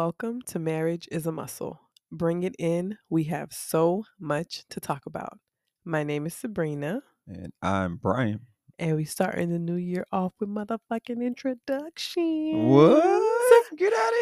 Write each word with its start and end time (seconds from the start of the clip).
Welcome 0.00 0.42
to 0.48 0.58
Marriage 0.58 1.08
is 1.10 1.24
a 1.26 1.32
Muscle. 1.32 1.80
Bring 2.12 2.42
it 2.42 2.54
in. 2.58 2.98
We 3.08 3.24
have 3.24 3.54
so 3.54 4.04
much 4.20 4.66
to 4.68 4.78
talk 4.78 5.06
about. 5.06 5.38
My 5.86 6.02
name 6.04 6.26
is 6.26 6.34
Sabrina, 6.34 7.00
And 7.26 7.50
I'm 7.62 7.96
Brian. 7.96 8.40
and 8.78 8.94
we 8.96 9.06
starting 9.06 9.48
the 9.48 9.58
new 9.58 9.76
year 9.76 10.04
off 10.12 10.34
with 10.38 10.50
motherfucking 10.50 11.22
introduction. 11.24 12.68
What? 12.68 13.66
Get 13.78 13.94
out 13.94 14.08
of 14.08 14.14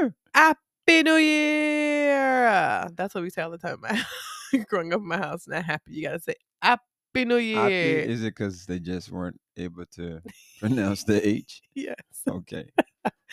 here. 0.00 0.14
Happy 0.34 1.02
New 1.02 1.16
Year! 1.16 2.88
That's 2.96 3.14
what 3.14 3.22
we 3.22 3.28
say 3.28 3.42
all 3.42 3.50
the 3.50 3.58
time. 3.58 3.82
Growing 4.70 4.94
up 4.94 5.00
in 5.02 5.08
my 5.08 5.18
house, 5.18 5.46
not 5.46 5.62
happy. 5.62 5.92
You 5.92 6.04
gotta 6.04 6.20
say 6.20 6.36
Happy 6.62 7.26
New 7.26 7.36
Year. 7.36 7.68
Think- 8.00 8.10
is 8.12 8.22
it 8.22 8.34
because 8.34 8.64
they 8.64 8.78
just 8.78 9.12
weren't 9.12 9.38
able 9.58 9.84
to 9.96 10.22
pronounce 10.58 11.04
the 11.04 11.20
H? 11.28 11.60
yes. 11.74 11.96
Okay. 12.26 12.70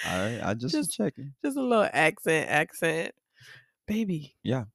All 0.08 0.20
right. 0.20 0.40
I 0.44 0.54
just, 0.54 0.76
was 0.76 0.88
Just- 0.88 0.98
checking. 0.98 1.34
Just 1.44 1.58
a 1.58 1.62
little 1.62 1.88
accent, 1.94 2.50
accent. 2.50 3.14
Baby. 3.88 4.36
Yeah. 4.44 4.66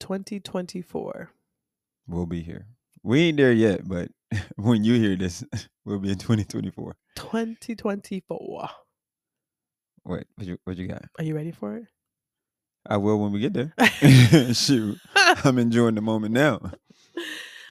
2024. 0.00 1.30
We'll 2.06 2.26
be 2.26 2.42
here. 2.42 2.66
We 3.02 3.20
ain't 3.20 3.36
there 3.36 3.52
yet, 3.52 3.86
but 3.86 4.08
when 4.56 4.84
you 4.84 4.94
hear 4.94 5.16
this, 5.16 5.44
we'll 5.84 5.98
be 5.98 6.10
in 6.10 6.18
2024. 6.18 6.96
2024. 7.16 8.68
Wait, 10.04 10.24
what 10.34 10.46
you 10.46 10.58
what 10.64 10.76
you 10.78 10.88
got? 10.88 11.04
Are 11.18 11.24
you 11.24 11.34
ready 11.34 11.52
for 11.52 11.76
it? 11.76 11.84
I 12.86 12.96
will 12.96 13.20
when 13.20 13.32
we 13.32 13.40
get 13.40 13.52
there. 13.52 13.74
Shoot. 14.54 14.98
I'm 15.14 15.58
enjoying 15.58 15.94
the 15.94 16.00
moment 16.00 16.32
now. 16.32 16.72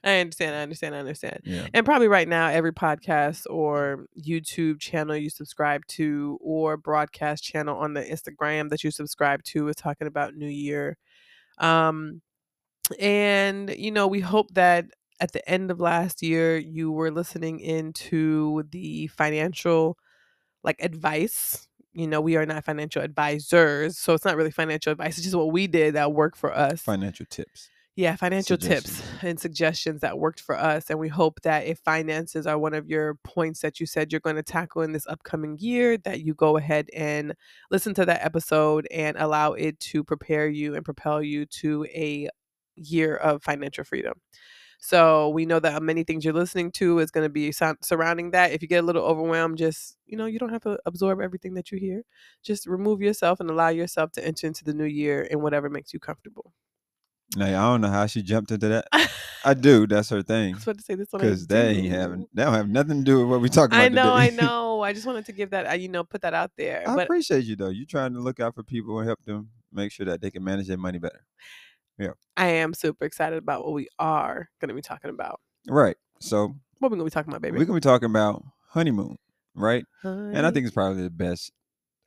I 0.03 0.19
understand. 0.19 0.55
I 0.55 0.61
understand. 0.61 0.95
I 0.95 0.99
understand. 0.99 1.41
Yeah. 1.43 1.67
And 1.73 1.85
probably 1.85 2.07
right 2.07 2.27
now, 2.27 2.47
every 2.47 2.71
podcast 2.71 3.45
or 3.49 4.05
YouTube 4.17 4.79
channel 4.79 5.15
you 5.15 5.29
subscribe 5.29 5.85
to, 5.87 6.37
or 6.41 6.77
broadcast 6.77 7.43
channel 7.43 7.77
on 7.77 7.93
the 7.93 8.01
Instagram 8.01 8.69
that 8.69 8.83
you 8.83 8.91
subscribe 8.91 9.43
to, 9.45 9.67
is 9.67 9.75
talking 9.75 10.07
about 10.07 10.35
New 10.35 10.47
Year. 10.47 10.97
Um, 11.57 12.21
and 12.99 13.69
you 13.77 13.91
know, 13.91 14.07
we 14.07 14.21
hope 14.21 14.53
that 14.53 14.85
at 15.19 15.33
the 15.33 15.47
end 15.49 15.69
of 15.69 15.79
last 15.79 16.23
year, 16.23 16.57
you 16.57 16.91
were 16.91 17.11
listening 17.11 17.59
into 17.59 18.63
the 18.71 19.07
financial 19.07 19.97
like 20.63 20.77
advice. 20.79 21.67
You 21.93 22.07
know, 22.07 22.21
we 22.21 22.37
are 22.37 22.45
not 22.45 22.63
financial 22.63 23.01
advisors, 23.01 23.97
so 23.97 24.13
it's 24.13 24.23
not 24.23 24.37
really 24.37 24.51
financial 24.51 24.91
advice. 24.91 25.17
It's 25.17 25.23
just 25.23 25.35
what 25.35 25.51
we 25.51 25.67
did 25.67 25.95
that 25.95 26.13
worked 26.13 26.37
for 26.37 26.55
us 26.55 26.81
Financial 26.81 27.25
tips. 27.29 27.69
Yeah 27.99 28.15
financial 28.15 28.55
tips 28.57 29.03
and 29.21 29.37
suggestions 29.37 29.99
that 29.99 30.17
worked 30.17 30.39
for 30.39 30.57
us 30.57 30.89
and 30.89 30.97
we 30.97 31.09
hope 31.09 31.41
that 31.41 31.65
if 31.65 31.77
finances 31.79 32.47
are 32.47 32.57
one 32.57 32.73
of 32.73 32.87
your 32.87 33.15
points 33.25 33.59
that 33.59 33.81
you 33.81 33.85
said 33.85 34.09
you're 34.09 34.21
going 34.21 34.37
to 34.37 34.41
tackle 34.41 34.81
in 34.81 34.93
this 34.93 35.05
upcoming 35.07 35.57
year 35.59 35.97
that 35.97 36.21
you 36.21 36.33
go 36.33 36.55
ahead 36.55 36.87
and 36.95 37.33
listen 37.69 37.93
to 37.93 38.05
that 38.05 38.23
episode 38.23 38.87
and 38.89 39.17
allow 39.17 39.51
it 39.51 39.77
to 39.81 40.01
prepare 40.01 40.47
you 40.47 40.75
and 40.75 40.85
propel 40.85 41.21
you 41.21 41.45
to 41.45 41.85
a 41.93 42.29
year 42.75 43.17
of 43.17 43.43
financial 43.43 43.83
freedom. 43.83 44.13
So 44.79 45.27
we 45.27 45.45
know 45.45 45.59
that 45.59 45.83
many 45.83 46.05
things 46.05 46.23
you're 46.23 46.33
listening 46.33 46.71
to 46.73 46.99
is 46.99 47.11
going 47.11 47.25
to 47.25 47.29
be 47.29 47.51
surrounding 47.51 48.31
that. 48.31 48.53
If 48.53 48.61
you 48.61 48.69
get 48.69 48.81
a 48.81 48.87
little 48.87 49.03
overwhelmed 49.03 49.57
just 49.57 49.97
you 50.05 50.17
know 50.17 50.25
you 50.25 50.39
don't 50.39 50.53
have 50.53 50.61
to 50.61 50.79
absorb 50.85 51.19
everything 51.19 51.53
that 51.55 51.69
you 51.69 51.77
hear. 51.77 52.03
Just 52.43 52.65
remove 52.65 53.01
yourself 53.01 53.41
and 53.41 53.49
allow 53.49 53.67
yourself 53.67 54.13
to 54.13 54.25
enter 54.25 54.47
into 54.47 54.63
the 54.63 54.73
new 54.73 54.85
year 54.85 55.21
in 55.23 55.41
whatever 55.41 55.69
makes 55.69 55.93
you 55.93 55.99
comfortable 55.99 56.53
Now, 57.35 57.45
I 57.45 57.71
don't 57.71 57.81
know 57.81 57.89
how 57.89 58.07
she 58.07 58.23
jumped 58.23 58.51
into 58.51 58.67
that. 58.69 58.87
I 59.45 59.53
do. 59.53 59.85
That's 59.85 60.09
her 60.09 60.23
thing. 60.23 60.53
I 60.53 60.57
was 60.57 60.63
about 60.63 60.77
to 60.79 60.83
say 60.83 60.95
this 60.95 61.07
one. 61.11 61.21
Because 61.21 61.45
they 61.45 61.69
ain't 61.69 61.93
having, 61.93 62.27
they 62.33 62.43
don't 62.43 62.53
have 62.53 62.69
nothing 62.69 62.99
to 62.99 63.03
do 63.03 63.19
with 63.19 63.29
what 63.29 63.41
we 63.41 63.49
talking 63.49 63.77
about 63.77 63.85
I 63.85 63.89
know, 63.89 64.13
I 64.13 64.29
know. 64.41 64.81
I 64.81 64.93
just 64.93 65.05
wanted 65.05 65.25
to 65.27 65.31
give 65.31 65.51
that, 65.51 65.69
uh, 65.69 65.73
you 65.73 65.89
know, 65.89 66.03
put 66.03 66.21
that 66.21 66.33
out 66.33 66.51
there. 66.57 66.83
I 66.87 66.95
but 66.95 67.03
appreciate 67.03 67.45
you 67.45 67.55
though. 67.55 67.69
You're 67.69 67.85
trying 67.85 68.13
to 68.13 68.19
look 68.19 68.39
out 68.39 68.55
for 68.55 68.63
people 68.63 68.97
and 68.99 69.07
help 69.07 69.23
them 69.25 69.49
make 69.71 69.91
sure 69.91 70.05
that 70.07 70.21
they 70.21 70.31
can 70.31 70.43
manage 70.43 70.67
their 70.67 70.77
money 70.77 70.97
better. 70.97 71.23
Yeah. 71.99 72.11
I 72.35 72.47
am 72.47 72.73
super 72.73 73.05
excited 73.05 73.37
about 73.37 73.63
what 73.63 73.73
we 73.73 73.87
are 73.99 74.49
going 74.59 74.69
to 74.69 74.75
be 74.75 74.81
talking 74.81 75.11
about. 75.11 75.39
Right. 75.67 75.97
So 76.19 76.55
What 76.79 76.91
we 76.91 76.97
going 76.97 76.99
to 77.01 77.05
be 77.05 77.11
talking 77.11 77.31
about, 77.31 77.41
baby? 77.41 77.57
we're 77.59 77.65
gonna 77.65 77.77
be 77.77 77.81
talking 77.81 78.09
about 78.09 78.43
honeymoon, 78.69 79.17
right? 79.53 79.85
And 80.03 80.45
I 80.45 80.51
think 80.51 80.65
it's 80.65 80.73
probably 80.73 81.03
the 81.03 81.09
best. 81.09 81.51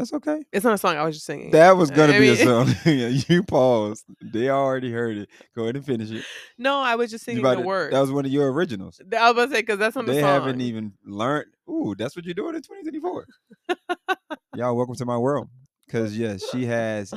That's 0.02 0.14
okay. 0.14 0.42
it's 0.52 0.64
not 0.64 0.74
a 0.74 0.78
song. 0.78 0.96
I 0.96 1.04
was 1.04 1.14
just 1.14 1.26
singing. 1.26 1.52
That 1.52 1.76
was 1.76 1.92
gonna 1.92 2.14
I 2.14 2.18
be 2.18 2.30
a 2.30 2.36
song. 2.44 2.74
You 2.84 3.44
paused. 3.44 4.04
They 4.20 4.50
already 4.50 4.90
heard 4.90 5.16
it. 5.16 5.28
Go 5.54 5.62
ahead 5.62 5.76
and 5.76 5.86
finish 5.86 6.10
it. 6.10 6.24
no, 6.58 6.78
I 6.80 6.96
was 6.96 7.08
just 7.08 7.24
singing 7.24 7.44
the 7.44 7.54
to- 7.54 7.60
words. 7.60 7.92
That 7.92 8.00
was 8.00 8.10
one 8.10 8.26
of 8.26 8.32
your 8.32 8.52
originals. 8.52 9.00
I 9.00 9.30
was 9.30 9.30
about 9.30 9.44
to 9.50 9.54
say 9.54 9.60
because 9.62 9.78
that's 9.78 9.96
on 9.96 10.06
the 10.06 10.12
They 10.14 10.20
song. 10.20 10.28
haven't 10.30 10.60
even 10.60 10.94
learned. 11.06 11.52
Ooh, 11.70 11.94
that's 11.96 12.16
what 12.16 12.24
you're 12.24 12.34
doing 12.34 12.56
in 12.56 12.62
2024. 12.62 13.26
Y'all, 14.56 14.76
welcome 14.76 14.96
to 14.96 15.04
my 15.06 15.16
world. 15.16 15.48
Because 15.86 16.18
yes, 16.18 16.42
she 16.50 16.64
has 16.66 17.14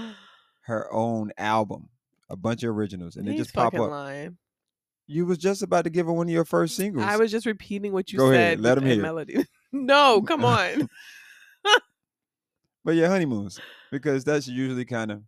her 0.68 0.88
own 0.94 1.32
album, 1.40 1.90
a 2.30 2.36
bunch 2.36 2.62
of 2.62 2.70
originals, 2.70 3.16
and 3.16 3.28
they 3.28 3.36
just 3.36 3.52
pop 3.54 3.74
up. 3.74 3.90
lying. 3.90 4.38
You 5.08 5.26
was 5.26 5.40
just 5.40 5.64
about 5.64 5.86
to 5.86 5.90
give 5.90 6.06
her 6.06 6.14
one 6.14 6.28
of 6.28 6.32
your 6.34 6.46
first 6.46 6.76
singles. 6.76 7.04
I 7.06 7.18
was 7.18 7.32
just 7.32 7.48
repeating 7.48 7.94
what 7.94 8.12
you 8.14 8.20
Go 8.20 8.30
said. 8.30 8.36
ahead, 8.40 8.62
let 8.62 8.78
a 8.78 8.82
hear 8.82 9.02
melody. 9.02 9.44
no, 9.72 10.22
come 10.22 10.46
on. 10.46 10.88
But 12.86 12.96
yeah, 12.96 13.10
honeymoons 13.10 13.60
because 13.92 14.24
that's 14.24 14.48
usually 14.48 14.86
kind 14.86 15.12
of 15.12 15.24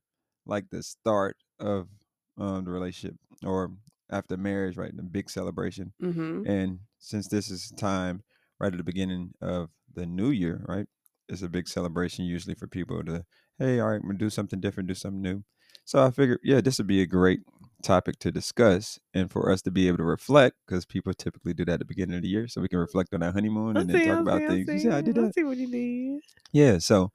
like 0.45 0.69
the 0.71 0.83
start 0.83 1.37
of 1.59 1.89
um, 2.37 2.65
the 2.65 2.71
relationship 2.71 3.17
or 3.45 3.71
after 4.11 4.37
marriage, 4.37 4.77
right? 4.77 4.95
The 4.95 5.03
big 5.03 5.29
celebration. 5.29 5.93
hmm 5.99 6.43
And 6.45 6.79
since 6.99 7.27
this 7.27 7.51
is 7.51 7.71
time 7.77 8.23
right 8.59 8.73
at 8.73 8.77
the 8.77 8.83
beginning 8.83 9.33
of 9.41 9.69
the 9.93 10.05
new 10.05 10.29
year, 10.29 10.63
right? 10.67 10.87
It's 11.29 11.41
a 11.41 11.49
big 11.49 11.67
celebration 11.67 12.25
usually 12.25 12.55
for 12.55 12.67
people 12.67 13.03
to, 13.03 13.25
hey, 13.59 13.79
all 13.81 13.89
right, 13.89 13.95
I'm 13.95 14.03
gonna 14.03 14.17
do 14.17 14.29
something 14.29 14.61
different, 14.61 14.87
do 14.87 14.95
something 14.95 15.21
new. 15.21 15.43
So 15.85 16.03
I 16.03 16.11
figured, 16.11 16.39
yeah, 16.43 16.61
this 16.61 16.77
would 16.77 16.87
be 16.87 17.01
a 17.01 17.07
great 17.07 17.41
topic 17.83 18.19
to 18.19 18.31
discuss 18.31 18.99
and 19.13 19.31
for 19.31 19.51
us 19.51 19.61
to 19.63 19.71
be 19.71 19.87
able 19.87 19.97
to 19.97 20.03
reflect 20.03 20.57
because 20.65 20.85
people 20.85 21.13
typically 21.13 21.53
do 21.53 21.65
that 21.65 21.73
at 21.73 21.79
the 21.79 21.85
beginning 21.85 22.15
of 22.17 22.23
the 22.23 22.29
year. 22.29 22.47
So 22.47 22.61
we 22.61 22.67
can 22.69 22.79
reflect 22.79 23.13
on 23.13 23.23
our 23.23 23.31
honeymoon 23.31 23.77
I 23.77 23.81
and 23.81 23.89
then 23.89 24.01
talk 24.03 24.19
I 24.19 24.21
about 24.21 24.41
see, 24.41 24.47
things. 24.47 24.69
You 24.69 24.79
see. 24.79 24.83
see 24.83 24.89
how 24.89 24.97
I 24.97 25.01
did 25.01 25.15
that? 25.15 25.33
see 25.33 25.43
what 25.43 25.57
you 25.57 25.67
did. 25.67 26.21
Yeah, 26.53 26.77
so 26.79 27.11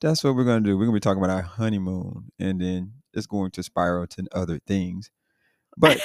that's 0.00 0.22
what 0.24 0.34
we're 0.34 0.44
gonna 0.44 0.60
do. 0.60 0.76
We're 0.76 0.84
gonna 0.86 0.96
be 0.96 1.00
talking 1.00 1.22
about 1.22 1.34
our 1.34 1.42
honeymoon, 1.42 2.30
and 2.38 2.60
then 2.60 2.92
it's 3.12 3.26
going 3.26 3.50
to 3.52 3.62
spiral 3.62 4.06
to 4.08 4.24
other 4.32 4.58
things. 4.66 5.10
But 5.78 6.00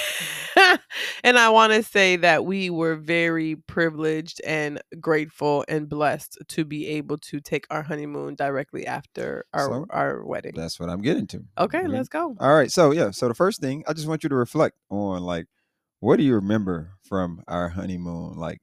and 1.24 1.38
I 1.38 1.50
want 1.50 1.72
to 1.74 1.81
say 1.84 2.18
that 2.18 2.46
we 2.46 2.69
were 2.69 2.96
very 2.96 3.56
privileged 3.56 4.41
and 4.46 4.81
grateful 5.00 5.63
and 5.69 5.88
blessed 5.88 6.38
to 6.50 6.66
be 6.66 6.88
able 6.88 7.18
to 7.19 7.40
take 7.40 7.66
our 7.69 7.81
honeymoon 7.81 8.35
directly 8.35 8.85
after 8.85 9.46
our 9.53 9.66
So, 9.66 9.85
our 9.90 10.25
wedding. 10.25 10.53
that's 10.56 10.80
what 10.80 10.90
I'm 10.90 11.01
getting 11.01 11.28
to. 11.28 11.44
Okay, 11.57 11.84
We're- 11.84 11.94
let's 11.97 12.09
go. 12.09 12.35
All 12.40 12.53
right, 12.53 12.69
so 12.72 12.91
yeah, 12.91 13.12
so 13.12 13.28
the 13.28 13.34
first 13.34 13.62
thing 13.62 13.84
I 13.88 13.94
just 13.94 14.07
want 14.07 14.24
you 14.24 14.30
to 14.30 14.35
reflect 14.35 14.75
on, 14.90 15.24
like, 15.24 15.46
what 16.00 16.18
do 16.18 16.24
you 16.24 16.35
remember 16.35 16.94
from 17.03 17.41
our 17.47 17.69
honeymoon? 17.69 18.35
Like, 18.38 18.59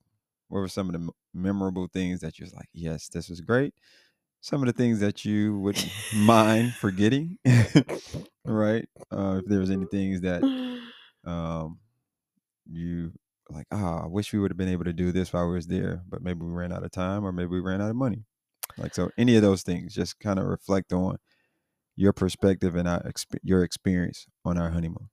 what 0.48 0.60
were 0.60 0.68
some 0.68 0.88
of 0.88 1.00
the 1.00 1.08
memorable 1.32 1.88
things 1.92 2.20
that 2.20 2.38
you 2.38 2.44
was 2.44 2.54
like, 2.54 2.68
yes, 2.72 3.08
this 3.08 3.28
was 3.28 3.40
great. 3.40 3.72
Some 4.48 4.62
of 4.62 4.66
the 4.66 4.72
things 4.72 5.00
that 5.00 5.26
you 5.26 5.58
would 5.58 5.76
mind 6.14 6.72
forgetting, 6.72 7.36
right? 8.46 8.88
Uh, 9.12 9.40
if 9.40 9.44
there 9.44 9.60
was 9.60 9.70
any 9.70 9.84
things 9.84 10.22
that 10.22 10.42
um 11.26 11.78
you 12.70 13.12
like 13.50 13.66
ah 13.72 14.04
i 14.04 14.06
wish 14.06 14.32
we 14.32 14.38
would 14.38 14.50
have 14.50 14.56
been 14.56 14.68
able 14.68 14.84
to 14.84 14.92
do 14.92 15.10
this 15.12 15.32
while 15.32 15.46
we 15.48 15.54
was 15.54 15.66
there 15.66 16.02
but 16.08 16.22
maybe 16.22 16.40
we 16.40 16.52
ran 16.52 16.72
out 16.72 16.84
of 16.84 16.90
time 16.90 17.24
or 17.24 17.32
maybe 17.32 17.48
we 17.48 17.60
ran 17.60 17.80
out 17.82 17.90
of 17.90 17.96
money 17.96 18.24
like 18.76 18.94
so 18.94 19.10
any 19.18 19.36
of 19.36 19.42
those 19.42 19.62
things 19.62 19.94
just 19.94 20.18
kind 20.20 20.38
of 20.38 20.44
reflect 20.46 20.92
on 20.92 21.16
your 21.96 22.12
perspective 22.12 22.76
and 22.76 22.88
our 22.88 23.02
exp- 23.02 23.38
your 23.42 23.62
experience 23.64 24.26
on 24.44 24.56
our 24.56 24.70
honeymoon 24.70 25.08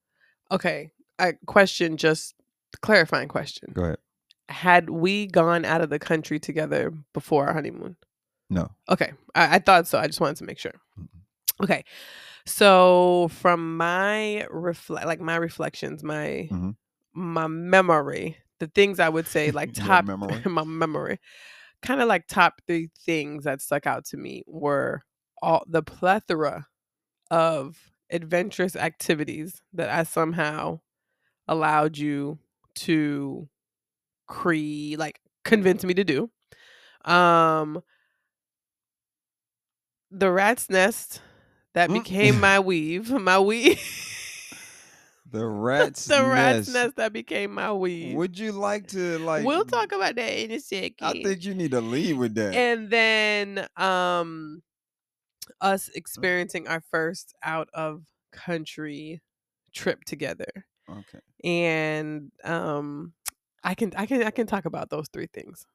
okay, 0.52 0.92
a 1.20 1.34
question, 1.46 1.98
just 1.98 2.36
clarifying 2.82 3.28
question. 3.28 3.72
go 3.74 3.84
ahead 3.84 3.98
Had 4.50 4.90
we 4.90 5.28
gone 5.28 5.66
out 5.66 5.82
of 5.82 5.90
the 5.90 6.00
country 6.00 6.40
together 6.40 6.94
before 7.14 7.48
our 7.48 7.54
honeymoon? 7.54 7.98
No 8.50 8.70
Okay, 8.90 9.14
I, 9.34 9.56
I 9.56 9.60
thought 9.60 9.88
so. 9.88 9.98
I 9.98 10.08
just 10.08 10.20
wanted 10.22 10.38
to 10.38 10.44
make 10.46 10.60
sure. 10.60 10.74
Mm-mm. 11.00 11.64
Okay, 11.64 11.84
so 12.46 13.30
from 13.32 13.78
my 13.78 14.46
reflect, 14.52 15.08
like 15.08 15.20
my 15.20 15.36
reflections, 15.38 16.04
my 16.04 16.48
Mhm. 16.52 16.76
my 17.14 17.48
memory, 17.48 18.38
the 18.60 18.68
things 18.68 19.00
I 19.00 19.10
would 19.10 19.28
say, 19.28 19.52
like 19.52 19.74
top 19.74 20.06
memory. 20.06 20.42
my 20.46 20.64
memory, 20.64 21.20
kind 21.82 22.02
of 22.02 22.08
like 22.08 22.28
top 22.28 22.62
three 22.68 22.90
things 23.06 23.46
that 23.46 23.62
stuck 23.62 23.88
out 23.88 24.06
to 24.06 24.18
me 24.18 24.44
were 24.48 25.04
all 25.42 25.64
the 25.68 25.82
plethora 25.82 26.68
of 27.32 27.92
adventurous 28.12 28.76
activities 28.76 29.62
that 29.74 29.90
I 29.90 30.04
somehow 30.04 30.82
allowed 31.48 31.98
you 31.98 32.38
to 32.76 33.50
create, 34.28 35.00
like 35.00 35.20
convince 35.44 35.84
me 35.84 35.94
to 35.96 36.04
do. 36.04 36.30
Um, 37.06 37.82
the 40.18 40.32
rat's 40.32 40.70
nest 40.70 41.22
that 41.74 41.90
Mm. 41.90 41.94
became 41.94 42.40
my 42.40 42.60
weave, 42.60 43.12
my 43.12 43.40
weave. 43.40 43.80
the 45.30 45.46
rat's 45.46 46.06
the 46.08 46.24
rat's 46.24 46.68
nest. 46.68 46.74
nest 46.74 46.96
that 46.98 47.12
became 47.14 47.54
my 47.54 47.72
weave. 47.74 48.16
would 48.16 48.38
you 48.40 48.52
like 48.52 48.88
to 48.88 49.18
like 49.20 49.46
we'll 49.46 49.66
talk 49.66 49.92
about 49.92 50.16
that 50.16 50.30
in 50.32 50.52
a 50.52 50.60
second. 50.60 50.96
i 51.08 51.12
think 51.14 51.44
you 51.44 51.54
need 51.54 51.72
to 51.72 51.82
lead 51.82 52.18
with 52.18 52.36
that 52.36 52.54
and 52.56 52.90
then 52.90 53.68
um 53.76 54.62
us 55.62 55.90
experiencing 55.96 56.68
our 56.68 56.82
first 56.92 57.34
out 57.44 57.70
of 57.74 58.04
country 58.32 59.22
trip 59.74 60.04
together. 60.04 60.48
Okay. 60.90 61.20
And 61.44 62.32
um 62.44 63.14
I 63.64 63.74
can 63.76 63.92
I 63.96 64.06
can 64.06 64.24
I 64.24 64.32
can 64.32 64.48
talk 64.48 64.66
about 64.66 64.90
those 64.90 65.08
three 65.12 65.28
things. 65.32 65.66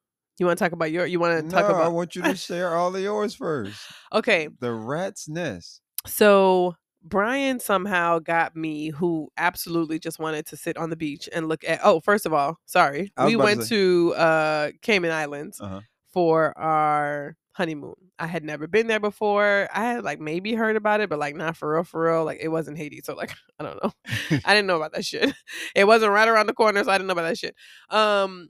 You 0.41 0.47
want 0.47 0.59
to 0.59 0.65
talk 0.65 0.73
about 0.73 0.91
your 0.91 1.05
you 1.07 1.21
want 1.21 1.39
to 1.39 1.43
No, 1.45 1.51
talk 1.61 1.71
about? 1.71 1.83
I 1.83 1.89
want 1.89 2.17
you 2.17 2.23
to 2.23 2.35
share 2.35 2.75
all 2.75 2.97
of 2.97 3.01
yours 3.03 3.35
first. 3.35 3.79
Okay, 4.13 4.49
The 4.59 4.73
rat's 4.73 5.29
nest. 5.29 5.83
so 6.07 6.75
Brian 7.03 7.61
somehow 7.61 8.19
got 8.19 8.57
me 8.57 8.89
who 8.89 9.29
absolutely 9.37 9.99
just 9.99 10.19
wanted 10.19 10.47
to 10.47 10.57
sit 10.57 10.77
on 10.79 10.91
the 10.91 10.97
beach 10.97 11.29
and 11.33 11.47
look 11.49 11.63
at 11.69 11.81
oh, 11.85 12.01
first 12.01 12.25
of 12.27 12.33
all, 12.33 12.59
sorry. 12.67 13.13
We 13.25 13.35
about 13.35 13.39
to 13.39 13.39
went 13.39 13.63
say- 13.65 13.69
to 13.77 14.15
uh 14.15 14.71
Cayman 14.83 15.11
Islands 15.13 15.61
Uh-huh. 15.61 15.81
for 16.13 16.57
our 16.59 17.37
honeymoon. 17.53 17.95
I 18.19 18.27
had 18.27 18.43
never 18.45 18.67
been 18.67 18.87
there 18.87 19.01
before. 19.01 19.69
I 19.75 19.85
had 19.85 20.05
like 20.05 20.21
maybe 20.21 20.55
heard 20.55 20.77
about 20.77 21.01
it, 21.01 21.11
but 21.11 21.19
like 21.19 21.35
not 21.37 21.57
for 21.57 21.73
real, 21.75 21.85
for 21.85 22.03
real. 22.05 22.25
Like 22.25 22.39
it 22.41 22.49
wasn't 22.49 22.79
Haiti, 22.79 23.01
so 23.05 23.15
like 23.15 23.33
I 23.61 23.65
don't 23.65 23.83
know. 23.83 23.93
I 24.45 24.55
didn't 24.55 24.67
know 24.67 24.77
about 24.77 24.93
that 24.95 25.05
shit. 25.05 25.35
It 25.75 25.87
wasn't 25.87 26.13
right 26.13 26.29
around 26.29 26.47
the 26.47 26.55
corner, 26.55 26.83
so 26.85 26.91
I 26.91 26.97
didn't 26.97 27.09
know 27.09 27.13
about 27.13 27.29
that 27.29 27.39
shit. 27.39 27.55
Um, 27.91 28.49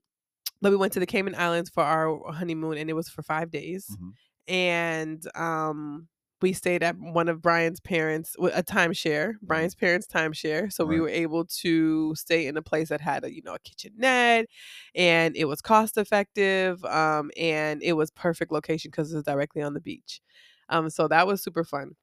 but 0.61 0.71
we 0.71 0.77
went 0.77 0.93
to 0.95 1.01
the 1.01 1.07
Cayman 1.07 1.35
Islands 1.35 1.71
for 1.71 1.83
our 1.83 2.33
honeymoon, 2.33 2.79
and 2.79 2.89
it 2.91 2.95
was 2.95 3.09
for 3.09 3.23
five 3.23 3.51
days. 3.51 3.87
Mhm. 3.91 4.13
And 4.49 5.37
um, 5.37 6.09
we 6.43 6.53
stayed 6.55 6.83
at 6.83 6.97
one 6.99 7.29
of 7.29 7.43
Brian's 7.43 7.81
parents, 7.81 8.33
w- 8.37 8.53
a 8.55 8.63
timeshare, 8.63 9.35
Brian's 9.43 9.75
parents' 9.75 10.07
timeshare. 10.07 10.73
So 10.73 10.85
we 10.87 10.97
were 11.03 11.09
able 11.11 11.45
to 11.63 12.15
stay 12.15 12.47
in 12.47 12.57
a 12.57 12.63
place 12.63 12.89
that 12.89 13.01
had 13.01 13.25
a 13.25 13.33
you 13.33 13.43
know 13.43 13.55
a 13.55 13.59
kitchenette, 13.59 14.47
and 14.95 15.37
it 15.37 15.45
was 15.45 15.61
cost 15.61 15.97
effective. 15.99 16.83
Um, 16.85 17.31
and 17.37 17.83
it 17.83 17.93
was 17.93 18.11
perfect 18.11 18.51
location 18.53 18.91
because 18.91 19.13
it 19.13 19.17
was 19.17 19.25
directly 19.25 19.63
on 19.63 19.75
the 19.75 19.81
beach. 19.81 20.21
Um, 20.69 20.89
so 20.91 21.09
that 21.09 21.27
was 21.27 21.43
super 21.43 21.65
fun. 21.65 21.97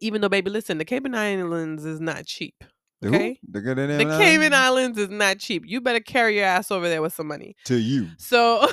Even 0.00 0.20
though, 0.20 0.28
baby, 0.28 0.48
listen, 0.50 0.78
the 0.78 0.84
Cayman 0.84 1.14
Islands 1.14 1.84
is 1.84 2.00
not 2.00 2.24
cheap. 2.24 2.62
Okay. 3.04 3.38
The 3.48 3.60
The 3.60 4.16
Cayman 4.18 4.54
Islands 4.54 4.98
is 4.98 5.08
not 5.10 5.38
cheap. 5.38 5.64
You 5.66 5.80
better 5.80 6.00
carry 6.00 6.36
your 6.36 6.44
ass 6.44 6.70
over 6.70 6.88
there 6.88 7.02
with 7.02 7.12
some 7.14 7.26
money. 7.26 7.56
to 7.64 7.76
you. 7.76 8.08
So 8.18 8.66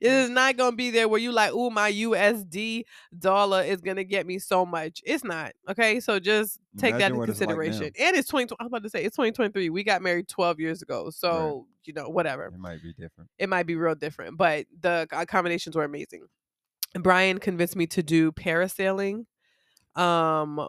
it 0.00 0.12
is 0.12 0.30
not 0.30 0.56
gonna 0.56 0.74
be 0.76 0.90
there 0.90 1.08
where 1.08 1.20
you 1.20 1.32
like, 1.32 1.52
ooh, 1.52 1.70
my 1.70 1.92
USD 1.92 2.84
dollar 3.18 3.62
is 3.62 3.80
gonna 3.80 4.04
get 4.04 4.26
me 4.26 4.38
so 4.38 4.64
much. 4.66 5.00
It's 5.04 5.24
not. 5.24 5.52
Okay. 5.68 6.00
So 6.00 6.18
just 6.18 6.58
take 6.76 6.96
that 6.98 7.06
into 7.08 7.18
what 7.18 7.28
it's 7.28 7.40
like 7.40 7.48
consideration. 7.48 7.92
and 7.98 8.16
it's 8.16 8.28
20 8.28 8.52
I 8.58 8.64
was 8.64 8.68
about 8.68 8.82
to 8.82 8.90
say 8.90 9.04
it's 9.04 9.16
2023. 9.16 9.70
We 9.70 9.84
got 9.84 10.02
married 10.02 10.28
12 10.28 10.60
years 10.60 10.82
ago. 10.82 11.10
So, 11.10 11.66
you 11.84 11.92
know, 11.92 12.08
whatever 12.08 12.46
It 12.46 12.58
might 12.58 12.82
be 12.82 12.92
different. 12.92 13.30
it 13.38 13.48
might 13.48 13.66
be 13.66 13.76
real 13.76 13.94
different, 13.94 14.36
but 14.36 14.66
the 14.80 15.06
accommodations 15.12 15.76
were 15.76 15.84
amazing. 15.84 16.22
Brian 16.94 17.38
convinced 17.38 17.76
me 17.76 17.86
to 17.88 18.02
do 18.02 18.32
parasailing. 18.32 19.26
Um, 19.94 20.66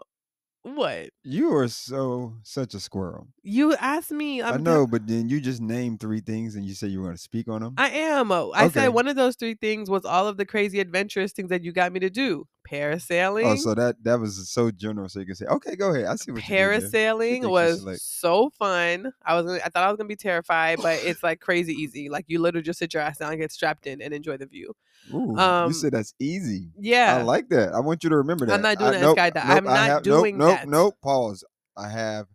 what 0.62 1.10
You 1.24 1.54
are 1.56 1.68
so 1.68 2.34
such 2.42 2.74
a 2.74 2.80
squirrel. 2.80 3.28
you 3.42 3.74
asked 3.76 4.10
me? 4.10 4.42
i 4.42 4.50
I'm 4.50 4.62
know, 4.62 4.86
but 4.86 5.06
then 5.06 5.28
you 5.28 5.40
just 5.40 5.60
named 5.60 6.00
three 6.00 6.20
things 6.20 6.54
and 6.54 6.64
you 6.66 6.74
said 6.74 6.90
you 6.90 6.98
were 7.00 7.06
going 7.06 7.16
to 7.16 7.22
speak 7.22 7.48
on 7.48 7.62
them. 7.62 7.74
I 7.78 7.88
am. 7.90 8.30
uh, 8.32 8.48
I 8.50 8.66
Okay. 8.66 8.80
said 8.80 8.88
one 8.88 9.08
of 9.08 9.16
those 9.16 9.36
three 9.36 9.54
things 9.54 9.88
was 9.88 10.04
all 10.04 10.26
of 10.28 10.36
the 10.36 10.44
crazy 10.46 10.80
adventurous 10.80 11.32
things 11.32 11.48
that 11.50 11.62
you 11.62 11.72
got 11.72 11.92
me 11.92 12.00
to 12.00 12.10
do. 12.10 12.46
Parasailing. 12.70 13.44
oh, 13.46 13.56
so 13.56 13.74
that 13.74 13.96
that 14.04 14.20
was 14.20 14.48
so 14.48 14.70
general, 14.70 15.08
so 15.08 15.18
you 15.20 15.26
can 15.26 15.34
say, 15.34 15.46
"Okay, 15.46 15.74
go 15.74 15.90
ahead." 15.92 16.04
I 16.06 16.14
see 16.14 16.30
what 16.30 16.46
you 16.48 16.54
did 16.54 16.58
there. 16.58 16.90
Parasailing 16.90 17.42
you 17.42 17.50
was 17.50 17.80
slick. 17.80 17.98
so 17.98 18.50
fun. 18.50 19.12
I 19.24 19.34
was 19.34 19.46
gonna, 19.46 19.58
I 19.64 19.70
thought 19.70 19.82
I 19.82 19.88
was 19.88 19.96
gonna 19.96 20.08
be 20.08 20.14
terrified, 20.14 20.78
but 20.80 21.00
it's 21.02 21.22
like 21.22 21.40
crazy 21.40 21.72
easy. 21.72 22.08
Like 22.08 22.26
you 22.28 22.38
literally 22.38 22.62
just 22.62 22.78
sit 22.78 22.94
your 22.94 23.02
ass 23.02 23.18
down, 23.18 23.32
and 23.32 23.40
get 23.40 23.50
strapped 23.50 23.86
in, 23.86 24.00
and 24.00 24.14
enjoy 24.14 24.36
the 24.36 24.46
view. 24.46 24.74
Ooh, 25.12 25.36
um, 25.36 25.68
you 25.68 25.74
said 25.74 25.92
that's 25.92 26.14
easy. 26.20 26.68
Yeah, 26.78 27.16
I 27.16 27.22
like 27.22 27.48
that. 27.48 27.72
I 27.72 27.80
want 27.80 28.04
you 28.04 28.10
to 28.10 28.16
remember 28.16 28.46
that. 28.46 28.54
I'm 28.54 28.62
not 28.62 28.78
doing 28.78 28.94
I, 28.94 28.98
that 28.98 29.02
nope, 29.02 29.18
I'm 29.18 29.64
not 29.64 29.86
have, 29.86 30.02
doing 30.02 30.38
nope, 30.38 30.48
that. 30.48 30.68
Nope, 30.68 30.72
nope. 30.72 30.94
Pause. 31.02 31.44
I 31.76 31.88
have 31.88 32.26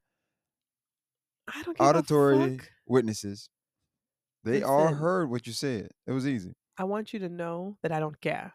I 1.48 1.62
don't 1.64 1.80
auditory 1.80 2.60
witnesses. 2.86 3.50
They 4.44 4.62
all 4.64 4.94
heard 4.94 5.30
what 5.30 5.48
you 5.48 5.54
said. 5.54 5.90
It 6.06 6.12
was 6.12 6.28
easy. 6.28 6.54
I 6.78 6.84
want 6.84 7.14
you 7.14 7.20
to 7.20 7.30
know 7.30 7.78
that 7.82 7.92
I 7.92 8.00
don't 8.00 8.20
care. 8.20 8.54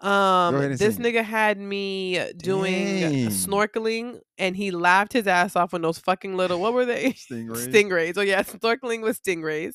Um, 0.00 0.56
this 0.76 0.94
sing 0.94 1.04
it. 1.04 1.14
nigga 1.14 1.24
had 1.24 1.58
me 1.58 2.24
doing 2.36 3.00
Dang. 3.00 3.26
snorkeling, 3.30 4.20
and 4.38 4.56
he 4.56 4.70
laughed 4.70 5.12
his 5.12 5.26
ass 5.26 5.56
off 5.56 5.74
on 5.74 5.82
those 5.82 5.98
fucking 5.98 6.36
little 6.36 6.60
what 6.60 6.72
were 6.72 6.84
they? 6.84 7.12
Stingrays. 7.30 7.68
Stingrays. 7.68 8.16
Oh 8.16 8.20
yeah, 8.20 8.44
snorkeling 8.44 9.02
with 9.02 9.20
stingrays. 9.20 9.74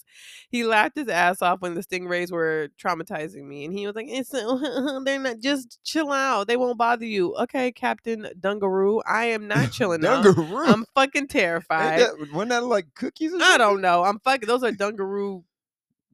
He 0.49 0.63
laughed 0.63 0.95
his 0.95 1.09
ass 1.09 1.41
off 1.41 1.59
when 1.59 1.73
the 1.73 1.81
stingrays 1.81 2.31
were 2.31 2.69
traumatizing 2.81 3.43
me, 3.43 3.65
and 3.65 3.73
he 3.73 3.85
was 3.85 3.97
like, 3.97 4.07
"It's 4.07 4.29
they're 5.03 5.19
not 5.19 5.39
just 5.39 5.79
chill 5.83 6.13
out. 6.13 6.47
They 6.47 6.55
won't 6.55 6.77
bother 6.77 7.05
you." 7.05 7.35
Okay, 7.35 7.73
Captain 7.73 8.29
Dungaroo, 8.39 9.01
I 9.05 9.25
am 9.25 9.49
not 9.49 9.71
chilling 9.73 10.05
out. 10.05 10.23
Dungaroo. 10.23 10.69
I'm 10.69 10.85
fucking 10.95 11.27
terrified. 11.27 11.99
that, 11.99 12.13
wasn't 12.31 12.51
that 12.51 12.63
like 12.63 12.85
cookies 12.95 13.33
or? 13.33 13.39
I 13.41 13.57
don't 13.57 13.81
know. 13.81 14.05
I'm 14.05 14.19
fucking. 14.19 14.47
Those 14.47 14.63
are 14.63 14.71
Dungaroo. 14.71 15.43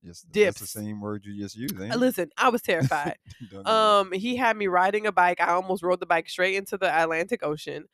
Yes, 0.02 0.22
That's 0.22 0.32
dips. 0.32 0.60
the 0.62 0.68
same 0.68 1.02
word 1.02 1.26
you 1.26 1.42
just 1.42 1.56
used. 1.56 1.80
Uh? 1.80 1.96
Listen, 1.96 2.30
I 2.38 2.50
was 2.50 2.62
terrified. 2.62 3.18
Um 3.66 4.12
he 4.12 4.36
had 4.36 4.56
me 4.58 4.68
riding 4.68 5.06
a 5.08 5.12
bike 5.12 5.42
i 5.42 5.52
almost 5.52 5.82
rode 5.84 6.00
the 6.00 6.06
bike 6.06 6.30
straight 6.30 6.56
into 6.56 6.78
the 6.78 6.88
atlantic 6.94 7.44
ocean 7.44 7.86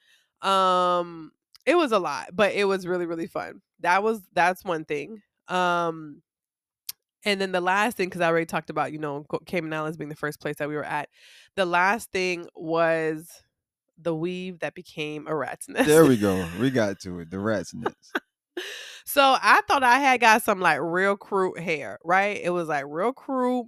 um 0.41 1.31
it 1.65 1.75
was 1.75 1.91
a 1.91 1.99
lot 1.99 2.27
but 2.33 2.53
it 2.53 2.65
was 2.65 2.85
really 2.85 3.05
really 3.05 3.27
fun 3.27 3.61
that 3.79 4.03
was 4.03 4.21
that's 4.33 4.63
one 4.63 4.85
thing 4.85 5.21
um 5.47 6.21
and 7.23 7.39
then 7.41 7.51
the 7.51 7.61
last 7.61 7.95
thing 7.97 8.07
because 8.07 8.21
i 8.21 8.27
already 8.27 8.45
talked 8.45 8.69
about 8.69 8.91
you 8.91 8.99
know 8.99 9.25
cayman 9.45 9.73
islands 9.73 9.97
being 9.97 10.09
the 10.09 10.15
first 10.15 10.39
place 10.39 10.55
that 10.57 10.67
we 10.67 10.75
were 10.75 10.83
at 10.83 11.09
the 11.55 11.65
last 11.65 12.11
thing 12.11 12.47
was 12.55 13.29
the 13.97 14.13
weave 14.15 14.59
that 14.59 14.73
became 14.73 15.25
a 15.27 15.35
rat's 15.35 15.67
nest 15.69 15.87
there 15.87 16.05
we 16.05 16.17
go. 16.17 16.45
We 16.59 16.69
got 16.69 16.99
to 17.01 17.19
it. 17.19 17.31
The 17.31 17.39
rat's 17.39 17.73
nest. 17.73 18.19
So 19.05 19.37
I 19.39 19.61
thought 19.67 19.83
I 19.83 19.99
had 19.99 20.19
got 20.19 20.43
some 20.43 20.59
like 20.59 20.79
real 20.81 21.15
crude 21.15 21.59
hair, 21.59 21.99
right? 22.03 22.39
It 22.41 22.49
was 22.49 22.67
like 22.67 22.85
real 22.87 23.13
crude. 23.13 23.67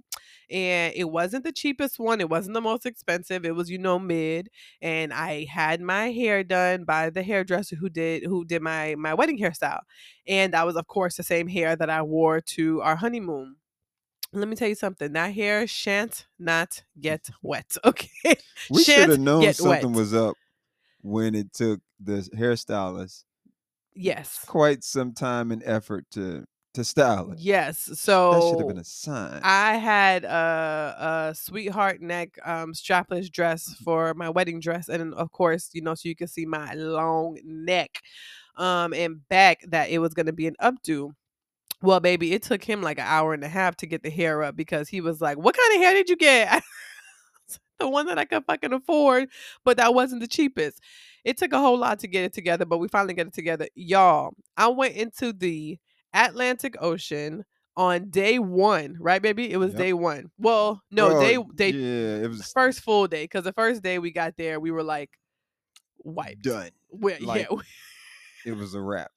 And 0.50 0.94
it 0.96 1.04
wasn't 1.04 1.44
the 1.44 1.52
cheapest 1.52 1.98
one. 1.98 2.20
It 2.20 2.30
wasn't 2.30 2.54
the 2.54 2.60
most 2.60 2.86
expensive. 2.86 3.44
It 3.44 3.54
was, 3.54 3.70
you 3.70 3.78
know, 3.78 3.98
mid. 3.98 4.48
And 4.80 5.12
I 5.12 5.46
had 5.48 5.80
my 5.80 6.10
hair 6.10 6.42
done 6.42 6.84
by 6.84 7.10
the 7.10 7.22
hairdresser 7.22 7.76
who 7.76 7.88
did 7.88 8.24
who 8.24 8.44
did 8.44 8.62
my 8.62 8.94
my 8.96 9.14
wedding 9.14 9.38
hairstyle. 9.38 9.80
And 10.26 10.54
that 10.54 10.66
was, 10.66 10.76
of 10.76 10.86
course, 10.86 11.16
the 11.16 11.22
same 11.22 11.48
hair 11.48 11.76
that 11.76 11.90
I 11.90 12.02
wore 12.02 12.40
to 12.40 12.80
our 12.80 12.96
honeymoon. 12.96 13.56
Let 14.32 14.48
me 14.48 14.56
tell 14.56 14.68
you 14.68 14.74
something. 14.74 15.12
That 15.12 15.34
hair 15.34 15.66
shan't 15.66 16.26
not 16.38 16.82
get 17.00 17.28
wet. 17.42 17.76
Okay. 17.84 18.36
We 18.70 18.84
should 18.84 19.08
have 19.08 19.18
known 19.18 19.52
something 19.52 19.92
wet. 19.92 19.98
was 19.98 20.14
up 20.14 20.34
when 21.00 21.34
it 21.34 21.52
took 21.52 21.80
the 22.00 22.28
hairstylist 22.36 23.24
Yes. 24.00 24.44
quite 24.46 24.84
some 24.84 25.12
time 25.12 25.50
and 25.50 25.62
effort 25.64 26.06
to 26.12 26.44
to 26.74 26.84
style 26.84 27.32
it. 27.32 27.40
Yes. 27.40 27.90
So 27.94 28.32
that 28.32 28.42
should 28.48 28.58
have 28.60 28.68
been 28.68 28.78
a 28.78 28.84
sign. 28.84 29.40
I 29.42 29.76
had 29.76 30.24
a, 30.24 31.28
a 31.30 31.34
sweetheart 31.34 32.00
neck 32.00 32.38
um, 32.44 32.72
strapless 32.72 33.30
dress 33.30 33.74
for 33.82 34.14
my 34.14 34.28
wedding 34.28 34.60
dress, 34.60 34.88
and 34.88 35.14
of 35.14 35.32
course, 35.32 35.70
you 35.72 35.82
know, 35.82 35.94
so 35.94 36.08
you 36.08 36.14
can 36.14 36.28
see 36.28 36.46
my 36.46 36.72
long 36.74 37.38
neck 37.44 38.00
um, 38.56 38.92
and 38.94 39.26
back 39.28 39.60
that 39.68 39.90
it 39.90 39.98
was 39.98 40.14
going 40.14 40.26
to 40.26 40.32
be 40.32 40.46
an 40.46 40.56
updo. 40.62 41.10
Well, 41.82 42.00
baby, 42.00 42.32
it 42.32 42.42
took 42.42 42.62
him 42.62 42.82
like 42.82 42.98
an 42.98 43.06
hour 43.06 43.34
and 43.34 43.44
a 43.44 43.48
half 43.48 43.76
to 43.78 43.86
get 43.86 44.02
the 44.02 44.10
hair 44.10 44.42
up 44.42 44.56
because 44.56 44.88
he 44.88 45.00
was 45.00 45.20
like, 45.20 45.38
"What 45.38 45.56
kind 45.56 45.74
of 45.74 45.80
hair 45.80 45.94
did 45.94 46.08
you 46.08 46.16
get?" 46.16 46.62
the 47.78 47.88
one 47.88 48.06
that 48.06 48.18
I 48.18 48.24
could 48.24 48.44
fucking 48.46 48.72
afford, 48.72 49.28
but 49.64 49.76
that 49.78 49.94
wasn't 49.94 50.20
the 50.20 50.28
cheapest. 50.28 50.80
It 51.24 51.36
took 51.38 51.52
a 51.52 51.58
whole 51.58 51.78
lot 51.78 51.98
to 52.00 52.08
get 52.08 52.24
it 52.24 52.32
together, 52.32 52.64
but 52.64 52.78
we 52.78 52.88
finally 52.88 53.14
got 53.14 53.26
it 53.26 53.34
together. 53.34 53.68
Y'all, 53.74 54.32
I 54.56 54.68
went 54.68 54.94
into 54.94 55.32
the 55.32 55.78
Atlantic 56.14 56.74
Ocean 56.80 57.44
on 57.76 58.10
day 58.10 58.38
one, 58.38 58.96
right, 58.98 59.22
baby? 59.22 59.50
It 59.50 59.56
was 59.56 59.72
Yep. 59.72 59.78
day 59.78 59.92
one. 59.92 60.30
Well, 60.38 60.82
no, 60.90 61.08
Well, 61.08 61.20
day 61.20 61.38
day 61.54 61.78
yeah, 61.78 62.24
it 62.24 62.28
was 62.28 62.50
first 62.52 62.80
full 62.80 63.06
day 63.06 63.24
because 63.24 63.44
the 63.44 63.52
first 63.52 63.82
day 63.82 63.98
we 63.98 64.10
got 64.10 64.36
there, 64.36 64.58
we 64.58 64.70
were 64.70 64.82
like 64.82 65.10
wiped. 65.98 66.42
done. 66.42 66.70
Like, 67.20 67.48
yeah, 67.50 67.58
It 68.46 68.52
was 68.52 68.74
a 68.74 68.80
wrap. 68.80 69.10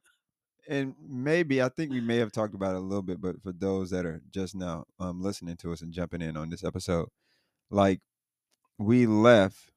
And 0.70 0.94
maybe 1.02 1.62
I 1.62 1.70
think 1.70 1.92
we 1.92 2.02
may 2.02 2.18
have 2.18 2.32
talked 2.32 2.54
about 2.54 2.76
it 2.76 2.78
a 2.78 2.82
little 2.82 3.02
bit, 3.02 3.20
but 3.20 3.42
for 3.42 3.52
those 3.52 3.90
that 3.90 4.06
are 4.06 4.22
just 4.30 4.54
now 4.56 4.86
um, 5.00 5.22
listening 5.22 5.58
to 5.58 5.74
us 5.74 5.82
and 5.82 5.92
jumping 5.92 6.22
in 6.22 6.38
on 6.38 6.50
this 6.50 6.64
episode, 6.64 7.10
like 7.72 8.00
we 8.78 9.08
left 9.08 9.72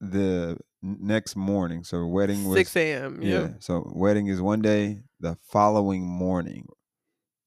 the 0.00 0.58
next 0.82 1.36
morning. 1.36 1.84
So 1.84 2.06
wedding 2.06 2.44
was 2.44 2.56
six 2.56 2.76
a.m. 2.76 3.20
yeah. 3.22 3.40
Yeah. 3.40 3.48
So 3.60 3.90
wedding 3.94 4.26
is 4.28 4.40
one 4.40 4.60
day. 4.62 5.00
The 5.20 5.36
following 5.52 6.02
morning, 6.06 6.66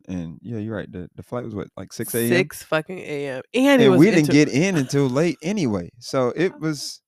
and 0.08 0.38
yeah, 0.42 0.60
you're 0.60 0.76
right. 0.76 0.92
The 0.92 1.10
the 1.16 1.24
flight 1.24 1.44
was 1.44 1.56
what 1.56 1.68
like 1.76 1.92
six 1.94 2.14
a.m. 2.14 2.28
Six 2.30 2.64
fucking 2.64 3.00
a.m. 3.00 3.42
And, 3.54 3.82
it 3.82 3.88
and 3.90 3.98
we 3.98 4.06
didn't 4.06 4.20
inter- 4.30 4.34
get 4.34 4.50
in 4.50 4.78
until 4.78 5.08
late 5.08 5.38
anyway. 5.42 5.90
So 6.00 6.34
it 6.36 6.60
was. 6.60 7.02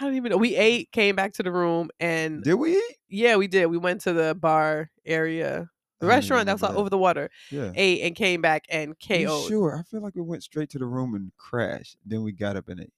I 0.00 0.04
don't 0.04 0.14
even 0.14 0.30
know. 0.30 0.36
We 0.36 0.54
ate, 0.54 0.92
came 0.92 1.16
back 1.16 1.32
to 1.34 1.42
the 1.42 1.50
room, 1.50 1.90
and 1.98 2.44
Did 2.44 2.54
we 2.54 2.76
eat? 2.76 2.96
yeah, 3.08 3.34
we 3.34 3.48
did. 3.48 3.66
We 3.66 3.78
went 3.78 4.00
to 4.02 4.12
the 4.12 4.32
bar 4.32 4.90
area, 5.04 5.68
the 5.98 6.06
I 6.06 6.10
restaurant 6.10 6.46
that 6.46 6.52
was 6.52 6.62
like 6.62 6.74
over 6.76 6.88
the 6.88 6.96
water, 6.96 7.30
Yeah. 7.50 7.72
ate 7.74 8.02
and 8.02 8.14
came 8.14 8.40
back 8.40 8.62
and 8.70 8.94
KO'd. 9.00 9.48
sure? 9.48 9.76
I 9.76 9.82
feel 9.90 10.00
like 10.00 10.14
we 10.14 10.22
went 10.22 10.44
straight 10.44 10.70
to 10.70 10.78
the 10.78 10.86
room 10.86 11.16
and 11.16 11.32
crashed. 11.36 11.96
Then 12.06 12.22
we 12.22 12.30
got 12.30 12.54
up 12.56 12.68
and 12.68 12.78
ate. 12.80 12.92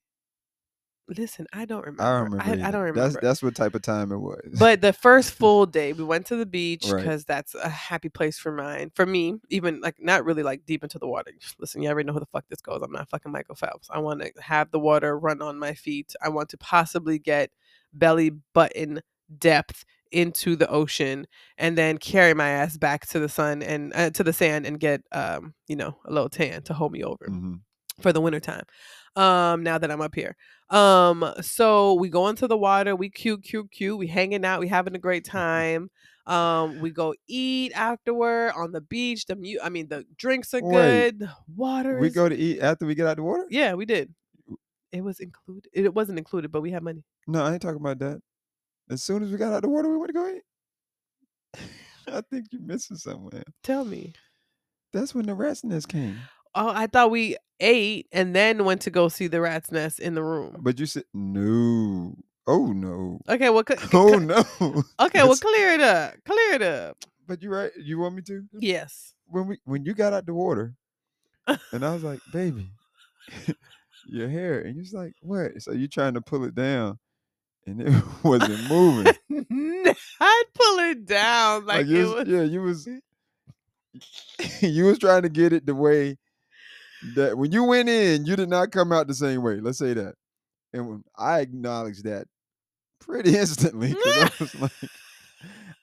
Listen, 1.17 1.47
I 1.53 1.65
don't 1.65 1.81
remember. 1.85 2.03
I 2.03 2.11
remember. 2.21 2.43
I, 2.65 2.69
I 2.69 2.71
don't 2.71 2.83
remember. 2.83 3.01
That's 3.01 3.17
that's 3.21 3.43
what 3.43 3.55
type 3.57 3.75
of 3.75 3.83
time 3.83 4.13
it 4.13 4.19
was. 4.19 4.57
But 4.59 4.81
the 4.81 4.93
first 4.93 5.33
full 5.41 5.67
day, 5.67 5.93
we 5.93 6.05
went 6.05 6.27
to 6.27 6.37
the 6.37 6.47
beach 6.47 6.87
Right. 6.87 7.03
because 7.03 7.25
that's 7.25 7.55
a 7.55 7.69
happy 7.69 8.09
place 8.09 8.39
for 8.39 8.53
mine. 8.53 8.93
For 8.95 9.05
me, 9.07 9.35
even 9.49 9.81
like 9.81 9.97
not 9.99 10.25
really 10.25 10.43
like 10.43 10.65
deep 10.67 10.83
into 10.85 10.99
the 10.99 11.09
water. 11.09 11.33
Listen, 11.59 11.83
you 11.83 11.89
already 11.89 12.07
know 12.07 12.13
who 12.13 12.21
the 12.21 12.27
fuck 12.27 12.45
this 12.49 12.61
goes. 12.61 12.81
I'm 12.83 12.93
not 12.93 13.09
fucking 13.09 13.33
Michael 13.33 13.57
Phelps. 13.57 13.89
I 13.91 13.99
want 13.99 14.23
to 14.23 14.31
have 14.41 14.71
the 14.71 14.79
water 14.79 15.19
run 15.19 15.43
on 15.43 15.59
my 15.59 15.75
feet. 15.75 16.15
I 16.23 16.29
want 16.29 16.49
to 16.51 16.57
possibly 16.59 17.19
get 17.19 17.51
belly 17.93 18.31
button 18.55 19.01
depth 19.39 19.85
into 20.13 20.57
the 20.57 20.69
ocean 20.69 21.27
and 21.57 21.79
then 21.79 21.97
carry 21.99 22.35
my 22.35 22.49
ass 22.49 22.77
back 22.77 23.07
to 23.07 23.19
the 23.21 23.29
sun 23.29 23.63
and 23.63 23.93
uh, 23.95 24.11
to 24.11 24.25
the 24.25 24.33
sand 24.33 24.67
and 24.67 24.81
get 24.81 25.03
um 25.13 25.55
you 25.69 25.77
know 25.77 25.97
a 26.05 26.13
little 26.13 26.29
tan 26.29 26.63
to 26.63 26.75
hold 26.75 26.91
me 26.91 27.05
over 27.05 27.27
Mhm. 27.29 27.61
for 28.01 28.13
the 28.13 28.21
wintertime 28.21 28.65
um 29.17 29.63
now 29.63 29.77
that 29.79 29.91
i'm 29.91 30.01
up 30.01 30.15
here 30.15 30.37
um 30.71 31.33
so 31.41 31.95
we 31.95 32.09
go 32.09 32.29
into 32.29 32.47
the 32.47 32.57
water 32.57 32.95
we 32.95 33.11
cute 33.11 33.43
cute 33.43 33.71
cute 33.71 33.99
we 33.99 34.07
hanging 34.07 34.45
out 34.45 34.61
we 34.61 34.69
having 34.69 34.95
a 34.95 34.99
great 34.99 35.25
time 35.41 35.91
um 36.27 36.81
we 36.81 36.91
go 36.91 37.13
eat 37.27 37.73
afterward 37.75 38.53
on 38.55 38.71
the 38.73 38.81
beach 38.81 39.27
the 39.27 39.35
mu- 39.35 39.59
i 39.65 39.69
mean 39.69 39.89
the 39.89 40.05
drinks 40.17 40.55
are 40.55 40.61
Wait, 40.63 41.19
good 41.19 41.29
water 41.57 41.99
we 41.99 42.07
is 42.09 42.15
go 42.15 42.29
to 42.29 42.37
eat 42.37 42.61
after 42.61 42.87
we 42.87 42.95
get 42.95 43.07
out 43.07 43.17
the 43.17 43.23
water. 43.23 43.47
yeah 43.51 43.75
we 43.75 43.85
did 43.85 44.15
it 44.93 45.03
was 45.03 45.19
included 45.21 45.69
it 45.73 45.93
wasn't 45.95 46.19
included 46.19 46.53
but 46.53 46.61
we 46.61 46.71
had 46.71 46.83
money 46.83 47.03
No, 47.27 47.43
I 47.45 47.53
ain't 47.53 47.63
talking 47.63 47.81
about 47.81 47.99
that. 48.01 48.21
As 48.91 49.03
soon 49.05 49.23
as 49.23 49.31
we 49.31 49.39
got 49.39 49.53
out 49.53 49.57
of 49.57 49.63
the 49.63 49.69
water, 49.69 49.89
we 49.89 49.97
went 49.99 50.09
to 50.09 50.13
go 50.15 50.29
eat. 50.35 50.43
I 52.09 52.21
think 52.29 52.47
you're 52.51 52.61
missing 52.61 52.97
somewhere. 52.97 53.45
tell 53.63 53.85
me 53.85 54.15
That's 54.93 55.15
when 55.15 55.27
the 55.27 55.35
rat's 55.35 55.63
nest 55.63 55.89
came. 55.89 56.19
Oh 56.55 56.71
i 56.75 56.87
thought 56.87 57.11
we 57.11 57.37
ate 57.61 58.07
and 58.13 58.35
then 58.35 58.65
went 58.65 58.81
to 58.83 58.91
go 58.91 59.09
see 59.09 59.27
the 59.27 59.41
rat's 59.41 59.71
nest 59.71 60.01
in 60.01 60.15
the 60.15 60.23
room 60.23 60.57
But 60.61 60.79
you 60.81 60.87
said 60.87 61.05
no. 61.15 62.15
Oh 62.47 62.73
no. 62.73 63.21
okay 63.29 63.51
well 63.51 63.65
c- 63.69 63.77
c- 63.79 63.89
Oh 63.93 64.19
no. 64.19 64.43
okay 65.01 65.23
well 65.23 65.37
clear 65.37 65.75
it 65.75 65.81
up 65.81 66.15
clear 66.25 66.53
it 66.55 66.63
up 66.63 66.97
but 67.27 67.43
you're 67.43 67.53
right. 67.55 67.71
You 67.77 67.99
want 68.01 68.17
me 68.17 68.23
to? 68.23 68.43
yes 68.59 69.15
When 69.27 69.47
we 69.47 69.59
when 69.65 69.85
you 69.85 69.95
got 69.95 70.13
out 70.13 70.27
the 70.27 70.35
water, 70.35 70.75
and 71.47 71.85
I 71.85 71.95
was 71.95 72.03
like, 72.03 72.19
baby, 72.33 72.73
your 74.07 74.29
hair, 74.29 74.61
and 74.63 74.75
you 74.75 74.81
was 74.83 74.93
like, 74.93 75.15
what? 75.23 75.63
So 75.63 75.71
you 75.71 75.87
trying 75.87 76.15
to 76.15 76.21
pull 76.21 76.43
it 76.45 76.57
down, 76.57 76.99
and 77.67 77.83
it 77.83 78.03
wasn't 78.25 78.69
moving. 78.69 79.15
I'd 80.21 80.45
pull 80.55 80.79
it 80.81 81.07
down 81.07 81.67
like, 81.67 81.87
you 81.87 81.97
it 81.99 82.01
was, 82.01 82.15
was. 82.15 82.29
yeah, 82.29 82.43
you 82.43 82.63
was 82.63 82.89
you 84.61 84.85
was 84.87 84.99
trying 84.99 85.23
to 85.23 85.29
get 85.29 85.53
it 85.53 85.67
the 85.67 85.75
way 85.75 86.19
that 87.03 87.37
when 87.37 87.53
you 87.53 87.65
went 87.65 87.89
in, 87.89 88.25
you 88.25 88.37
did 88.37 88.49
not 88.49 88.71
come 88.71 88.93
out 88.93 89.07
the 89.07 89.15
same 89.15 89.43
way. 89.43 89.61
Let's 89.61 89.79
say 89.79 89.95
that. 89.95 90.15
And 90.73 90.89
when 90.89 91.05
I 91.17 91.41
acknowledged 91.41 92.05
that 92.05 92.27
pretty 93.01 93.37
instantly. 93.37 93.97
I 94.05 94.31
was 94.39 94.55
like, 94.55 94.91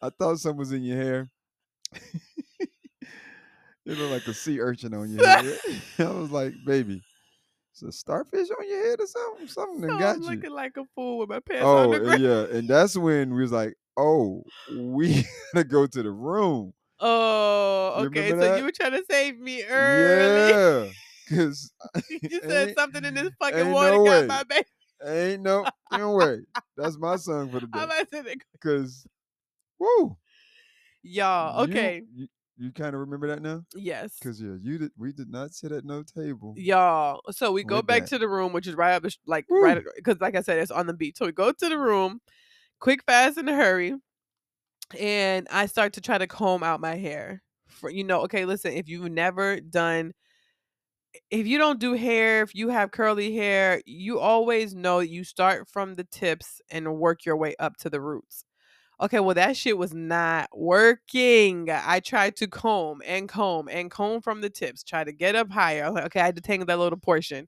I 0.02 0.10
thought 0.10 0.40
something 0.40 0.60
was 0.60 0.72
in 0.72 0.84
your 0.84 0.98
hair. 0.98 1.30
you 2.60 3.96
look 3.96 4.12
like 4.12 4.28
a 4.28 4.34
sea 4.34 4.60
urchin 4.60 4.94
on 4.94 5.12
your 5.12 5.24
head. 5.24 5.58
I 6.00 6.12
was 6.12 6.32
like, 6.32 6.54
baby, 6.64 7.02
it's 7.74 7.84
a 7.84 7.92
starfish 7.92 8.48
on 8.50 8.70
your 8.70 8.90
head 8.90 9.00
or 9.02 9.08
something? 9.08 9.48
Something 9.48 9.82
that 9.82 10.00
got 10.00 10.16
I'm 10.16 10.22
you. 10.22 10.28
looking 10.28 10.52
like 10.52 10.78
a 10.78 10.86
fool 10.96 11.20
with 11.20 11.30
my 11.30 11.40
pants 11.40 11.64
on 11.64 11.94
Oh 11.94 12.12
yeah, 12.12 12.58
and 12.58 12.68
that's 12.68 12.96
when 12.98 13.34
we 13.34 13.42
was 13.42 13.52
like, 13.52 13.76
"Oh, 13.96 14.44
we 14.72 15.26
gotta 15.54 15.64
go 15.64 15.86
to 15.88 16.04
the 16.04 16.12
room." 16.12 16.74
Oh, 17.00 18.06
okay. 18.06 18.30
So 18.30 18.58
you 18.58 18.64
were 18.64 18.72
trying 18.72 18.94
to 18.94 19.04
save 19.10 19.40
me 19.40 19.64
early. 19.64 20.50
Yeah, 20.50 20.86
cause 21.30 21.72
you 22.22 22.42
said 22.42 22.74
something 22.78 23.04
in 23.04 23.14
this 23.14 23.32
fucking 23.40 23.72
water 23.72 23.98
no 23.98 24.06
got 24.06 24.22
way. 24.22 24.26
my 24.28 24.44
baby. 24.44 24.66
ain't 25.06 25.42
no 25.42 25.66
no 25.92 26.16
way. 26.16 26.40
That's 26.76 26.98
my 26.98 27.16
song 27.16 27.50
for 27.52 27.60
the 27.60 27.68
day. 27.68 27.80
I'm 27.80 27.86
about 27.86 28.12
to 28.12 28.24
say, 28.24 28.36
Cause, 28.62 29.08
woo, 29.80 30.18
y'all. 31.04 31.64
Okay. 31.64 32.04
you, 32.14 32.28
you 32.58 32.72
kind 32.72 32.94
of 32.94 33.02
remember 33.02 33.28
that 33.28 33.42
now? 33.42 33.64
yes. 33.76 34.18
Cause 34.22 34.42
yeah, 34.42 34.56
you 34.62 34.78
did. 34.78 34.92
We 34.98 35.12
did 35.12 35.30
not 35.30 35.54
sit 35.54 35.72
at 35.72 35.86
no 35.86 36.04
table. 36.04 36.54
Y'all. 36.58 37.22
So 37.32 37.52
we 37.52 37.64
go 37.64 37.82
back 37.82 38.04
that. 38.04 38.10
to 38.10 38.18
the 38.18 38.28
room, 38.28 38.54
which 38.54 38.68
is 38.68 38.76
right 38.76 38.94
up, 38.94 39.04
the 39.04 39.16
like 39.26 39.46
Woo. 39.50 39.62
right, 39.64 39.84
because 39.96 40.20
like 40.20 40.36
I 40.36 40.42
said, 40.42 40.60
it's 40.60 40.72
on 40.72 40.88
the 40.88 40.94
beach. 40.94 41.18
So 41.18 41.26
we 41.26 41.32
go 41.32 41.52
to 41.52 41.70
the 41.70 41.78
room, 41.78 42.22
quick, 42.80 43.04
fast, 43.04 43.38
in 43.38 43.48
a 43.48 43.56
hurry, 43.56 43.96
and 45.00 45.48
I 45.52 45.66
start 45.68 45.94
to 45.94 46.02
try 46.02 46.18
to 46.18 46.28
comb 46.28 46.64
out 46.64 46.80
my 46.80 46.96
hair. 46.96 47.44
For 47.68 47.90
you 47.90 48.04
know, 48.04 48.22
okay, 48.22 48.46
listen, 48.46 48.74
if 48.74 48.88
you've 48.88 49.12
never 49.12 49.60
done, 49.60 50.14
if 51.30 51.48
you 51.48 51.58
don't 51.58 51.80
do 51.80 51.94
hair, 51.94 52.42
if 52.44 52.56
you 52.56 52.70
have 52.70 52.92
curly 52.92 53.36
hair, 53.36 53.82
you 53.86 54.20
always 54.20 54.76
know 54.76 55.00
you 55.00 55.24
start 55.24 55.68
from 55.70 55.96
the 55.96 56.04
tips 56.04 56.62
and 56.70 56.98
work 56.98 57.26
your 57.26 57.38
way 57.38 57.56
up 57.60 57.78
to 57.78 57.90
the 57.90 58.02
roots. 58.02 58.46
Okay, 59.00 59.20
well, 59.20 59.36
that 59.36 59.56
shit 59.56 59.78
was 59.78 59.94
not 59.94 60.50
working. 60.54 61.70
I 61.72 62.00
tried 62.00 62.36
to 62.38 62.48
comb 62.48 63.02
and 63.06 63.30
comb 63.30 63.68
and 63.70 63.92
comb 63.92 64.22
from 64.22 64.42
the 64.42 64.50
tips, 64.50 64.84
try 64.84 65.04
to 65.04 65.12
get 65.12 65.36
up 65.36 65.52
higher. 65.52 65.86
Okay, 65.86 66.22
I 66.22 66.32
detangled 66.32 66.68
that 66.68 66.80
little 66.80 67.00
portion. 67.00 67.48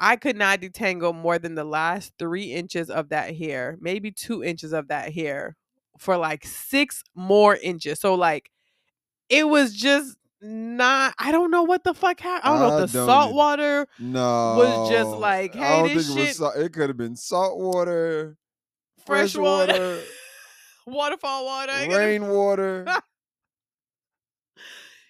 I 0.00 0.16
could 0.16 0.36
not 0.36 0.60
detangle 0.60 1.14
more 1.14 1.38
than 1.38 1.54
the 1.54 1.64
last 1.64 2.12
three 2.18 2.52
inches 2.52 2.90
of 2.90 3.10
that 3.10 3.36
hair, 3.36 3.78
maybe 3.80 4.10
two 4.10 4.42
inches 4.44 4.72
of 4.72 4.88
that 4.88 5.12
hair 5.14 5.56
for 5.98 6.16
like 6.16 6.44
six 6.44 7.02
more 7.14 7.56
inches. 7.56 8.00
So, 8.00 8.14
like, 8.14 8.50
it 9.28 9.48
was 9.48 9.74
just 9.74 10.16
not, 10.42 11.14
I 11.18 11.30
don't 11.32 11.50
know 11.50 11.62
what 11.62 11.84
the 11.84 11.94
fuck 11.94 12.18
happened. 12.20 12.52
I 12.54 12.58
don't 12.58 12.68
know 12.68 12.78
I 12.78 12.82
if 12.84 12.92
the 12.92 13.06
salt 13.06 13.34
water 13.34 13.86
No, 13.98 14.54
was 14.56 14.90
just 14.90 15.10
like, 15.10 15.54
I 15.56 15.58
hey, 15.58 15.78
don't 15.82 15.94
this 15.94 16.10
it 16.10 16.14
shit- 16.26 16.36
Salt, 16.36 16.56
it 16.56 16.72
could 16.72 16.88
have 16.90 16.96
been 16.96 17.14
salt 17.16 17.58
water, 17.58 18.36
fresh 19.06 19.32
fresh 19.32 19.36
water, 19.36 19.72
water, 19.72 20.00
waterfall 20.86 21.44
water. 21.44 21.72
Rainwater. 21.88 22.86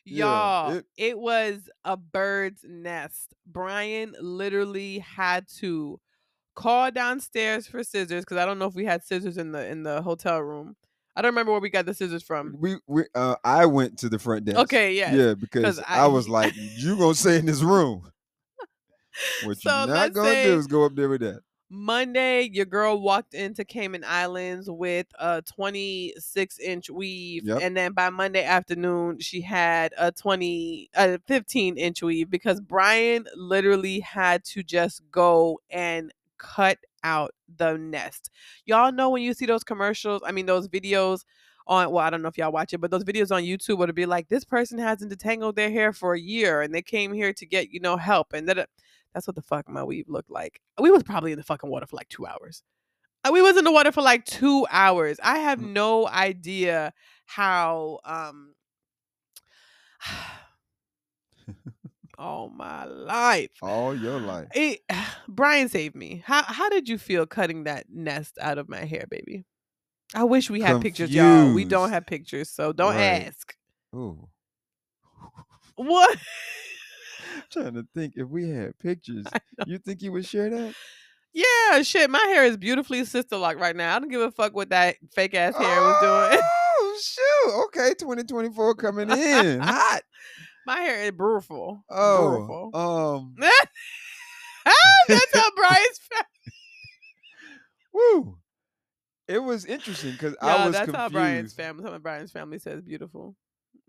Y'all, 0.05 0.73
it- 0.73 0.87
it, 0.97 1.19
was 1.19 1.69
a 1.85 1.97
bird's 1.97 2.65
nest. 2.69 3.33
Brian 3.47 4.15
literally 4.21 4.99
had 4.99 5.47
to 5.59 6.01
call 6.55 6.91
downstairs 6.91 7.67
for 7.67 7.83
scissors 7.85 8.25
because 8.25 8.37
I 8.37 8.45
don't 8.45 8.59
know 8.59 8.67
if 8.67 8.75
we 8.75 8.85
had 8.85 9.05
scissors 9.05 9.39
in 9.39 9.53
the 9.53 9.67
in 9.67 9.85
the 9.85 10.03
hotel 10.03 10.41
room. 10.41 10.77
I 11.15 11.23
don't 11.23 11.31
remember 11.33 11.53
where 11.53 11.61
we 11.61 11.69
got 11.71 11.85
the 11.87 11.95
scissors 11.95 12.23
from. 12.23 12.57
we 12.59 12.77
we 12.87 13.05
uh, 13.15 13.37
I 13.45 13.67
went 13.67 13.99
to 13.99 14.09
the 14.09 14.19
front 14.19 14.45
desk. 14.47 14.59
Okay, 14.61 14.95
yeah, 14.95 15.15
Yeah, 15.15 15.35
because 15.35 15.79
I, 15.81 16.05
I- 16.05 16.07
was 16.07 16.29
like, 16.29 16.55
you 16.57 16.97
gonna 16.97 17.15
stay 17.15 17.39
in 17.39 17.47
this 17.47 17.63
room. 17.63 18.11
What 19.45 19.59
So 19.59 19.71
you're 19.85 19.89
not 19.95 20.13
gonna 20.15 20.43
do 20.43 20.59
is 20.59 20.67
go 20.67 20.85
up 20.85 20.95
there 20.95 21.09
with 21.09 21.21
that. 21.21 21.41
Monday, 21.75 22.51
your 22.53 22.67
girl 22.67 23.01
walked 23.01 23.33
into 23.35 23.65
Cayman 23.65 24.05
Islands 24.07 24.69
with 24.71 25.07
a 25.19 25.43
26 25.55 26.59
inch 26.59 26.91
weave, 26.91 27.47
Yep. 27.47 27.59
and 27.63 27.77
then 27.77 27.93
by 27.93 28.11
Monday 28.11 28.45
afternoon, 28.45 29.21
she 29.21 29.41
had 29.41 29.95
a 29.99 30.13
20, 30.13 30.91
a 30.95 31.19
15 31.27 31.79
inch 31.79 32.03
weave 32.03 32.29
because 32.31 32.61
Brian 32.61 33.27
literally 33.37 34.01
had 34.01 34.45
to 34.47 34.63
just 34.63 35.03
go 35.11 35.61
and 35.71 36.13
cut 36.39 36.79
out 37.05 37.33
the 37.57 37.77
nest. 37.77 38.31
Y'all 38.67 38.93
know 38.93 39.11
when 39.11 39.23
you 39.23 39.35
see 39.35 39.47
those 39.47 39.65
commercials, 39.65 40.23
I 40.25 40.33
mean 40.33 40.47
those 40.47 40.69
videos 40.69 41.21
on 41.67 41.91
well, 41.91 42.05
I 42.05 42.11
don't 42.11 42.23
know 42.23 42.29
if 42.29 42.39
y'all 42.39 42.53
watch 42.53 42.73
it, 42.73 42.79
but 42.79 42.91
those 42.91 43.05
videos 43.05 43.35
on 43.35 43.43
YouTube 43.43 43.79
would 43.79 43.95
be 43.95 44.07
like, 44.07 44.29
this 44.29 44.45
person 44.45 44.79
hasn't 44.79 45.13
detangled 45.13 45.55
their 45.57 45.71
hair 45.71 45.93
for 45.93 46.15
a 46.15 46.21
year 46.21 46.61
and 46.63 46.75
they 46.75 46.83
came 46.83 47.13
here 47.13 47.33
to 47.35 47.47
get, 47.47 47.71
you 47.71 47.81
know, 47.81 47.97
help. 47.97 48.33
And 48.33 48.49
that 48.49 48.69
that's 49.15 49.27
what 49.27 49.37
the 49.37 49.43
fuck 49.43 49.69
my 49.69 49.85
weave 49.85 50.09
looked 50.09 50.31
like. 50.31 50.61
We 50.81 50.91
was 50.91 51.03
probably 51.03 51.33
in 51.33 51.39
the 51.39 51.45
fucking 51.45 51.71
water 51.71 51.87
for 51.87 51.97
like 51.97 52.09
two 52.09 52.27
hours. 52.27 52.63
Uh, 53.25 53.31
We 53.33 53.43
was 53.43 53.57
in 53.57 53.65
the 53.65 53.73
water 53.73 53.93
for 53.93 54.03
like 54.03 54.25
two 54.25 54.67
hours. 54.71 55.19
I 55.23 55.39
have 55.39 55.59
Mm. 55.61 55.73
no 55.73 56.09
idea 56.09 56.93
how 57.27 58.01
um 58.05 58.55
all 62.23 62.49
my 62.49 62.85
life. 62.85 63.51
All 63.61 63.95
your 63.97 64.21
life. 64.21 64.49
It, 64.55 64.81
Brian 65.29 65.69
saved 65.69 65.95
me. 65.97 66.23
How 66.25 66.43
how 66.45 66.69
did 66.69 66.89
you 66.89 66.97
feel 66.99 67.27
cutting 67.27 67.65
that 67.65 67.87
nest 67.91 68.39
out 68.41 68.59
of 68.59 68.69
my 68.69 68.85
hair, 68.85 69.07
baby? 69.11 69.45
I 70.15 70.25
wish 70.25 70.49
we 70.51 70.61
had 70.61 70.81
pictures, 70.83 71.11
y'all. 71.11 71.53
We 71.53 71.65
don't 71.65 71.91
have 71.91 72.07
pictures, 72.07 72.51
so 72.51 72.73
don't 72.73 72.95
Right. 72.95 73.27
ask. 73.27 73.55
Ooh. 73.95 74.29
What? 75.75 76.19
I'm 77.35 77.43
trying 77.51 77.75
to 77.75 77.87
think 77.95 78.13
if 78.17 78.29
we 78.29 78.51
had 78.51 78.79
pictures. 78.79 79.25
You 79.67 79.79
think 79.79 80.03
you 80.03 80.13
would 80.13 80.27
share 80.27 80.51
that? 80.51 80.75
Yeah, 81.33 81.81
shit. 81.83 82.11
My 82.11 82.19
hair 82.29 82.45
is 82.45 82.59
beautifully 82.59 83.05
sister 83.07 83.39
locked 83.39 83.59
right 83.59 83.75
now. 83.75 83.97
I 83.97 83.99
don't 83.99 84.11
give 84.11 84.21
a 84.21 84.31
fuck 84.31 84.55
what 84.55 84.69
that 84.69 84.97
fake 85.15 85.35
ass 85.35 85.57
hair 85.57 85.81
was 85.81 85.97
doing. 86.03 86.41
Oh 86.45 86.99
shoot! 87.03 87.65
Okay, 87.67 87.95
2024 87.99 88.75
coming 88.75 89.11
in 89.11 89.61
hot. 89.61 90.03
My 90.67 90.79
hair 90.81 91.03
is 91.03 91.11
beautiful. 91.13 91.85
Oh, 91.91 92.31
beautiful. 92.31 92.71
um, 92.75 93.35
That's 95.09 95.35
how 95.35 95.51
Brian's. 95.57 95.99
fa- 95.99 96.25
woo! 97.93 98.39
It 99.29 99.39
was 99.43 99.65
interesting 99.65 100.13
because 100.13 100.37
I 100.41 100.67
was 100.67 100.75
that's 100.75 100.93
how 100.93 101.09
Brian's 101.09 101.55
family. 101.55 101.85
Some 101.85 101.95
of 101.95 102.03
Brian's 102.03 102.33
family 102.33 102.59
says 102.59 102.81
beautiful. 102.83 103.35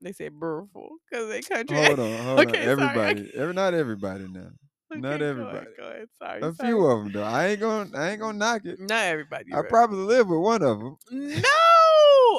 They 0.01 0.11
say 0.11 0.29
beautiful 0.29 0.97
because 1.09 1.29
they 1.29 1.41
country. 1.41 1.75
Hold 1.75 1.99
on, 1.99 2.17
hold 2.25 2.39
Okay, 2.41 2.47
on. 2.47 2.77
sorry, 2.77 2.99
Everybody, 2.99 3.31
every, 3.35 3.53
not 3.53 3.73
everybody 3.73 4.27
now. 4.27 4.49
Not 4.91 5.19
go 5.19 5.25
everybody. 5.25 5.57
Ahead, 5.57 5.67
go 5.77 5.83
ahead. 5.87 6.07
Sorry. 6.19 6.41
A 6.41 6.53
sorry. 6.53 6.69
few 6.69 6.85
of 6.85 7.03
them 7.03 7.11
though. 7.13 7.23
I 7.23 7.47
ain't 7.47 7.59
gonna 7.59 7.97
I 7.97 8.09
ain't 8.11 8.19
gonna 8.19 8.37
knock 8.37 8.65
it. 8.65 8.79
Not 8.79 9.05
everybody. 9.05 9.51
I 9.53 9.61
right. 9.61 9.69
probably 9.69 9.99
live 9.99 10.27
with 10.27 10.39
one 10.39 10.61
of 10.61 10.79
them. 10.79 10.97
No. 11.11 11.41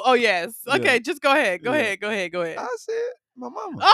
Oh 0.05 0.15
yes. 0.17 0.55
Yeah. 0.65 0.75
Okay, 0.75 0.99
just 0.99 1.21
go 1.21 1.31
ahead. 1.31 1.63
Go 1.63 1.73
Yeah. 1.73 1.79
ahead. 1.79 1.99
Go 1.99 2.09
ahead. 2.09 2.31
Go 2.31 2.41
ahead. 2.41 2.57
I 2.59 2.67
said 2.77 3.11
my 3.35 3.49
mama. 3.49 3.77
oh! 3.81 3.91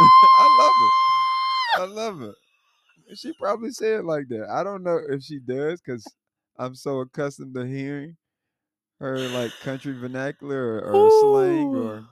I 0.38 0.56
love 0.58 0.72
her. 0.80 1.82
I 1.82 1.84
love 1.86 2.18
her. 2.20 2.34
She 3.14 3.32
probably 3.34 3.70
said 3.70 4.00
it 4.00 4.04
like 4.04 4.28
that. 4.28 4.48
I 4.50 4.64
don't 4.64 4.82
know 4.82 4.98
if 5.08 5.22
she 5.22 5.38
does 5.38 5.80
because 5.80 6.04
I'm 6.58 6.74
so 6.74 7.00
accustomed 7.00 7.54
to 7.54 7.66
hearing 7.66 8.16
her 9.00 9.28
like 9.28 9.58
country 9.60 9.92
vernacular 9.92 10.78
or, 10.78 11.06
or 11.06 11.10
slang 11.10 11.74
or 11.74 12.04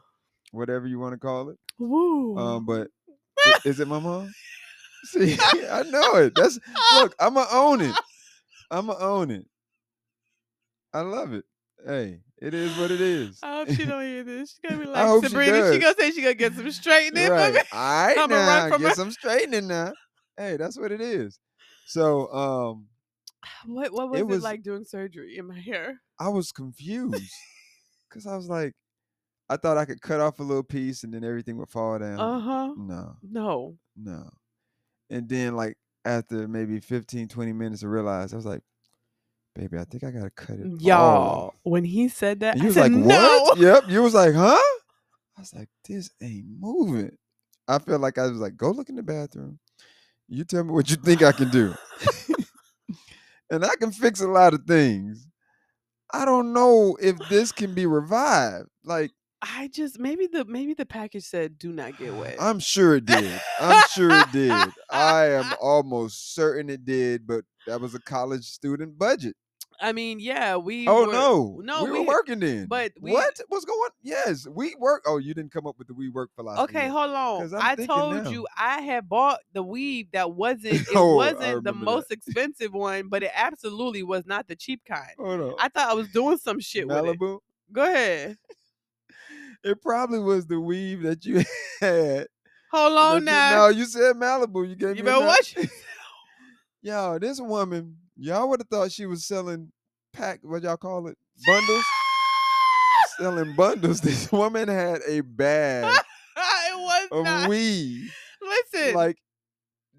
whatever 0.51 0.87
you 0.87 0.99
want 0.99 1.13
to 1.15 1.19
call 1.19 1.49
it. 1.49 1.59
Woo. 1.79 2.37
Um, 2.37 2.67
but 2.67 2.89
is 3.65 3.81
it 3.81 3.89
my 3.89 3.99
mom? 3.99 4.33
See, 5.05 5.37
I 5.71 5.83
know 5.85 6.17
it. 6.17 6.35
That's 6.37 6.59
look. 6.97 7.15
I'ma 7.19 7.47
own 7.51 7.81
it. 7.81 7.95
I'ma 8.71 8.95
own 8.99 9.31
it. 9.31 9.47
I 10.95 11.01
love 11.01 11.33
it. 11.33 11.45
Hey, 11.87 12.21
it 12.43 12.55
is 12.55 12.77
what 12.79 12.91
it 12.91 13.01
is. 13.01 13.39
I 13.43 13.57
hope 13.59 13.69
she 13.71 13.85
don't 13.85 14.03
hear 14.03 14.25
this. 14.25 14.51
She's 14.51 14.71
gonna 14.71 14.83
be 14.85 14.91
like, 14.91 15.23
she 15.23 15.29
Sabrina, 15.29 15.73
she, 15.73 15.79
does. 15.79 15.79
gonna 15.79 15.95
say 15.99 16.11
she 16.11 16.23
gonna 16.23 16.35
get 16.35 16.55
some 16.55 16.71
straightening 16.73 17.27
for 17.27 17.33
right. 17.33 17.55
me. 17.55 17.61
All 17.73 18.07
right 18.07 18.19
I'ma 18.19 18.35
run 18.37 18.73
from 18.73 18.83
Get 18.83 18.89
her. 18.91 18.95
some 18.95 19.11
straightening 19.11 19.67
now. 19.69 19.93
Hey, 20.37 20.57
that's 20.57 20.79
what 20.79 20.93
it 20.93 21.01
is. 21.01 21.39
So 21.87 22.33
um 22.33 22.87
What 23.67 23.93
what 23.93 24.11
was 24.11 24.19
It 24.21 24.23
it, 24.23 24.27
was- 24.27 24.43
like 24.43 24.63
doing 24.63 24.85
surgery 24.85 25.37
in 25.39 25.47
my 25.47 25.59
hair? 25.59 26.01
I 26.19 26.29
was 26.29 26.53
confused. 26.53 27.33
Cause 28.13 28.27
I 28.27 28.37
was 28.37 28.49
like, 28.49 28.73
I 29.49 29.57
thought 29.57 29.79
I 29.79 29.85
could 29.85 30.01
cut 30.03 30.21
off 30.21 30.39
a 30.39 30.43
little 30.43 30.63
piece 30.63 31.03
and 31.05 31.13
then 31.15 31.25
everything 31.25 31.57
would 31.59 31.69
fall 31.71 31.99
down. 31.99 32.19
Uh-huh. 32.21 32.75
No, 32.77 33.17
No. 33.23 33.77
no. 33.97 34.29
And 35.11 35.29
then 35.29 35.57
like 35.57 35.77
after 36.05 36.47
maybe 36.49 36.81
15, 36.81 37.29
20 37.29 37.53
minutes 37.53 37.83
I 37.85 37.87
realized 37.87 38.33
I 38.35 38.37
was 38.37 38.47
like, 38.47 38.63
baby, 39.55 39.79
I 39.79 39.85
think 39.85 40.05
I 40.05 40.11
gotta 40.11 40.31
cut 40.31 40.59
it. 40.59 40.81
Y'all, 40.81 41.47
off." 41.47 41.55
when 41.63 41.85
he 41.85 42.09
said 42.09 42.41
that, 42.41 42.59
you 42.59 42.67
was 42.67 42.75
said, 42.75 42.93
like, 42.93 42.93
no. 42.93 43.41
what? 43.43 43.59
Yep. 43.59 43.85
You 43.89 44.03
was 44.03 44.15
like, 44.15 44.35
huh? 44.35 44.59
I 45.37 45.41
was 45.41 45.55
like, 45.55 45.69
this 45.89 46.11
ain't 46.23 46.47
moving. 46.59 47.17
I 47.69 47.79
felt 47.79 48.01
like 48.01 48.19
I 48.19 48.27
was 48.27 48.39
like, 48.39 48.57
go 48.57 48.71
look 48.71 48.89
in 48.89 48.97
the 48.97 49.03
bathroom. 49.03 49.59
You 50.29 50.45
tell 50.45 50.65
me 50.65 50.73
what 50.73 50.91
you 50.91 50.97
think 50.97 51.23
I 51.23 51.33
can 51.33 51.51
do. 51.51 51.75
and 53.51 53.65
I 53.65 53.75
can 53.77 53.93
fix 53.93 54.21
a 54.21 54.29
lot 54.29 54.55
of 54.55 54.65
things. 54.65 55.27
I 56.13 56.25
don't 56.25 56.53
know 56.53 56.97
if 57.01 57.17
this 57.29 57.53
can 57.53 57.75
be 57.75 57.87
revived. 57.87 58.69
Like, 58.85 59.11
I 59.43 59.69
just 59.69 59.99
maybe 59.99 60.29
the 60.29 60.45
maybe 60.45 60.75
the 60.75 60.87
package 60.87 61.25
said 61.25 61.59
do 61.59 61.73
not 61.73 61.99
get 61.99 62.15
wet. 62.15 62.37
I'm 62.39 62.61
sure 62.61 62.95
it 62.97 63.07
did. 63.07 63.41
I'm 63.61 63.85
sure 63.91 64.11
it 64.11 64.31
did. 64.33 64.69
I 64.89 65.31
am 65.31 65.53
almost 65.61 66.35
certain 66.35 66.71
it 66.71 66.85
did, 66.85 67.27
but 67.27 67.45
that 67.67 67.81
was 67.81 67.95
a 67.95 68.01
college 68.01 68.45
student 68.45 68.97
budget. 68.97 69.35
I 69.83 69.93
mean, 69.93 70.21
yeah, 70.21 70.57
we. 70.57 70.87
Oh 70.87 71.07
were, 71.07 71.13
no, 71.13 71.61
no, 71.63 71.85
we, 71.85 71.91
we- 71.91 71.99
were 72.01 72.07
working 72.07 72.39
then. 72.39 72.67
but 72.67 72.93
we- 73.01 73.11
what? 73.13 73.41
What's 73.49 73.65
going? 73.65 73.91
Yes, 74.03 74.47
we 74.49 74.75
work. 74.79 75.03
Oh, 75.07 75.19
you 75.19 75.35
didn't 75.35 75.53
come 75.53 75.67
up 75.67 75.77
with 75.77 75.89
the 75.89 75.95
we 75.95 76.09
work 76.09 76.31
philosophy. 76.37 76.63
Okay, 76.77 76.89
hold 76.89 77.11
on. 77.11 77.55
I 77.61 77.75
told 77.75 78.15
now. 78.25 78.31
you 78.31 78.47
I 78.57 78.81
had 78.81 79.09
bought 79.09 79.41
the 79.53 79.63
weave 79.63 80.07
that 80.13 80.31
wasn't 80.33 80.65
it 80.75 80.87
Oh, 80.95 81.17
wasn't 81.17 81.41
the 81.41 81.57
remember 81.57 81.81
that. 81.81 81.85
most 81.85 82.11
expensive 82.13 82.73
one, 82.73 83.09
but 83.09 83.23
it 83.25 83.33
absolutely 83.35 84.05
was 84.05 84.25
not 84.25 84.47
the 84.49 84.55
cheap 84.57 84.83
kind. 84.87 85.11
Hold 85.19 85.41
on. 85.41 85.55
I 85.59 85.69
thought 85.69 85.91
I 85.91 85.95
was 85.95 86.09
doing 86.09 86.39
some 86.39 86.61
shit 86.61 86.87
with 86.87 86.97
it. 86.97 87.19
Malibu. 87.19 87.39
Go 87.73 87.83
ahead. 87.83 88.39
It 89.65 89.81
probably 89.81 90.19
was 90.19 90.45
the 90.47 90.59
weave 90.61 91.03
that 91.03 91.25
you 91.25 91.45
had. 91.81 92.27
Hold 92.73 92.99
on 92.99 93.19
you- 93.21 93.25
now. 93.27 93.57
No, 93.59 93.69
you 93.69 93.85
said 93.85 94.17
Malibu. 94.17 94.69
You 94.69 94.75
gave 94.75 94.97
you 94.97 95.05
me. 95.05 95.11
better 95.11 95.23
a 95.25 95.27
watch. 95.27 95.55
Yo, 96.83 97.19
this 97.21 97.41
woman, 97.41 97.97
y'all 98.17 98.49
would 98.49 98.61
have 98.61 98.69
thought 98.69 98.93
she 98.93 99.07
was 99.07 99.25
selling 99.25 99.73
pack. 100.13 100.41
What 100.43 100.63
y'all 100.63 100.77
call 100.77 101.09
it? 101.09 101.17
Bundles. 101.47 101.85
selling 103.19 103.55
bundles. 103.55 104.01
This 104.03 104.31
woman 104.33 104.69
had 104.69 105.01
a 105.07 105.21
bag 105.21 105.85
it 106.37 106.77
was 106.77 107.09
of 107.13 107.25
not. 107.25 107.49
weave. 107.49 108.15
Listen. 108.43 108.95
Like 108.95 109.19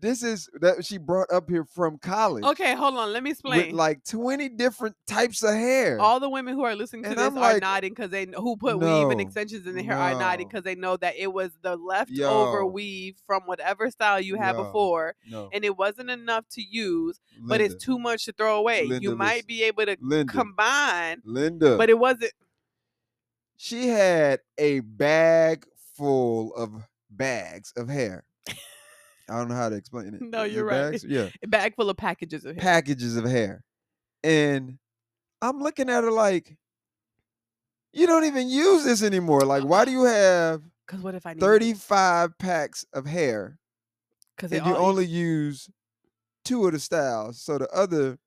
this 0.03 0.21
is 0.21 0.49
that 0.59 0.85
she 0.85 0.97
brought 0.97 1.31
up 1.31 1.49
here 1.49 1.63
from 1.63 1.97
college. 1.97 2.43
okay, 2.43 2.75
hold 2.75 2.95
on. 2.95 3.13
Let 3.13 3.23
me 3.23 3.29
With 3.31 3.39
explain. 3.39 3.75
like 3.75 4.03
20 4.03 4.49
different 4.49 4.95
types 5.07 5.41
of 5.41 5.51
hair. 5.55 5.99
All 5.99 6.19
the 6.19 6.29
women 6.29 6.53
who 6.53 6.63
are 6.63 6.75
listening 6.75 7.03
to 7.03 7.09
And 7.09 7.17
this 7.17 7.25
I'm 7.25 7.37
are 7.37 7.53
like, 7.53 7.61
nodding 7.61 7.93
because 7.93 8.11
they 8.11 8.27
who 8.35 8.57
put 8.57 8.77
weave 8.77 9.09
and 9.09 9.21
extensions 9.21 9.65
in 9.65 9.75
their 9.75 9.83
hair 9.85 9.97
are 9.97 10.19
nodding 10.19 10.47
because 10.49 10.63
they 10.63 10.75
know 10.75 10.97
that 10.97 11.15
it 11.17 11.31
was 11.31 11.51
the 11.61 11.77
leftover 11.77 12.59
Yo. 12.59 12.65
weave 12.65 13.15
from 13.25 13.43
whatever 13.43 13.89
style 13.89 14.19
you 14.19 14.35
had 14.35 14.55
Yo. 14.55 14.65
before, 14.65 15.15
no. 15.29 15.49
and 15.53 15.63
it 15.63 15.77
wasn't 15.77 16.09
enough 16.11 16.45
to 16.51 16.61
use, 16.61 17.19
but 17.39 17.61
it's 17.61 17.75
too 17.83 17.97
much 17.97 18.25
to 18.25 18.33
throw 18.33 18.57
away. 18.59 18.81
Linda, 18.85 19.01
you 19.01 19.15
might 19.15 19.33
listen. 19.35 19.47
be 19.47 19.63
able 19.63 19.85
to 19.85 19.97
Linda. 20.01 20.31
combine, 20.33 21.21
Linda. 21.23 21.77
but 21.77 21.89
it 21.89 21.97
wasn't. 21.97 22.33
she 23.57 23.87
had 23.87 24.41
a 24.57 24.81
bag 24.81 25.65
full 25.95 26.53
of 26.55 26.73
bags 27.09 27.71
of 27.77 27.87
hair. 27.87 28.25
I 29.29 29.37
don't 29.37 29.47
know 29.47 29.55
how 29.55 29.69
to 29.69 29.75
explain 29.75 30.13
it. 30.13 30.21
No, 30.21 30.43
you're 30.43 30.65
right. 30.65 30.91
bags? 30.91 31.03
Yeah. 31.07 31.29
A 31.41 31.47
bag 31.47 31.75
full 31.75 31.89
of 31.89 31.97
packages 31.97 32.45
of 32.45 32.55
hair. 32.55 32.61
Packages 32.61 33.15
of 33.15 33.25
hair. 33.25 33.63
And 34.23 34.77
I'm 35.41 35.59
looking 35.59 35.89
at 35.89 36.03
her 36.03 36.11
like, 36.11 36.57
you 37.93 38.07
don't 38.07 38.25
even 38.25 38.49
use 38.49 38.83
this 38.83 39.03
anymore. 39.03 39.41
Like, 39.41 39.63
uh, 39.63 39.67
why 39.67 39.85
do 39.85 39.91
you 39.91 40.03
have 40.03 40.61
Because 40.87 41.01
what 41.01 41.15
if 41.15 41.25
I 41.25 41.33
need 41.33 41.41
35 41.41 42.37
packs 42.37 42.85
of 42.93 43.05
hair 43.05 43.59
Because 44.35 44.51
you 44.51 44.75
only 44.75 45.05
use 45.05 45.69
two 46.43 46.65
of 46.65 46.73
the 46.73 46.79
styles? 46.79 47.41
So 47.41 47.57
the 47.59 47.69
other 47.69 48.17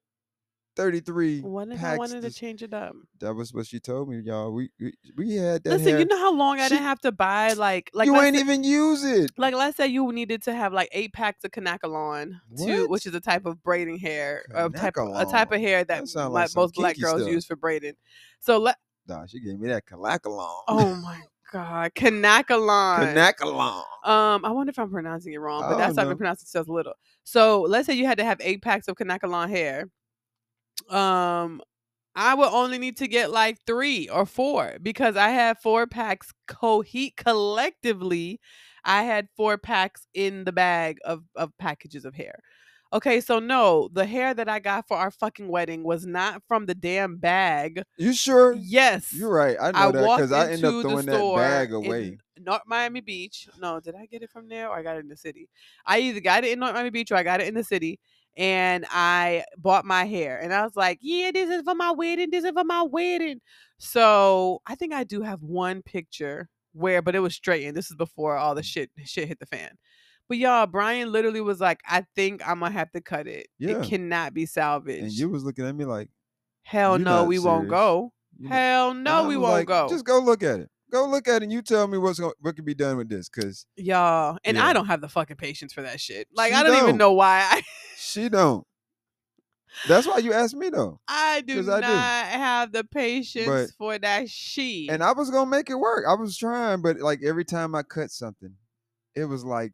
33 0.77 1.41
What 1.41 1.69
if 1.69 1.79
I 1.79 1.81
packs. 1.81 1.99
wanted 1.99 2.23
to 2.23 2.31
change 2.31 2.63
it 2.63 2.73
up? 2.75 2.95
that 3.21 3.35
was 3.35 3.53
what 3.53 3.67
she 3.67 3.81
told 3.81 4.09
me, 4.09 4.19
y'all. 4.21 4.53
We 4.53 4.71
we, 4.79 4.93
we 5.17 5.35
had 5.35 5.65
that 5.65 5.71
Listen, 5.71 5.89
hair. 5.89 5.99
you 6.01 6.05
know 6.05 6.19
how 6.19 6.33
long 6.33 6.61
I 6.61 6.65
She- 6.65 6.75
didn't 6.75 6.85
have 6.85 7.01
to 7.01 7.13
buy 7.13 7.55
like 7.55 7.91
like 7.95 8.07
you 8.07 8.13
let's 8.13 8.27
ain't 8.27 8.37
say- 8.37 8.43
even 8.43 8.63
use 8.63 9.03
it. 9.05 9.31
like 9.39 9.55
let's 9.55 9.77
say 9.77 9.87
you 9.87 10.13
needed 10.13 10.43
to 10.45 10.55
have 10.55 10.73
like 10.73 10.89
eight 10.93 11.13
packs 11.13 11.43
of 11.45 11.51
Kanekalon 11.51 12.33
to 12.59 12.81
What? 12.83 12.91
which 12.91 13.07
is 13.07 13.15
a 13.15 13.21
type 13.21 13.47
of 13.47 13.63
braiding 13.63 13.99
hair, 13.99 14.45
a 14.55 14.69
type 14.71 14.97
of, 14.99 15.09
a 15.17 15.25
type 15.25 15.51
of 15.53 15.61
hair 15.61 15.85
that, 15.85 16.01
That 16.03 16.09
sound 16.09 16.35
like 16.35 16.51
some 16.51 16.61
most 16.63 16.75
black 16.75 16.95
kinky 16.95 17.03
girls 17.03 17.23
stuff. 17.23 17.33
use 17.33 17.47
for 17.47 17.57
braiding. 17.57 17.95
So 18.41 18.59
let 18.59 18.77
Nah, 19.09 19.25
she 19.27 19.41
gave 19.41 19.59
me 19.59 19.69
that 19.69 19.87
calacolon. 19.87 20.63
oh 20.69 20.95
my 20.97 21.21
god, 21.53 21.93
Kanekalon. 21.95 23.15
Kanekalon. 23.15 23.83
um, 24.09 24.45
I 24.45 24.51
wonder 24.51 24.71
if 24.71 24.79
I'm 24.79 24.91
pronouncing 24.91 25.33
it 25.33 25.39
wrong, 25.39 25.63
I 25.65 25.69
but 25.71 25.79
that's 25.79 25.89
don't 25.95 25.97
how 25.97 26.03
I've 26.03 26.07
know. 26.07 26.11
been 26.11 26.19
pronouncing 26.19 26.47
since 26.47 26.69
little. 26.69 26.95
So 27.25 27.63
let's 27.63 27.87
say 27.87 27.95
you 27.95 28.07
had 28.07 28.19
to 28.19 28.25
have 28.25 28.39
eight 28.41 28.63
packs 28.63 28.89
of 28.89 28.97
Kanekalon 28.97 29.49
hair. 29.49 29.89
Um, 30.91 31.63
I 32.15 32.35
would 32.35 32.49
only 32.49 32.79
need 32.79 32.97
to 32.99 33.09
get 33.09 33.31
like 33.31 33.59
three 33.67 34.09
or 34.09 34.25
four 34.25 34.79
because 34.83 35.17
I 35.17 35.29
had 35.29 35.59
four 35.59 35.87
packs 35.87 36.33
coheat 36.49 37.17
collectively. 37.17 38.41
I 38.85 39.03
had 39.03 39.29
four 39.37 39.59
packs 39.59 40.07
in 40.15 40.45
the 40.45 40.53
bag 40.53 40.99
of 41.05 41.25
of 41.35 41.57
packages 41.59 42.05
of 42.05 42.15
hair. 42.15 42.41
Okay, 42.93 43.21
so 43.21 43.41
no, 43.41 43.91
the 43.93 44.07
hair 44.07 44.33
that 44.33 44.49
I 44.49 44.61
got 44.61 44.87
for 44.87 44.97
our 44.97 45.11
fucking 45.11 45.49
wedding 45.49 45.83
was 45.83 46.07
not 46.07 46.43
from 46.47 46.67
the 46.67 46.75
damn 46.75 47.17
bag. 47.17 47.83
You 47.99 48.15
sure? 48.15 48.55
Yes, 48.59 49.13
You're 49.13 49.33
right. 49.33 49.57
I 49.61 49.73
know 49.73 49.79
I 49.79 49.91
that 49.91 50.17
because 50.17 50.33
I 50.33 50.53
end 50.53 50.65
up 50.65 50.73
the 50.75 50.83
throwing 50.83 51.07
that 51.07 51.35
bag 51.37 51.73
away. 51.73 52.19
North 52.39 52.63
Miami 52.67 53.01
Beach. 53.01 53.49
No, 53.61 53.81
did 53.81 53.95
I 53.95 54.07
get 54.07 54.23
it 54.23 54.31
from 54.31 54.49
there 54.49 54.69
or 54.69 54.77
I 54.77 54.83
got 54.83 54.97
it 54.97 55.01
in 55.01 55.09
the 55.09 55.17
city? 55.17 55.49
I 55.85 55.99
either 55.99 56.21
got 56.21 56.45
it 56.45 56.53
in 56.53 56.61
North 56.61 56.75
Miami 56.75 56.91
Beach 56.91 57.11
or 57.11 57.17
I 57.17 57.23
got 57.23 57.41
it 57.41 57.49
in 57.49 57.55
the 57.55 57.65
city. 57.65 57.99
And 58.37 58.85
I 58.91 59.45
bought 59.57 59.85
my 59.87 60.05
hair, 60.05 60.39
and 60.39 60.53
I 60.53 60.63
was 60.63 60.77
like, 60.77 60.99
"Yeah, 61.01 61.31
this 61.33 61.49
is 61.49 61.63
for 61.63 61.75
my 61.75 61.91
wedding. 61.93 62.31
This 62.31 62.45
is 62.45 62.51
for 62.53 62.65
my 62.65 62.83
wedding." 62.83 63.41
So 63.79 64.61
I 64.67 64.75
think 64.75 64.93
I 64.93 65.05
do 65.05 65.23
have 65.23 65.43
one 65.43 65.83
picture 65.83 66.49
where, 66.73 67.01
but 67.03 67.15
it 67.15 67.21
was 67.21 67.35
straightened. 67.35 67.77
This 67.77 67.91
is 67.91 67.97
before 67.97 68.37
all 68.37 68.55
the 68.55 68.63
shit 68.63 68.91
shit 69.05 69.29
hit 69.29 69.39
the 69.39 69.47
fan. 69.47 69.71
But 70.29 70.39
y'all, 70.39 70.67
Brian 70.67 71.13
literally 71.13 71.41
was 71.41 71.61
like, 71.61 71.81
"I 71.89 72.05
think 72.15 72.47
I'm 72.47 72.61
gonna 72.61 72.73
have 72.73 72.91
to 72.93 73.01
cut 73.01 73.27
it. 73.27 73.47
Yeah. 73.59 73.79
It 73.79 73.85
cannot 73.89 74.35
be 74.35 74.45
salvaged." 74.45 75.03
And 75.05 75.13
you 75.13 75.29
was 75.31 75.45
looking 75.45 75.67
at 75.67 75.75
me 75.75 75.85
like, 75.85 76.09
Hell 76.63 76.99
no, 76.99 77.05
not 77.23 77.29
we 77.29 77.39
won't 77.39 77.69
go. 77.69 78.13
you 78.39 78.49
know- 78.49 78.55
Hell 78.57 78.91
and 78.91 79.05
no, 79.05 79.29
we 79.29 79.37
won't 79.37 79.53
like, 79.53 79.67
go. 79.69 79.89
Just 79.89 80.05
go 80.05 80.19
look 80.19 80.43
at 80.43 80.61
it. 80.61 80.69
Go 80.93 81.07
look 81.09 81.27
at 81.29 81.37
it 81.37 81.45
and 81.45 81.53
you 81.53 81.63
tell 81.63 81.87
me 81.89 81.99
what's 81.99 82.19
going 82.21 82.33
what 82.41 82.55
can 82.57 82.65
be 82.65 82.75
done 82.75 82.97
with 82.97 83.09
this. 83.09 83.29
Cause 83.29 83.67
Y'all, 83.77 84.39
and 84.45 84.57
Yeah. 84.57 84.67
I 84.67 84.73
don't 84.73 84.87
have 84.87 85.01
the 85.01 85.09
fucking 85.09 85.37
patience 85.37 85.73
for 85.73 85.83
that 85.83 86.01
shit. 86.01 86.29
Like 86.33 86.53
She 86.53 86.59
I 86.59 86.63
don't, 86.63 86.75
even 86.75 86.87
don't. 86.91 86.99
know 86.99 87.13
why 87.13 87.41
I 87.51 87.63
she 87.97 88.29
don't. 88.29 88.65
That's 89.89 90.07
why 90.07 90.19
you 90.19 90.33
asked 90.33 90.55
me 90.55 90.71
though. 90.71 91.01
I 91.09 91.41
do 91.43 91.57
'Cause 91.57 91.69
I 91.69 91.81
not 91.81 92.31
do. 92.33 92.39
have 92.39 92.73
the 92.73 92.85
patience 92.85 93.47
But- 93.47 93.71
for 93.77 93.99
that 93.99 94.31
shit. 94.31 94.91
And 94.91 95.03
I 95.03 95.13
was 95.13 95.31
gonna 95.31 95.51
make 95.51 95.69
it 95.71 95.75
work. 95.75 96.05
I 96.09 96.15
was 96.15 96.37
trying, 96.39 96.83
but 96.83 96.99
like 97.01 97.21
every 97.25 97.45
time 97.45 97.75
I 97.75 97.83
cut 97.83 98.11
something, 98.11 98.55
it 99.15 99.25
was 99.25 99.45
like 99.45 99.73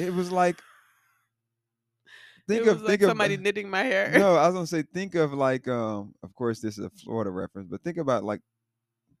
it 0.00 0.12
was 0.12 0.32
like 0.32 0.58
think 2.48 2.62
it 2.62 2.64
was 2.64 2.74
of 2.76 2.80
like 2.82 2.88
think 2.90 3.02
of 3.02 3.08
somebody 3.10 3.36
knitting 3.36 3.68
my 3.70 3.82
hair. 3.82 4.10
no, 4.18 4.34
I 4.36 4.46
was 4.46 4.54
gonna 4.54 4.66
say 4.66 4.82
think 4.82 5.14
of 5.14 5.32
like 5.34 5.68
um 5.68 6.14
of 6.22 6.34
course 6.34 6.60
this 6.60 6.78
is 6.78 6.84
a 6.86 6.90
Florida 6.90 7.30
reference, 7.30 7.68
but 7.70 7.82
think 7.84 7.98
about 7.98 8.24
like 8.24 8.40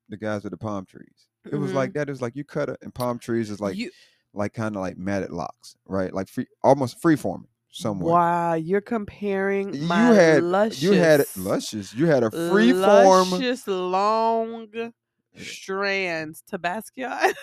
the 0.08 0.16
guys 0.16 0.42
with 0.44 0.50
the 0.52 0.56
palm 0.56 0.84
trees. 0.84 1.26
It 1.50 1.56
was 1.56 1.72
Mhm. 1.72 1.74
like 1.74 1.92
that. 1.94 2.08
It 2.08 2.12
was 2.12 2.22
like 2.22 2.36
you 2.36 2.44
cut 2.44 2.68
it 2.68 2.78
and 2.82 2.94
palm 2.94 3.18
trees 3.18 3.50
is 3.50 3.60
like 3.60 3.76
you, 3.76 3.90
like 4.32 4.52
kind 4.54 4.76
of 4.76 4.80
like 4.82 4.96
matted 4.96 5.30
locks, 5.30 5.76
right? 5.86 6.12
Like 6.12 6.28
free, 6.28 6.46
almost 6.62 7.00
free 7.00 7.16
forming 7.16 7.48
somewhat. 7.70 8.12
Wow, 8.12 8.54
you're 8.54 8.80
comparing 8.80 9.74
You 9.74 9.88
had 9.88 10.42
luscious, 10.42 10.82
you 10.82 10.92
had 10.92 11.24
luscious. 11.36 11.94
You 11.94 12.06
had 12.06 12.22
a 12.22 12.30
free 12.30 12.72
form. 12.72 13.30
luscious 13.30 13.66
long 13.66 14.92
strands 15.36 16.42
to 16.48 16.58
Basquiat, 16.58 17.34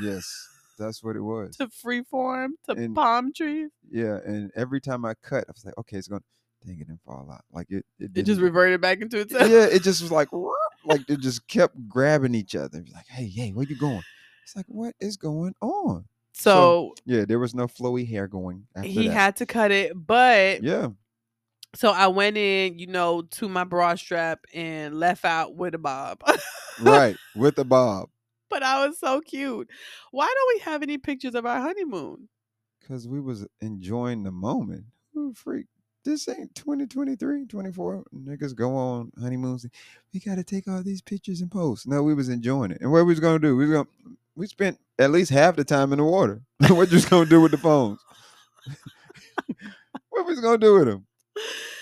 Yes, 0.00 0.24
that's 0.78 1.02
what 1.02 1.16
it 1.16 1.20
was. 1.32 1.56
to 1.56 1.66
freeform, 1.68 2.50
to 2.68 2.72
And- 2.72 2.94
palm 2.94 3.32
trees. 3.32 3.70
Yeah, 3.90 4.18
and 4.24 4.50
every 4.54 4.80
time 4.80 5.04
I 5.04 5.14
cut, 5.22 5.44
I 5.48 5.52
was 5.52 5.64
like, 5.64 5.76
okay, 5.78 5.96
it's 5.98 6.08
going. 6.08 6.20
to 6.20 6.26
Dang 6.66 6.74
it, 6.78 6.86
didn't 6.88 7.00
fall 7.06 7.26
out. 7.32 7.42
Like 7.50 7.70
it. 7.70 7.86
It, 7.98 8.10
It 8.14 8.22
just 8.24 8.38
reverted 8.40 8.82
back 8.82 9.00
into 9.00 9.18
itself. 9.20 9.48
yeah, 9.50 9.64
it 9.64 9.82
just 9.82 10.02
was 10.02 10.12
like, 10.12 10.28
like 10.84 11.06
they 11.06 11.16
just 11.16 11.46
kept 11.48 11.76
grabbing 11.88 12.34
each 12.34 12.54
other. 12.54 12.78
It 12.78 12.84
was 12.84 12.94
like, 12.94 13.08
hey, 13.08 13.26
hey, 13.26 13.50
where 13.52 13.66
you 13.66 13.76
going? 13.76 14.02
It's 14.42 14.56
like, 14.56 14.66
what 14.68 14.94
is 15.00 15.16
going 15.16 15.54
on? 15.60 16.06
So 16.32 16.94
Yeah, 17.04 17.24
there 17.24 17.38
was 17.38 17.54
no 17.54 17.66
flowy 17.66 18.08
hair 18.08 18.26
going 18.26 18.66
after 18.74 18.88
he 18.88 19.04
that. 19.06 19.12
had 19.12 19.36
to 19.36 19.46
cut 19.46 19.70
it, 19.70 19.92
but 19.94 20.62
yeah, 20.62 20.88
so 21.74 21.90
I 21.90 22.08
went 22.08 22.36
in, 22.36 22.78
you 22.78 22.86
know, 22.86 23.22
to 23.22 23.48
my 23.48 23.64
bra 23.64 23.94
strap 23.94 24.44
and 24.52 24.98
left 24.98 25.24
out 25.24 25.54
with 25.54 25.74
a 25.74 25.78
bob. 25.78 26.20
right, 26.80 27.16
with 27.34 27.56
the 27.56 27.64
bob. 27.64 28.08
but 28.48 28.62
I 28.62 28.86
was 28.86 28.98
so 28.98 29.20
cute. 29.20 29.70
Why 30.10 30.26
don't 30.26 30.54
we 30.56 30.60
have 30.72 30.82
any 30.82 30.98
pictures 30.98 31.34
of 31.34 31.46
our 31.46 31.60
honeymoon? 31.60 32.28
Because 32.80 33.06
we 33.06 33.20
was 33.20 33.46
enjoying 33.60 34.22
the 34.24 34.32
moment. 34.32 34.86
Who 35.14 35.32
freak? 35.34 35.66
This 36.04 36.28
ain't 36.28 36.54
2023, 36.54 37.46
24. 37.46 38.04
Niggas 38.14 38.54
go 38.54 38.74
on 38.74 39.12
honeymoons. 39.20 39.66
We 40.14 40.20
got 40.20 40.36
to 40.36 40.44
take 40.44 40.66
all 40.66 40.82
these 40.82 41.02
pictures 41.02 41.42
and 41.42 41.50
post. 41.50 41.86
No, 41.86 42.02
we 42.02 42.14
was 42.14 42.28
enjoying 42.30 42.70
it. 42.70 42.80
And 42.80 42.90
what 42.90 43.04
we 43.04 43.12
was 43.12 43.20
going 43.20 43.40
to 43.40 43.48
do? 43.48 43.56
We 43.56 43.66
was 43.66 43.72
going 43.72 43.84
to 43.84 44.16
we 44.34 44.46
spent 44.46 44.78
at 44.98 45.10
least 45.10 45.30
half 45.30 45.56
the 45.56 45.64
time 45.64 45.92
in 45.92 45.98
the 45.98 46.04
water. 46.04 46.40
what 46.68 46.90
you 46.90 46.94
was 46.94 47.04
going 47.04 47.24
to 47.24 47.30
do 47.30 47.40
with 47.42 47.50
the 47.50 47.58
phones? 47.58 48.00
what 50.08 50.26
we 50.26 50.32
was 50.32 50.40
going 50.40 50.58
to 50.58 50.66
do 50.66 50.74
with 50.74 50.86
them? 50.86 51.06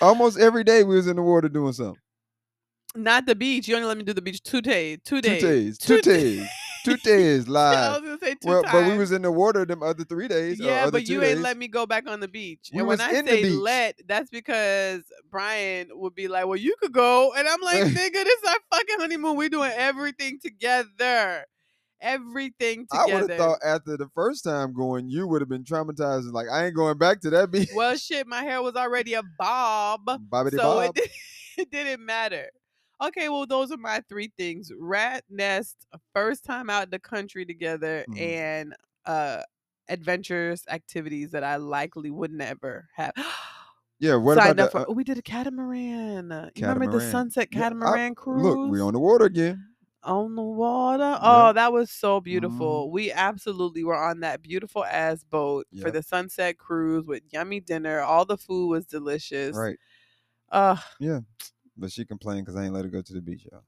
Almost 0.01 0.39
every 0.39 0.65
day 0.65 0.83
we 0.83 0.97
was 0.97 1.07
in 1.07 1.17
the 1.17 1.23
water 1.23 1.49
doing 1.49 1.73
something. 1.73 2.01
Not 2.97 3.27
the 3.27 3.35
beach. 3.37 3.69
You 3.69 3.77
only 3.77 3.87
let 3.87 3.99
me 3.99 4.03
do 4.03 4.13
the 4.13 4.23
beach 4.23 4.43
two 4.43 4.61
days. 4.61 4.99
Two 5.05 5.21
Two 5.21 5.31
days. 5.31 5.43
days. 5.43 5.79
Two 5.79 6.01
days. 6.01 6.49
Two 6.85 6.97
days 6.97 7.49
live. 7.49 8.03
say 8.21 8.35
two 8.35 8.49
Well, 8.49 8.62
but 8.62 8.87
we 8.87 8.97
was 8.97 9.12
in 9.12 9.23
the 9.23 9.33
water 9.33 9.64
them 9.64 9.83
other 9.83 10.05
three 10.05 10.29
days. 10.29 10.61
Uh, 10.61 10.64
yeah, 10.64 10.83
other 10.83 10.93
but 10.93 11.09
you 11.09 11.23
ain't 11.23 11.41
let 11.41 11.57
me 11.57 11.69
go 11.69 11.87
back 11.87 12.09
on 12.09 12.21
the 12.21 12.29
beach. 12.29 12.71
We 12.73 12.81
and 12.81 12.88
when 12.88 12.99
was 12.99 13.07
I 13.07 13.12
say 13.23 13.45
let, 13.45 14.01
that's 14.07 14.31
because 14.31 15.03
Brian 15.31 15.88
would 15.93 16.14
be 16.14 16.29
like, 16.29 16.47
"Well, 16.47 16.57
you 16.57 16.75
could 16.81 16.93
go," 16.93 17.33
and 17.37 17.49
I'm 17.49 17.61
like, 17.61 17.77
"Nigga, 17.85 18.12
this 18.12 18.38
is 18.38 18.49
our 18.49 18.59
fucking 18.71 18.97
honeymoon. 18.99 19.37
We 19.37 19.49
doing 19.49 19.73
everything 19.75 20.38
together, 20.43 21.45
everything 22.01 22.87
together. 22.91 23.12
I 23.12 23.21
would 23.21 23.31
have 23.31 23.38
thought 23.38 23.59
after 23.64 23.97
the 23.97 24.09
first 24.14 24.45
time 24.45 24.73
going, 24.73 25.09
you 25.09 25.27
would 25.27 25.41
have 25.43 25.49
been 25.49 25.64
traumatized. 25.64 26.21
and 26.21 26.33
Like 26.33 26.49
I 26.51 26.67
ain't 26.67 26.75
going 26.75 26.99
back 26.99 27.21
to 27.23 27.31
that 27.31 27.51
beach. 27.53 27.71
well, 27.75 27.97
shit, 27.97 28.27
my 28.27 28.43
hair 28.43 28.62
was 28.62 28.77
already 28.77 29.14
a 29.14 29.23
bob, 29.38 30.07
Bobbity 30.07 30.57
so 30.57 30.62
Bob. 30.62 30.85
it, 30.85 30.95
did, 30.95 31.11
it 31.59 31.71
didn't 31.71 32.05
matter. 32.05 32.51
Okay, 33.01 33.29
well, 33.29 33.47
those 33.47 33.71
are 33.71 33.77
my 33.77 34.01
three 34.09 34.33
things: 34.37 34.73
rat 34.77 35.25
nest, 35.29 35.87
first 36.15 36.45
time 36.45 36.69
out 36.69 36.85
in 36.85 36.91
the 36.91 36.99
country 36.99 37.45
together, 37.47 38.07
Mhm. 38.07 38.15
and 38.17 38.75
uh 39.07 39.43
adventurous 39.89 40.65
activities 40.69 41.31
that 41.31 41.45
I 41.45 41.57
likely 41.57 42.11
would 42.11 42.33
never 42.33 42.89
have. 42.95 43.13
yeah. 43.99 44.17
What 44.17 44.35
signed 44.35 44.59
about 44.61 44.71
the, 44.73 44.73
for. 44.73 44.81
uh, 44.81 44.87
oh, 44.89 44.93
we 44.95 45.05
did 45.05 45.19
a 45.19 45.23
catamaran. 45.23 46.33
uh, 46.33 46.51
You 46.55 46.63
remember 46.63 46.87
the 46.89 47.01
Catamaran. 47.01 47.01
sunset 47.01 47.51
Yeah, 47.51 47.65
I- 47.83 47.99
catamaran 47.99 48.15
cruise? 48.15 48.43
Look, 48.43 48.61
we 48.65 48.81
on 48.81 48.93
the 48.93 49.01
water 49.01 49.25
again. 49.25 49.75
on 50.03 50.37
the 50.37 50.43
water. 50.43 51.19
Oh, 51.21 51.53
that 51.53 51.73
was 51.73 51.91
so 51.91 52.21
Mhm. 52.33 52.83
beautiful. 52.83 52.91
We 52.91 53.11
absolutely 53.11 53.83
were 53.85 53.97
on 53.97 54.21
that 54.21 54.43
beautiful 54.43 54.85
ass 54.85 55.25
boat 55.25 55.67
for 55.77 55.91
the 55.91 56.03
sunset 56.03 56.57
cruise 56.59 57.07
with 57.07 57.23
yummy 57.33 57.61
dinner. 57.61 58.01
All 58.01 58.25
the 58.25 58.39
food 58.39 58.69
was 58.69 58.87
delicious. 58.87 59.57
Right. 59.57 59.79
Uh, 60.51 60.77
But 61.79 61.93
she 61.93 62.05
complained 62.05 62.45
because 62.45 62.59
I 62.59 62.64
ain't 62.64 62.75
let 62.75 62.85
her 62.85 62.91
go 62.91 63.01
to 63.03 63.12
the 63.12 63.21
beach, 63.21 63.47
y'all. 63.51 63.62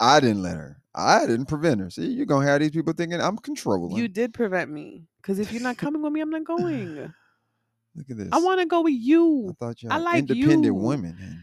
I 0.00 0.20
didn't 0.20 0.42
let 0.42 0.56
her. 0.56 0.80
I 0.94 1.26
didn't 1.26 1.46
prevent 1.46 1.80
her. 1.80 1.90
See, 1.90 2.06
you're 2.06 2.26
gonna 2.26 2.46
have 2.46 2.60
these 2.60 2.70
people 2.70 2.92
thinking 2.94 3.20
I'm 3.20 3.36
controlling. 3.38 3.96
you 3.96 4.08
did 4.08 4.32
prevent 4.34 4.70
me 4.70 5.04
because 5.20 5.38
if 5.38 5.52
you're 5.52 5.62
not 5.62 5.76
coming 5.76 6.02
with 6.02 6.12
me, 6.12 6.20
I'm 6.20 6.30
not 6.30 6.44
going. 6.44 6.96
Look 7.94 8.10
at 8.10 8.16
this. 8.16 8.28
I 8.32 8.38
want 8.38 8.60
to 8.60 8.66
go 8.66 8.82
with 8.82 8.94
you. 8.94 9.50
I 9.50 9.64
thought 9.64 9.82
y'all 9.82 9.92
I 9.92 9.98
like 9.98 10.20
independent 10.20 10.74
you. 10.74 10.80
women 10.80 11.16
and 11.20 11.38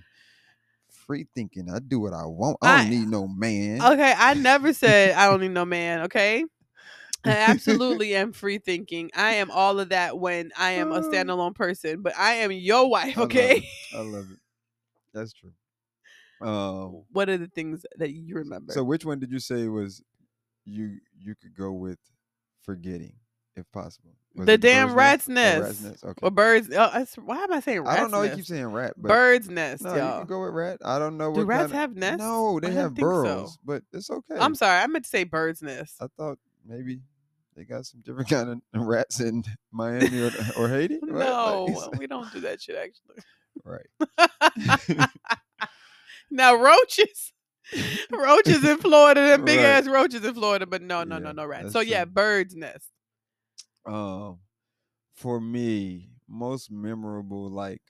free 1.05 1.27
thinking. 1.35 1.69
I 1.69 1.79
do 1.79 1.99
what 1.99 2.13
I 2.13 2.25
want. 2.25 2.57
I- 2.61 2.73
I 2.73 2.77
don't 2.79 2.89
need 2.89 3.07
no 3.09 3.27
man. 3.27 3.81
Okay, 3.83 4.13
I 4.17 4.33
never 4.33 4.73
said 4.73 5.13
I 5.13 5.27
don't 5.29 5.41
need 5.41 5.51
no 5.51 5.65
man. 5.65 6.01
Okay. 6.03 6.43
I 7.25 7.29
absolutely 7.31 8.15
am 8.15 8.31
free 8.31 8.57
thinking. 8.59 9.11
I 9.15 9.33
am 9.35 9.51
all 9.51 9.79
of 9.79 9.89
that 9.89 10.17
when 10.17 10.51
I 10.57 10.71
am 10.73 10.91
a 10.91 10.97
Oh. 10.99 11.01
standalone 11.01 11.55
person, 11.55 12.01
but 12.01 12.17
I 12.17 12.35
am 12.35 12.51
your 12.51 12.89
wife, 12.89 13.17
I 13.17 13.21
love 13.21 13.31
okay? 13.31 13.57
it. 13.57 13.63
I 13.93 13.99
love 14.01 14.25
it. 14.31 14.39
That's 15.13 15.33
true. 15.33 15.51
Um, 16.41 17.03
What 17.11 17.29
are 17.29 17.37
the 17.37 17.47
things 17.47 17.85
that 17.97 18.11
you 18.11 18.35
remember? 18.35 18.73
so 18.73 18.83
which 18.83 19.05
one 19.05 19.19
did 19.19 19.31
you 19.31 19.39
say 19.39 19.67
was 19.67 20.01
you 20.65 20.97
you 21.17 21.33
could 21.35 21.55
go 21.55 21.71
with 21.71 21.99
forgetting 22.63 23.13
if 23.55 23.65
possible? 23.71 24.11
Was 24.35 24.45
The 24.45 24.57
damn 24.57 24.93
rat's 24.93 25.27
nest. 25.27 25.61
rat's 25.63 25.81
nest. 25.81 26.03
Okay. 26.03 26.19
or 26.21 26.29
birds. 26.29 26.69
Oh, 26.71 27.05
why 27.25 27.37
am 27.43 27.51
I 27.53 27.59
saying 27.59 27.81
rats? 27.81 27.97
I 27.97 28.01
don't 28.01 28.11
know. 28.11 28.21
You 28.21 28.27
nest? 28.27 28.37
keep 28.37 28.45
saying 28.45 28.65
rat, 28.67 28.93
but 28.97 29.07
birds 29.07 29.49
nest, 29.49 29.81
no, 29.83 29.93
you 29.93 29.97
y'all. 29.99 30.19
can 30.19 30.27
go 30.27 30.41
with 30.43 30.53
rat. 30.53 30.77
I 30.85 30.99
don't 30.99 31.17
know 31.17 31.33
Do 31.33 31.39
what 31.39 31.47
rats 31.47 31.71
kind 31.71 31.73
of- 31.73 31.79
have 31.79 31.95
nests? 31.95 32.19
No, 32.19 32.59
they 32.59 32.67
I 32.67 32.71
have 32.71 32.89
think 32.91 32.97
so. 32.99 33.01
burrows, 33.01 33.57
but 33.65 33.81
it's 33.93 34.09
okay. 34.11 34.35
I'm 34.39 34.53
sorry, 34.53 34.79
I 34.83 34.87
meant 34.87 35.05
to 35.05 35.09
say 35.09 35.23
birds 35.23 35.63
nest. 35.63 35.95
I 36.01 36.05
thought 36.17 36.37
maybe 36.63 36.99
they 37.55 37.63
got 37.63 37.87
some 37.87 38.01
different 38.01 38.29
kind 38.29 38.49
of 38.75 38.81
rats 38.85 39.19
in 39.21 39.43
Miami 39.71 40.21
or, 40.21 40.31
or 40.59 40.67
Haiti. 40.69 40.99
No, 41.01 41.65
Like, 41.65 41.97
we 41.99 42.05
don't 42.05 42.31
do 42.31 42.41
that 42.41 42.61
shit 42.61 42.75
actually. 42.75 43.23
right. 43.63 45.09
now 46.31 46.55
roaches. 46.55 47.33
roaches 48.11 48.63
in 48.63 48.77
Florida, 48.77 49.21
them 49.21 49.43
big 49.43 49.59
Right. 49.59 49.61
ass 49.61 49.87
roaches 49.87 50.23
in 50.23 50.33
Florida, 50.33 50.65
but 50.65 50.81
no, 50.81 51.03
no, 51.03 51.19
no, 51.19 51.31
Yeah, 51.31 51.33
no 51.33 51.45
rats. 51.45 51.71
that's 51.71 51.73
So 51.73 51.81
yeah, 51.81 52.05
birds 52.05 52.55
nest. 52.55 52.91
Um, 53.85 54.41
for 55.15 55.41
me, 55.41 56.11
most 56.27 56.71
memorable, 56.71 57.49
like 57.49 57.83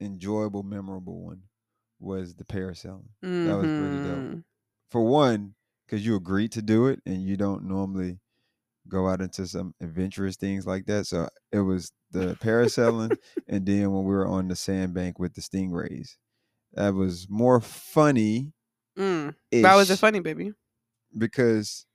enjoyable, 0.00 0.62
memorable 0.62 1.22
one 1.22 1.42
was 2.00 2.34
the 2.34 2.44
parasailing. 2.44 3.08
That 3.44 3.54
was 3.54 3.70
pretty 3.72 4.00
dope. 4.00 4.26
Mhm. 4.26 4.44
For 4.90 5.02
one, 5.02 5.54
because 5.86 6.04
you 6.06 6.16
agreed 6.16 6.52
to 6.52 6.62
do 6.62 6.86
it, 6.88 7.00
and 7.06 7.22
you 7.22 7.36
don't 7.36 7.64
normally 7.64 8.20
go 8.88 9.08
out 9.08 9.20
into 9.22 9.46
some 9.46 9.74
adventurous 9.80 10.36
things 10.36 10.66
like 10.66 10.86
that. 10.86 11.06
So 11.06 11.28
it 11.52 11.60
was 11.60 11.92
the 12.10 12.36
parasailing, 12.38 13.16
and 13.48 13.66
then 13.66 13.92
when 13.92 14.04
we 14.04 14.14
were 14.14 14.28
on 14.28 14.48
the 14.48 14.56
sandbank 14.56 15.18
with 15.18 15.34
the 15.34 15.42
stingrays, 15.42 16.16
that 16.74 16.94
was 16.94 17.26
more 17.28 17.60
funny. 17.60 18.52
Mm. 18.98 19.34
Why 19.52 19.76
was 19.76 19.90
it 19.90 19.98
funny, 19.98 20.20
baby? 20.20 20.52
Because 21.16 21.86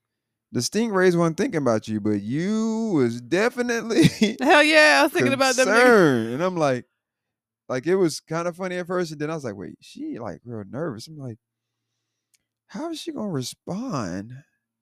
the 0.52 0.60
stingrays 0.62 1.16
weren't 1.16 1.38
thinking 1.38 1.62
about 1.62 1.88
you, 1.88 2.00
but 2.00 2.22
you 2.22 2.92
was 2.96 3.20
definitely 3.22 4.04
Hell 4.42 4.64
yeah, 4.64 4.98
I 5.00 5.04
was 5.04 5.12
thinking 5.12 5.34
about 5.34 5.56
them. 5.56 5.68
niggas. 5.68 6.34
And 6.34 6.44
I'm 6.44 6.56
like, 6.56 6.86
like 7.70 7.86
it 7.86 7.96
was 7.96 8.20
kind 8.22 8.48
of 8.48 8.56
funny 8.56 8.78
at 8.78 8.88
first, 8.88 9.12
and 9.12 9.20
then 9.20 9.30
I 9.30 9.36
was 9.36 9.44
like, 9.44 9.56
wait, 9.56 9.76
she 9.82 10.20
like 10.20 10.40
real 10.46 10.64
nervous. 10.70 11.08
I'm 11.08 11.18
like, 11.18 11.38
how 12.68 12.92
is 12.92 13.00
she 13.00 13.12
gonna 13.12 13.30
respond 13.30 14.34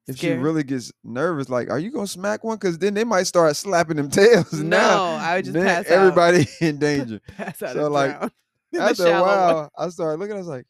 if 0.07 0.17
Scared. 0.17 0.37
she 0.39 0.43
really 0.43 0.63
gets 0.63 0.91
nervous? 1.03 1.49
Like, 1.49 1.69
are 1.69 1.79
you 1.79 1.91
gonna 1.91 2.07
smack 2.07 2.43
one? 2.43 2.57
Because 2.57 2.77
then 2.77 2.93
they 2.93 3.03
might 3.03 3.23
start 3.23 3.55
slapping 3.55 3.97
them 3.97 4.09
tails. 4.11 4.53
No, 4.53 4.77
now 4.77 5.03
I 5.15 5.35
would 5.37 5.45
just 5.45 5.57
pass 5.57 5.85
out. 5.87 5.91
everybody 5.91 6.47
in 6.61 6.77
danger. 6.77 7.19
Pass 7.37 7.61
out 7.63 7.73
So, 7.73 7.89
like, 7.89 8.17
drown 8.19 8.31
After 8.79 9.07
a 9.07 9.21
while, 9.21 9.55
water. 9.55 9.69
I 9.77 9.89
started 9.89 10.19
looking. 10.19 10.35
I 10.35 10.39
was 10.39 10.47
like, 10.47 10.65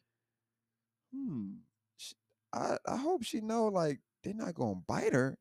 hmm. 1.13 1.53
I 2.53 2.77
I 2.87 2.95
hope 2.97 3.23
she 3.23 3.41
know 3.41 3.67
like 3.67 3.99
they're 4.23 4.33
not 4.33 4.55
gonna 4.55 4.81
bite 4.87 5.13
her. 5.13 5.37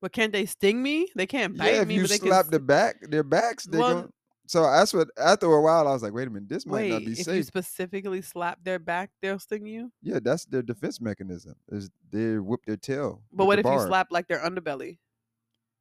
But 0.00 0.12
can't 0.12 0.32
they 0.32 0.46
sting 0.46 0.82
me? 0.82 1.08
They 1.14 1.26
can't 1.26 1.56
bite 1.56 1.74
yeah, 1.74 1.82
if 1.82 1.88
me, 1.88 1.94
you 1.94 2.00
but 2.02 2.10
they 2.10 2.16
slap 2.18 2.46
can. 2.46 2.50
the 2.52 2.60
back, 2.60 2.96
their 3.02 3.22
backs, 3.22 3.64
they're 3.66 3.80
Well, 3.80 3.94
going. 3.94 4.12
So 4.46 4.62
that's 4.64 4.92
what. 4.92 5.08
After 5.16 5.46
a 5.46 5.60
while, 5.62 5.86
I 5.86 5.92
was 5.92 6.02
like, 6.02 6.12
wait 6.12 6.26
a 6.26 6.30
minute, 6.30 6.48
this 6.48 6.66
might 6.66 6.74
Wait, 6.74 6.90
not 6.90 6.98
be 7.04 7.12
if 7.12 7.18
you 7.18 7.24
safe. 7.24 7.46
specifically 7.46 8.20
slap 8.20 8.58
their 8.64 8.80
back, 8.80 9.10
they'll 9.22 9.38
sting 9.38 9.64
you. 9.64 9.92
yeah, 10.02 10.18
that's 10.22 10.44
their 10.44 10.62
defense 10.62 11.00
mechanism. 11.00 11.54
Is 11.70 11.88
they 12.10 12.38
whip 12.38 12.60
their 12.66 12.76
tail. 12.76 13.22
But 13.32 13.46
what 13.46 13.60
if 13.60 13.64
you 13.64 13.78
slap 13.80 14.08
like 14.10 14.26
their 14.26 14.40
underbelly? 14.40 14.98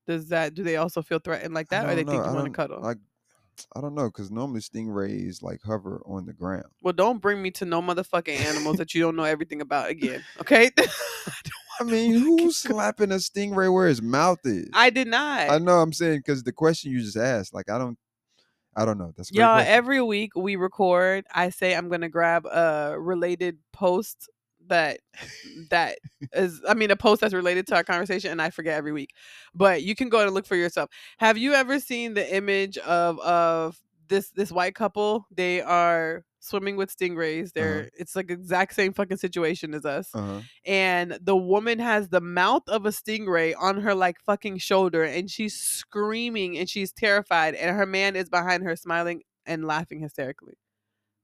Does 0.07 0.27
that 0.29 0.53
do 0.53 0.63
they 0.63 0.77
also 0.77 1.01
feel 1.01 1.19
threatened 1.19 1.53
like 1.53 1.69
that, 1.69 1.85
or 1.85 1.95
they 1.95 2.03
don't 2.03 2.13
think 2.15 2.25
you 2.27 2.33
want 2.33 2.45
to 2.45 2.51
cuddle? 2.51 2.81
Like, 2.81 2.97
I 3.75 3.81
don't 3.81 3.95
know, 3.95 4.05
because 4.05 4.31
normally 4.31 4.61
stingrays 4.61 5.41
like 5.41 5.61
hover 5.63 6.01
on 6.05 6.25
the 6.25 6.33
ground. 6.33 6.65
well, 6.81 6.93
don't 6.93 7.19
bring 7.19 7.41
me 7.41 7.51
to 7.51 7.65
no 7.65 7.81
motherfucking 7.81 8.39
animals 8.39 8.77
that 8.77 8.93
you 8.93 9.01
don't 9.01 9.15
know 9.15 9.23
everything 9.23 9.61
about 9.61 9.89
again. 9.89 10.23
Okay? 10.39 10.71
I 11.79 11.83
mean, 11.83 12.13
who's 12.13 12.57
slapping 12.57 13.11
a 13.11 13.15
stingray 13.15 13.73
where 13.73 13.87
his 13.87 14.01
mouth 14.01 14.39
is? 14.43 14.69
I 14.73 14.89
did 14.89 15.07
not. 15.07 15.49
I 15.49 15.57
know. 15.57 15.79
I'm 15.79 15.93
saying 15.93 16.19
because 16.19 16.43
the 16.43 16.51
question 16.51 16.91
you 16.91 17.01
just 17.01 17.17
asked, 17.17 17.53
like, 17.53 17.69
I 17.71 17.77
don't, 17.77 17.97
I 18.75 18.85
don't 18.85 18.97
know. 18.97 19.13
That's 19.17 19.31
Y'all, 19.31 19.55
question. 19.55 19.73
every 19.73 20.01
week 20.01 20.35
we 20.35 20.55
record. 20.55 21.25
I 21.33 21.49
say 21.49 21.75
I'm 21.75 21.89
gonna 21.89 22.09
grab 22.09 22.45
a 22.45 22.95
related 22.99 23.57
post 23.73 24.29
that 24.71 25.01
that 25.69 25.99
is 26.33 26.61
I 26.67 26.73
mean 26.73 26.91
a 26.91 26.95
post 26.95 27.21
that's 27.21 27.33
related 27.33 27.67
to 27.67 27.75
our 27.75 27.83
conversation 27.83 28.31
and 28.31 28.41
I 28.41 28.49
forget 28.49 28.77
every 28.77 28.93
week. 28.93 29.11
But 29.53 29.83
you 29.83 29.95
can 29.95 30.09
go 30.09 30.21
and 30.21 30.33
look 30.33 30.47
for 30.47 30.55
yourself. 30.55 30.89
Have 31.19 31.37
you 31.37 31.53
ever 31.53 31.79
seen 31.79 32.13
the 32.13 32.35
image 32.35 32.77
of 32.79 33.19
of 33.19 33.77
this 34.07 34.31
this 34.31 34.51
white 34.51 34.73
couple? 34.73 35.27
They 35.29 35.61
are 35.61 36.23
swimming 36.39 36.77
with 36.77 36.95
stingrays. 36.95 37.51
They're 37.51 37.89
it's 37.97 38.15
like 38.15 38.31
exact 38.31 38.73
same 38.73 38.93
fucking 38.93 39.17
situation 39.17 39.73
as 39.73 39.85
us. 39.85 40.09
Uh-huh. 40.13 40.39
And 40.65 41.19
the 41.21 41.35
woman 41.35 41.79
has 41.79 42.07
the 42.07 42.21
mouth 42.21 42.63
of 42.67 42.85
a 42.85 42.89
stingray 42.89 43.53
on 43.59 43.81
her 43.81 43.93
like 43.93 44.19
fucking 44.21 44.57
shoulder 44.59 45.03
and 45.03 45.29
she's 45.29 45.53
screaming 45.53 46.57
and 46.57 46.69
she's 46.69 46.93
terrified 46.93 47.55
and 47.55 47.75
her 47.75 47.85
man 47.85 48.15
is 48.15 48.29
behind 48.29 48.63
her 48.63 48.77
smiling 48.77 49.21
and 49.45 49.65
laughing 49.65 49.99
hysterically. 49.99 50.55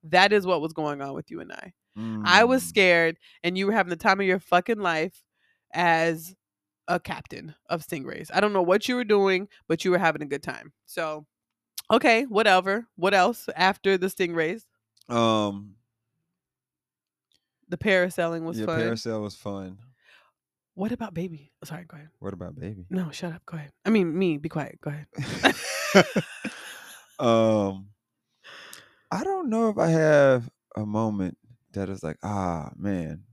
That 0.04 0.34
is 0.34 0.46
what 0.46 0.62
was 0.62 0.74
going 0.74 1.02
on 1.02 1.14
with 1.14 1.32
you 1.32 1.40
and 1.40 1.52
I. 1.54 1.74
I 2.26 2.44
was 2.44 2.64
Mm. 2.64 2.68
scared, 2.68 3.18
and 3.44 3.58
you 3.58 3.66
were 3.66 3.72
having 3.74 3.90
the 3.90 3.96
time 3.96 4.20
of 4.20 4.26
your 4.26 4.40
fucking 4.40 4.80
life 4.80 5.24
as 5.74 6.36
a 6.88 7.00
captain 7.00 7.56
of 7.70 7.86
stingrays. 7.86 8.30
I 8.34 8.40
don't 8.40 8.54
know 8.54 8.62
what 8.62 8.88
you 8.88 8.96
were 8.96 9.04
doing, 9.04 9.48
but 9.68 9.84
you 9.84 9.92
were 9.92 9.98
having 9.98 10.22
a 10.22 10.26
good 10.26 10.44
time. 10.44 10.74
So, 10.86 11.26
okay, 11.92 12.24
whatever. 12.24 12.88
What 12.96 13.14
else 13.14 13.50
after 13.56 13.98
the 13.98 14.08
stingrays? 14.08 14.64
Um 15.10 15.76
The 17.70 17.78
parasailing 17.78 18.44
was 18.46 18.60
yeah, 18.60 18.66
fun. 18.68 18.80
parasail 18.80 19.22
was 19.22 19.36
fun. 19.36 19.78
what 20.76 20.92
about 20.92 21.14
baby? 21.14 21.52
Oh, 21.62 21.66
Sorry, 21.66 21.84
go 21.86 21.98
ahead. 21.98 22.10
What 22.20 22.34
about 22.34 22.56
baby? 22.56 22.86
No, 22.90 23.12
shut 23.12 23.34
up. 23.34 23.46
Go 23.46 23.58
ahead. 23.58 23.72
I 23.86 23.90
mean, 23.90 24.18
me. 24.18 24.38
Be 24.38 24.48
quiet. 24.50 24.80
Go 24.80 24.92
ahead. 24.92 25.08
um 27.20 27.88
I 29.12 29.24
don't 29.24 29.50
know 29.50 29.70
if 29.70 29.78
I 29.78 29.88
have 29.90 30.50
a 30.76 30.86
moment 30.86 31.38
that 31.78 31.90
is 31.90 32.04
like, 32.04 32.18
ah 32.24 32.70
man, 32.78 33.24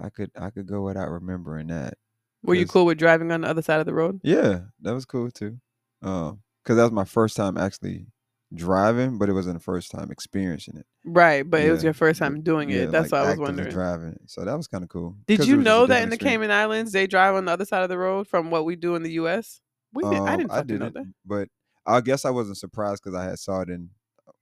I 0.00 0.10
could 0.10 0.30
I 0.38 0.50
could 0.50 0.66
go 0.66 0.82
without 0.82 1.10
remembering 1.10 1.68
that. 1.68 1.94
Were 2.42 2.54
you 2.54 2.66
cool 2.66 2.86
with 2.86 2.98
driving 2.98 3.32
on 3.32 3.40
the 3.42 3.48
other 3.48 3.62
side 3.62 3.80
of 3.80 3.86
the 3.86 3.94
road? 3.94 4.20
Yeah, 4.22 4.60
that 4.82 4.94
was 4.94 5.04
cool 5.04 5.30
too. 5.30 5.58
Um, 6.02 6.40
because 6.62 6.76
that 6.76 6.84
was 6.84 6.92
my 6.92 7.04
first 7.04 7.36
time 7.36 7.56
actually 7.56 8.06
driving, 8.54 9.18
but 9.18 9.28
it 9.28 9.32
wasn't 9.32 9.56
the 9.56 9.62
first 9.62 9.90
time 9.90 10.10
experiencing 10.10 10.76
it. 10.76 10.86
Right, 11.04 11.48
but 11.48 11.62
it 11.62 11.70
was 11.70 11.82
your 11.82 11.94
first 11.94 12.18
time 12.18 12.42
doing 12.42 12.70
yeah, 12.70 12.82
it. 12.82 12.92
That's 12.92 13.10
like 13.12 13.22
what 13.22 13.26
I 13.26 13.30
was 13.30 13.40
wondering. 13.40 13.70
Driving, 13.70 14.18
so 14.26 14.44
that 14.44 14.56
was 14.56 14.68
kind 14.68 14.84
of 14.84 14.90
cool. 14.90 15.16
Did 15.26 15.38
you 15.38 15.38
was 15.38 15.48
just 15.48 15.60
a 15.60 15.62
know 15.64 15.86
that 15.86 16.02
in 16.02 16.10
the 16.10 16.14
experience. 16.14 16.42
Cayman 16.42 16.50
Islands 16.50 16.92
they 16.92 17.06
drive 17.06 17.34
on 17.34 17.46
the 17.46 17.52
other 17.52 17.64
side 17.64 17.82
of 17.82 17.88
the 17.88 17.98
road 17.98 18.28
from 18.28 18.50
what 18.50 18.64
we 18.64 18.76
do 18.76 18.94
in 18.94 19.02
the 19.02 19.12
U.S.? 19.12 19.60
We 19.92 20.04
did. 20.04 20.14
I 20.14 20.32
Um, 20.32 20.38
didn't 20.38 20.50
fucking 20.50 20.78
know 20.78 20.90
that. 20.90 21.12
but 21.24 21.48
I 21.86 22.00
guess 22.02 22.24
I 22.24 22.30
wasn't 22.30 22.58
surprised 22.58 23.02
because 23.02 23.18
I 23.18 23.24
had 23.24 23.38
saw 23.38 23.62
it 23.62 23.70
in 23.70 23.90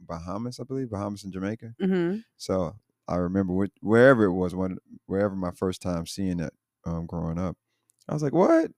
Bahamas, 0.00 0.60
I 0.60 0.64
believe, 0.64 0.90
Bahamas 0.90 1.24
and 1.24 1.32
Jamaica. 1.32 1.74
hmm 1.80 2.16
So 2.36 2.76
I 3.08 3.16
remember 3.16 3.52
wherever 3.80 4.24
it 4.24 4.32
was, 4.32 4.54
when 4.54 4.78
wherever 5.06 5.34
my 5.34 5.52
first 5.52 5.80
time 5.82 6.06
seeing 6.06 6.40
it 6.40 6.52
um, 6.84 7.06
growing 7.06 7.38
up, 7.38 7.56
I 8.08 8.14
was 8.14 8.22
like, 8.22 8.32
"What?" 8.32 8.70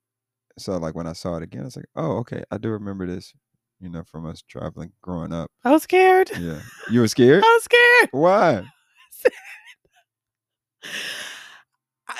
So 0.58 0.76
like 0.76 0.94
when 0.94 1.06
I 1.06 1.12
saw 1.14 1.36
it 1.36 1.42
again, 1.42 1.62
I 1.62 1.64
was 1.64 1.76
like, 1.76 1.88
"Oh, 1.96 2.18
okay, 2.18 2.42
I 2.50 2.58
do 2.58 2.68
remember 2.70 3.06
this." 3.06 3.32
You 3.80 3.88
know, 3.88 4.02
from 4.04 4.26
us 4.26 4.42
traveling 4.42 4.92
growing 5.02 5.32
up. 5.32 5.50
I 5.64 5.70
was 5.70 5.84
scared. 5.84 6.30
Yeah, 6.38 6.60
you 6.90 7.00
were 7.00 7.08
scared. 7.08 7.42
I 7.44 7.54
was 7.54 7.64
scared. 7.64 8.08
Why? 8.12 8.64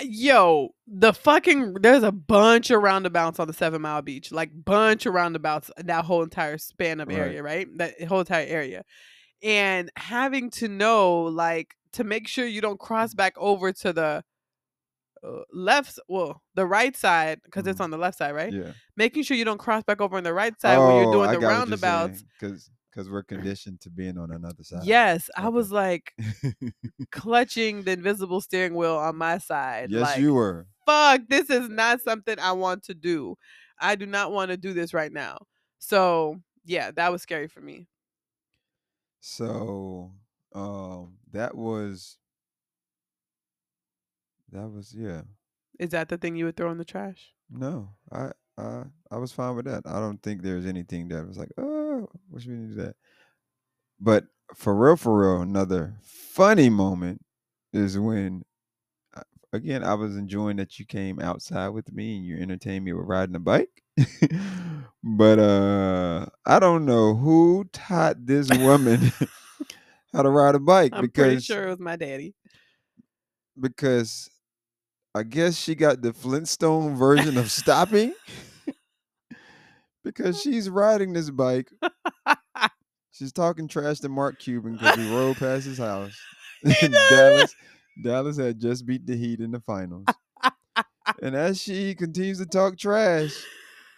Yo, 0.03 0.71
the 0.87 1.13
fucking 1.13 1.75
there's 1.81 2.03
a 2.03 2.13
bunch 2.13 2.71
of 2.71 2.83
roundabouts 2.83 3.39
on 3.41 3.47
the 3.47 3.53
Seven 3.53 3.83
Mile 3.83 4.03
Beach, 4.03 4.31
like 4.33 4.51
bunch 4.65 5.07
of 5.07 5.15
roundabouts 5.15 5.71
in 5.79 5.87
that 5.87 6.05
whole 6.05 6.23
entire 6.23 6.59
span 6.59 7.01
of 7.01 7.09
Right. 7.09 7.19
area, 7.19 7.43
right? 7.43 7.67
That 7.79 8.03
whole 8.05 8.21
entire 8.21 8.47
area, 8.47 8.85
and 9.43 9.91
having 9.97 10.51
to 10.53 10.69
know 10.69 11.23
like 11.25 11.75
to 11.93 12.05
make 12.05 12.29
sure 12.29 12.47
you 12.47 12.61
don't 12.61 12.79
cross 12.79 13.15
back 13.15 13.35
over 13.39 13.73
to 13.73 13.93
the 13.93 14.25
uh, 15.25 15.41
left, 15.53 15.99
well, 16.07 16.43
the 16.55 16.65
right 16.65 16.97
side 16.97 17.41
because 17.43 17.67
it's 17.67 17.81
Mhm. 17.81 17.85
on 17.85 17.91
the 17.91 17.99
left 17.99 18.19
side, 18.19 18.33
right? 18.37 18.53
Yeah. 18.53 18.73
Making 18.97 19.25
sure 19.25 19.37
you 19.37 19.45
don't 19.45 19.59
cross 19.59 19.83
back 19.83 20.01
over 20.01 20.17
on 20.17 20.23
the 20.23 20.33
right 20.33 20.59
side 20.61 20.79
when 20.79 20.95
you're 21.03 21.13
doing 21.13 21.33
the 21.33 21.41
roundabouts. 21.41 22.23
because 22.39 22.71
because 22.99 23.09
we're 23.09 23.23
conditioned 23.23 23.81
to 23.81 23.91
being 23.91 24.19
on 24.19 24.33
another 24.33 24.65
side. 24.65 24.83
Yes, 24.83 25.31
I 25.37 25.51
was 25.51 25.71
like 25.71 26.13
clutching 27.13 27.85
the 27.85 27.93
invisible 27.93 28.41
steering 28.41 28.75
wheel 28.75 28.97
on 28.97 29.15
my 29.15 29.39
side. 29.39 29.93
yes, 29.93 30.03
like, 30.03 30.19
you 30.19 30.35
were. 30.35 30.67
fuck, 30.85 31.21
this 31.29 31.49
is 31.49 31.69
not 31.69 32.01
something 32.01 32.37
I 32.41 32.51
want 32.53 32.83
to 32.85 32.95
do. 32.95 33.37
I 33.81 33.95
do 33.95 34.05
not 34.05 34.33
want 34.33 34.51
to 34.51 34.57
do 34.57 34.73
this 34.73 34.93
right 34.93 35.13
now. 35.13 35.39
So, 35.79 36.41
yeah, 36.65 36.91
that 36.91 37.13
was 37.13 37.23
scary 37.23 37.47
for 37.47 37.61
me. 37.61 37.87
So 39.21 40.13
um 40.53 41.19
that 41.33 41.55
was 41.57 42.19
that 44.51 44.69
was 44.69 44.93
yeah. 44.93 45.23
Is 45.79 45.91
that 45.91 46.09
the 46.09 46.19
thing 46.19 46.35
you 46.35 46.47
would 46.47 46.57
throw 46.57 46.73
in 46.73 46.79
the 46.79 46.85
trash? 46.85 47.33
No, 47.49 47.91
I 48.11 48.33
I 48.57 48.83
I 49.13 49.19
was 49.19 49.31
fine 49.31 49.55
with 49.55 49.67
that. 49.67 49.85
I 49.87 50.01
don't 50.01 50.21
think 50.21 50.43
there's 50.43 50.67
anything 50.67 51.09
that 51.09 51.29
was 51.29 51.39
like, 51.39 51.51
oh, 51.59 51.78
wish 52.31 52.47
we 52.47 52.55
didn't 52.55 52.77
do 52.77 52.83
that. 52.83 52.97
But 54.01 54.27
for 54.55 54.75
real, 54.75 54.97
for 54.97 55.19
real, 55.19 55.43
another 55.43 55.97
funny 56.03 56.71
moment 56.71 57.23
is 57.73 57.99
when, 57.99 58.45
uh, 59.17 59.23
again, 59.53 59.85
I 59.85 59.95
was 59.95 60.17
enjoying 60.17 60.57
that 60.59 60.79
you 60.79 60.87
came 60.87 61.21
outside 61.21 61.71
with 61.71 61.93
me 61.93 62.17
and 62.17 62.27
you 62.27 62.39
entertained 62.39 62.85
me 62.85 62.93
with 62.93 63.07
riding 63.07 63.37
a 63.37 63.41
bike. 63.41 63.83
but 65.03 65.39
uh 65.39 66.27
I 66.47 66.61
don't 66.61 66.85
know 66.85 67.17
who 67.17 67.65
taught 67.73 68.27
this 68.27 68.49
woman 68.51 69.13
how 70.13 70.23
to 70.23 70.31
ride 70.31 70.55
a 70.55 70.61
bike 70.61 70.93
I'm 70.95 71.11
pretty 71.11 71.37
because 71.37 71.45
sure 71.45 71.67
it 71.67 71.71
was 71.71 71.81
my 71.81 71.97
daddy. 71.97 72.35
because 73.61 74.31
I 75.15 75.23
guess 75.25 75.57
she 75.57 75.75
got 75.75 76.03
the 76.03 76.13
Flintstone 76.13 76.97
version 76.97 77.37
of 77.39 77.51
stopping 77.51 78.15
because 80.05 80.41
she's 80.41 80.71
riding 80.71 81.13
this 81.13 81.31
bike. 81.31 81.71
She's 83.19 83.33
talking 83.33 83.67
trash 83.67 83.99
to 84.01 84.09
Mark 84.09 84.39
Cuban 84.39 84.75
because 84.75 84.97
we 84.97 85.11
rode 85.11 85.37
past 85.39 85.67
his 85.67 85.79
house. 85.79 86.17
Dallas, 87.11 87.57
Dallas 88.01 88.39
had 88.39 88.61
just 88.61 88.87
beat 88.87 89.05
the 89.07 89.17
Heat 89.17 89.41
in 89.41 89.51
the 89.51 89.59
finals. 89.59 90.07
and 91.23 91.35
as 91.35 91.61
she 91.61 91.97
continues 91.97 92.39
to 92.39 92.47
talk 92.47 92.79
trash, 92.79 93.35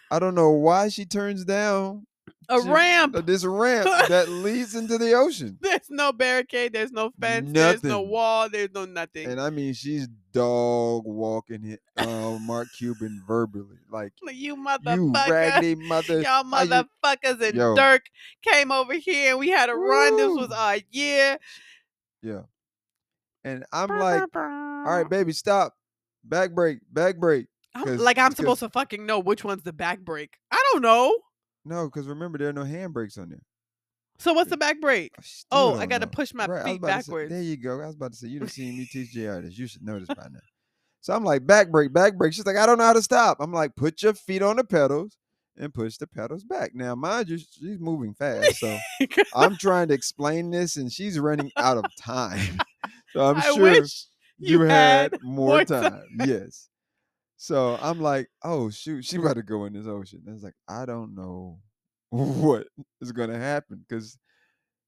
I 0.09 0.17
don't 0.17 0.33
know 0.33 0.49
why 0.49 0.89
she 0.89 1.05
turns 1.05 1.45
down 1.45 2.07
A 2.49 2.61
she- 2.61 2.69
ramp. 2.69 3.15
uh, 3.15 3.21
this 3.21 3.45
ramp 3.45 3.85
that 4.09 4.27
leads 4.29 4.75
into 4.75 4.97
the 4.97 5.13
ocean. 5.13 5.57
There's 5.61 5.89
no 5.89 6.11
barricade. 6.11 6.73
There's 6.73 6.91
no 6.91 7.11
fence. 7.19 7.49
There's 7.51 7.83
no 7.83 8.01
wall. 8.01 8.49
There's 8.49 8.71
no 8.73 8.85
nothing. 8.85 9.29
And 9.29 9.39
I 9.39 9.49
mean, 9.49 9.73
she's 9.73 10.07
dog 10.33 11.03
walking 11.05 11.65
it, 11.65 11.81
uh, 11.97 12.37
Mark 12.41 12.67
Cuban 12.77 13.23
verbally, 13.27 13.77
like 13.91 14.13
you 14.21 14.31
you 14.31 14.55
motherfucker. 14.57 15.29
raggedy 15.29 15.75
mother. 15.75 16.21
Y'all 16.21 16.43
you-" 16.43 16.51
motherfuckers 16.51 17.41
and 17.41 17.55
Yo. 17.55 17.75
Dirk 17.75 18.03
came 18.43 18.71
over 18.71 18.93
here 18.93 19.31
and 19.31 19.39
we 19.39 19.49
had 19.49 19.69
a 19.69 19.75
run. 19.75 20.17
This 20.17 20.27
was 20.27 20.49
Woo. 20.49 20.55
our 20.55 20.77
year. 20.89 21.37
Yeah. 22.21 22.41
And 23.43 23.65
I'm 23.71 23.89
like, 23.89 24.23
all 24.35 24.83
right, 24.85 25.09
baby, 25.09 25.31
stop. 25.33 25.73
Back 26.23 26.51
brake, 26.53 26.79
back 26.91 27.17
brake. 27.17 27.47
I'm- 27.73 27.97
like 27.97 28.17
I'm 28.17 28.33
supposed 28.35 28.59
to 28.59 28.69
fucking 28.69 29.05
know 29.05 29.19
which 29.19 29.43
one's 29.43 29.63
the 29.63 29.73
back 29.73 29.99
brake. 30.01 30.37
I 30.51 30.61
don't 30.73 30.81
know. 30.81 31.17
No, 31.65 31.85
because 31.85 32.07
remember 32.07 32.37
there 32.37 32.49
are 32.49 32.53
no 32.53 32.63
handbrakes 32.63 33.17
on 33.17 33.29
there. 33.29 33.41
So 34.19 34.33
what's 34.33 34.49
the 34.49 34.57
back 34.57 34.79
brake? 34.79 35.13
I 35.17 35.23
Oh, 35.51 35.75
I 35.75 35.85
gotta 35.85 36.05
know. 36.05 36.11
push 36.11 36.33
my 36.33 36.45
Right, 36.45 36.63
feet 36.65 36.81
to 36.81 36.87
say- 36.87 36.91
backwards. 36.93 37.31
there 37.31 37.41
you 37.41 37.57
go. 37.57 37.81
I 37.81 37.87
was 37.87 37.95
about 37.95 38.11
to 38.13 38.17
say 38.17 38.27
you'd 38.27 38.41
have 38.43 38.51
seen 38.51 38.77
me 38.77 38.85
teach 38.85 39.11
JR 39.11 39.39
this. 39.41 39.57
You 39.57 39.67
should 39.67 39.83
know 39.83 39.99
this 39.99 40.07
by 40.07 40.27
now. 40.31 40.39
So 41.03 41.15
I'm 41.15 41.23
like, 41.23 41.47
back 41.47 41.71
brake, 41.71 41.91
back 41.91 42.15
brake. 42.15 42.31
She's 42.31 42.45
like, 42.45 42.57
I 42.57 42.67
don't 42.67 42.77
know 42.77 42.83
how 42.83 42.93
to 42.93 43.01
stop. 43.01 43.37
I'm 43.39 43.51
like, 43.51 43.75
put 43.75 44.03
your 44.03 44.13
feet 44.13 44.43
on 44.43 44.57
the 44.57 44.63
pedals 44.63 45.17
and 45.57 45.73
push 45.73 45.97
the 45.97 46.05
pedals 46.05 46.43
back. 46.43 46.75
Now, 46.75 46.93
mind 46.93 47.27
you, 47.27 47.39
she's 47.39 47.79
moving 47.79 48.13
fast. 48.13 48.59
So 48.59 48.77
I'm 49.35 49.57
trying 49.57 49.87
to 49.87 49.95
explain 49.95 50.51
this 50.51 50.75
and 50.75 50.91
she's 50.91 51.17
running 51.17 51.51
out 51.57 51.77
of 51.77 51.85
time. 51.99 52.59
So 53.13 53.25
I'm 53.25 53.37
I 53.37 53.41
sure 53.41 53.73
you, 53.73 53.85
you 54.37 54.61
had, 54.61 55.13
had 55.13 55.23
more, 55.23 55.47
more 55.57 55.65
time. 55.65 55.83
time. 55.91 56.05
Yes. 56.25 56.69
So 57.41 57.75
I'm 57.81 57.99
like, 57.99 58.29
oh 58.43 58.69
shoot, 58.69 59.03
she 59.03 59.17
about 59.17 59.33
to 59.33 59.41
go 59.41 59.65
in 59.65 59.73
this 59.73 59.87
ocean. 59.87 60.21
And 60.27 60.35
it's 60.35 60.43
like, 60.43 60.53
I 60.69 60.85
don't 60.85 61.15
know 61.15 61.57
what 62.11 62.67
is 63.01 63.11
gonna 63.11 63.39
happen 63.39 63.83
because 63.89 64.15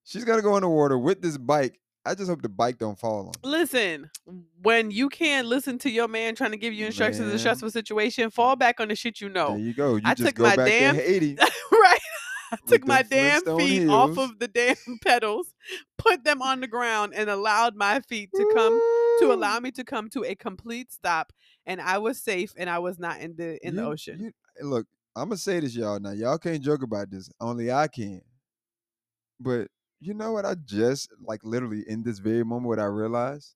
she's 0.04 0.24
gonna 0.24 0.44
go 0.44 0.56
in 0.58 0.62
the 0.62 0.70
water 0.70 0.96
with 1.00 1.20
this 1.20 1.36
bike. 1.36 1.80
I 2.06 2.14
just 2.14 2.30
hope 2.30 2.44
the 2.44 2.50
bike 2.50 2.78
don't 2.78 3.00
fall 3.00 3.22
on. 3.22 3.32
her. 3.44 3.58
Listen, 3.58 4.12
when 4.62 4.92
you 4.92 5.10
can't 5.10 5.48
listen 5.48 5.80
to 5.80 5.90
your 5.90 6.08
man 6.08 6.36
trying 6.36 6.52
to 6.52 6.58
give 6.58 6.76
you 6.76 6.86
instructions 6.86 7.28
in 7.28 7.36
a 7.36 7.40
stressful 7.40 7.72
situation, 7.72 8.30
fall 8.30 8.56
back 8.56 8.80
on 8.80 8.90
the 8.90 8.96
shit 8.96 9.20
you 9.20 9.30
know. 9.30 9.48
There 9.48 9.58
you 9.58 9.74
go. 9.74 9.96
You 9.96 10.04
I 10.06 10.14
just 10.14 10.28
took 10.28 10.36
go 10.36 10.44
my 10.44 10.56
damn- 10.56 10.96
to 10.96 11.36
right. 11.72 12.00
I 12.52 12.58
took 12.68 12.86
my 12.86 13.02
damn 13.02 13.42
feet 13.58 13.90
off 13.90 14.16
of 14.20 14.38
the 14.38 14.48
damn 14.48 14.76
pedals, 15.04 15.56
put 15.98 16.24
them 16.24 16.44
on 16.44 16.60
the 16.60 16.68
ground, 16.68 17.14
and 17.16 17.28
allowed 17.32 17.76
my 17.76 18.00
feet 18.02 18.30
to 18.36 18.52
come 18.54 18.80
to 19.20 19.34
allow 19.34 19.60
me 19.60 19.72
to 19.72 19.84
come 19.84 20.08
to 20.10 20.24
a 20.24 20.36
complete 20.36 20.92
stop. 20.92 21.34
And 21.66 21.80
I 21.82 21.98
was 21.98 22.22
safe 22.22 22.54
and 22.58 22.70
I 22.70 22.80
was 22.80 23.00
not 23.00 23.22
in 23.22 23.36
the 23.36 23.66
in 23.66 23.76
the 23.76 23.84
ocean. 23.84 24.20
you- 24.20 24.34
eh, 24.60 24.64
look, 24.64 24.88
I'm 25.16 25.30
gonna 25.30 25.38
say 25.38 25.60
this, 25.60 25.76
y'all. 25.76 26.00
Now, 26.00 26.12
y'all 26.12 26.38
can't 26.38 26.62
joke 26.62 26.84
about 26.84 27.10
this. 27.10 27.30
Only 27.40 27.72
I 27.72 27.88
can. 27.88 28.22
But 29.40 29.70
you 30.00 30.14
know 30.14 30.34
what? 30.34 30.46
I 30.46 30.56
just 30.56 31.10
like 31.22 31.44
literally 31.44 31.84
in 31.88 32.04
this 32.04 32.20
very 32.20 32.44
moment, 32.44 32.68
what 32.68 32.80
I 32.80 32.86
realized 32.86 33.56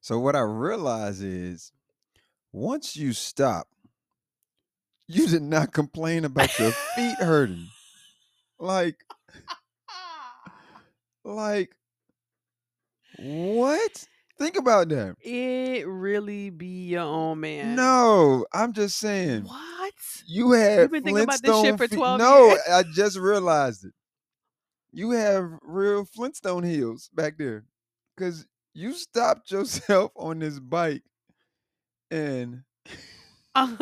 So 0.00 0.20
what 0.20 0.36
I 0.36 0.40
realize 0.40 1.20
is 1.20 1.72
once 2.52 2.96
you 2.96 3.12
stop, 3.12 3.66
you 5.08 5.26
did 5.26 5.42
not 5.42 5.72
complain 5.72 6.24
about 6.24 6.56
your 6.60 6.70
feet 6.94 7.16
hurting. 7.18 7.66
Like, 8.60 8.96
like, 11.24 11.74
what? 13.18 14.06
Think 14.38 14.56
about 14.56 14.88
that. 14.90 15.16
It 15.22 15.86
really 15.86 16.50
be 16.50 16.88
your 16.88 17.02
own 17.02 17.40
man. 17.40 17.74
No, 17.74 18.44
I'm 18.52 18.74
just 18.74 18.98
saying. 18.98 19.44
What? 19.44 19.94
You 20.26 20.52
had 20.52 20.90
been 20.90 21.02
thinking 21.04 21.24
about 21.24 21.40
this 21.42 21.60
shit 21.62 21.78
for 21.78 21.88
feet- 21.88 21.96
12 21.96 22.18
No, 22.18 22.46
years? 22.48 22.60
I 22.70 22.82
just 22.94 23.16
realized 23.18 23.86
it. 23.86 23.92
You 24.92 25.12
have 25.12 25.50
real 25.62 26.04
Flintstone 26.04 26.64
heels 26.64 27.08
back 27.14 27.38
there. 27.38 27.64
Cause 28.18 28.46
you 28.74 28.92
stopped 28.92 29.50
yourself 29.50 30.10
on 30.16 30.38
this 30.38 30.58
bike 30.58 31.02
and 32.10 32.62
and 33.54 33.78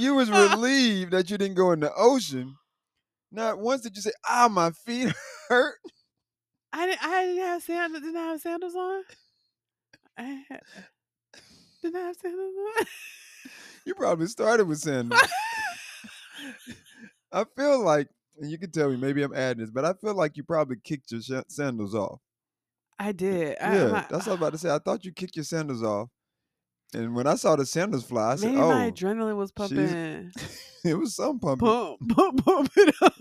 you 0.00 0.14
was 0.14 0.30
relieved 0.52 1.12
that 1.12 1.30
you 1.30 1.38
didn't 1.38 1.56
go 1.56 1.72
in 1.72 1.80
the 1.80 1.92
ocean. 1.94 2.56
Not 3.32 3.58
once 3.58 3.82
did 3.82 3.96
you 3.96 4.02
say, 4.02 4.12
ah, 4.28 4.48
my 4.50 4.70
feet 4.70 5.12
hurt. 5.48 5.76
I 6.76 6.86
didn't. 6.86 7.02
I 7.02 7.24
didn't 7.24 7.42
have 7.42 7.62
sandals. 7.62 8.02
Didn't 8.02 8.16
I 8.16 8.26
have 8.26 8.40
sandals 8.40 8.74
on? 8.74 9.02
I 10.18 10.42
had, 10.48 10.60
didn't 11.82 11.96
I 11.96 12.06
have 12.06 12.16
sandals 12.16 12.54
on? 12.78 12.86
You 13.86 13.94
probably 13.94 14.26
started 14.26 14.66
with 14.66 14.80
sandals. 14.80 15.22
I 17.32 17.44
feel 17.56 17.82
like, 17.82 18.08
and 18.38 18.50
you 18.50 18.58
can 18.58 18.70
tell 18.70 18.90
me, 18.90 18.96
maybe 18.96 19.22
I'm 19.22 19.34
adding 19.34 19.62
this, 19.62 19.70
but 19.70 19.86
I 19.86 19.94
feel 19.94 20.14
like 20.14 20.36
you 20.36 20.42
probably 20.42 20.76
kicked 20.82 21.12
your 21.12 21.22
sh- 21.22 21.44
sandals 21.48 21.94
off. 21.94 22.20
I 22.98 23.12
did. 23.12 23.56
I, 23.60 23.76
yeah, 23.76 23.86
my, 23.88 24.06
that's 24.10 24.26
what 24.26 24.28
I 24.28 24.30
was 24.30 24.38
about 24.38 24.52
to 24.52 24.58
say. 24.58 24.74
I 24.74 24.78
thought 24.78 25.04
you 25.04 25.12
kicked 25.12 25.36
your 25.36 25.44
sandals 25.44 25.82
off. 25.82 26.08
And 26.92 27.14
when 27.14 27.26
I 27.26 27.36
saw 27.36 27.56
the 27.56 27.64
sandals 27.64 28.04
fly, 28.04 28.32
I 28.32 28.36
said, 28.36 28.54
oh, 28.54 28.68
my 28.68 28.90
adrenaline 28.90 29.36
was 29.36 29.50
pumping. 29.50 30.30
it 30.84 30.98
was 30.98 31.16
some 31.16 31.38
pumping. 31.38 31.66
Pump, 31.66 31.98
pump, 32.14 32.44
pump 32.44 32.70
it 32.76 32.94
up. 33.02 33.14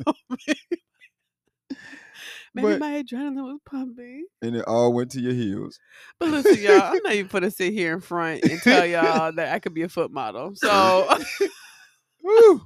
Maybe, 2.56 2.68
But- 2.70 2.80
my 2.80 3.04
adrenaline 3.04 3.36
was 3.44 3.60
pumping. 3.70 4.26
And 4.41 4.56
it 4.56 4.63
all 4.65 4.94
went 4.94 5.12
to 5.12 5.20
your 5.22 5.34
heels. 5.34 5.78
But 6.20 6.30
listen, 6.32 6.63
y'all, 6.63 6.82
I'm 6.82 7.00
not 7.04 7.13
even 7.13 7.28
gonna 7.28 7.52
sit 7.52 7.74
here 7.74 7.94
in 7.94 8.02
front 8.02 8.44
and 8.44 8.60
tell 8.62 8.86
y'all 8.86 9.32
that 9.34 9.54
I 9.54 9.60
could 9.60 9.74
be 9.74 9.82
a 9.84 9.89
foot 9.89 10.12
model. 10.12 10.52
So 10.56 11.08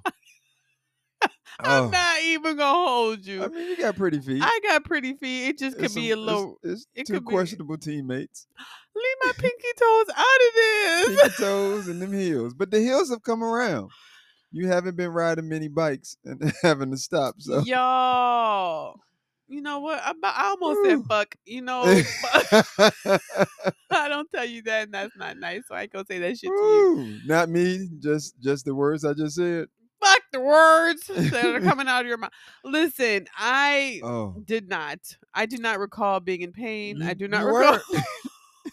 I'm 1.62 1.88
Oh, 1.88 1.90
not 1.90 2.22
even 2.24 2.56
gonna 2.56 2.88
hold 2.90 3.26
you. 3.26 3.44
I 3.44 3.48
mean, 3.50 3.68
you 3.72 3.78
got 3.78 3.98
pretty 3.98 4.20
feet. 4.22 4.42
I 4.42 4.60
got 4.64 4.86
pretty 4.86 5.16
feet. 5.16 5.50
It 5.50 5.58
just 5.60 5.76
could 5.76 5.86
It's 5.86 5.96
be 5.96 6.12
a 6.12 6.14
it's- 6.14 6.26
little. 6.26 6.58
It's, 6.64 6.86
it 6.96 7.06
two 7.08 7.14
could 7.16 7.26
be- 7.26 7.32
questionable 7.34 7.78
teammates. 7.78 8.48
Leave 8.96 9.16
my 9.26 9.32
pinky 9.38 9.68
toes 9.78 10.06
out 10.16 10.26
of 10.26 10.54
this. 10.56 11.08
Pinky 11.22 11.36
toes 11.44 11.88
and 11.90 12.02
them 12.02 12.14
heels. 12.14 12.54
But 12.54 12.72
the 12.72 12.80
heels 12.80 13.10
have 13.10 13.24
come 13.24 13.44
around. 13.44 13.90
You 14.52 14.68
haven't 14.68 14.96
been 14.96 15.10
riding 15.12 15.50
many 15.50 15.68
bikes 15.68 16.16
and 16.24 16.54
having 16.64 16.92
to 16.92 16.98
stop. 16.98 17.36
So 17.40 17.60
Y'all. 17.62 19.00
You 19.50 19.62
know 19.62 19.80
what? 19.80 20.00
I, 20.04 20.14
I 20.24 20.50
almost 20.50 20.80
Woo. 20.84 20.90
said 20.90 21.06
fuck. 21.08 21.36
You 21.46 21.62
know, 21.64 21.84
I 23.92 24.08
don't 24.08 24.32
tell 24.32 24.46
you 24.46 24.62
that, 24.64 24.84
and 24.84 24.94
that's 24.94 25.16
not 25.18 25.38
nice. 25.38 25.64
So 25.68 25.76
I 25.76 25.84
ain't 25.84 25.92
gonna 25.92 26.06
say 26.06 26.20
that 26.20 26.38
shit 26.38 26.52
to 26.52 26.66
you. 26.66 27.20
Not 27.26 27.50
me, 27.50 27.90
just 28.00 28.40
just 28.40 28.66
the 28.66 28.76
words 28.76 29.04
I 29.04 29.14
just 29.14 29.36
said. 29.36 29.68
Fuck 30.02 30.22
the 30.32 30.40
words 30.40 31.08
that 31.08 31.56
are 31.56 31.60
coming 31.68 31.88
out 31.88 32.02
of 32.02 32.08
your 32.08 32.18
mouth. 32.18 32.32
Listen, 32.64 33.28
I 33.36 34.00
Oh, 34.04 34.36
did 34.46 34.70
not. 34.70 35.00
I 35.34 35.46
do 35.48 35.58
not 35.58 35.80
recall 35.80 36.20
being 36.20 36.42
in 36.42 36.54
pain. 36.54 37.02
I 37.02 37.16
do 37.16 37.28
not 37.28 37.44
recall. 37.46 37.80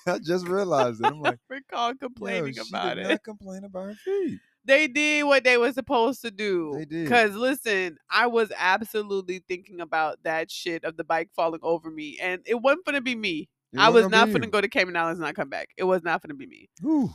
I 0.06 0.18
just 0.18 0.46
realized 0.46 1.00
it. 1.00 1.06
I'm 1.06 1.20
like, 1.20 1.38
recall 1.48 1.94
complaining 1.94 2.54
about 2.70 2.98
it. 2.98 3.08
not 3.08 3.24
complain 3.24 3.64
about 3.64 3.86
her 3.86 3.94
feet. 3.94 4.40
They 4.66 4.88
did 4.88 5.24
what 5.24 5.44
they 5.44 5.56
were 5.58 5.72
supposed 5.72 6.22
to 6.22 6.30
do. 6.30 6.74
They 6.76 6.84
did. 6.84 7.08
Cause 7.08 7.34
listen, 7.34 7.96
I 8.10 8.26
was 8.26 8.52
absolutely 8.56 9.38
thinking 9.48 9.80
about 9.80 10.22
that 10.24 10.50
shit 10.50 10.84
of 10.84 10.96
the 10.96 11.04
bike 11.04 11.30
falling 11.36 11.60
over 11.62 11.90
me, 11.90 12.18
and 12.20 12.42
it 12.46 12.56
wasn't 12.56 12.84
gonna 12.84 13.00
be 13.00 13.14
me. 13.14 13.48
It 13.72 13.78
I 13.78 13.88
was 13.88 13.94
wasn't 14.04 14.12
gonna 14.12 14.26
be 14.26 14.32
gonna 14.32 14.46
you. 14.46 14.50
go 14.50 14.60
to 14.60 14.68
Cayman 14.68 14.96
Islands 14.96 15.18
and 15.20 15.26
not 15.26 15.34
come 15.36 15.48
back. 15.48 15.68
It 15.76 15.84
was 15.84 16.02
not 16.02 16.20
gonna 16.22 16.34
be 16.34 16.46
me. 16.46 16.68
Whew. 16.82 17.10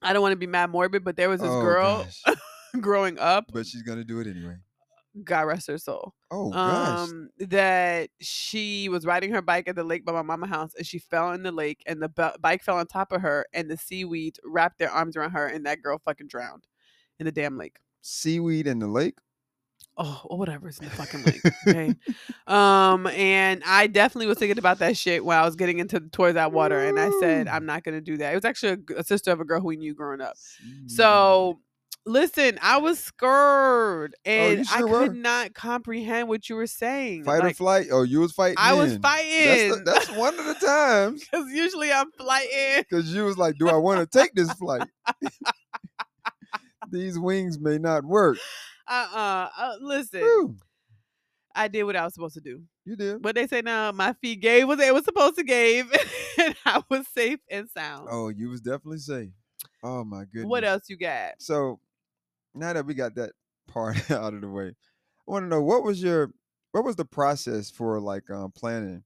I 0.00 0.12
don't 0.12 0.22
want 0.22 0.32
to 0.32 0.36
be 0.36 0.46
mad 0.46 0.70
morbid, 0.70 1.02
but 1.04 1.16
there 1.16 1.28
was 1.28 1.40
this 1.40 1.50
Oh, 1.50 1.60
girl 1.60 2.06
growing 2.80 3.18
up. 3.18 3.46
but 3.52 3.66
she's 3.66 3.82
gonna 3.82 4.04
do 4.04 4.20
it 4.20 4.26
anyway. 4.28 4.56
God 5.24 5.42
rest 5.42 5.66
her 5.68 5.78
soul. 5.78 6.14
Oh 6.30 6.50
gosh. 6.50 7.08
um 7.08 7.28
that 7.38 8.10
she 8.20 8.88
was 8.88 9.06
riding 9.06 9.32
her 9.32 9.42
bike 9.42 9.68
at 9.68 9.76
the 9.76 9.84
lake 9.84 10.04
by 10.04 10.12
my 10.12 10.22
mama 10.22 10.46
house 10.46 10.74
and 10.76 10.86
she 10.86 10.98
fell 10.98 11.32
in 11.32 11.42
the 11.42 11.52
lake 11.52 11.82
and 11.86 12.02
the 12.02 12.08
bike 12.40 12.62
fell 12.62 12.76
on 12.78 12.86
top 12.86 13.12
of 13.12 13.22
her 13.22 13.46
and 13.54 13.70
the 13.70 13.76
seaweed 13.76 14.36
wrapped 14.44 14.78
their 14.78 14.90
arms 14.90 15.16
around 15.16 15.30
her 15.30 15.46
and 15.46 15.64
that 15.66 15.80
girl 15.82 15.98
fucking 16.04 16.28
drowned 16.28 16.66
in 17.18 17.24
the 17.26 17.32
damn 17.32 17.56
lake 17.56 17.78
Seaweed 18.02 18.66
in 18.66 18.78
the 18.78 18.86
lake. 18.86 19.18
oh 19.96 20.20
or 20.26 20.38
whatever 20.38 20.68
is 20.68 20.78
in 20.78 20.84
the 20.84 20.90
fucking 20.92 21.22
lake 21.24 21.40
okay 21.66 21.94
um 22.46 23.06
and 23.08 23.62
i 23.66 23.86
definitely 23.86 24.26
was 24.26 24.38
thinking 24.38 24.58
about 24.58 24.78
that 24.78 24.96
shit 24.96 25.24
when 25.24 25.36
i 25.38 25.44
was 25.44 25.56
getting 25.56 25.78
into 25.78 25.98
towards 26.12 26.34
that 26.34 26.52
water 26.52 26.78
and 26.78 27.00
i 27.00 27.10
said 27.20 27.48
i'm 27.48 27.64
not 27.66 27.82
gonna 27.84 28.00
do 28.00 28.16
that 28.18 28.32
it 28.32 28.36
was 28.36 28.44
actually 28.44 28.76
a 28.96 29.02
sister 29.04 29.30
of 29.32 29.40
a 29.40 29.44
girl 29.44 29.60
who 29.60 29.66
we 29.68 29.76
knew 29.76 29.94
growing 29.94 30.20
up 30.20 30.36
Seaweed. 30.36 30.90
so 30.90 31.60
listen 32.08 32.58
i 32.62 32.78
was 32.78 32.98
scared 32.98 34.14
and 34.24 34.42
Oh, 34.42 34.50
you 34.50 34.64
i 34.72 34.78
sure 34.78 35.06
could 35.08 35.16
not 35.16 35.54
comprehend 35.54 36.28
what 36.28 36.48
you 36.48 36.56
were 36.56 36.66
saying 36.66 37.24
fight 37.24 37.44
or 37.44 37.52
flight. 37.52 37.88
Oh, 37.92 38.02
you 38.02 38.20
was 38.20 38.32
fighting. 38.32 38.56
I 38.58 38.72
was 38.74 38.96
fighting. 38.96 39.44
That's, 39.46 39.78
the, 39.78 39.82
that's 39.84 40.10
one 40.10 40.38
of 40.38 40.44
the 40.46 40.54
times 40.54 41.24
Because 41.30 41.50
usually 41.52 41.92
I'm 41.92 42.10
flighting. 42.12 42.84
because 42.90 43.12
you 43.14 43.24
was 43.24 43.36
like, 43.36 43.56
"Do 43.58 43.68
I 43.68 43.76
want 43.76 44.00
to 44.00 44.18
take 44.18 44.34
this 44.34 44.52
flight? 44.54 44.88
These 46.90 47.18
wings 47.18 47.58
may 47.58 47.78
not 47.78 48.04
work." 48.04 48.38
Uh-uh. 48.88 49.48
Uh 49.56 49.74
Listen, 49.80 50.20
Whew, 50.20 50.56
I 51.54 51.68
did 51.68 51.84
what 51.84 51.96
I 51.96 52.04
was 52.04 52.14
supposed 52.14 52.34
to 52.34 52.40
do. 52.40 52.62
you 52.84 52.96
did. 52.96 53.20
But 53.20 53.34
they 53.34 53.46
say 53.46 53.60
now 53.60 53.92
my 53.92 54.14
feet 54.14 54.40
gave 54.40 54.66
what 54.66 54.78
they 54.78 54.90
was 54.92 55.04
supposed 55.04 55.36
to 55.36 55.44
give, 55.44 55.92
and 56.38 56.56
I 56.64 56.82
was 56.88 57.06
safe 57.08 57.40
and 57.50 57.68
sound. 57.68 58.08
Oh, 58.10 58.28
you 58.28 58.48
was 58.48 58.60
definitely 58.60 58.98
safe. 58.98 59.30
Oh 59.82 60.04
my 60.04 60.24
goodness. 60.24 60.46
what 60.46 60.64
else 60.64 60.88
you 60.88 60.96
got? 60.96 61.32
So 61.38 61.80
now 62.54 62.72
that 62.72 62.86
we 62.86 62.94
got 62.94 63.14
that 63.16 63.32
part 63.66 64.10
out 64.10 64.34
of 64.34 64.40
the 64.40 64.48
way, 64.48 64.68
I 64.68 65.30
want 65.30 65.44
to 65.44 65.48
know 65.48 65.62
what 65.62 65.82
was 65.82 66.02
your 66.02 66.30
what 66.72 66.84
was 66.84 66.96
the 66.96 67.04
process 67.04 67.70
for 67.70 67.98
like 68.00 68.30
um 68.30 68.52
planning 68.52 69.02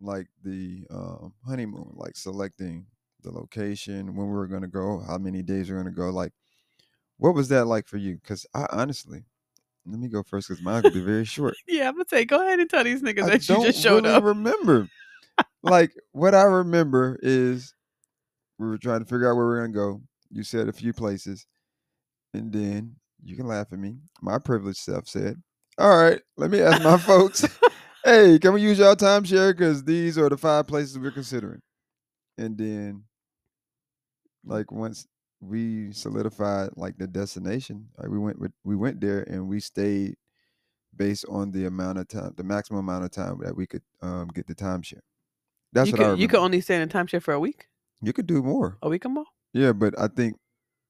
like 0.00 0.26
the 0.42 0.84
um 0.90 1.32
honeymoon, 1.46 1.92
like 1.94 2.16
selecting 2.16 2.86
the 3.22 3.30
location, 3.30 4.14
when 4.14 4.26
we 4.26 4.32
were 4.34 4.46
gonna 4.46 4.68
go, 4.68 5.00
how 5.06 5.18
many 5.18 5.42
days 5.42 5.68
we 5.70 5.74
are 5.74 5.78
gonna 5.78 5.94
go, 5.94 6.10
like 6.10 6.32
what 7.18 7.34
was 7.34 7.48
that 7.48 7.66
like 7.66 7.86
for 7.86 7.96
you? 7.96 8.16
Because 8.16 8.46
I 8.54 8.66
honestly, 8.70 9.24
let 9.86 9.98
me 9.98 10.08
go 10.08 10.22
first 10.22 10.48
because 10.48 10.62
mine 10.62 10.82
could 10.82 10.94
be 10.94 11.00
very 11.00 11.24
short. 11.24 11.54
Yeah, 11.68 11.88
I'm 11.88 11.94
gonna 11.94 12.04
say, 12.08 12.24
go 12.24 12.42
ahead 12.42 12.60
and 12.60 12.68
tell 12.68 12.84
these 12.84 13.02
niggas 13.02 13.24
I 13.24 13.30
that 13.30 13.48
you 13.48 13.62
just 13.62 13.80
showed 13.80 14.04
really 14.04 14.16
up. 14.16 14.24
remember. 14.24 14.88
like 15.62 15.92
what 16.12 16.34
I 16.34 16.42
remember 16.42 17.18
is 17.22 17.74
we 18.58 18.66
were 18.66 18.78
trying 18.78 19.00
to 19.00 19.06
figure 19.06 19.30
out 19.30 19.36
where 19.36 19.46
we 19.46 19.54
are 19.54 19.66
gonna 19.66 19.72
go. 19.72 20.02
You 20.30 20.42
said 20.42 20.68
a 20.68 20.72
few 20.72 20.92
places, 20.92 21.46
and 22.34 22.52
then 22.52 22.96
you 23.24 23.36
can 23.36 23.46
laugh 23.46 23.68
at 23.72 23.78
me. 23.78 23.96
My 24.20 24.38
privileged 24.38 24.78
self 24.78 25.08
said, 25.08 25.40
"All 25.78 25.96
right, 25.96 26.20
let 26.36 26.50
me 26.50 26.60
ask 26.60 26.82
my 26.82 26.98
folks. 26.98 27.46
Hey, 28.06 28.38
can 28.38 28.52
we 28.52 28.60
use 28.60 28.78
y'all 28.78 28.94
timeshare? 28.94 29.56
Because 29.56 29.82
these 29.82 30.18
are 30.18 30.28
the 30.28 30.36
five 30.36 30.66
places 30.66 30.98
we're 30.98 31.10
considering." 31.10 31.62
And 32.36 32.58
then, 32.58 33.04
like 34.44 34.70
once 34.70 35.06
we 35.40 35.90
solidified 35.92 36.70
like 36.76 36.98
the 36.98 37.06
destination, 37.06 37.88
like 37.96 38.10
we 38.10 38.18
went 38.18 38.38
with 38.38 38.52
we 38.62 38.76
went 38.76 39.00
there 39.00 39.22
and 39.22 39.48
we 39.48 39.58
stayed 39.58 40.16
based 40.94 41.24
on 41.30 41.50
the 41.50 41.64
amount 41.64 41.98
of 41.98 42.08
time, 42.08 42.34
the 42.36 42.44
maximum 42.44 42.80
amount 42.80 43.04
of 43.04 43.10
time 43.10 43.38
that 43.42 43.56
we 43.56 43.66
could 43.66 43.82
um, 44.02 44.28
get 44.34 44.46
the 44.46 44.54
timeshare. 44.54 45.00
That's 45.72 45.88
you 45.88 45.92
what 45.92 46.00
I 46.00 46.02
could 46.02 46.02
remember. 46.02 46.20
you 46.20 46.28
could 46.28 46.40
only 46.40 46.60
stay 46.60 46.76
in 46.76 46.82
a 46.82 46.86
timeshare 46.86 47.22
for 47.22 47.32
a 47.32 47.40
week, 47.40 47.68
you 48.02 48.12
could 48.12 48.26
do 48.26 48.42
more. 48.42 48.76
a 48.82 48.88
week 48.88 49.06
or 49.06 49.08
more. 49.08 49.24
Yeah, 49.54 49.72
but 49.72 49.98
I 49.98 50.08
think 50.08 50.36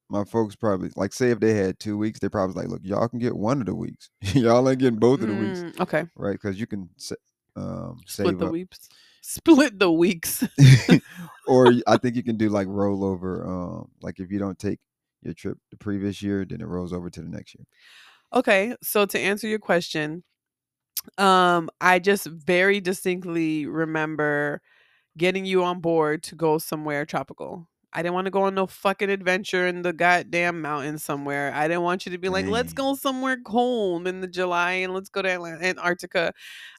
my 0.09 0.24
folks 0.24 0.55
probably 0.55 0.90
like 0.96 1.12
say 1.12 1.30
if 1.30 1.40
they 1.40 1.55
had 1.55 1.78
two 1.78 1.96
weeks, 1.96 2.20
they 2.20 2.28
probably 2.28 2.55
like, 2.55 2.70
look, 2.70 2.82
y'all 2.84 3.09
can 3.09 3.18
get 3.18 3.36
one 3.36 3.61
of 3.61 3.66
the 3.66 3.74
weeks. 3.74 4.11
y'all 4.22 4.68
ain't 4.68 4.78
getting 4.78 4.98
both 4.98 5.20
of 5.20 5.28
the 5.28 5.34
weeks, 5.34 5.61
Mm, 5.61 5.80
okay, 5.80 6.05
right? 6.16 6.32
Because 6.32 6.61
you 6.61 6.66
can 6.66 6.88
um, 7.57 8.00
split 8.07 8.28
save 8.28 8.38
the 8.38 8.46
up, 8.46 8.52
weeks. 8.52 8.88
Split 9.22 9.78
the 9.78 9.90
weeks. 9.90 10.44
or 11.46 11.72
I 11.86 11.96
think 11.96 12.16
you 12.16 12.22
can 12.22 12.36
do 12.36 12.48
like 12.48 12.66
rollover. 12.66 13.46
Um, 13.46 13.90
like 14.02 14.20
if 14.20 14.30
you 14.30 14.38
don't 14.38 14.59
take 14.59 14.80
your 15.22 15.34
trip 15.34 15.59
the 15.70 15.76
previous 15.76 16.22
year, 16.22 16.44
then 16.44 16.61
it 16.61 16.66
rolls 16.66 16.92
over 16.92 17.11
to 17.11 17.20
the 17.20 17.28
next 17.28 17.55
year. 17.55 17.64
Okay, 18.34 18.74
so 18.82 19.07
to 19.07 19.18
answer 19.18 19.46
your 19.46 19.59
question, 19.59 20.24
um, 21.18 21.70
I 21.80 21.98
just 21.98 22.26
very 22.26 22.80
distinctly 22.80 23.66
remember 23.66 24.61
getting 25.16 25.44
you 25.44 25.62
on 25.64 25.80
board 25.80 26.22
to 26.24 26.34
go 26.34 26.59
somewhere 26.59 27.07
tropical. 27.07 27.68
I 27.97 28.03
didn't 28.03 28.14
want 28.14 28.24
to 28.24 28.32
go 28.32 28.42
on 28.42 28.57
no 28.57 28.66
fucking 28.66 29.09
adventure 29.09 29.68
in 29.68 29.82
the 29.82 29.92
goddamn 29.92 30.61
mountain 30.61 30.99
somewhere. 30.99 31.53
I 31.55 31.68
didn't 31.68 31.82
want 31.84 32.05
you 32.05 32.11
to 32.12 32.18
be 32.18 32.28
like, 32.28 32.45
let's 32.47 32.72
go 32.72 32.97
somewhere 32.97 33.36
cold 33.47 34.09
in 34.09 34.20
the 34.20 34.26
July 34.26 34.72
and 34.72 34.92
let's 34.92 35.09
go 35.09 35.22
to 35.22 35.30
Atla- 35.30 35.59
Antarctica. 35.62 36.32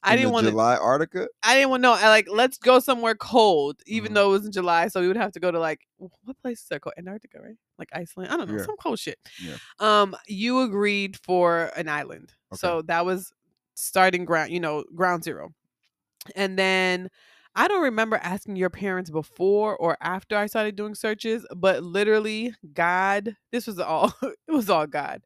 I 0.03 0.13
In 0.13 0.19
didn't 0.19 0.33
want 0.33 0.43
to. 0.47 0.51
July 0.51 0.75
Arctica. 0.77 1.27
I 1.41 1.55
didn't 1.55 1.69
want 1.69 1.83
to 1.83 1.87
know. 1.87 1.93
I 1.93 2.09
like 2.09 2.27
let's 2.29 2.57
go 2.57 2.79
somewhere 2.79 3.15
cold, 3.15 3.81
even 3.85 4.11
Mhm. 4.11 4.15
though 4.15 4.29
it 4.29 4.31
was 4.33 4.45
in 4.45 4.51
July. 4.51 4.89
So 4.89 4.99
we 4.99 5.07
would 5.07 5.15
have 5.15 5.31
to 5.31 5.39
go 5.39 5.51
to 5.51 5.59
like 5.59 5.87
wh- 5.99 6.11
what 6.27 6.37
places 6.41 6.69
are 6.73 6.79
called 6.79 6.95
Antarctica, 6.97 7.39
right? 7.41 7.55
Like 7.79 7.89
Iceland. 7.93 8.29
I 8.31 8.35
don't 8.35 8.49
know, 8.49 8.57
Yeah. 8.57 8.65
some 8.65 8.75
cold 8.77 8.99
shit. 8.99 9.17
Yeah. 9.41 9.55
Um, 9.79 10.17
you 10.27 10.61
agreed 10.63 11.17
for 11.23 11.71
an 11.77 11.87
island, 11.87 12.33
Okay. 12.51 12.59
so 12.59 12.81
that 12.83 13.05
was 13.05 13.31
starting 13.75 14.25
ground. 14.25 14.51
You 14.51 14.59
know, 14.59 14.83
ground 14.93 15.23
zero, 15.23 15.53
and 16.35 16.59
then. 16.59 17.09
I 17.55 17.67
don't 17.67 17.83
remember 17.83 18.17
asking 18.17 18.57
your 18.57 18.69
parents 18.69 19.09
before 19.09 19.77
or 19.77 19.97
after 20.01 20.37
I 20.37 20.47
started 20.47 20.75
doing 20.75 20.95
searches, 20.95 21.45
but 21.55 21.83
literally, 21.83 22.53
God, 22.73 23.35
this 23.51 23.65
was 23.67 23.79
all, 23.79 24.13
it 24.23 24.51
was 24.51 24.69
all 24.69 24.87
God. 24.87 25.23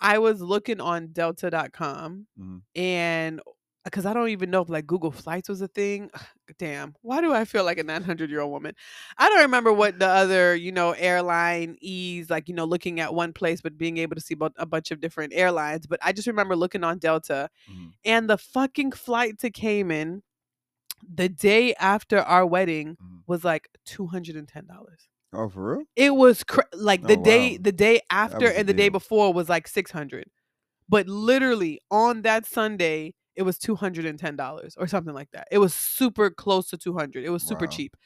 I 0.00 0.18
was 0.18 0.40
looking 0.42 0.80
on 0.80 1.08
delta.com 1.12 2.26
Mhm. 2.38 2.62
and 2.74 3.40
because 3.84 4.04
I 4.04 4.12
don't 4.14 4.30
even 4.30 4.50
know 4.50 4.62
if 4.62 4.68
like 4.68 4.86
Google 4.86 5.12
Flights 5.12 5.48
was 5.48 5.60
a 5.62 5.68
thing. 5.68 6.10
Damn, 6.58 6.94
why 7.02 7.20
do 7.20 7.32
I 7.32 7.44
feel 7.44 7.64
like 7.64 7.78
a 7.78 7.84
900 7.84 8.30
year 8.30 8.40
old 8.40 8.52
woman? 8.52 8.74
I 9.18 9.28
don't 9.28 9.40
remember 9.42 9.72
what 9.72 9.98
the 9.98 10.08
other, 10.08 10.54
you 10.56 10.72
know, 10.72 10.92
airline 10.92 11.76
ease, 11.80 12.30
like, 12.30 12.48
you 12.48 12.54
know, 12.54 12.64
looking 12.64 13.00
at 13.00 13.14
one 13.14 13.32
place 13.32 13.60
but 13.62 13.78
being 13.78 13.98
able 13.98 14.16
to 14.16 14.20
see 14.22 14.36
a 14.58 14.66
bunch 14.66 14.90
of 14.90 15.00
different 15.00 15.32
airlines. 15.34 15.86
But 15.86 16.00
I 16.02 16.12
just 16.12 16.26
remember 16.28 16.56
looking 16.56 16.84
on 16.84 16.98
Delta 16.98 17.48
Mhm. 17.68 17.96
and 18.04 18.30
the 18.30 18.38
fucking 18.38 18.92
flight 18.92 19.38
to 19.40 19.50
Cayman 19.50 20.22
the 21.12 21.28
day 21.28 21.74
after 21.74 22.18
our 22.20 22.44
wedding 22.46 22.96
Mhm. 23.02 23.22
was 23.26 23.44
like 23.44 23.68
$210. 23.86 25.08
Oh, 25.32 25.48
for 25.48 25.76
real? 25.76 25.84
It 25.96 26.14
was 26.14 26.44
cr- 26.44 26.60
like 26.72 27.02
the 27.02 27.18
Oh, 27.18 27.22
day 27.22 27.56
the 27.58 27.72
day 27.72 28.00
after 28.10 28.46
and 28.48 28.68
the 28.68 28.72
day 28.74 28.88
before 28.88 29.32
was 29.32 29.48
like 29.48 29.68
600. 29.68 30.30
But 30.88 31.08
literally 31.08 31.80
on 31.90 32.22
that 32.22 32.46
Sunday 32.46 33.14
it 33.34 33.42
was 33.42 33.58
$210 33.58 34.74
or 34.78 34.86
something 34.86 35.12
like 35.12 35.30
that. 35.32 35.46
It 35.50 35.58
was 35.58 35.74
super 35.74 36.30
close 36.30 36.68
to 36.70 36.78
200. 36.78 37.24
It 37.24 37.28
was 37.30 37.42
super 37.42 37.66
Wow. 37.66 37.70
cheap. 37.70 37.96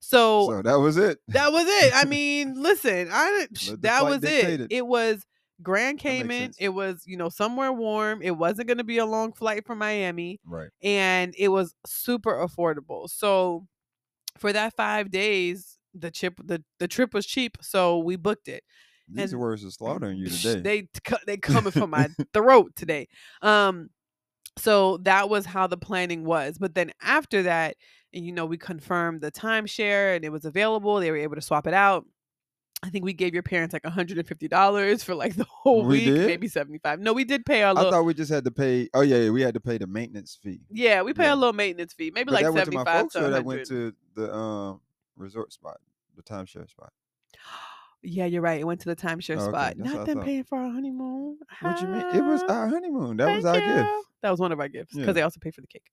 So, 0.00 0.46
So 0.48 0.62
that 0.62 0.80
was 0.80 0.96
it. 0.96 1.18
that 1.28 1.52
was 1.52 1.64
it. 1.68 1.92
I 1.94 2.04
mean, 2.08 2.60
listen, 2.60 3.08
I 3.12 3.30
didn't- 3.30 3.68
Let 3.68 3.82
the 3.82 3.88
that 3.88 4.04
was 4.04 4.20
dictate 4.22 4.60
it. 4.60 4.72
it. 4.72 4.76
It 4.78 4.86
was 4.86 5.24
Grand 5.62 5.98
Cayman. 5.98 6.52
It 6.58 6.70
was, 6.70 7.02
you 7.06 7.16
know, 7.16 7.28
somewhere 7.28 7.72
warm. 7.72 8.22
It 8.22 8.32
wasn't 8.36 8.68
going 8.68 8.78
to 8.78 8.84
be 8.84 8.98
a 8.98 9.06
long 9.06 9.32
flight 9.32 9.66
from 9.66 9.78
Miami 9.78 10.40
Right. 10.46 10.68
and 10.82 11.34
it 11.38 11.48
was 11.48 11.74
super 11.86 12.34
affordable. 12.46 13.08
So 13.08 13.66
for 14.38 14.52
that 14.52 14.74
5 14.76 15.10
days, 15.10 15.76
the 15.94 16.10
chip 16.10 16.34
the 16.44 16.62
the 16.78 16.86
trip 16.86 17.12
was 17.12 17.26
cheap, 17.26 17.56
so 17.60 17.98
we 17.98 18.14
booked 18.16 18.46
it. 18.48 18.62
These 19.08 19.32
And- 19.32 19.40
words 19.40 19.64
are 19.64 19.70
slaughtering 19.70 20.18
you 20.18 20.28
today. 20.30 20.60
They 20.60 20.88
they 21.26 21.36
coming 21.36 21.72
from 21.72 21.90
my 21.90 22.08
throat 22.32 22.72
today. 22.76 23.08
Um 23.42 23.90
so 24.58 24.98
that 24.98 25.28
was 25.28 25.46
how 25.46 25.66
the 25.66 25.76
planning 25.76 26.24
was. 26.24 26.58
But 26.58 26.74
then 26.74 26.92
after 27.02 27.42
that, 27.44 27.76
you 28.12 28.32
know, 28.32 28.46
we 28.46 28.56
confirmed 28.58 29.20
the 29.20 29.30
timeshare 29.32 30.14
and 30.16 30.24
it 30.24 30.30
was 30.30 30.44
available. 30.44 31.00
They 31.00 31.10
were 31.10 31.16
able 31.16 31.36
to 31.36 31.40
swap 31.40 31.66
it 31.66 31.74
out. 31.74 32.04
I 32.82 32.88
think 32.88 33.04
we 33.04 33.12
gave 33.12 33.34
your 33.34 33.42
parents 33.42 33.72
like 33.74 33.82
$150 33.82 35.04
for 35.04 35.14
like 35.14 35.36
the 35.36 35.44
whole 35.48 35.84
We 35.84 35.96
week, 35.98 36.04
did? 36.06 36.26
maybe 36.26 36.48
75. 36.48 37.00
No, 37.00 37.12
we 37.12 37.24
did 37.24 37.44
pay 37.44 37.62
our 37.62 37.70
I 37.70 37.72
little 37.74 37.90
thought 37.92 38.04
we 38.04 38.14
just 38.14 38.30
had 38.32 38.44
to 38.44 38.50
pay. 38.50 38.88
Oh 38.94 39.02
yeah, 39.02 39.18
yeah, 39.18 39.30
we 39.30 39.42
had 39.42 39.54
to 39.54 39.60
pay 39.60 39.76
the 39.78 39.86
maintenance 39.86 40.38
fee. 40.42 40.60
Yeah, 40.70 41.02
we 41.02 41.12
pay 41.12 41.24
Yeah. 41.24 41.34
a 41.34 41.36
little 41.36 41.52
maintenance 41.52 41.92
fee, 41.92 42.10
maybe 42.14 42.26
But 42.26 42.34
like 42.34 42.44
that 42.44 42.52
went 42.54 42.64
to 42.66 42.72
my 42.72 42.84
75 42.84 43.00
folks, 43.02 43.14
to 43.14 43.26
or 43.26 43.30
that 43.30 43.44
went 43.44 43.66
to 43.66 43.92
the 44.14 44.34
um 44.34 44.80
resort 45.16 45.52
spot, 45.52 45.78
the 46.16 46.22
timeshare 46.22 46.68
spot. 46.68 46.92
Yeah, 48.02 48.24
you're 48.24 48.40
right. 48.40 48.58
It 48.58 48.64
went 48.64 48.80
to 48.80 48.88
the 48.88 48.96
timeshare 48.96 49.36
Oh, 49.36 49.42
okay, 49.42 49.50
spot. 49.50 49.74
that's 49.76 49.92
Not 49.92 50.06
them 50.06 50.22
paying 50.22 50.44
for 50.44 50.56
our 50.56 50.70
honeymoon. 50.70 51.38
What 51.60 51.82
you 51.82 51.88
mean? 51.88 52.02
It 52.14 52.24
was 52.24 52.42
our 52.44 52.66
honeymoon. 52.66 53.18
That 53.18 53.26
was 53.36 53.44
thank 53.44 53.62
our 53.62 53.76
gift. 53.76 53.90
That 54.22 54.30
was 54.30 54.40
one 54.40 54.52
of 54.52 54.58
our 54.58 54.68
gifts 54.68 54.94
because 54.94 55.08
Yeah. 55.08 55.12
they 55.12 55.20
also 55.20 55.38
paid 55.38 55.54
for 55.54 55.60
the 55.60 55.66
cake. 55.66 55.84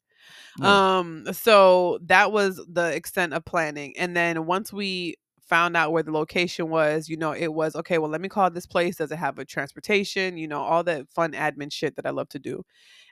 Yeah. 0.57 0.99
Um, 0.99 1.25
so 1.33 1.99
that 2.03 2.31
was 2.31 2.65
the 2.65 2.95
extent 2.95 3.33
of 3.33 3.43
planning. 3.43 3.93
And 3.97 4.15
then 4.15 4.45
once 4.45 4.71
we 4.71 5.15
found 5.47 5.77
out 5.77 5.91
where 5.91 6.03
the 6.03 6.11
location 6.11 6.69
was, 6.69 7.09
you 7.09 7.17
know, 7.17 7.31
it 7.33 7.53
was 7.53 7.75
okay, 7.75 7.97
well, 7.97 8.09
let 8.11 8.21
me 8.21 8.29
call 8.29 8.49
this 8.51 8.65
place. 8.67 8.97
Does 8.97 9.11
it 9.11 9.17
have 9.17 9.39
a 9.39 9.45
transportation? 9.45 10.37
You 10.37 10.47
know, 10.47 10.61
all 10.61 10.83
that 10.85 11.09
fun 11.09 11.33
admin 11.33 11.71
shit 11.71 11.95
that 11.97 12.05
I 12.05 12.11
love 12.11 12.29
to 12.29 12.39
do. 12.39 12.63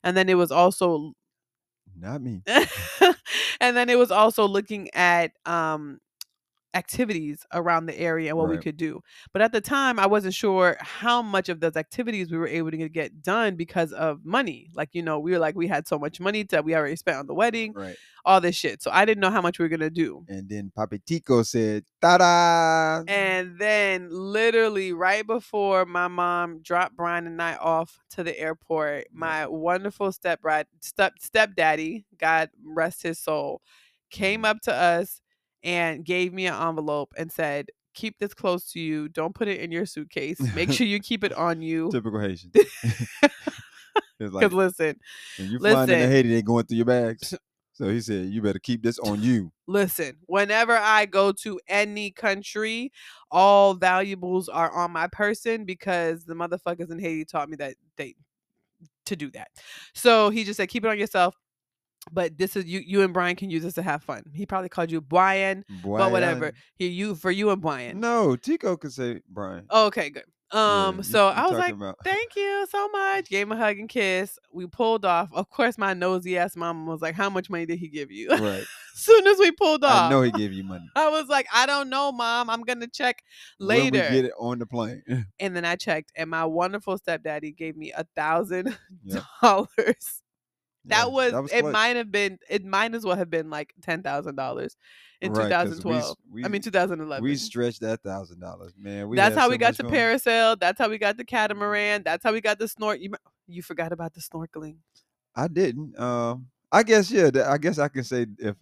And 0.04 0.16
then 0.18 0.30
it 0.30 0.36
was 0.36 0.52
also 0.52 1.14
Not 1.96 2.22
me. 2.22 2.44
and 3.60 3.76
then 3.78 3.90
it 3.90 3.98
was 3.98 4.12
also 4.12 4.48
looking 4.48 4.90
at 4.94 5.32
um 5.46 6.00
activities 6.76 7.46
around 7.54 7.86
the 7.88 8.00
area 8.00 8.30
and 8.30 8.38
what 8.38 8.50
we 8.50 8.58
could 8.58 8.78
do. 8.78 9.02
But 9.34 9.42
at 9.42 9.52
the 9.52 9.62
time, 9.62 10.00
I 10.00 10.06
wasn't 10.06 10.34
sure 10.34 10.78
how 10.80 11.22
much 11.22 11.50
of 11.50 11.60
those 11.62 11.76
activities 11.76 12.32
we 12.32 12.38
were 12.38 12.48
able 12.48 12.72
to 12.72 12.90
get 12.90 13.24
done 13.24 13.56
because 13.56 13.94
of 13.94 14.26
money. 14.26 14.70
Like, 14.76 14.90
you 14.94 15.02
know, 15.02 15.20
we 15.20 15.32
were 15.32 15.40
like, 15.40 15.56
we 15.56 15.68
had 15.68 15.88
so 15.88 15.98
much 15.98 16.20
money 16.20 16.44
that 16.44 16.66
we 16.66 16.76
already 16.76 16.96
spent 16.98 17.18
on 17.18 17.28
the 17.28 17.34
wedding, 17.34 17.74
Right. 17.74 17.96
all 18.26 18.42
this 18.42 18.56
shit. 18.56 18.84
So 18.84 18.92
I 18.92 19.06
didn't 19.06 19.22
know 19.22 19.32
how 19.32 19.42
much 19.42 19.58
we 19.60 19.64
were 19.66 19.70
going 19.70 19.80
to 19.80 19.90
do. 19.90 20.26
And 20.28 20.50
then 20.50 20.72
Papetico 20.76 21.46
said, 21.46 21.86
"Ta-da!" 22.02 23.04
And 23.08 23.60
then, 23.60 24.10
literally, 24.12 24.92
right 24.92 25.26
before 25.26 25.86
my 25.86 26.08
mom 26.08 26.62
dropped 26.62 26.96
Brian 26.96 27.28
and 27.28 27.42
I 27.42 27.56
off 27.56 28.00
to 28.12 28.24
the 28.24 28.38
airport, 28.40 29.08
my 29.12 29.46
wonderful 29.48 30.12
step 30.12 30.42
step 30.82 31.14
stepdaddy, 31.20 32.06
God 32.18 32.50
rest 32.66 33.04
his 33.04 33.20
soul, 33.20 33.62
came 34.10 34.42
Mhm. 34.42 34.46
up 34.46 34.62
to 34.62 34.74
us 34.74 35.22
and 35.66 36.06
gave 36.06 36.32
me 36.32 36.46
an 36.46 36.54
envelope 36.54 37.14
and 37.18 37.30
said, 37.30 37.68
"Keep 37.94 38.20
this 38.20 38.34
close 38.34 38.72
to 38.72 38.80
you. 38.80 39.10
Don't 39.10 39.36
put 39.36 39.50
it 39.50 39.60
in 39.60 39.72
your 39.72 39.86
suitcase. 39.86 40.40
Make 40.56 40.72
sure 40.72 40.88
you 40.88 41.00
keep 41.02 41.26
it 41.26 41.34
on 41.34 41.62
you." 41.62 41.92
Typical 41.92 42.22
Haitian. 42.22 42.52
Because 44.18 44.34
like 44.34 44.52
listen, 44.54 44.98
when 45.38 45.50
you 45.50 45.60
flying 45.60 45.90
into 45.90 45.94
listen. 45.96 46.12
Haiti, 46.12 46.30
they 46.30 46.42
going 46.42 46.66
through 46.66 46.78
your 46.78 46.86
bags. 46.86 47.34
So 47.74 47.90
he 47.90 48.00
said, 48.00 48.28
"You 48.28 48.42
better 48.42 48.60
keep 48.60 48.82
this 48.82 49.00
on 49.00 49.22
you." 49.22 49.52
listen. 49.68 50.16
Whenever 50.28 50.78
I 50.78 51.06
go 51.06 51.34
to 51.44 51.60
any 51.68 52.10
country, 52.12 52.94
all 53.30 53.74
valuables 53.74 54.48
are 54.48 54.72
on 54.72 54.92
my 54.92 55.08
person 55.08 55.66
because 55.66 56.24
the 56.24 56.36
motherfuckers 56.36 56.90
in 56.90 57.00
Haiti 57.00 57.26
taught 57.26 57.50
me 57.50 57.58
that 57.58 57.76
they 57.98 58.16
to 59.06 59.16
do 59.16 59.30
that. 59.32 59.50
So 59.94 60.30
he 60.30 60.44
just 60.44 60.58
said, 60.58 60.70
keep 60.70 60.86
it 60.86 60.90
on 60.90 61.00
yourself. 61.00 61.36
But 62.12 62.38
this 62.38 62.56
is 62.56 62.66
you. 62.66 62.82
You 62.86 63.02
and 63.02 63.14
Brian 63.14 63.36
can 63.36 63.50
use 63.50 63.64
this 63.64 63.74
to 63.76 63.82
have 63.82 64.04
fun. 64.04 64.24
He 64.34 64.46
probably 64.46 64.70
called 64.70 64.92
you 64.92 65.02
Brian, 65.02 65.66
but 65.84 66.12
whatever. 66.12 66.40
Brian. 66.40 66.54
Here, 66.76 66.90
you 66.90 67.16
for 67.16 67.32
you 67.32 67.50
and 67.50 67.62
Brian. 67.62 68.00
No, 68.00 68.36
Tico 68.36 68.78
could 68.78 68.94
say 68.94 69.22
Brian. 69.30 69.66
Okay, 69.72 70.12
good. 70.12 70.24
Um, 70.52 70.98
you- 70.98 71.04
so 71.04 71.28
I 71.28 71.48
was 71.48 71.58
like, 71.58 71.74
about- 71.74 71.96
thank 72.04 72.36
you 72.36 72.68
so 72.70 72.88
much. 72.90 73.28
Gave 73.30 73.48
him 73.48 73.54
a 73.54 73.58
hug 73.58 73.80
and 73.80 73.90
kiss. 73.90 74.38
We 74.54 74.68
pulled 74.68 75.04
off. 75.04 75.30
Of 75.34 75.50
course, 75.50 75.78
my 75.80 75.94
nosy 75.96 76.38
ass 76.38 76.56
mom 76.56 76.86
was 76.86 77.02
like, 77.02 77.16
"How 77.16 77.30
much 77.32 77.50
money 77.50 77.66
did 77.66 77.80
he 77.80 77.88
give 77.88 78.12
you?" 78.12 78.30
right. 78.30 78.64
soon 78.94 79.26
as 79.28 79.38
we 79.40 79.52
pulled 79.52 79.84
off, 79.84 80.04
I 80.04 80.10
know 80.12 80.22
he 80.22 80.32
gave 80.44 80.54
you 80.54 80.64
money. 80.64 80.86
I 80.96 81.10
was 81.10 81.28
like, 81.28 81.48
I 81.52 81.66
don't 81.66 81.90
know, 81.90 82.12
mom. 82.12 82.52
I'm 82.52 82.62
gonna 82.62 82.88
check 82.88 83.24
When 83.58 83.68
later. 83.70 84.08
we 84.10 84.16
get 84.16 84.26
it 84.26 84.34
on 84.40 84.60
the 84.60 84.68
plane. 84.68 85.26
And 85.40 85.56
then 85.56 85.66
I 85.66 85.76
checked, 85.76 86.12
and 86.16 86.30
my 86.30 86.46
wonderful 86.46 87.00
stepdaddy 87.00 87.52
gave 87.52 87.76
me 87.76 87.92
a 87.92 88.06
thousand 88.16 88.78
Yep. 89.04 89.24
Yeah, 90.88 91.00
That 91.00 91.12
was, 91.12 91.34
it. 91.52 91.60
clutch. 91.62 91.74
Might 91.74 91.96
have 91.96 92.12
been. 92.12 92.38
It 92.50 92.64
might 92.66 92.94
as 92.94 93.04
well 93.06 93.16
have 93.16 93.30
been 93.30 93.50
like 93.50 93.74
ten 93.82 94.04
thousand 94.04 94.36
dollars 94.36 94.76
in 95.22 95.32
Right, 95.32 95.50
'cause 95.52 95.84
we 95.84 95.96
s- 95.96 96.14
2012. 96.14 96.18
I 96.44 96.48
mean 96.48 96.62
2011. 96.62 97.24
We 97.24 97.36
stretched 97.36 97.82
that 97.82 98.02
thousand 98.04 98.40
dollars, 98.40 98.74
man. 98.78 99.08
We 99.10 99.18
That's 99.18 99.36
how 99.36 99.46
so 99.46 99.50
we 99.52 99.58
got 99.58 99.78
the 99.78 99.84
fun. 99.84 99.92
parasail. 99.94 100.60
That's 100.60 100.78
how 100.80 100.90
we 100.90 100.98
got 100.98 101.18
the 101.18 101.26
catamaran. 101.26 102.04
That's 102.04 102.24
how 102.24 102.32
we 102.34 102.42
got 102.42 102.60
the 102.60 102.68
snort. 102.68 103.00
You, 103.00 103.12
you 103.48 103.62
forgot 103.62 103.92
about 103.92 104.14
the 104.14 104.20
snorkeling. 104.22 104.78
I 105.36 105.48
didn't. 105.48 105.98
Um, 106.00 106.48
I 106.72 106.84
guess 106.84 107.10
yeah. 107.12 107.30
I 107.48 107.58
guess 107.58 107.80
I 107.80 107.88
can 107.88 108.04
say 108.04 108.26
if 108.40 108.56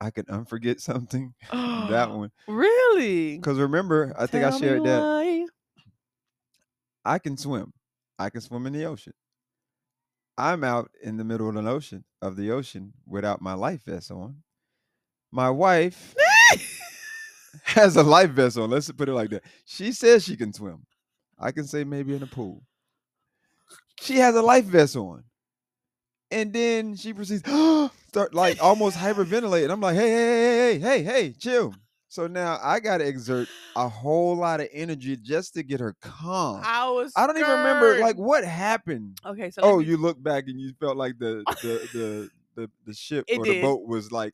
I 0.00 0.10
can 0.10 0.24
unforget 0.26 0.80
something, 0.80 1.34
that 1.52 2.10
one. 2.14 2.30
Really? 2.46 3.36
Because 3.38 3.58
remember, 3.58 4.14
I 4.18 4.26
think 4.26 4.44
I 4.44 4.50
shared 4.58 4.84
that. 4.84 5.48
I 7.04 7.18
can 7.18 7.36
swim. 7.36 7.72
I 8.18 8.30
can 8.30 8.40
swim 8.40 8.66
in 8.66 8.72
the 8.72 8.84
ocean. 8.84 9.12
I'm 10.38 10.62
out 10.62 10.92
in 11.02 11.16
the 11.16 11.24
middle 11.24 11.48
of 11.48 11.54
the 11.56 11.68
ocean 11.68 12.04
of 12.22 12.36
the 12.36 12.52
ocean 12.52 12.92
without 13.06 13.42
my 13.42 13.54
life 13.54 13.82
vest 13.84 14.12
on. 14.12 14.36
My 15.32 15.50
wife 15.50 16.14
has 17.64 17.96
a 17.96 18.04
life 18.04 18.30
vest 18.30 18.56
on. 18.56 18.70
Let's 18.70 18.90
put 18.92 19.08
it 19.08 19.14
like 19.14 19.30
that. 19.30 19.42
She 19.64 19.90
says 19.90 20.24
she 20.24 20.36
can 20.36 20.52
swim. 20.52 20.86
I 21.40 21.50
can 21.50 21.66
say 21.66 21.82
maybe 21.82 22.14
in 22.14 22.22
a 22.22 22.26
pool. 22.26 22.62
She 24.00 24.18
has 24.18 24.36
a 24.36 24.42
life 24.42 24.64
vest 24.64 24.94
on. 24.94 25.24
And 26.30 26.52
then 26.52 26.94
she 26.94 27.12
proceeds 27.12 27.42
start 28.08 28.32
like 28.32 28.62
almost 28.62 28.96
hyperventilating. 28.96 29.70
I'm 29.70 29.80
like, 29.80 29.96
hey, 29.96 30.08
hey, 30.08 30.18
hey, 30.18 30.78
hey, 30.78 30.78
hey, 30.78 31.02
hey, 31.02 31.32
chill. 31.32 31.74
So 32.08 32.26
now 32.26 32.58
I 32.62 32.80
gotta 32.80 33.06
exert 33.06 33.48
a 33.76 33.88
whole 33.88 34.34
lot 34.34 34.60
of 34.60 34.68
energy 34.72 35.16
just 35.16 35.54
to 35.54 35.62
get 35.62 35.80
her 35.80 35.94
calm. 36.00 36.62
I 36.64 36.88
was. 36.88 37.12
I 37.16 37.26
don't 37.26 37.36
even 37.36 37.50
remember 37.50 38.00
like 38.00 38.16
what 38.16 38.44
happened. 38.44 39.18
Okay, 39.26 39.50
so 39.50 39.62
Oh, 39.62 39.78
me- 39.78 39.86
you 39.86 39.96
look 39.96 40.22
back 40.22 40.44
and 40.48 40.60
you 40.60 40.72
felt 40.80 40.96
like 40.96 41.18
the 41.18 41.44
the 41.62 41.88
the 41.92 42.30
the, 42.54 42.70
the 42.86 42.94
ship 42.94 43.24
It 43.28 43.38
or 43.38 43.46
the 43.46 43.60
boat 43.60 43.86
was 43.86 44.10
like 44.10 44.32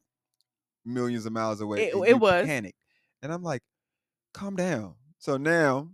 millions 0.84 1.26
of 1.26 1.32
miles 1.32 1.60
away. 1.60 1.88
It- 1.88 1.94
it 2.08 2.18
was. 2.20 2.46
panic, 2.46 2.74
And 3.22 3.32
I'm 3.32 3.42
like, 3.42 3.62
calm 4.32 4.54
down. 4.56 4.94
So 5.18 5.36
now 5.36 5.90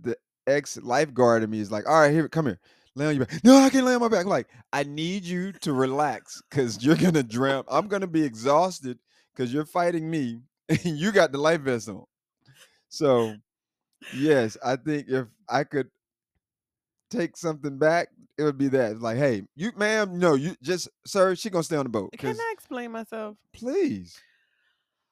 the 0.00 0.16
ex 0.46 0.76
lifeguard 0.78 1.42
in 1.42 1.50
me 1.50 1.60
is 1.60 1.70
like, 1.70 1.88
all 1.88 2.00
right, 2.00 2.12
here, 2.12 2.28
come 2.28 2.46
here. 2.46 2.60
Lay 2.94 3.06
on 3.06 3.16
your 3.16 3.26
back. 3.26 3.42
No, 3.44 3.56
I 3.56 3.70
can't 3.70 3.86
lay 3.86 3.94
on 3.94 4.00
my 4.00 4.08
back. 4.08 4.24
I'm 4.24 4.30
like, 4.30 4.48
I 4.72 4.82
need 4.82 5.24
you 5.24 5.52
to 5.52 5.72
relax 5.72 6.42
because 6.50 6.84
you're 6.84 6.96
gonna 6.96 7.22
drown. 7.22 7.64
I'm 7.68 7.88
gonna 7.88 8.06
be 8.06 8.22
exhausted 8.24 8.98
because 9.34 9.52
you're 9.52 9.64
fighting 9.66 10.10
me 10.10 10.40
you 10.84 11.12
got 11.12 11.32
the 11.32 11.38
life 11.38 11.60
vest 11.62 11.88
on. 11.88 12.04
So 12.88 13.34
yes, 14.14 14.56
I 14.64 14.76
think 14.76 15.06
if 15.08 15.26
I 15.48 15.64
could 15.64 15.88
take 17.10 17.36
something 17.36 17.78
back, 17.78 18.08
it 18.38 18.42
would 18.42 18.58
be 18.58 18.68
that. 18.68 18.92
It's 18.92 19.00
like, 19.00 19.18
hey, 19.18 19.42
you 19.56 19.72
ma'am, 19.76 20.18
no, 20.18 20.34
you 20.34 20.56
just 20.62 20.88
sir, 21.06 21.34
she 21.34 21.50
gonna 21.50 21.62
stay 21.64 21.76
on 21.76 21.84
the 21.84 21.90
boat. 21.90 22.10
Can 22.18 22.36
I 22.38 22.50
explain 22.52 22.90
myself? 22.92 23.36
please. 23.52 24.18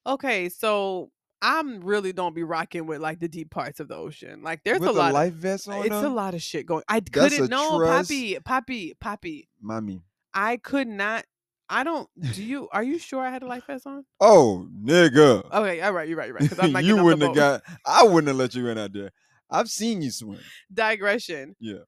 Okay, 0.06 0.48
so 0.48 1.10
I'm 1.42 1.80
really 1.80 2.12
don't 2.12 2.34
be 2.34 2.42
rocking 2.42 2.86
with 2.86 3.00
like 3.00 3.20
the 3.20 3.28
deep 3.28 3.50
parts 3.50 3.78
of 3.78 3.88
the 3.88 3.94
ocean. 3.96 4.42
Like 4.42 4.64
there's 4.64 4.80
With 4.80 4.88
a 4.88 4.92
lot. 4.92 5.12
life 5.12 5.32
of, 5.32 5.38
vest 5.38 5.68
on 5.68 5.84
it's 5.84 5.94
a 5.94 6.08
lot 6.08 6.34
of 6.34 6.42
shit 6.42 6.66
going. 6.66 6.82
I 6.88 7.00
That's 7.00 7.34
couldn't. 7.34 7.50
No, 7.50 7.78
trust- 7.78 8.08
Poppy, 8.10 8.38
Poppy, 8.40 8.94
Poppy. 9.00 9.48
mommy. 9.60 10.00
I 10.32 10.56
could 10.56 10.88
not. 10.88 11.24
I 11.68 11.84
don't. 11.84 12.08
Do 12.34 12.42
you? 12.42 12.68
Are 12.72 12.82
you 12.82 12.98
sure 12.98 13.20
I 13.20 13.30
had 13.30 13.42
a 13.42 13.46
life 13.46 13.66
vest 13.66 13.86
on? 13.86 14.04
Oh, 14.20 14.68
nigga. 14.82 15.44
Okay, 15.52 15.80
all 15.80 15.92
right, 15.92 16.08
you're 16.08 16.16
right, 16.16 16.28
you're 16.28 16.36
right. 16.36 16.58
I'm 16.60 16.68
you 16.68 16.72
getting 16.72 16.92
off 16.92 16.96
the 16.98 17.04
wouldn't 17.04 17.22
have 17.22 17.34
got 17.34 17.62
I 17.84 18.04
wouldn't 18.04 18.28
have 18.28 18.36
let 18.36 18.54
you 18.54 18.68
in 18.68 18.78
out 18.78 18.92
there. 18.92 19.10
I've 19.50 19.68
seen 19.68 20.02
you 20.02 20.10
swim. 20.10 20.40
digression. 20.72 21.56
Yeah. 21.58 21.84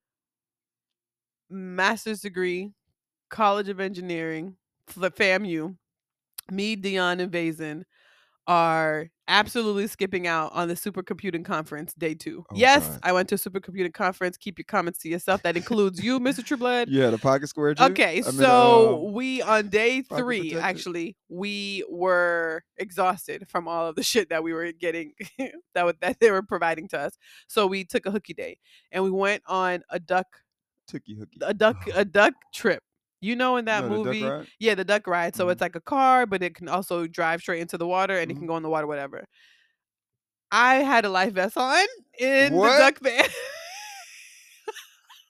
Master's 1.51 2.21
degree, 2.21 2.71
College 3.29 3.69
of 3.69 3.81
Engineering, 3.81 4.57
FAMU. 4.89 5.77
Me, 6.51 6.75
Dion, 6.77 7.21
and 7.21 7.31
Vazen 7.33 7.83
are 8.47 9.09
absolutely 9.31 9.87
skipping 9.87 10.27
out 10.27 10.53
on 10.53 10.69
the 10.69 10.75
supercomputing 10.75 11.45
conference 11.45 11.95
day 11.95 12.15
two. 12.15 12.45
Oh, 12.51 12.55
yes, 12.55 12.87
God. 12.87 13.01
I 13.03 13.13
went 13.13 13.29
to 13.31 13.37
a 13.37 13.39
supercomputing 13.39 13.95
conference. 13.95 14.37
Keep 14.37 14.59
your 14.59 14.65
comments 14.65 14.99
to 15.01 15.09
yourself. 15.09 15.43
That 15.43 15.57
includes 15.57 16.03
you, 16.03 16.21
Mr. 16.21 16.45
Trueblood. 16.45 16.89
Yeah, 16.89 17.11
the 17.11 17.19
pocket 17.19 17.49
square 17.49 17.75
too. 17.75 17.85
Okay, 17.85 18.23
I 18.23 18.31
mean, 18.31 18.33
so 18.33 18.97
uh, 19.07 19.11
we 19.11 19.41
on 19.41 19.69
day 19.69 20.03
three, 20.03 20.57
actually, 20.57 21.17
we 21.29 21.85
were 21.89 22.63
exhausted 22.77 23.49
from 23.49 23.69
all 23.69 23.87
of 23.87 23.95
the 23.97 24.03
shit 24.11 24.29
that 24.31 24.43
we 24.43 24.53
were 24.53 24.73
getting 24.73 25.13
that 25.75 25.85
wa- 25.87 25.93
that 26.01 26.19
they 26.21 26.31
were 26.31 26.43
providing 26.43 26.89
to 26.89 26.99
us. 26.99 27.17
So 27.47 27.67
we 27.67 27.85
took 27.85 28.07
a 28.07 28.11
hooky 28.11 28.35
day 28.35 28.59
and 28.93 29.05
we 29.05 29.11
went 29.11 29.43
on 29.47 29.83
a 29.89 29.99
duck 30.01 30.27
Tookie 30.91 31.17
hookie. 31.19 31.39
a 31.43 31.55
duck 31.55 31.77
a 31.95 32.05
duck 32.05 32.35
trip. 32.53 32.83
You 33.21 33.37
know 33.37 33.57
in 33.59 33.67
that 33.67 33.83
the 33.83 33.91
movie, 33.91 34.25
ride? 34.25 34.47
yeah, 34.59 34.75
the 34.75 34.85
duck 34.85 35.07
ride. 35.07 35.37
So 35.37 35.47
Mhm. 35.47 35.53
it's 35.53 35.61
like 35.61 35.77
a 35.77 35.81
car, 35.81 36.25
but 36.27 36.43
it 36.43 36.55
can 36.55 36.69
also 36.69 37.07
drive 37.07 37.41
straight 37.43 37.61
into 37.61 37.77
the 37.79 37.87
water 37.87 38.19
and 38.19 38.31
it 38.31 38.35
Mhm. 38.35 38.39
can 38.39 38.47
go 38.47 38.57
in 38.57 38.63
the 38.63 38.71
water, 38.71 38.87
whatever. 38.87 39.25
I 40.51 40.77
had 40.77 41.05
a 41.05 41.09
life 41.11 41.35
vest 41.35 41.57
on 41.57 41.87
in 42.19 42.55
What? 42.55 42.73
the 42.73 42.79
duck 42.79 42.99
van. 43.01 43.29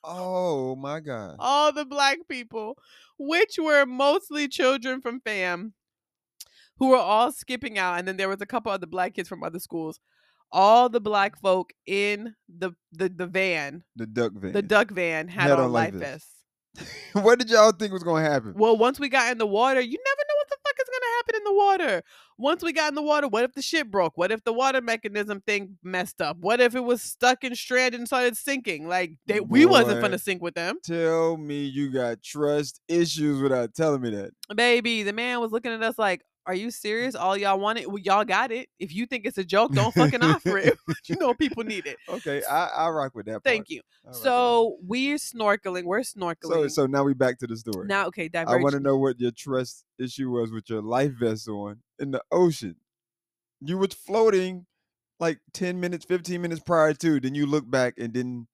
Oh 0.03 0.77
my 0.77 1.01
god. 1.01 1.37
all 1.39 1.73
the 1.73 1.85
black 1.85 2.19
people, 2.29 2.79
which 3.19 3.59
were 3.59 3.85
mostly 3.85 4.49
children 4.49 5.01
from 5.03 5.21
fam, 5.21 5.75
who 6.79 6.89
were 6.89 6.97
all 6.97 7.33
skipping 7.33 7.79
out, 7.79 7.99
and 7.99 8.09
then 8.09 8.17
there 8.17 8.29
was 8.29 8.41
a 8.41 8.47
couple 8.47 8.73
other 8.73 8.87
black 8.87 9.15
kids 9.15 9.29
from 9.29 9.43
other 9.43 9.59
schools. 9.59 10.01
All 10.53 10.89
the 10.89 11.01
black 11.01 11.39
folk 11.39 11.73
in 11.87 12.35
the 12.49 12.73
the, 12.93 13.09
the 13.11 13.27
van, 13.27 13.85
The 13.95 14.07
duck 14.07 14.33
van. 14.33 14.53
the 14.53 14.63
duck 14.63 14.91
van, 14.91 15.29
had, 15.29 15.51
Had 15.51 15.59
on, 15.61 15.71
life 15.73 15.95
vests. 15.95 16.40
what 17.13 17.39
did 17.39 17.51
y'all 17.51 17.73
think 17.73 17.93
was 17.93 18.03
gonna 18.03 18.23
happen? 18.23 18.55
Well, 18.55 18.77
once 18.77 19.01
we 19.01 19.09
got 19.09 19.33
in 19.33 19.39
the 19.39 19.47
water, 19.47 19.81
you 19.81 19.99
never 19.99 20.23
know 20.29 20.35
what 20.37 20.49
the 20.51 20.57
fuck 20.65 20.75
is 20.81 20.89
gonna 20.89 21.17
happen 21.17 21.35
in 21.37 21.45
the 21.45 21.55
water. 21.55 22.03
Once 22.39 22.63
we 22.63 22.73
got 22.73 22.89
in 22.89 22.95
the 22.95 23.03
water, 23.03 23.29
what 23.29 23.45
if 23.45 23.53
the 23.53 23.63
ship 23.63 23.89
broke? 23.89 24.17
What 24.17 24.31
if 24.33 24.43
the 24.45 24.53
water 24.53 24.81
mechanism 24.81 25.43
thing 25.47 25.77
messed 25.83 26.21
up? 26.23 26.39
What 26.39 26.61
if 26.61 26.75
it 26.75 26.85
was 26.85 27.03
stuck 27.03 27.45
and 27.45 27.57
stranded 27.57 28.01
and 28.01 28.07
started 28.07 28.37
sinking? 28.37 28.89
Like 28.89 29.13
they, 29.27 29.41
we 29.41 29.67
wasn't 29.67 30.01
gonna 30.01 30.19
sink 30.19 30.41
with 30.43 30.55
them, 30.55 30.79
Tell 30.83 31.37
me 31.37 31.65
you 31.65 31.91
got 31.91 32.23
trust 32.23 32.81
issues 32.89 33.43
without 33.43 33.75
telling 33.75 34.01
me 34.03 34.11
that. 34.11 34.31
baby. 34.55 35.03
The 35.03 35.13
man 35.13 35.41
was 35.41 35.51
looking 35.53 35.73
at 35.73 35.83
us 35.83 35.99
like, 35.99 36.23
"Are 36.47 36.55
you 36.55 36.71
serious? 36.71 37.15
All 37.15 37.37
y'all 37.37 37.59
want 37.59 37.79
it? 37.79 37.89
Well, 37.89 37.99
y'all 37.99 38.25
got 38.25 38.51
it. 38.51 38.69
If 38.79 38.95
you 38.95 39.07
think 39.07 39.27
it's 39.27 39.39
a 39.39 39.45
joke, 39.45 39.73
don't 39.73 39.95
fucking 39.95 40.23
offer 40.23 40.59
it. 40.59 40.79
you 41.07 41.17
know 41.17 41.35
people 41.35 41.65
need 41.65 41.87
it. 41.87 41.97
Okay, 42.09 42.43
I 42.45 42.67
I 42.67 42.89
rock 42.91 43.15
with 43.15 43.27
that. 43.27 43.33
Part. 43.33 43.45
Thank 43.45 43.71
you. 43.71 43.81
I 44.05 44.09
rock 44.09 44.15
with 44.15 44.23
So 44.23 44.77
we're 44.83 45.17
snorkeling. 45.17 45.85
We're 45.85 46.01
that. 46.01 46.07
so 46.07 46.21
snorkeling. 46.21 46.71
so 46.71 46.87
now 46.87 47.05
we 47.05 47.15
back 47.15 47.39
to 47.39 47.47
the 47.47 47.57
story. 47.57 47.87
now, 47.87 48.07
okay, 48.07 48.25
I 48.25 48.29
divergent. 48.29 48.63
want 48.63 48.73
to 48.75 48.81
know 48.81 48.97
what 48.97 49.21
your 49.21 49.33
trust 49.33 49.85
issue 49.99 50.31
was 50.31 50.51
with 50.51 50.69
your 50.69 50.83
life 50.83 51.13
vest 51.19 51.49
on 51.49 51.81
in 51.99 52.11
the 52.11 52.23
ocean. 52.31 52.77
You 53.61 53.79
was 53.79 53.93
floating 53.93 54.67
like 55.19 55.39
10 55.53 55.79
minutes, 55.79 56.07
15 56.07 56.41
minutes 56.41 56.63
prior 56.65 56.95
to, 56.95 57.21
then 57.21 57.35
you 57.35 57.47
look 57.47 57.71
back 57.71 57.95
and 57.99 58.13
then 58.15 58.47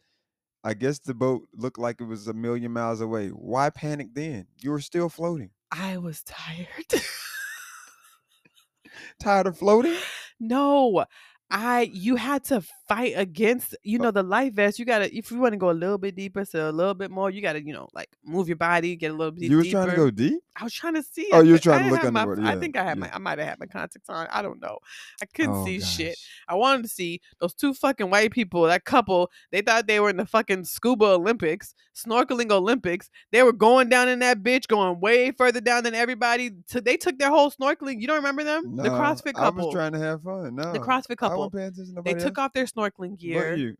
I 0.65 0.75
guess 0.75 0.99
the 0.99 1.15
boat 1.15 1.49
looked 1.55 1.79
like 1.79 2.01
it 2.01 2.05
was 2.05 2.27
a 2.27 2.35
million 2.35 2.73
miles 2.73 3.01
away. 3.01 3.29
Why 3.29 3.71
panic 3.71 4.09
then? 4.15 4.47
You 4.61 4.73
were 4.73 4.81
still 4.81 5.09
floating. 5.09 5.51
I 5.71 5.97
was 5.99 6.25
tired. 6.25 6.67
Tired 9.21 9.47
of 9.47 9.59
floating? 9.59 9.97
No, 10.41 11.05
I 11.51 11.91
you 11.93 12.17
had 12.17 12.45
to 12.45 12.63
fight 12.89 13.15
against 13.17 13.77
you 13.83 13.99
know 13.99 14.11
the 14.11 14.23
life 14.23 14.53
vest. 14.55 14.79
You 14.79 14.85
gotta 14.85 15.15
if 15.17 15.31
you 15.31 15.39
want 15.39 15.53
to 15.53 15.59
go 15.59 15.71
a 15.71 15.73
little 15.73 15.99
bit 15.99 16.15
deeper, 16.15 16.45
so 16.45 16.71
a 16.71 16.73
little 16.73 16.95
bit 16.95 17.11
more, 17.11 17.31
you 17.31 17.43
gotta 17.43 17.65
you 17.65 17.73
know 17.73 17.89
like 17.95 18.09
move 18.25 18.49
your 18.49 18.57
body, 18.57 18.97
get 18.97 19.11
a 19.11 19.15
little 19.15 19.33
bit 19.33 19.51
You 19.51 19.57
was 19.59 19.67
deeper. 19.67 19.79
trying 19.85 19.91
to 19.91 19.97
go 19.97 20.11
deep? 20.11 20.41
I 20.59 20.65
was 20.65 20.73
trying 20.73 20.95
to 20.95 21.03
see. 21.03 21.29
Oh, 21.33 21.41
you 21.43 21.53
were 21.53 21.59
cou- 21.59 21.63
trying 21.65 21.85
I 21.85 21.89
to 21.89 21.95
look 21.95 22.13
my- 22.13 22.21
underwater, 22.23 22.43
I 22.49 22.57
think 22.59 22.77
I 22.77 22.85
had 22.85 22.99
my. 22.99 23.11
I 23.13 23.19
might 23.19 23.39
have 23.39 23.49
had 23.49 23.61
my 23.61 23.67
contacts 23.67 24.09
on. 24.09 24.27
I 24.31 24.41
don't 24.43 24.61
know. 24.61 24.79
I 25.21 25.27
couldn't 25.27 25.53
Oh, 25.55 25.65
see 25.67 25.81
shit. 25.81 26.17
I 26.49 26.55
wanted 26.55 26.83
to 26.85 26.89
see 26.89 27.21
those 27.41 27.53
two 27.55 27.75
fucking 27.75 28.09
white 28.09 28.31
people, 28.31 28.63
that 28.63 28.85
couple. 28.85 29.31
They 29.53 29.61
thought 29.61 29.87
they 29.87 30.01
were 30.01 30.09
in 30.11 30.17
the 30.17 30.25
fucking 30.27 30.65
scuba 30.65 31.05
Olympics, 31.07 31.75
snorkeling 31.95 32.51
Olympics. 32.51 33.11
They 33.33 33.43
were 33.43 33.53
going 33.53 33.89
down 33.89 34.09
in 34.09 34.21
that 34.21 34.43
bitch, 34.43 34.67
going 34.69 35.01
way 35.01 35.31
further 35.33 35.61
down 35.61 35.85
than 35.85 35.95
everybody. 35.95 36.51
So 36.67 36.81
they 36.81 36.97
took 36.97 37.19
their 37.19 37.31
whole 37.31 37.51
snorkeling. 37.51 38.01
You 38.01 38.07
don't 38.07 38.17
remember 38.17 38.45
them? 38.45 38.77
the 38.77 38.85
CrossFit 38.89 39.35
couple. 39.35 39.63
I 39.63 39.65
was 39.67 39.75
trying 39.75 39.93
to 39.93 39.99
have 39.99 40.23
fun. 40.23 40.55
No. 40.55 40.73
the 40.73 40.79
CrossFit 40.79 41.17
couple. 41.19 41.39
wasn't 41.39 41.55
paying 41.55 41.69
attention 41.69 41.95
to 41.97 42.03
They 42.03 42.15
took 42.15 42.39
off 42.39 42.53
their 42.55 42.67
snorkeling 42.77 43.19
gear. 43.19 43.75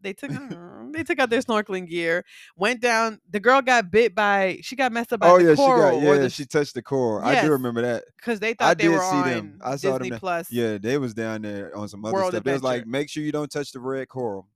They 0.00 0.12
took 0.12 0.30
mm, 0.32 0.92
they 0.92 1.02
took 1.02 1.18
out 1.18 1.30
their 1.30 1.40
snorkeling 1.40 1.88
gear. 1.88 2.24
Went 2.56 2.80
down. 2.80 3.20
The 3.30 3.40
girl 3.40 3.62
got 3.62 3.90
bit 3.90 4.14
by. 4.14 4.58
She 4.60 4.76
got 4.76 4.92
messed 4.92 5.12
up 5.14 5.20
by 5.20 5.30
Oh 5.30 5.38
the 5.38 5.44
yeah, 5.44 5.50
she 5.52 5.56
coral 5.56 6.00
got 6.00 6.06
or 6.06 6.14
yeah, 6.16 6.22
the 6.22 6.30
she 6.30 6.44
touched 6.44 6.74
the 6.74 6.82
coral. 6.82 7.24
I 7.24 7.40
do 7.40 7.50
remember 7.50 7.80
that. 7.82 8.04
because 8.18 8.38
they 8.38 8.50
I 8.50 8.54
thought 8.54 8.78
they 8.78 8.84
did 8.84 8.92
were 8.92 9.00
see 9.00 9.06
on 9.16 9.28
them. 9.28 9.58
I 9.64 9.76
saw 9.76 9.92
them 9.92 9.98
Disney 9.98 10.10
there. 10.10 10.18
Plus. 10.18 10.50
Yeah, 10.50 10.78
they 10.78 10.98
was 10.98 11.14
down 11.14 11.42
there 11.42 11.74
on 11.74 11.88
some 11.88 12.04
other 12.04 12.12
World 12.14 12.32
stuff. 12.32 12.44
They 12.44 12.52
was 12.52 12.62
like, 12.62 12.86
make 12.86 13.08
sure 13.08 13.22
you 13.22 13.32
don't 13.32 13.50
touch 13.50 13.72
the 13.72 13.80
red 13.80 14.08
coral. 14.08 14.46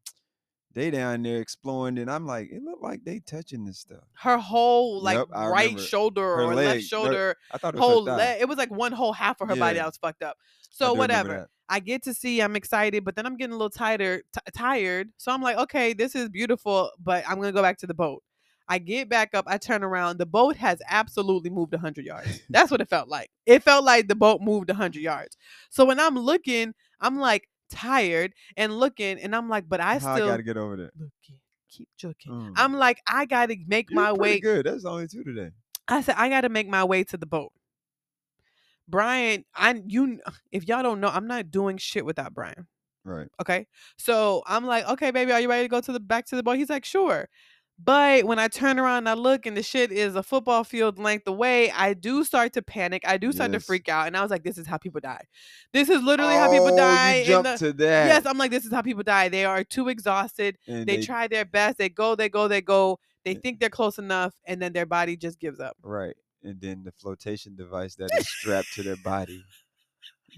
They 0.75 0.91
down 0.91 1.23
there 1.23 1.41
exploring, 1.41 1.99
and 1.99 2.11
I'm 2.11 2.27
like, 2.27 2.51
it 2.53 2.63
looked 2.63 2.83
like 2.83 3.03
they 3.03 3.21
touching 3.21 3.65
this 3.65 3.79
stuff. 3.79 4.05
Her 4.13 4.37
whole 4.37 5.01
like 5.03 5.17
Yep, 5.17 5.29
right 5.33 5.81
shoulder 5.81 6.37
Her 6.37 6.43
or 6.45 6.55
leg, 6.55 6.67
left 6.67 6.83
shoulder, 6.83 7.37
I 7.51 7.59
thought 7.59 7.75
it 7.75 7.79
was 7.79 7.87
whole 7.87 8.05
leg. 8.05 8.43
It 8.43 8.49
was 8.49 8.59
like 8.59 8.71
one 8.71 8.93
whole 8.93 9.15
half 9.15 9.41
of 9.41 9.49
her 9.49 9.57
body 9.57 9.77
Yeah. 9.77 9.83
that 9.83 9.87
was 9.87 9.97
fucked 9.97 10.23
up. 10.23 10.37
I 10.39 10.45
So 10.71 10.93
whatever. 10.93 11.49
That. 11.69 11.75
I 11.75 11.81
get 11.81 12.03
to 12.05 12.14
see. 12.14 12.41
I'm 12.41 12.57
excited, 12.57 13.05
but 13.05 13.16
then 13.16 13.27
I'm 13.27 13.37
getting 13.37 13.53
a 13.53 13.57
little 13.57 13.71
tired. 13.71 14.23
T- 14.33 14.41
tired. 14.55 15.11
So 15.16 15.33
I'm 15.33 15.43
like, 15.43 15.57
okay, 15.59 15.93
this 15.93 16.14
is 16.14 16.29
beautiful, 16.29 16.91
but 17.03 17.25
I'm 17.29 17.37
gonna 17.37 17.53
go 17.53 17.62
back 17.62 17.79
to 17.79 17.87
the 17.87 17.95
boat. 17.95 18.23
I 18.69 18.79
get 18.79 19.09
back 19.09 19.35
up. 19.35 19.47
I 19.49 19.57
turn 19.57 19.83
around. 19.83 20.19
The 20.19 20.27
boat 20.27 20.57
has 20.57 20.81
absolutely 20.89 21.49
moved 21.49 21.73
100 21.73 22.05
yards. 22.05 22.41
That's 22.51 22.71
what 22.71 22.81
it 22.81 22.89
felt 22.89 23.09
like. 23.09 23.31
It 23.47 23.62
felt 23.62 23.85
like 23.85 24.09
the 24.09 24.14
boat 24.14 24.43
moved 24.43 24.69
100 24.69 25.01
yards. 25.01 25.37
So 25.71 25.87
when 25.87 25.99
I'm 25.99 26.19
looking, 26.19 26.75
I'm 27.01 27.19
like 27.19 27.49
tired 27.71 28.35
and 28.57 28.79
looking, 28.79 29.19
and 29.21 29.35
I'm 29.35 29.49
like, 29.49 29.69
but 29.69 29.81
I 29.81 29.95
How 29.99 30.14
still 30.16 30.27
I 30.27 30.31
gotta 30.33 30.43
get 30.43 30.57
over 30.57 30.77
there. 30.77 30.91
looking, 30.99 31.41
keep 31.71 31.89
joking. 31.97 32.33
Mm. 32.33 32.53
I'm 32.57 32.75
like, 32.75 33.01
I 33.07 33.25
gotta 33.25 33.57
make 33.66 33.91
You 33.91 33.97
my 33.97 34.12
way. 34.12 34.41
Good. 34.41 34.66
That's 34.66 34.85
only 34.85 35.09
two 35.09 35.25
today. 35.25 35.51
I 35.89 36.03
said 36.03 36.16
I 36.19 36.29
got 36.29 36.43
to 36.43 36.49
make 36.51 36.69
my 36.69 36.85
way 36.85 37.03
to 37.05 37.16
the 37.16 37.27
boat. 37.27 37.53
Brian, 38.89 39.45
I 39.55 39.82
you 39.86 40.20
if 40.51 40.66
y'all 40.66 40.82
don't 40.82 41.01
know, 41.01 41.09
I'm 41.09 41.26
not 41.26 41.51
doing 41.51 41.76
shit 41.76 42.05
without 42.05 42.34
Brian. 42.34 42.66
Right. 43.05 43.28
Okay. 43.41 43.66
So 43.97 44.43
I'm 44.47 44.64
like, 44.66 44.86
okay, 44.89 45.11
baby, 45.11 45.32
are 45.32 45.41
you 45.41 45.49
ready 45.49 45.64
to 45.64 45.68
go 45.68 45.80
to 45.80 45.93
the 45.93 46.01
back 46.01 46.26
to 46.26 46.36
the 46.36 46.43
boat? 46.43 46.57
He's 46.57 46.70
like, 46.70 46.84
sure. 46.84 47.28
But 47.82 48.24
when 48.24 48.41
I 48.41 48.49
turn 48.49 48.78
around 48.80 48.99
and 48.99 49.09
I 49.09 49.14
look 49.14 49.47
and 49.47 49.57
the 49.57 49.62
shit 49.62 49.93
is 49.93 50.16
a 50.16 50.22
football 50.22 50.64
field 50.64 50.99
length 50.99 51.28
away, 51.28 51.70
I 51.70 51.95
do 51.95 52.24
start 52.24 52.53
to 52.55 52.62
panic. 52.62 53.05
I 53.07 53.18
do 53.18 53.30
start 53.30 53.53
to 53.53 53.61
freak 53.61 53.89
out. 53.89 54.09
And 54.09 54.16
I 54.16 54.22
was 54.22 54.32
like, 54.32 54.43
this 54.43 54.59
is 54.59 54.66
how 54.66 54.78
people 54.78 55.01
die. 55.01 55.22
This 55.72 55.89
is 55.89 56.03
literally 56.03 56.34
how 56.34 56.51
people 56.51 56.72
Oh, 56.72 56.76
die. 56.76 57.14
You 57.18 57.20
in 57.20 57.26
jumped 57.45 57.61
the- 57.61 57.66
to 57.68 57.72
that. 57.74 58.07
yes, 58.09 58.26
I'm 58.26 58.36
like, 58.36 58.51
this 58.51 58.64
is 58.64 58.72
how 58.72 58.82
people 58.82 59.05
die. 59.05 59.28
They 59.28 59.45
are 59.45 59.62
too 59.62 59.89
exhausted. 59.89 60.59
and 60.66 60.89
They, 60.89 61.01
try 61.03 61.28
their 61.28 61.45
best. 61.45 61.78
They 61.78 61.89
go, 61.89 62.16
they 62.16 62.28
go, 62.28 62.49
they 62.49 62.61
go. 62.62 62.99
They 63.24 63.36
eh 63.36 63.39
think 63.45 63.61
they're 63.61 63.70
close 63.70 63.99
enough, 63.99 64.34
and 64.45 64.61
then 64.61 64.72
their 64.72 64.86
body 64.86 65.16
just 65.16 65.39
gives 65.39 65.61
up. 65.61 65.76
Right. 65.82 66.16
And 66.43 66.61
then 66.61 66.84
the 66.84 66.93
flotation 66.93 67.57
device 67.57 67.95
that 67.97 68.11
is 68.18 68.28
strapped 68.28 68.72
to 68.74 68.82
their 68.82 68.97
body 68.97 69.43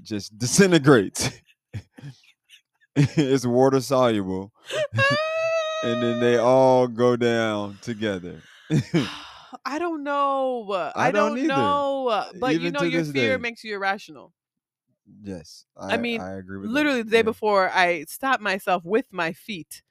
just 0.03 0.39
disintegrates. 0.39 1.31
it's 2.97 3.47
water 3.47 3.81
soluble. 3.81 4.53
and 5.85 6.03
then 6.03 6.21
they 6.21 6.39
all 6.39 6.89
go 6.89 7.17
down 7.17 7.79
together. 7.83 8.43
I 9.65 9.79
don't 9.79 10.05
know. 10.05 10.71
I 10.73 11.09
I 11.09 11.11
don't 11.11 11.35
don't, 11.37 11.47
know. 11.49 12.25
But 12.39 12.61
you 12.61 12.71
know, 12.71 12.83
your 12.83 13.05
fear 13.05 13.37
day. 13.37 13.43
makes 13.43 13.65
you 13.65 13.75
irrational. 13.75 14.33
Yes, 15.23 15.67
I 15.77 15.97
mean, 15.97 16.21
I 16.21 16.35
agree 16.35 16.59
with 16.59 16.69
that. 16.69 16.75
Literally 16.75 17.03
the 17.03 17.11
day 17.11 17.17
Yeah. 17.19 17.23
before, 17.23 17.69
I 17.71 18.05
stopped 18.05 18.41
myself 18.43 18.85
with 18.85 19.07
my 19.11 19.33
feet. 19.33 19.83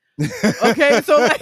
Okay, 0.63 1.01
so, 1.01 1.17
like, 1.17 1.41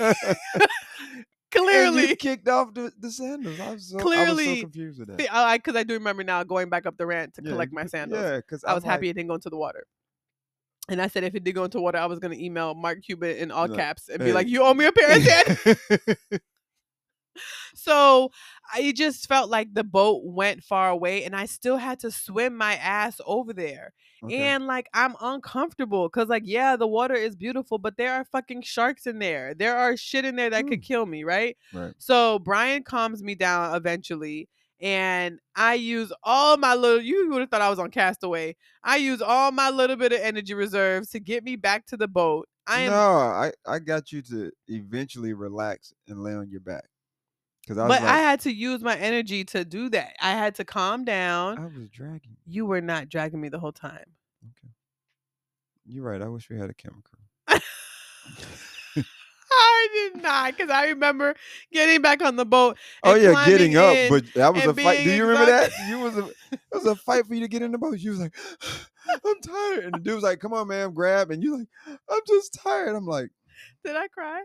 Clearly, 1.51 2.15
kicked 2.15 2.47
off 2.47 2.73
the, 2.73 2.91
the 2.99 3.11
sandals. 3.11 3.59
I 3.59 3.71
was 3.71 3.87
so 3.89 3.99
I 3.99 4.03
was 4.03 4.03
Clearly, 4.03 4.55
so 4.55 4.61
confused 4.61 4.99
with 4.99 5.07
that. 5.09 5.17
Fe- 5.17 5.27
I 5.31 5.57
because 5.57 5.75
I 5.75 5.83
do 5.83 5.93
remember 5.93 6.23
now 6.23 6.43
going 6.43 6.69
back 6.69 6.85
up 6.85 6.97
the 6.97 7.05
ramp 7.05 7.33
to 7.35 7.41
Yeah, 7.41 7.51
collect 7.51 7.71
my 7.71 7.85
sandals. 7.85 8.23
Yeah, 8.23 8.37
because 8.37 8.63
I 8.63 8.73
was 8.73 8.83
happy 8.83 9.09
it 9.09 9.13
didn't 9.13 9.29
go 9.29 9.35
into 9.35 9.49
the 9.49 9.57
water. 9.57 9.85
And 10.89 11.01
I 11.01 11.07
said 11.07 11.23
if 11.23 11.35
it 11.35 11.43
did 11.43 11.53
go 11.53 11.63
into 11.65 11.81
water, 11.81 11.97
I 11.97 12.05
was 12.05 12.19
gonna 12.19 12.35
email 12.35 12.73
Mark 12.73 13.01
Cuban 13.03 13.37
in 13.37 13.51
all 13.51 13.67
Like, 13.67 13.77
caps 13.77 14.09
and 14.09 14.19
be 14.19 14.25
hey. 14.25 14.33
like, 14.33 14.47
"You 14.47 14.63
owe 14.63 14.73
me 14.73 14.85
a 14.85 14.91
pair 14.91 15.17
of 15.17 15.23
sandals." 15.23 15.77
so 17.75 18.31
I 18.73 18.91
just 18.91 19.27
felt 19.27 19.49
like 19.49 19.73
the 19.73 19.83
boat 19.83 20.23
went 20.23 20.63
far 20.63 20.89
away, 20.89 21.23
and 21.23 21.35
I 21.35 21.45
still 21.45 21.77
had 21.77 21.99
to 21.99 22.11
swim 22.11 22.55
my 22.55 22.75
ass 22.75 23.19
over 23.25 23.53
there. 23.53 23.93
Okay. 24.23 24.35
And 24.35 24.65
like 24.65 24.87
I'm 24.93 25.15
uncomfortable 25.21 26.09
because 26.09 26.27
like 26.27 26.43
yeah, 26.45 26.75
the 26.75 26.87
water 26.87 27.13
is 27.13 27.35
beautiful, 27.35 27.77
but 27.77 27.97
there 27.97 28.13
are 28.13 28.25
fucking 28.25 28.63
sharks 28.63 29.05
in 29.05 29.19
there. 29.19 29.53
There 29.53 29.77
are 29.77 29.95
shit 29.95 30.25
in 30.25 30.35
there 30.35 30.49
that 30.49 30.67
could 30.67 30.81
kill 30.81 31.05
me, 31.05 31.23
right? 31.23 31.55
right. 31.73 31.93
So 31.99 32.39
Brian 32.39 32.83
calms 32.83 33.21
me 33.21 33.35
down 33.35 33.75
eventually, 33.75 34.49
and 34.81 35.39
I 35.55 35.75
use 35.75 36.11
all 36.23 36.57
my 36.57 36.73
little. 36.73 37.01
You 37.01 37.29
would 37.29 37.41
have 37.41 37.49
thought 37.49 37.61
I 37.61 37.69
was 37.69 37.79
on 37.79 37.91
Castaway. 37.91 38.55
I 38.83 38.97
use 38.97 39.21
all 39.21 39.51
my 39.51 39.69
little 39.69 39.95
bit 39.95 40.13
of 40.13 40.19
energy 40.19 40.53
reserves 40.53 41.09
to 41.11 41.19
get 41.19 41.43
me 41.43 41.55
back 41.55 41.85
to 41.87 41.97
the 41.97 42.07
boat. 42.07 42.47
I 42.67 42.81
am, 42.81 42.91
no, 42.91 42.97
I, 42.97 43.51
I 43.65 43.79
got 43.79 44.11
you 44.11 44.21
to 44.23 44.51
eventually 44.67 45.33
relax 45.33 45.93
and 46.07 46.21
lay 46.21 46.33
on 46.33 46.49
your 46.49 46.59
back. 46.59 46.83
Because 47.67 47.79
I 47.79 47.87
was 47.87 47.97
but 47.97 48.01
like, 48.01 48.11
I 48.13 48.17
had 48.19 48.39
to 48.41 48.53
use 48.53 48.81
my 48.81 48.95
energy 48.95 49.43
to 49.43 49.65
do 49.65 49.89
that. 49.89 50.15
I 50.21 50.31
had 50.31 50.55
to 50.55 50.63
calm 50.63 51.03
down. 51.03 51.59
I 51.59 51.65
was 51.65 51.89
dragging. 51.89 52.37
you. 52.45 52.65
were 52.65 52.79
not 52.79 53.09
dragging 53.09 53.41
me 53.41 53.49
the 53.49 53.59
whole 53.59 53.73
time. 53.73 54.05
Okay. 54.41 54.73
You're 55.85 56.05
right. 56.05 56.21
I 56.21 56.29
wish 56.29 56.49
we 56.49 56.57
had 56.57 56.69
a 56.69 56.73
camera 56.73 57.01
crew. 57.03 57.59
I 59.49 59.87
did 59.93 60.23
not, 60.23 60.55
because 60.55 60.69
I 60.69 60.87
remember 60.87 61.35
getting 61.73 62.01
back 62.01 62.23
on 62.23 62.37
the 62.37 62.45
boat. 62.45 62.77
Oh 63.03 63.15
yeah, 63.15 63.45
getting 63.45 63.75
up, 63.75 63.95
but 64.09 64.23
that 64.35 64.53
was 64.53 64.65
a 64.65 64.73
fight. 64.73 65.03
Do 65.03 65.11
you 65.11 65.25
remember 65.25 65.51
that? 65.51 65.71
You 65.89 65.99
was 65.99 66.17
a 66.17 66.27
it 66.51 66.59
was 66.71 66.85
a 66.85 66.95
fight 66.95 67.25
for 67.25 67.33
you 67.33 67.41
to 67.41 67.47
get 67.47 67.61
in 67.61 67.71
the 67.71 67.77
boat. 67.77 67.97
You 67.99 68.11
was 68.11 68.19
like, 68.19 68.35
I'm 69.25 69.41
tired, 69.41 69.85
and 69.85 69.93
the 69.95 69.99
dude 69.99 70.15
was 70.15 70.23
like, 70.23 70.39
Come 70.39 70.53
on, 70.53 70.67
man, 70.67 70.93
grab, 70.93 71.31
and 71.31 71.41
you 71.43 71.57
like, 71.57 71.67
I'm 72.09 72.19
just 72.27 72.53
tired. 72.61 72.95
I'm 72.95 73.05
like, 73.05 73.29
Did 73.83 73.95
I 73.95 74.07
cry? 74.07 74.43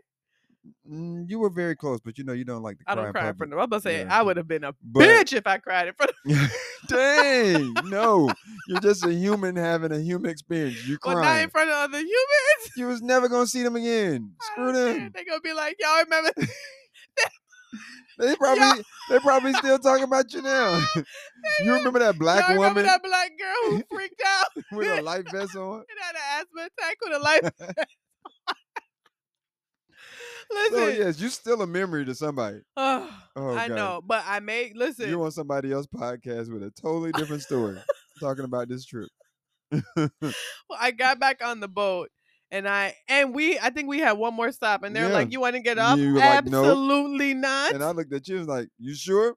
Mm, 0.91 1.25
you 1.29 1.39
were 1.39 1.51
very 1.51 1.75
close, 1.77 2.01
but 2.05 2.19
you 2.19 2.25
know 2.25 2.33
you 2.33 2.45
don't 2.45 2.63
like 2.63 2.79
to 2.79 2.85
cry. 2.85 2.93
I 2.93 2.97
don't 2.97 3.13
cry 3.13 3.29
in 3.29 3.35
front 3.35 3.53
of. 3.53 3.59
I'm 3.59 3.65
about 3.65 3.77
to 3.77 3.83
say 3.83 4.01
Yeah. 4.01 4.19
I 4.19 4.23
would 4.23 4.37
have 4.37 4.49
been 4.49 4.65
a 4.65 4.73
But- 4.83 5.03
bitch 5.03 5.33
if 5.33 5.47
I 5.47 5.59
cried 5.59 5.89
in 5.89 5.95
front 5.95 6.13
of. 6.27 6.51
Dang, 6.89 7.75
no, 7.85 8.31
you're 8.69 8.81
just 8.81 9.05
a 9.05 9.13
human 9.13 9.57
having 9.57 9.93
a 9.93 9.99
human 10.01 10.31
experience. 10.31 10.87
You 10.87 10.99
But 11.03 11.15
not 11.15 11.21
crying. 11.23 11.45
in 11.45 11.51
front 11.51 11.71
of 11.71 11.77
other 11.77 11.99
humans. 11.99 12.71
You 12.77 12.87
was 12.89 13.03
never 13.03 13.29
gonna 13.29 13.47
see 13.47 13.63
them 13.63 13.77
again. 13.77 14.33
Screw 14.41 14.73
them. 14.73 15.11
They 15.15 15.25
gonna 15.25 15.41
be 15.41 15.53
like, 15.53 15.77
y'all 15.81 16.03
remember? 16.05 16.31
They 18.19 18.37
probably 18.37 18.85
they 19.09 19.19
probably 19.21 19.53
still 19.55 19.79
talking 19.79 20.05
about 20.05 20.33
you 20.35 20.43
now. 20.43 20.85
you 21.65 21.73
remember 21.73 21.99
that 22.01 22.19
black 22.19 22.47
y'all 22.47 22.59
woman 22.59 22.85
that 22.85 23.03
black 23.03 23.31
girl 23.39 23.71
who 23.79 23.83
freaked 23.91 24.21
out 24.25 24.65
with 24.73 24.99
a 24.99 25.01
life 25.03 25.25
vest 25.33 25.57
on? 25.57 25.79
and 25.79 25.99
had 25.99 26.15
an 26.15 26.21
asthma 26.41 26.69
attack 26.79 26.97
with 27.03 27.15
a 27.15 27.19
life? 27.19 27.77
Listen, 30.51 30.79
So 30.79 30.89
yes, 30.89 31.21
you 31.21 31.29
still 31.29 31.63
a 31.63 31.67
memory 31.67 32.05
to 32.05 32.15
somebody. 32.15 32.61
oh, 32.77 33.11
Oh, 33.35 33.55
I 33.57 33.69
God. 33.69 33.77
know, 33.77 34.01
but 34.05 34.25
I 34.27 34.41
made 34.41 34.77
listen. 34.77 35.09
You 35.09 35.23
on 35.23 35.31
somebody 35.33 35.73
else's 35.73 35.87
podcast 35.89 36.53
with 36.53 36.63
a 36.63 36.71
totally 36.71 37.13
different 37.13 37.43
story, 37.43 37.79
talking 38.21 38.45
about 38.45 38.69
this 38.69 38.85
trip. 38.85 39.09
well, 39.97 40.35
I 40.79 40.91
got 40.91 41.19
back 41.19 41.43
on 41.45 41.61
the 41.61 41.69
boat. 41.69 42.11
And 42.51 42.69
I 42.69 42.95
and 43.09 43.35
we 43.35 43.59
I 43.59 43.71
think 43.71 43.89
we 43.89 43.99
had 44.01 44.13
one 44.13 44.35
more 44.35 44.53
stop 44.53 44.83
and 44.83 44.95
they're 44.95 45.07
Yeah. 45.09 45.15
like, 45.15 45.33
You 45.33 45.41
want 45.41 45.57
to 45.57 45.63
get 45.63 45.79
up? 45.79 45.99
You 45.99 46.13
were 46.13 46.21
like, 46.21 46.45
"Nope." 46.45 46.67
Absolutely 46.67 47.33
not. 47.33 47.73
and 47.73 47.83
I 47.83 47.93
looked 47.93 48.13
at 48.13 48.29
you 48.29 48.37
and 48.37 48.47
was 48.47 48.55
like, 48.61 48.69
"You 48.79 48.95
sure?" 48.95 49.35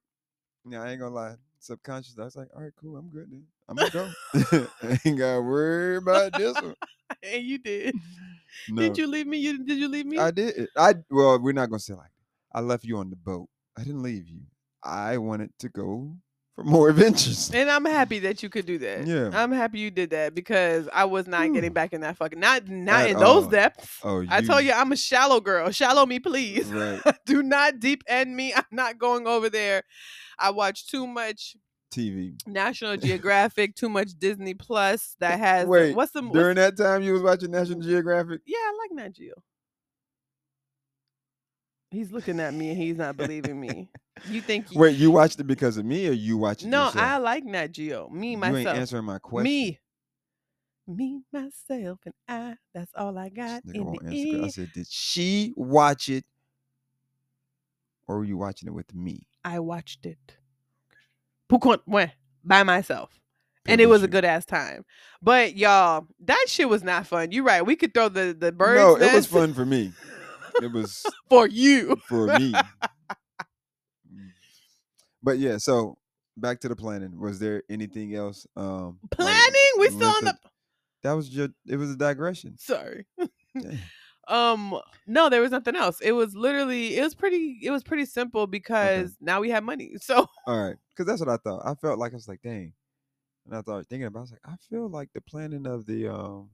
Yeah, 0.70 0.84
I 0.84 0.89
ain't 0.91 0.99
gonna 0.99 1.16
lie. 1.16 1.36
Subconscious, 1.60 2.20
I 2.20 2.26
was 2.26 2.36
like, 2.36 2.49
"All 2.53 2.62
right, 2.62 2.74
cool. 2.76 2.97
I'm 2.97 3.08
good 3.10 3.32
then. 3.32 3.45
I'm 3.70 3.78
gonna 3.78 3.89
go. 3.89 4.12
I 4.84 4.99
ain't 5.06 5.18
gotta 5.18 5.41
worry 5.41 5.95
about 5.95 6.34
this 6.34 6.62
one." 6.62 6.76
and 7.24 7.41
you 7.43 7.58
did. 7.58 7.95
No, 8.70 8.82
Did 8.82 8.97
you 8.97 9.08
leave 9.08 9.28
me? 9.28 9.38
You 9.38 9.64
did 9.64 9.78
you 9.78 9.88
leave 9.88 10.06
me? 10.06 10.18
I 10.18 10.32
did. 10.32 10.68
I 10.78 10.95
well, 11.10 11.39
we're 11.39 11.53
not 11.53 11.70
gonna 11.70 11.80
say 11.80 11.93
like. 11.93 12.12
I 12.53 12.62
left 12.62 12.86
you 12.86 12.97
on 12.97 13.10
the 13.10 13.18
boat. 13.18 13.49
I 13.78 13.84
didn't 13.84 14.01
leave 14.01 14.30
you. 14.30 14.39
I 14.82 15.18
wanted 15.18 15.51
to 15.60 15.68
go 15.68 16.16
for 16.56 16.64
more 16.64 16.89
adventures. 16.89 17.51
And 17.53 17.70
I'm 17.70 17.84
happy 17.84 18.20
that 18.20 18.41
you 18.41 18.49
could 18.49 18.66
do 18.66 18.78
that. 18.78 19.06
Yeah. 19.06 19.30
I'm 19.34 19.51
happy 19.51 19.80
you 19.80 19.91
did 19.91 20.12
that 20.12 20.34
because 20.34 20.88
I 20.93 21.03
was 21.03 21.28
not 21.28 21.51
getting 21.51 21.72
hmm. 21.72 21.74
back 21.74 21.91
in 21.91 22.01
that 22.01 22.16
fucking 22.16 22.39
not 22.39 22.68
not 22.70 23.01
At 23.01 23.10
in 23.12 23.20
those 23.20 23.47
depths. 23.47 23.99
Oh, 24.03 24.26
I 24.30 24.41
told 24.41 24.64
you 24.64 24.72
I'm 24.72 24.93
a 24.93 24.95
shallow 24.95 25.41
girl. 25.41 25.70
Shallow 25.72 26.06
me, 26.06 26.20
please. 26.20 26.68
right? 26.68 27.01
do 27.26 27.43
not 27.43 27.80
deep 27.80 28.03
end 28.08 28.36
me. 28.36 28.53
I'm 28.53 28.64
not 28.72 28.97
going 28.97 29.28
over 29.28 29.49
there. 29.49 29.84
I 30.39 30.51
watch 30.51 30.88
too 30.88 31.08
much 31.08 31.56
TV. 31.95 32.33
National 32.47 32.97
Geographic, 32.97 33.75
too 33.75 33.89
much 33.89 34.11
Disney 34.17 34.53
Plus 34.53 35.15
that 35.19 35.39
has 35.39 35.67
Wait, 35.67 35.95
what's 35.95 36.11
the 36.11 36.21
what's, 36.21 36.33
During 36.33 36.55
that 36.55 36.77
time, 36.77 37.01
you 37.03 37.13
was 37.13 37.21
watching 37.21 37.51
National 37.51 37.81
Geographic. 37.81 38.41
Yeah, 38.45 38.57
I 38.57 38.77
like 38.81 38.91
Nat 38.91 39.13
Geo. 39.13 39.33
He's 41.91 42.11
looking 42.11 42.39
at 42.39 42.53
me 42.53 42.69
and 42.69 42.77
he's 42.77 42.97
not 42.97 43.15
believing 43.15 43.59
me. 43.59 43.89
You 44.27 44.41
think 44.47 44.73
you, 44.73 44.79
Wait, 44.79 44.97
you 44.97 45.11
watched 45.11 45.39
it 45.39 45.45
because 45.45 45.77
of 45.77 45.85
me, 45.85 46.07
or 46.09 46.11
you 46.11 46.37
watched 46.37 46.63
it 46.63 46.67
No, 46.67 46.87
yourself? 46.87 47.05
I 47.05 47.17
like 47.17 47.45
Nat 47.45 47.71
Geo. 47.71 48.09
Me 48.09 48.35
myself. 48.35 48.63
you 48.63 48.69
ain't 48.69 48.79
answering 48.79 49.05
my 49.05 49.19
question. 49.19 49.43
Me. 49.45 49.79
Me, 50.87 51.21
myself, 51.33 51.99
and 52.05 52.13
I. 52.27 52.55
That's 52.73 52.91
all 52.95 53.17
I 53.17 53.29
got 53.29 53.63
in 53.65 53.97
the 54.03 54.43
I 54.43 54.47
said, 54.49 54.71
did 54.71 54.85
she 54.87 55.51
watch 55.55 56.09
it, 56.09 56.25
or 58.07 58.19
were 58.19 58.25
you 58.25 58.37
watching 58.37 58.67
it 58.67 58.73
with 58.73 58.93
me? 58.93 59.25
I 59.43 59.59
watched 59.59 60.05
it. 60.05 60.37
When? 61.85 62.11
By 62.43 62.63
myself. 62.63 63.19
And 63.67 63.81
it 63.81 63.87
was 63.87 64.03
a 64.03 64.07
good 64.07 64.23
ass 64.25 64.45
time. 64.45 64.85
But 65.23 65.55
y'all, 65.57 66.05
that 66.25 66.45
shit 66.47 66.69
was 66.69 66.83
not 66.83 67.07
fun. 67.07 67.31
You're 67.31 67.43
right. 67.43 67.65
We 67.65 67.75
could 67.75 67.93
throw 67.95 68.09
the, 68.09 68.35
the 68.37 68.51
birds. 68.51 68.79
No, 68.79 68.95
it 69.03 69.11
was 69.13 69.25
fun 69.25 69.53
for 69.55 69.65
me. 69.65 69.91
It 70.61 70.71
was 70.71 71.03
for 71.29 71.47
you. 71.47 71.95
for 72.07 72.27
me. 72.27 72.53
Mm. 74.13 74.29
But 75.23 75.39
yeah, 75.39 75.57
so 75.57 75.97
back 76.37 76.59
to 76.61 76.67
the 76.69 76.75
planning. 76.75 77.19
Was 77.19 77.39
there 77.39 77.63
anything 77.69 78.13
else? 78.13 78.45
Um, 78.55 78.99
like, 79.03 79.11
Planning? 79.11 79.71
we 79.79 79.87
still 79.89 80.09
on 80.09 80.25
the 80.25 80.37
That 81.01 81.13
was 81.13 81.27
just. 81.27 81.51
It 81.67 81.77
was 81.77 81.89
a 81.89 81.95
digression. 81.97 82.55
sorry. 82.59 83.07
Um, 84.28 84.80
no, 85.07 85.30
there 85.30 85.41
was 85.41 85.51
nothing 85.51 85.76
else. 85.76 86.01
It 86.01 86.11
was 86.13 86.36
literally 86.36 86.97
it 86.97 87.01
was 87.03 87.13
pretty 87.15 87.59
it 87.61 87.71
was 87.71 87.84
pretty 87.84 88.05
simple 88.05 88.47
because 88.47 89.17
now 89.21 89.41
we 89.41 89.49
have 89.51 89.63
money. 89.63 89.93
So 90.01 90.28
All 90.47 90.63
right, 90.67 90.76
because 90.89 91.07
that's 91.07 91.19
what 91.19 91.30
I 91.30 91.38
thought. 91.38 91.61
I 91.65 91.76
felt 91.76 91.99
like 91.99 92.11
I 92.11 92.15
was 92.15 92.28
like, 92.28 92.41
dang. 92.41 92.73
And 93.45 93.55
I 93.55 93.61
thought 93.61 93.86
thinking 93.88 94.07
about, 94.07 94.19
it, 94.19 94.21
I 94.21 94.21
was 94.21 94.32
like, 94.32 94.41
I 94.45 94.55
feel 94.69 94.89
like 94.89 95.09
the 95.13 95.21
planning 95.21 95.67
of 95.67 95.86
the 95.86 96.07
um, 96.07 96.49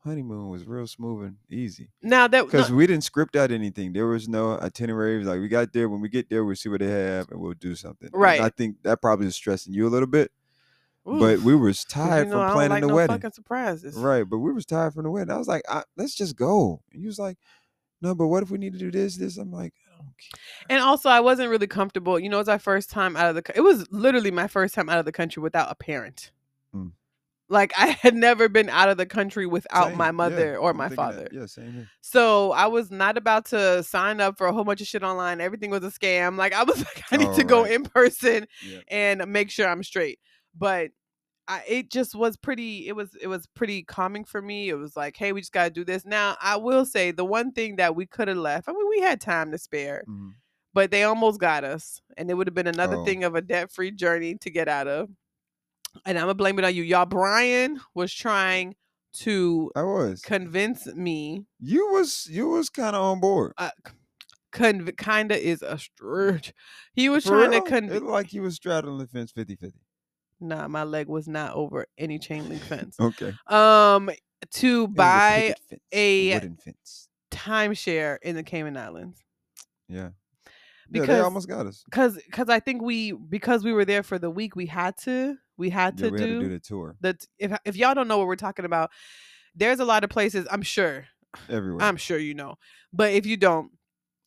honeymoon 0.00 0.48
was 0.48 0.66
real 0.66 0.86
smooth 0.86 1.26
and 1.26 1.36
easy 1.48 1.88
now 2.02 2.28
that 2.28 2.44
because 2.44 2.70
no, 2.70 2.76
we 2.76 2.86
didn't 2.86 3.04
script 3.04 3.36
out 3.36 3.50
anything. 3.50 3.92
There 3.92 4.06
was 4.06 4.28
no 4.28 4.58
itinerary. 4.60 5.24
Like 5.24 5.40
we 5.40 5.48
got 5.48 5.72
there, 5.72 5.88
when 5.88 6.00
we 6.00 6.08
get 6.08 6.28
there, 6.28 6.44
we'll 6.44 6.56
see 6.56 6.68
what 6.68 6.80
they 6.80 6.90
have 6.90 7.30
and 7.30 7.40
we'll 7.40 7.54
do 7.54 7.74
something. 7.74 8.10
And 8.12 8.14
Right. 8.20 8.40
I 8.40 8.50
think 8.50 8.82
that 8.82 9.00
probably 9.00 9.26
is 9.26 9.34
stressing 9.34 9.72
you 9.72 9.86
a 9.86 9.90
little 9.90 10.06
bit, 10.08 10.30
oof, 11.08 11.20
but 11.20 11.40
we 11.40 11.54
was 11.54 11.84
'cause 11.84 12.04
you 12.04 12.10
tired 12.10 12.28
know 12.28 12.40
I 12.40 12.46
from 12.48 12.54
planning 12.54 12.70
like 12.70 12.80
the 12.82 12.86
no 12.88 12.94
wedding. 12.94 13.16
fucking 13.16 13.32
surprises. 13.32 13.96
Right, 13.96 14.24
but 14.24 14.38
we 14.38 14.52
was 14.52 14.66
tired 14.66 14.94
from 14.94 15.04
the 15.04 15.10
wedding. 15.10 15.30
I 15.34 15.38
was 15.38 15.48
like, 15.48 15.62
I, 15.68 15.82
let's 15.96 16.14
just 16.14 16.36
go. 16.36 16.82
And 16.92 17.00
he 17.00 17.06
was 17.06 17.18
like, 17.18 17.38
no, 18.02 18.14
but 18.14 18.26
what 18.28 18.42
if 18.42 18.50
we 18.50 18.58
need 18.58 18.72
to 18.74 18.78
do 18.78 18.90
this, 18.90 19.16
this? 19.16 19.36
I'm 19.38 19.50
like, 19.50 19.72
I 19.92 19.96
don't 19.98 20.12
care. 20.18 20.66
And 20.76 20.82
also, 20.82 21.08
I 21.08 21.20
wasn't 21.20 21.48
really 21.50 21.66
comfortable. 21.66 22.18
You 22.18 22.28
know, 22.28 22.36
it 22.36 22.40
was 22.40 22.48
our 22.48 22.58
first 22.58 22.90
time 22.90 23.16
out 23.16 23.34
of 23.34 23.36
the. 23.42 23.52
It 23.56 23.62
was 23.62 23.90
literally 23.90 24.30
my 24.30 24.46
first 24.46 24.74
time 24.74 24.88
out 24.90 24.98
of 24.98 25.04
the 25.06 25.12
country 25.12 25.42
without 25.42 25.70
a 25.70 25.74
parent. 25.74 26.30
Mm. 26.74 26.92
Like 27.48 27.72
I 27.78 27.88
had 27.88 28.14
never 28.14 28.48
been 28.48 28.68
out 28.70 28.88
of 28.88 28.96
the 28.96 29.04
country 29.06 29.46
without 29.46 29.88
Same, 29.88 29.98
my 29.98 30.06
yeah, 30.06 30.10
mother 30.12 30.56
or 30.56 30.70
I'm 30.70 30.76
my 30.78 30.88
thinking 30.88 31.04
that. 31.06 31.14
father. 31.14 31.28
Yeah, 31.30 31.46
same 31.46 31.72
here. 31.74 31.88
So 32.00 32.52
I 32.52 32.66
was 32.66 32.90
not 32.90 33.18
about 33.18 33.44
to 33.46 33.82
sign 33.82 34.20
up 34.20 34.38
for 34.38 34.46
a 34.46 34.52
whole 34.52 34.64
bunch 34.64 34.80
of 34.80 34.86
shit 34.86 35.02
online. 35.02 35.42
Everything 35.42 35.70
was 35.70 35.84
a 35.84 35.90
scam. 35.90 36.36
Like 36.38 36.54
I 36.54 36.62
was 36.64 36.78
like, 36.84 37.04
I 37.10 37.18
need 37.18 37.28
Oh, 37.28 37.36
to 37.36 37.44
go 37.44 37.64
in 37.64 37.84
person 37.84 38.46
Yeah. 38.66 38.80
and 38.88 39.26
make 39.30 39.50
sure 39.50 39.68
I'm 39.68 39.82
straight. 39.82 40.18
But 40.56 40.90
I, 41.48 41.62
it 41.68 41.90
just 41.90 42.14
was 42.14 42.36
pretty. 42.36 42.88
It 42.88 42.96
was 42.96 43.14
it 43.20 43.26
was 43.26 43.46
pretty 43.54 43.82
calming 43.82 44.24
for 44.24 44.40
me. 44.40 44.68
It 44.70 44.74
was 44.74 44.96
like, 44.96 45.16
hey, 45.16 45.32
we 45.32 45.40
just 45.40 45.52
gotta 45.52 45.70
do 45.70 45.84
this. 45.84 46.04
Now 46.06 46.36
I 46.40 46.56
will 46.56 46.84
say 46.86 47.10
the 47.10 47.24
one 47.24 47.52
thing 47.52 47.76
that 47.76 47.94
we 47.94 48.06
could 48.06 48.28
have 48.28 48.36
left. 48.38 48.68
I 48.68 48.72
mean, 48.72 48.88
we 48.88 49.00
had 49.00 49.20
time 49.20 49.50
to 49.52 49.58
spare, 49.58 50.04
Mhm. 50.08 50.32
but 50.72 50.90
they 50.90 51.02
almost 51.04 51.38
got 51.40 51.62
us, 51.64 52.00
and 52.16 52.30
it 52.30 52.34
would 52.34 52.46
have 52.46 52.54
been 52.54 52.66
another 52.66 52.96
Oh. 52.96 53.04
thing 53.04 53.24
of 53.24 53.34
a 53.34 53.42
debt 53.42 53.70
free 53.72 53.90
journey 53.90 54.36
to 54.36 54.50
get 54.50 54.68
out 54.68 54.88
of. 54.88 55.10
And 56.06 56.16
I'm 56.18 56.22
gonna 56.24 56.34
blame 56.34 56.58
it 56.58 56.64
on 56.64 56.74
you, 56.74 56.82
y'all. 56.82 57.04
Brian 57.06 57.78
was 57.94 58.12
trying 58.12 58.74
to 59.18 59.70
I 59.76 59.82
was. 59.82 60.22
convince 60.22 60.86
me 60.86 61.44
You 61.60 61.92
was 61.92 62.26
you 62.30 62.48
was 62.48 62.70
kind 62.70 62.96
of 62.96 63.02
on 63.02 63.20
board. 63.20 63.52
uh, 63.58 63.70
kinda 64.52 65.36
is 65.36 65.62
a 65.62 65.78
stretch. 65.78 66.52
He 66.94 67.08
was 67.08 67.24
For 67.24 67.30
trying 67.30 67.50
real? 67.50 67.62
to 67.62 67.68
convince. 67.68 68.02
like 68.02 68.28
he 68.28 68.40
was 68.40 68.54
straddling 68.56 68.98
the 68.98 69.06
fence 69.06 69.30
50-50. 69.32 69.74
Nah, 70.44 70.68
my 70.68 70.84
leg 70.84 71.08
was 71.08 71.26
not 71.26 71.54
over 71.54 71.86
any 71.98 72.18
chain 72.18 72.48
link 72.48 72.62
fence. 72.62 72.96
Okay. 73.00 73.32
Um, 73.46 74.10
to 74.52 74.84
a 74.84 74.88
buy 74.88 75.54
fence, 75.70 75.80
a- 75.92 76.34
wooden 76.34 76.56
fence. 76.56 77.08
timeshare 77.30 78.18
in 78.22 78.36
the 78.36 78.42
Cayman 78.42 78.76
Islands. 78.76 79.18
Yeah. 79.88 79.96
yeah, 79.96 80.08
Because 80.90 81.08
they 81.08 81.20
almost 81.20 81.48
got 81.48 81.66
us. 81.66 81.84
cause 81.90 82.18
cause 82.32 82.48
I 82.48 82.60
think 82.60 82.82
we 82.82 83.12
because 83.12 83.64
we 83.64 83.72
were 83.72 83.84
there 83.84 84.02
for 84.02 84.18
the 84.18 84.30
week, 84.30 84.54
we 84.56 84.66
had 84.66 84.96
to 85.04 85.36
we 85.56 85.70
had 85.70 85.98
Yeah, 85.98 86.06
to 86.06 86.12
we 86.12 86.20
had 86.20 86.26
do 86.26 86.34
to 86.40 86.40
do 86.46 86.48
the 86.50 86.58
tour 86.60 86.96
the 87.00 87.14
t- 87.14 87.26
if 87.38 87.52
if 87.64 87.76
y'all 87.76 87.94
don't 87.94 88.08
know 88.08 88.18
what 88.18 88.26
we're 88.26 88.36
talking 88.36 88.64
about, 88.64 88.90
there's 89.54 89.80
a 89.80 89.84
lot 89.84 90.04
of 90.04 90.10
places. 90.10 90.46
I'm 90.50 90.62
sure 90.62 91.06
everywhere. 91.48 91.82
I'm 91.84 91.96
sure 91.96 92.18
you 92.18 92.34
know, 92.34 92.56
but 92.92 93.12
if 93.12 93.24
you 93.26 93.36
don't, 93.36 93.70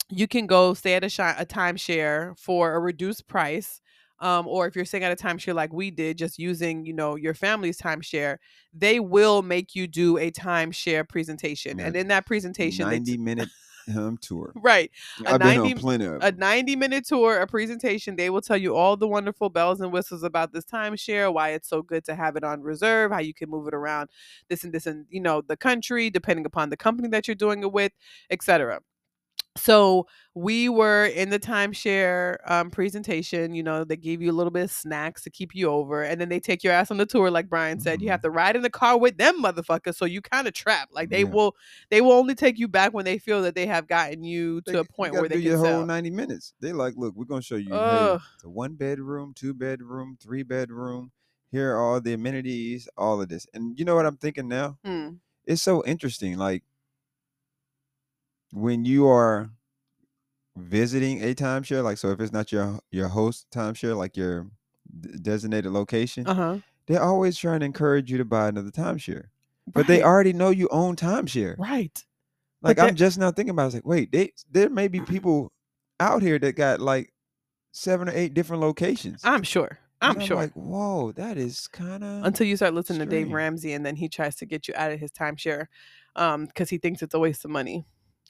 you 0.09 0.27
can 0.27 0.47
go 0.47 0.73
stay 0.73 0.93
at 0.95 1.03
a 1.03 1.09
shi- 1.09 1.21
a 1.21 1.45
timeshare 1.45 2.37
for 2.39 2.73
a 2.73 2.79
reduced 2.79 3.27
price. 3.27 3.81
Um, 4.19 4.47
or 4.47 4.67
if 4.67 4.75
you're 4.75 4.85
staying 4.85 5.03
at 5.03 5.11
a 5.11 5.23
timeshare 5.23 5.53
like 5.53 5.71
we 5.71 5.91
did, 5.91 6.17
just 6.17 6.39
using 6.39 6.85
you 6.85 6.93
know 6.93 7.15
your 7.15 7.33
family's 7.33 7.77
timeshare, 7.77 8.37
they 8.73 8.99
will 8.99 9.41
make 9.41 9.75
you 9.75 9.87
do 9.87 10.17
a 10.17 10.31
timeshare 10.31 11.07
presentation, 11.07 11.79
and 11.79 11.95
in 11.95 12.07
that 12.07 12.25
presentation, 12.25 12.89
they 12.89 12.99
t- 12.99 13.11
Ninety 13.11 13.17
minute 13.17 13.49
um 13.95 14.17
tour. 14.17 14.51
right 14.61 14.91
a 15.25 15.33
I've 15.33 15.39
been 15.39 15.57
90 15.57 15.73
on 15.73 15.79
plenty 15.79 16.05
of. 16.05 16.23
a. 16.23 16.31
90 16.31 16.75
minute 16.75 17.05
tour, 17.07 17.39
a 17.39 17.47
presentation. 17.47 18.15
They 18.15 18.29
will 18.29 18.41
tell 18.41 18.57
you 18.57 18.75
all 18.75 18.97
the 18.97 19.07
wonderful 19.07 19.49
bells 19.49 19.81
and 19.81 19.91
whistles 19.91 20.23
about 20.23 20.53
this 20.53 20.65
timeshare, 20.65 21.33
why 21.33 21.49
it's 21.49 21.69
so 21.69 21.81
good 21.81 22.03
to 22.05 22.15
have 22.15 22.35
it 22.35 22.43
on 22.43 22.61
reserve, 22.61 23.11
how 23.11 23.19
you 23.19 23.33
can 23.33 23.49
move 23.49 23.67
it 23.67 23.73
around 23.73 24.09
this 24.49 24.63
and 24.63 24.73
this 24.73 24.85
and 24.85 25.05
you 25.09 25.21
know 25.21 25.41
the 25.41 25.57
country, 25.57 26.09
depending 26.09 26.45
upon 26.45 26.69
the 26.69 26.77
company 26.77 27.07
that 27.09 27.27
you're 27.27 27.35
doing 27.35 27.63
it 27.63 27.71
with, 27.71 27.93
etc. 28.29 28.81
So 29.57 30.07
we 30.35 30.69
were 30.69 31.05
in 31.05 31.29
the 31.29 31.39
timeshare 31.39 32.37
um, 32.49 32.69
presentation. 32.69 33.53
You 33.53 33.63
know, 33.63 33.83
they 33.83 33.95
gave 33.97 34.21
you 34.21 34.31
a 34.31 34.33
little 34.33 34.51
bit 34.51 34.63
of 34.63 34.71
snacks 34.71 35.23
to 35.23 35.29
keep 35.29 35.53
you 35.55 35.67
over, 35.69 36.03
and 36.03 36.21
then 36.21 36.29
they 36.29 36.39
take 36.39 36.63
your 36.63 36.73
ass 36.73 36.91
on 36.91 36.97
the 36.97 37.05
tour, 37.05 37.29
like 37.31 37.49
Brian 37.49 37.79
said. 37.79 38.01
You 38.01 38.09
have 38.11 38.21
to 38.21 38.29
ride 38.29 38.55
in 38.55 38.61
the 38.61 38.69
car 38.69 38.97
with 38.97 39.17
them, 39.17 39.41
motherfuckers. 39.43 39.95
So 39.95 40.05
you 40.05 40.21
kind 40.21 40.47
of 40.47 40.53
trapped. 40.53 40.93
Like 40.93 41.09
they 41.09 41.21
Yeah. 41.23 41.31
will, 41.31 41.55
they 41.89 42.01
will 42.01 42.13
only 42.13 42.35
take 42.35 42.57
you 42.59 42.67
back 42.67 42.93
when 42.93 43.05
they 43.05 43.17
feel 43.17 43.41
that 43.41 43.55
they 43.55 43.65
have 43.65 43.87
gotten 43.87 44.23
you 44.23 44.61
to 44.61 44.69
a 44.71 44.73
g- 44.73 44.77
you 44.79 44.85
point 44.95 45.13
where 45.13 45.27
they 45.29 45.35
do 45.35 45.41
your 45.41 45.57
sell. 45.57 45.75
whole 45.77 45.85
ninety 45.85 46.11
minutes. 46.11 46.53
They 46.59 46.71
like, 46.73 46.93
look, 46.95 47.15
we're 47.15 47.25
gonna 47.25 47.41
show 47.41 47.55
you. 47.55 47.71
Hey, 47.71 48.19
a 48.45 48.49
one 48.49 48.75
bedroom, 48.75 49.33
two 49.35 49.53
bedroom, 49.53 50.17
three 50.21 50.43
bedroom. 50.43 51.11
Here 51.51 51.73
are 51.75 51.81
all 51.81 52.01
the 52.01 52.13
amenities, 52.13 52.87
all 52.97 53.21
of 53.21 53.29
this. 53.29 53.47
And 53.53 53.77
you 53.79 53.85
know 53.85 53.95
what 53.95 54.05
I'm 54.05 54.17
thinking 54.17 54.47
now? 54.47 54.77
Hmm. 54.85 55.09
It's 55.45 55.61
so 55.61 55.83
interesting. 55.85 56.37
Like 56.37 56.63
when 58.53 58.85
you 58.85 59.07
are 59.07 59.49
visiting 60.55 61.21
a 61.23 61.33
timeshare, 61.35 61.83
like 61.83 61.97
so 61.97 62.09
if 62.11 62.19
it's 62.19 62.31
not 62.31 62.51
your 62.51 62.79
your 62.91 63.07
host 63.09 63.47
timeshare, 63.51 63.95
like 63.95 64.17
your 64.17 64.47
d- 64.99 65.17
designated 65.21 65.71
location, 65.71 66.27
Uh 66.27 66.33
huh. 66.33 66.57
they're 66.87 67.01
always 67.01 67.37
trying 67.37 67.59
to 67.61 67.65
encourage 67.65 68.11
you 68.11 68.17
to 68.17 68.25
buy 68.25 68.47
another 68.49 68.71
timeshare. 68.71 69.25
But 69.73 69.87
they 69.87 70.01
already 70.01 70.33
know 70.33 70.49
you 70.49 70.67
own 70.69 70.95
timeshare. 70.95 71.55
right. 71.57 72.03
Like 72.63 72.79
I'm 72.79 72.95
just 72.95 73.19
now 73.19 73.31
thinking 73.31 73.51
about. 73.51 73.61
It. 73.61 73.65
I 73.65 73.67
was 73.67 73.73
like, 73.75 73.85
wait, 73.85 74.11
they 74.11 74.33
there 74.51 74.69
may 74.69 74.87
be 74.87 74.99
people 75.13 75.51
out 75.99 76.21
here 76.21 76.39
that 76.39 76.53
got 76.53 76.79
like 76.79 77.13
seven 77.71 78.09
or 78.09 78.13
eight 78.13 78.33
different 78.33 78.61
locations. 78.61 79.21
I'm 79.23 79.43
sure. 79.43 79.77
I'm 80.01 80.15
And 80.15 80.23
sure. 80.23 80.37
Like, 80.37 80.53
whoa, 80.53 81.11
that 81.13 81.37
is 81.37 81.67
kind 81.67 82.03
of 82.03 82.23
Until 82.25 82.45
you 82.47 82.55
start 82.55 82.73
listening 82.73 82.99
to 82.99 83.05
Dave. 83.05 83.31
Ramsey, 83.31 83.73
and 83.73 83.83
then 83.85 83.95
he 83.95 84.07
tries 84.09 84.35
to 84.37 84.45
get 84.45 84.67
you 84.67 84.73
out 84.77 84.91
of 84.91 84.99
his 84.99 85.11
timeshare, 85.11 85.67
um, 86.15 86.45
because 86.45 86.69
he 86.69 86.77
thinks 86.77 87.01
it's 87.01 87.13
a 87.15 87.19
waste 87.19 87.45
of 87.45 87.51
money. 87.51 87.85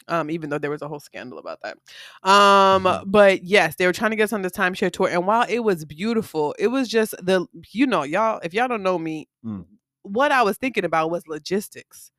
Um, 0.07 0.29
even 0.29 0.49
though 0.49 0.57
there 0.59 0.69
was 0.71 0.81
a 0.81 0.87
whole 0.87 0.99
scandal 0.99 1.37
about 1.39 1.59
that. 1.63 1.77
Um, 2.23 2.83
Mhm. 2.83 3.03
but 3.07 3.43
yes, 3.43 3.75
they 3.75 3.85
were 3.85 3.93
trying 3.93 4.11
to 4.11 4.17
get 4.17 4.25
us 4.25 4.33
on 4.33 4.41
this 4.41 4.51
timeshare 4.53 4.91
tour, 4.91 5.09
and 5.09 5.25
while 5.27 5.45
it 5.49 5.59
was 5.59 5.83
beautiful, 5.85 6.55
it 6.59 6.67
was 6.67 6.87
just 6.87 7.11
the 7.23 7.45
you 7.71 7.85
know 7.87 8.03
y'all. 8.03 8.39
If 8.43 8.53
y'all 8.53 8.67
don't 8.67 8.83
know 8.83 8.97
me, 8.99 9.27
Mm. 9.43 9.65
what 10.03 10.31
I 10.31 10.43
was 10.43 10.57
thinking 10.57 10.85
about 10.85 11.11
was 11.11 11.27
logistics. 11.27 12.11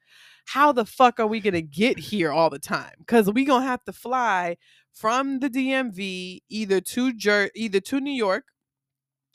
How 0.46 0.72
the 0.72 0.84
fuck 0.84 1.20
are 1.20 1.26
we 1.26 1.40
gonna 1.40 1.60
get 1.62 1.98
here 1.98 2.32
all 2.32 2.50
the 2.50 2.58
time? 2.58 2.94
Because 2.98 3.30
we 3.30 3.44
gonna 3.44 3.64
have 3.66 3.84
to 3.84 3.92
fly 3.92 4.56
from 4.92 5.38
the 5.40 5.48
DMV 5.48 6.42
either 6.48 6.80
to 6.80 7.12
Jer- 7.12 7.50
either 7.54 7.80
to 7.80 8.00
New 8.00 8.10
York 8.12 8.46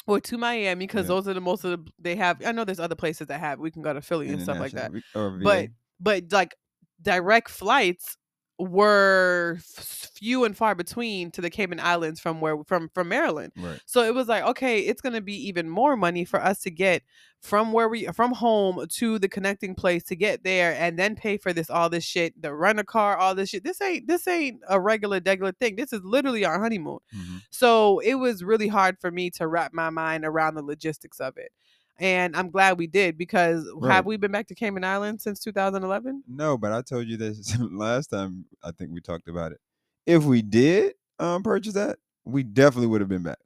or 0.06 0.20
to 0.20 0.38
Miami 0.38 0.86
because 0.86 1.06
Yeah. 1.06 1.16
those 1.16 1.28
are 1.28 1.34
the 1.34 1.40
most 1.42 1.64
of 1.64 1.86
the 1.86 1.92
they 1.98 2.16
have. 2.18 2.46
I 2.46 2.52
know 2.52 2.66
there's 2.66 2.80
other 2.80 2.96
places 2.96 3.28
that 3.28 3.40
have. 3.40 3.60
We 3.60 3.72
can 3.72 3.82
go 3.82 3.94
to 3.94 4.02
Philly 4.02 4.28
and 4.30 4.42
stuff 4.42 4.60
like 4.60 4.74
that. 4.74 4.92
International 4.92 5.30
re- 5.32 5.38
or 5.38 5.44
But 5.44 5.70
but 6.00 6.32
like 6.32 6.56
direct 7.02 7.50
flights 7.50 8.18
were 8.60 9.58
few 9.62 10.46
and 10.46 10.56
far 10.56 10.76
between 10.76 11.32
to 11.32 11.42
the 11.42 11.50
Cayman 11.50 11.80
Islands 11.80 12.20
from 12.20 12.40
where 12.40 12.64
from 12.66 12.90
from 12.94 13.10
Maryland. 13.10 13.52
right. 13.58 13.80
So 13.86 14.04
it 14.04 14.14
was 14.14 14.28
like, 14.28 14.44
okay, 14.44 14.80
it's 14.80 15.02
gonna 15.02 15.22
be 15.22 15.36
even 15.48 15.70
more 15.70 15.98
money 15.98 16.24
for 16.26 16.42
us 16.42 16.60
to 16.62 16.72
get 16.72 17.04
from 17.42 17.74
where 17.74 17.90
we 17.90 18.06
from 18.08 18.32
home 18.32 18.86
to 18.88 19.20
the 19.20 19.28
connecting 19.28 19.76
place 19.76 20.04
to 20.04 20.16
get 20.16 20.44
there 20.44 20.76
and 20.80 20.98
then 20.98 21.16
pay 21.16 21.38
for 21.38 21.52
this 21.52 21.70
all 21.70 21.90
this 21.90 22.04
shit, 22.06 22.40
the 22.42 22.54
rent 22.54 22.80
a 22.80 22.84
car, 22.84 23.18
all 23.18 23.36
this 23.36 23.50
shit. 23.50 23.64
This 23.64 23.82
ain't 23.82 24.08
this 24.08 24.28
ain't 24.28 24.62
a 24.70 24.80
regular 24.80 25.20
degular 25.20 25.56
thing. 25.58 25.76
This 25.76 25.92
is 25.92 26.02
literally 26.04 26.46
our 26.46 26.60
honeymoon. 26.62 27.00
Mhm. 27.14 27.42
So 27.50 28.00
it 28.00 28.16
was 28.16 28.44
really 28.44 28.68
hard 28.68 28.98
for 29.00 29.12
me 29.12 29.30
to 29.32 29.48
wrap 29.48 29.74
my 29.74 29.90
mind 29.90 30.26
around 30.26 30.56
the 30.56 30.64
logistics 30.64 31.20
of 31.20 31.38
it. 31.38 31.52
And 32.00 32.36
I'm 32.36 32.50
glad 32.50 32.78
we 32.78 32.88
did 32.88 33.18
because 33.18 33.70
Right. 33.76 33.94
have 33.94 34.06
we 34.06 34.18
been 34.18 34.32
back 34.32 34.48
to 34.48 34.56
Cayman 34.56 34.84
Island 34.84 35.22
since 35.22 35.40
2011? 35.40 36.24
No, 36.28 36.58
but 36.58 36.72
I 36.72 36.82
told 36.82 37.08
you 37.08 37.18
this 37.18 37.56
last 37.60 38.08
time. 38.08 38.46
I 38.64 38.72
think 38.72 38.92
we 38.92 39.00
talked 39.00 39.28
about 39.28 39.52
it. 39.52 39.60
If 40.06 40.24
we 40.24 40.42
did 40.42 40.94
um 41.20 41.44
purchase 41.44 41.74
that, 41.74 42.00
we 42.26 42.44
definitely 42.44 42.88
would 42.88 43.02
have 43.02 43.10
been 43.10 43.24
back. 43.24 43.40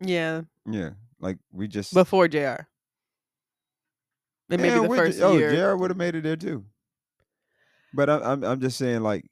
Yeah, 0.00 0.42
Yeah, 0.66 0.90
like 1.20 1.38
we 1.52 1.68
just. 1.68 1.94
before 1.94 2.28
JR. 2.28 2.66
It 4.48 4.60
may 4.60 4.70
be 4.74 4.80
the 4.88 4.94
first 4.94 5.20
oh, 5.20 5.36
year. 5.36 5.50
JR 5.72 5.76
would 5.76 5.90
have 5.90 5.96
made 5.96 6.14
it 6.14 6.22
there 6.22 6.36
too. 6.36 6.64
But 7.94 8.10
I, 8.10 8.18
I'm 8.18 8.44
I'm 8.44 8.60
just 8.60 8.76
saying, 8.76 9.00
like, 9.00 9.24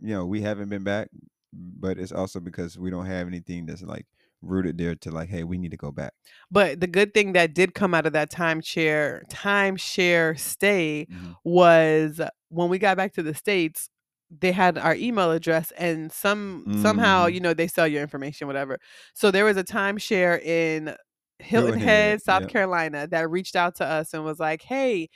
you 0.00 0.14
know, 0.14 0.24
we 0.24 0.40
haven't 0.40 0.68
been 0.68 0.82
back, 0.82 1.10
but 1.52 1.98
it's 1.98 2.12
also 2.12 2.40
because 2.40 2.78
we 2.78 2.90
don't 2.90 3.06
have 3.06 3.26
anything 3.26 3.66
that's 3.66 3.82
like 3.82 4.06
rooted 4.42 4.78
there 4.78 4.94
to 4.96 5.10
like, 5.10 5.28
hey, 5.28 5.44
we 5.44 5.58
need 5.58 5.70
to 5.72 5.76
go 5.76 5.90
back. 5.92 6.14
But 6.50 6.80
the 6.80 6.86
good 6.86 7.12
thing 7.14 7.32
that 7.32 7.54
did 7.54 7.74
come 7.74 7.94
out 7.94 8.06
of 8.06 8.12
that 8.14 8.30
timeshare 8.30 9.22
timeshare 9.30 10.38
stay 10.38 11.06
Mhm. 11.10 11.38
was 11.44 12.20
when 12.48 12.68
we 12.70 12.78
got 12.78 12.96
back 12.96 13.12
to 13.14 13.22
the 13.22 13.34
states, 13.34 13.88
they 14.30 14.52
had 14.52 14.78
our 14.78 14.94
email 14.94 15.30
address, 15.30 15.70
and 15.72 16.12
some 16.12 16.66
somehow 16.74 17.26
Mhm. 17.26 17.32
you 17.32 17.40
know 17.40 17.54
they 17.54 17.66
sell 17.68 17.86
your 17.88 18.02
information, 18.02 18.46
whatever. 18.46 18.78
So 19.14 19.30
there 19.30 19.44
was 19.44 19.56
a 19.56 19.64
timeshare 19.64 20.42
in 20.42 20.94
Hilton 21.38 21.74
Hilton 21.74 21.80
Head, 21.80 22.20
Head, 22.20 22.22
South 22.22 22.46
yep. 22.46 22.48
Carolina, 22.48 23.06
that 23.08 23.30
reached 23.30 23.56
out 23.56 23.76
to 23.76 23.84
us 23.86 24.14
and 24.14 24.24
was 24.24 24.38
like, 24.40 24.62
"Hey." 24.62 25.08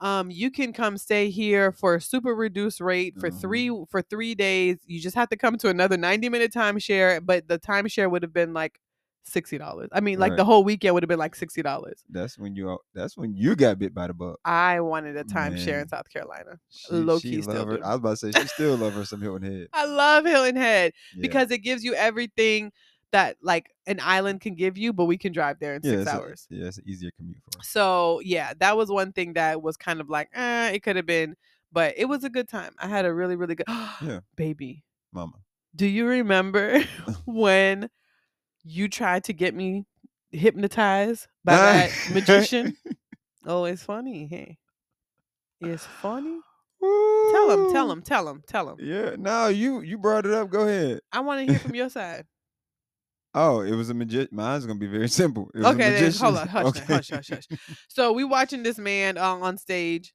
Um, 0.00 0.30
you 0.30 0.50
can 0.50 0.72
come 0.72 0.96
stay 0.96 1.28
here 1.30 1.72
for 1.72 1.94
a 1.96 2.00
super 2.00 2.34
reduced 2.34 2.80
rate 2.80 3.14
for 3.20 3.30
Mhm. 3.30 3.40
three 3.40 3.84
for 3.90 4.02
three 4.02 4.34
days. 4.34 4.78
You 4.86 5.00
just 5.00 5.14
have 5.16 5.28
to 5.28 5.36
come 5.36 5.56
to 5.58 5.68
another 5.68 5.96
90 5.96 6.28
minute 6.28 6.52
timeshare, 6.52 7.24
but 7.24 7.48
the 7.48 7.58
timeshare 7.58 8.10
would 8.10 8.22
have 8.22 8.32
been 8.32 8.54
like 8.54 8.80
sixty 9.22 9.58
dollars. 9.58 9.90
I 9.92 10.00
mean, 10.00 10.18
like 10.18 10.36
the 10.36 10.44
whole 10.46 10.64
weekend 10.64 10.94
would 10.94 11.02
have 11.02 11.08
been 11.08 11.18
like 11.18 11.34
sixty 11.34 11.60
dollars. 11.62 12.02
That's 12.08 12.38
when 12.38 12.56
you. 12.56 12.70
al- 12.70 12.84
That's 12.94 13.16
when 13.18 13.34
you 13.36 13.54
got 13.54 13.78
bit 13.78 13.92
by 13.94 14.06
the 14.06 14.14
bug. 14.14 14.36
I 14.46 14.80
wanted 14.80 15.16
a 15.18 15.24
timeshare 15.24 15.82
in 15.82 15.88
South 15.88 16.08
Carolina. 16.10 16.58
She, 16.70 16.94
Low 16.94 17.18
she 17.18 17.32
key 17.32 17.42
still 17.42 17.66
her. 17.66 17.84
I 17.84 17.90
was 17.90 17.96
about 17.98 18.10
to 18.18 18.32
say 18.32 18.40
she 18.40 18.48
still 18.48 18.76
love 18.76 18.94
her 18.94 19.04
some 19.04 19.20
Hilton 19.20 19.42
Head. 19.52 19.68
I 19.74 19.84
love 19.84 20.24
Hilton 20.24 20.56
Head 20.56 20.92
Yeah. 21.14 21.20
because 21.20 21.50
it 21.50 21.58
gives 21.58 21.84
you 21.84 21.92
everything 21.94 22.72
that 23.12 23.36
like 23.42 23.70
an 23.86 24.00
island 24.02 24.40
can 24.40 24.54
give 24.54 24.78
you, 24.78 24.92
but 24.92 25.06
we 25.06 25.18
can 25.18 25.32
drive 25.32 25.58
there 25.58 25.74
in 25.74 25.82
yeah, 25.82 25.90
six 25.92 26.02
it's 26.02 26.10
a- 26.10 26.14
hours. 26.14 26.46
yeah, 26.50 26.66
it's 26.66 26.78
an 26.78 26.84
easier 26.86 27.10
commute 27.16 27.38
for 27.42 27.58
us. 27.58 27.68
So 27.68 28.20
yeah, 28.24 28.52
that 28.58 28.76
was 28.76 28.90
one 28.90 29.12
thing 29.12 29.32
that 29.34 29.60
was 29.62 29.76
kind 29.76 30.00
of 30.00 30.08
like, 30.08 30.28
eh, 30.34 30.70
it 30.70 30.82
could 30.82 30.96
have 30.96 31.06
been, 31.06 31.36
but 31.72 31.94
it 31.96 32.04
was 32.06 32.24
a 32.24 32.30
good 32.30 32.48
time. 32.48 32.72
I 32.78 32.86
had 32.88 33.04
a 33.04 33.12
really, 33.12 33.36
really 33.36 33.54
good 33.56 33.66
Yeah. 34.02 34.20
baby. 34.36 34.84
Mama. 35.12 35.34
Do 35.74 35.86
you 35.86 36.06
remember 36.06 36.82
when 37.26 37.90
you 38.64 38.88
tried 38.88 39.24
to 39.24 39.32
get 39.32 39.54
me 39.54 39.86
hypnotized 40.30 41.26
by 41.44 41.56
that 41.56 41.92
magician? 42.12 42.76
Oh, 43.46 43.64
it's 43.64 43.82
funny. 43.82 44.26
Hey, 44.26 44.58
it's 45.62 45.86
funny. 45.86 46.40
Tell 46.82 47.50
him, 47.50 47.72
tell 47.72 47.90
him, 47.90 48.02
tell 48.02 48.28
him, 48.28 48.42
tell 48.46 48.68
him. 48.68 48.76
Yeah, 48.78 49.16
no, 49.18 49.48
you 49.48 49.80
you 49.80 49.96
brought 49.96 50.26
it 50.26 50.32
up. 50.34 50.50
Go 50.50 50.60
ahead. 50.68 51.00
I 51.10 51.20
want 51.20 51.40
to 51.46 51.50
hear 51.52 51.58
from 51.60 51.74
your 51.74 51.88
side. 51.88 52.26
Oh, 53.34 53.60
it 53.60 53.74
was 53.74 53.90
a 53.90 53.94
magician. 53.94 54.28
Mine's 54.32 54.66
gonna 54.66 54.78
be 54.78 54.86
very 54.86 55.08
simple. 55.22 55.50
It 55.54 55.58
was 55.58 55.66
a 55.66 55.70
Okay, 55.70 56.00
then 56.00 56.12
hold 56.12 56.36
on, 56.36 56.48
hush, 56.48 56.64
now, 56.76 56.96
hush, 56.96 57.10
hush, 57.10 57.28
hush. 57.30 57.46
So 57.88 58.12
we 58.12 58.24
watching 58.24 58.62
this 58.62 58.78
man 58.78 59.18
uh, 59.18 59.22
on 59.36 59.56
stage 59.58 60.12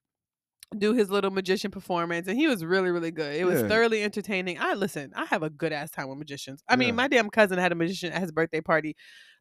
do 0.77 0.93
his 0.93 1.09
little 1.09 1.31
magician 1.31 1.71
performance, 1.71 2.27
and 2.27 2.37
he 2.37 2.47
was 2.47 2.65
really, 2.65 2.89
really 2.89 3.11
good. 3.11 3.35
It 3.35 3.45
was 3.45 3.61
Yeah. 3.61 3.67
thoroughly 3.69 4.03
entertaining. 4.03 4.57
I 4.59 4.73
listen. 4.73 5.13
I 5.15 5.25
have 5.25 5.43
a 5.43 5.49
good 5.49 5.71
ass 5.71 5.91
time 5.91 6.09
with 6.09 6.17
magicians. 6.17 6.61
I 6.67 6.73
Yeah. 6.73 6.77
mean, 6.77 6.95
my 6.95 7.07
damn 7.07 7.29
cousin 7.29 7.57
had 7.59 7.71
a 7.71 7.75
magician 7.75 8.11
at 8.11 8.21
his 8.21 8.31
birthday 8.31 8.61
party 8.61 8.95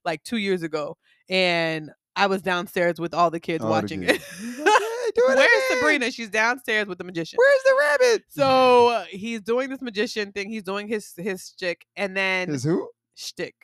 like 0.05 0.22
two 0.22 0.37
years 0.37 0.62
ago, 0.62 0.97
and 1.29 1.91
I 2.14 2.27
was 2.29 2.43
downstairs 2.43 3.01
with 3.01 3.12
all 3.14 3.31
the 3.31 3.41
kids 3.41 3.64
All 3.64 3.70
the 3.70 3.72
watching 3.72 4.03
kids. 4.03 4.18
it. 4.18 4.22
He's 4.39 4.59
like, 4.59 4.68
"Hey, 4.68 5.11
do 5.16 5.22
it 5.31 5.37
Where's 5.37 5.41
again. 5.41 5.79
Sabrina? 5.81 6.11
She's 6.12 6.31
downstairs 6.31 6.87
with 6.87 6.99
the 6.99 7.05
magician. 7.05 7.39
Where's 7.39 7.62
the 7.64 7.77
rabbit? 7.81 8.22
So 8.29 8.89
uh, 8.89 9.05
he's 9.11 9.41
doing 9.41 9.70
this 9.70 9.81
magician 9.83 10.31
thing. 10.31 10.49
He's 10.51 10.62
doing 10.62 10.87
his 10.87 11.12
his 11.16 11.49
shtick, 11.49 11.87
and 11.97 12.16
then 12.16 12.51
His 12.51 12.62
who? 12.62 12.89
shtick. 13.16 13.55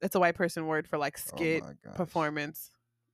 That's 0.00 0.14
a 0.14 0.20
white 0.20 0.34
person 0.34 0.66
word 0.66 0.86
for 0.88 0.98
like 0.98 1.16
Oh 1.18 1.36
skit 1.36 1.62
gosh. 1.62 1.94
performance. 1.94 2.70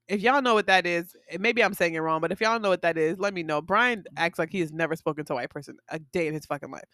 If 0.08 0.22
y'all 0.22 0.42
know 0.42 0.54
what 0.54 0.66
that 0.66 0.86
is, 0.86 1.14
eh, 1.28 1.36
maybe 1.38 1.62
I'm 1.62 1.74
saying 1.74 1.94
it 1.94 2.00
wrong, 2.00 2.20
but 2.20 2.32
if 2.32 2.40
y'all 2.40 2.58
know 2.58 2.68
what 2.68 2.82
that 2.82 2.98
is, 2.98 3.18
let 3.18 3.32
me 3.32 3.42
know. 3.42 3.60
Brian 3.60 4.00
mm-hmm. 4.00 4.14
acts 4.16 4.38
like 4.38 4.50
he 4.50 4.60
has 4.60 4.72
never 4.72 4.96
spoken 4.96 5.24
to 5.26 5.34
a 5.34 5.36
white 5.36 5.50
person 5.50 5.76
a 5.88 5.98
day 5.98 6.26
in 6.26 6.34
his 6.34 6.46
fucking 6.46 6.70
life. 6.70 6.84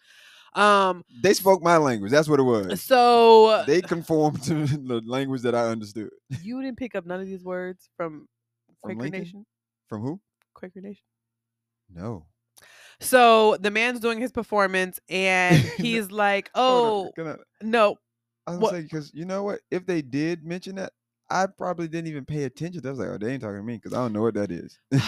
Um, 0.53 1.03
They 1.21 1.33
spoke 1.33 1.61
my 1.63 1.77
language. 1.77 2.11
That's 2.11 2.29
what 2.29 2.39
it 2.39 2.43
uh, 2.43 2.45
was. 2.45 2.81
so 2.81 3.63
They 3.65 3.81
conformed 3.81 4.43
to 4.43 4.65
the 4.65 5.01
language 5.05 5.41
that 5.41 5.55
I 5.55 5.65
understood. 5.65 6.09
you 6.41 6.61
didn't 6.61 6.77
pick 6.77 6.95
up 6.95 7.05
none 7.05 7.19
of 7.19 7.25
these 7.25 7.43
words 7.43 7.89
from 7.97 8.27
From 8.81 8.95
Quaker 8.95 9.01
Lincoln? 9.01 9.21
Nation. 9.21 9.45
From 9.87 10.01
who? 10.01 10.19
Quaker 10.53 10.81
Nation. 10.81 11.03
No. 11.93 12.25
So 12.99 13.57
the 13.57 13.71
man's 13.71 13.99
doing 13.99 14.19
his 14.19 14.31
performance, 14.31 14.99
and 15.07 15.55
he's 15.77 16.11
like, 16.11 16.49
"Oh 16.55 17.11
no, 17.61 17.97
I 18.47 18.51
was 18.51 18.59
What- 18.59 18.71
gonna 18.71 18.83
because 18.83 19.11
you 19.13 19.25
know 19.25 19.43
what? 19.43 19.59
If 19.69 19.85
they 19.85 20.01
did 20.01 20.45
mention 20.45 20.75
that, 20.77 20.93
I 21.29 21.45
probably 21.47 21.87
didn't 21.89 22.07
even 22.07 22.23
pay 22.25 22.43
attention. 22.45 22.81
I 22.85 22.89
was 22.89 22.99
like, 22.99 23.09
oh, 23.09 23.17
they 23.17 23.33
ain't 23.33 23.41
talking 23.43 23.57
to 23.57 23.63
me 23.63 23.75
because 23.75 23.93
I 23.93 23.97
don't 23.97 24.13
know 24.13 24.21
what 24.21 24.35
that 24.35 24.49
is. 24.51 24.79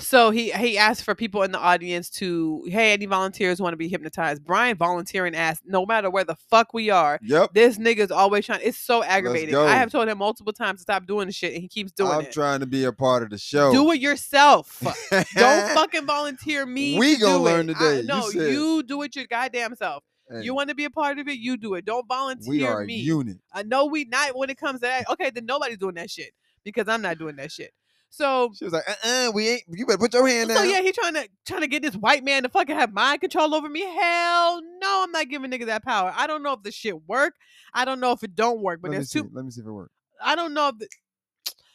so 0.00 0.30
he 0.30 0.50
he 0.50 0.76
asked 0.76 1.04
for 1.04 1.14
people 1.14 1.42
in 1.44 1.52
the 1.52 1.58
audience 1.58 2.10
to 2.10 2.64
hey 2.66 2.92
any 2.92 3.06
volunteers 3.06 3.60
want 3.62 3.72
to 3.72 3.76
be 3.76 3.86
hypnotized 3.88 4.44
brian 4.44 4.76
volunteering 4.76 5.36
asked 5.36 5.62
no 5.64 5.86
matter 5.86 6.10
where 6.10 6.24
the 6.24 6.34
fuck 6.34 6.74
we 6.74 6.90
are 6.90 7.18
yep. 7.22 7.48
this 7.54 7.78
nigga's 7.78 8.10
always 8.10 8.44
trying 8.44 8.58
it's 8.64 8.76
so 8.76 9.04
aggravating 9.04 9.54
i 9.54 9.76
have 9.76 9.92
told 9.92 10.08
him 10.08 10.18
multiple 10.18 10.52
times 10.52 10.80
to 10.80 10.82
stop 10.82 11.06
doing 11.06 11.26
the 11.28 11.32
shit 11.32 11.52
and 11.52 11.62
he 11.62 11.68
keeps 11.68 11.92
doing 11.92 12.10
I'm 12.10 12.22
it 12.22 12.32
trying 12.32 12.58
to 12.60 12.66
be 12.66 12.84
a 12.84 12.92
part 12.92 13.22
of 13.22 13.30
the 13.30 13.38
show. 13.38 13.70
do 13.72 13.88
it 13.92 14.00
yourself 14.00 14.80
don't 15.12 15.68
fucking 15.74 16.06
volunteer 16.06 16.66
me 16.66 16.98
We 16.98 17.14
to 17.14 17.20
gonna 17.20 17.42
learn 17.42 17.70
it. 17.70 17.74
today. 17.74 17.84
I, 17.98 18.00
You 18.00 18.02
no 18.02 18.28
said- 18.30 18.50
you 18.52 18.82
do 18.82 19.00
it 19.02 19.14
your 19.14 19.26
goddamn 19.26 19.76
self 19.76 20.02
Hey, 20.30 20.42
you 20.42 20.54
want 20.54 20.70
to 20.70 20.74
be 20.74 20.84
a 20.84 20.90
part 20.90 21.18
of 21.18 21.28
it 21.28 21.38
you 21.38 21.56
do 21.56 21.74
it 21.74 21.84
don't 21.84 22.06
volunteer 22.08 22.48
we 22.48 22.64
are 22.64 22.84
me 22.84 22.94
a 22.94 22.98
unit. 22.98 23.36
I 23.52 23.62
know 23.62 23.86
we 23.86 24.04
not 24.04 24.36
when 24.36 24.50
it 24.50 24.58
comes 24.58 24.80
to 24.80 24.86
that. 24.86 25.08
Okay, 25.10 25.30
then 25.30 25.46
nobody's 25.46 25.78
doing 25.78 25.94
that 25.96 26.10
shit 26.10 26.30
because 26.64 26.88
I'm 26.88 27.02
not 27.02 27.18
doing 27.18 27.36
that 27.36 27.52
shit. 27.52 27.72
So 28.14 28.52
She 28.56 28.64
was 28.64 28.72
like, 28.72 28.88
uh-uh, 28.88 29.32
we 29.34 29.48
ain't. 29.48 29.62
You 29.68 29.86
better 29.86 29.98
put 29.98 30.14
your 30.14 30.26
hand 30.28 30.48
down. 30.48 30.58
so 30.58 30.62
yeah, 30.62 30.80
he 30.82 30.92
trying 30.92 31.14
to 31.14 31.28
trying 31.46 31.62
to 31.62 31.66
get 31.66 31.82
this 31.82 31.96
white 31.96 32.22
man 32.22 32.44
to 32.44 32.48
fucking 32.48 32.76
have 32.76 32.92
mind 32.92 33.20
control 33.20 33.54
over 33.54 33.68
me. 33.68 33.80
Hell 33.80 34.62
no, 34.80 35.02
I'm 35.04 35.10
not 35.10 35.28
giving 35.28 35.50
nigga 35.50 35.66
that 35.66 35.84
power. 35.84 36.12
I 36.16 36.28
don't 36.28 36.44
know 36.44 36.52
if 36.52 36.62
the 36.62 36.70
shit 36.70 37.08
work. 37.08 37.34
I 37.72 37.84
don't 37.84 37.98
know 37.98 38.12
if 38.12 38.22
it 38.22 38.36
don't 38.36 38.60
work. 38.62 38.80
But 38.80 38.92
Let 38.92 38.98
there's 38.98 39.10
see. 39.10 39.20
two. 39.20 39.30
Let 39.32 39.44
me 39.44 39.50
see 39.50 39.62
if 39.62 39.66
it 39.66 39.72
works. 39.72 39.92
I 40.22 40.36
don't 40.36 40.54
know 40.54 40.68
if. 40.68 40.78
The, 40.78 40.88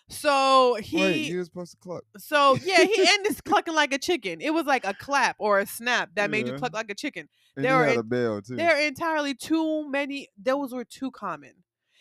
so 0.09 0.75
he. 0.81 0.97
Wait, 0.97 1.27
you 1.27 1.37
were 1.37 1.43
supposed 1.45 1.71
to 1.71 1.77
cluck. 1.77 2.03
so 2.17 2.55
yeah, 2.63 2.83
he 2.83 3.05
ended 3.07 3.43
clucking 3.45 3.73
like 3.75 3.93
a 3.93 3.97
chicken. 3.99 4.41
It 4.41 4.53
was 4.53 4.65
like 4.65 4.85
a 4.85 4.93
clap 4.93 5.35
or 5.39 5.59
a 5.59 5.65
snap 5.65 6.09
that 6.15 6.29
made 6.29 6.47
you 6.47 6.53
Yeah. 6.53 6.59
cluck 6.59 6.73
like 6.73 6.89
a 6.89 6.95
chicken. 6.95 7.29
And 7.55 7.65
There 7.65 7.73
you 7.73 7.77
were 7.79 7.85
had 7.85 7.97
a 7.97 8.03
bell 8.03 8.41
too. 8.41 8.55
There 8.55 8.75
are 8.75 8.79
entirely 8.81 9.33
too 9.35 9.89
many. 9.89 10.27
Those 10.41 10.73
were 10.73 10.85
too 10.85 11.11
common. 11.11 11.53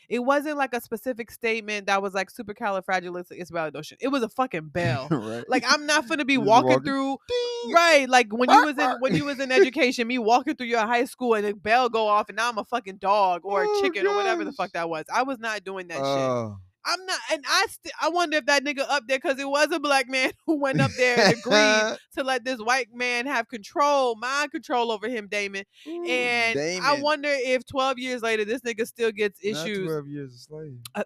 It 0.09 0.21
wasn't 0.21 0.57
like 0.57 0.73
a 0.73 0.81
specific 0.81 1.31
statement 1.31 1.87
that 1.87 2.01
was 2.01 2.15
like 2.15 2.31
supercalifragilisticexpialidocious. 2.33 3.97
It 4.01 4.09
was 4.09 4.23
a 4.23 4.29
fucking 4.31 4.69
bell. 4.69 5.09
right. 5.11 5.45
like 5.49 5.65
I'm 5.69 5.85
not 5.85 6.09
gonna 6.09 6.25
be 6.25 6.37
Just 6.37 6.47
walking, 6.47 6.69
walking, 6.71 6.85
through 6.85 7.17
Ding! 7.29 7.75
right. 7.75 8.09
Like 8.09 8.33
when 8.33 8.49
you 8.49 8.57
Bark, 8.57 8.65
was 8.65 8.73
in 8.73 8.77
bark. 8.77 9.03
when 9.03 9.15
you 9.15 9.25
was 9.27 9.39
in 9.41 9.53
education, 9.53 10.07
me 10.09 10.17
walking 10.19 10.57
through 10.57 10.69
your 10.69 10.81
high 10.87 11.05
school 11.05 11.35
and 11.35 11.45
the 11.45 11.53
bell 11.55 11.89
go 11.91 12.07
off 12.07 12.31
and 12.31 12.37
now 12.37 12.49
I'm 12.49 12.57
a 12.59 12.65
fucking 12.65 12.97
dog 12.97 13.43
or 13.45 13.65
a 13.65 13.67
Oh, 13.69 13.81
chicken 13.83 14.07
or 14.07 14.17
whatever 14.17 14.45
the 14.45 14.51
gosh. 14.51 14.57
fuck 14.57 14.73
that 14.73 14.89
was. 14.89 15.05
I 15.13 15.25
was 15.25 15.39
not 15.39 15.63
doing 15.65 15.89
that 15.89 15.97
shit. 15.97 16.05
Oh. 16.05 16.57
I'm 16.89 17.05
not, 17.05 17.18
and 17.32 17.45
I 17.47 17.66
st- 17.68 17.95
I 18.01 18.09
wonder 18.09 18.39
if 18.39 18.47
that 18.47 18.64
nigga 18.64 18.84
up 18.89 19.05
there 19.07 19.18
because 19.18 19.39
it 19.39 19.49
was 19.49 19.70
a 19.72 19.78
black 19.78 20.09
man 20.09 20.30
who 20.47 20.59
went 20.59 20.80
up 20.80 20.91
there 20.97 21.18
and 21.20 21.39
agreed 21.39 21.99
to 22.16 22.24
let 22.24 22.45
this 22.45 22.59
white 22.61 22.89
man 22.95 23.26
have 23.26 23.49
control, 23.49 24.16
mind 24.16 24.51
control 24.53 24.91
over 24.91 25.09
him, 25.09 25.28
Damon. 25.30 25.64
Ooh, 25.86 26.05
And 26.07 26.59
I 26.82 26.99
wonder 27.01 27.28
if 27.30 27.66
12 27.66 27.99
years 27.99 28.22
later 28.22 28.45
this 28.45 28.62
nigga 28.62 28.86
still 28.86 29.12
gets 29.12 29.39
Not 29.45 29.66
issues. 29.66 29.86
12 29.86 30.09
years 30.09 30.34
a 30.34 30.39
slave. 30.39 30.78
Uh, 30.95 31.05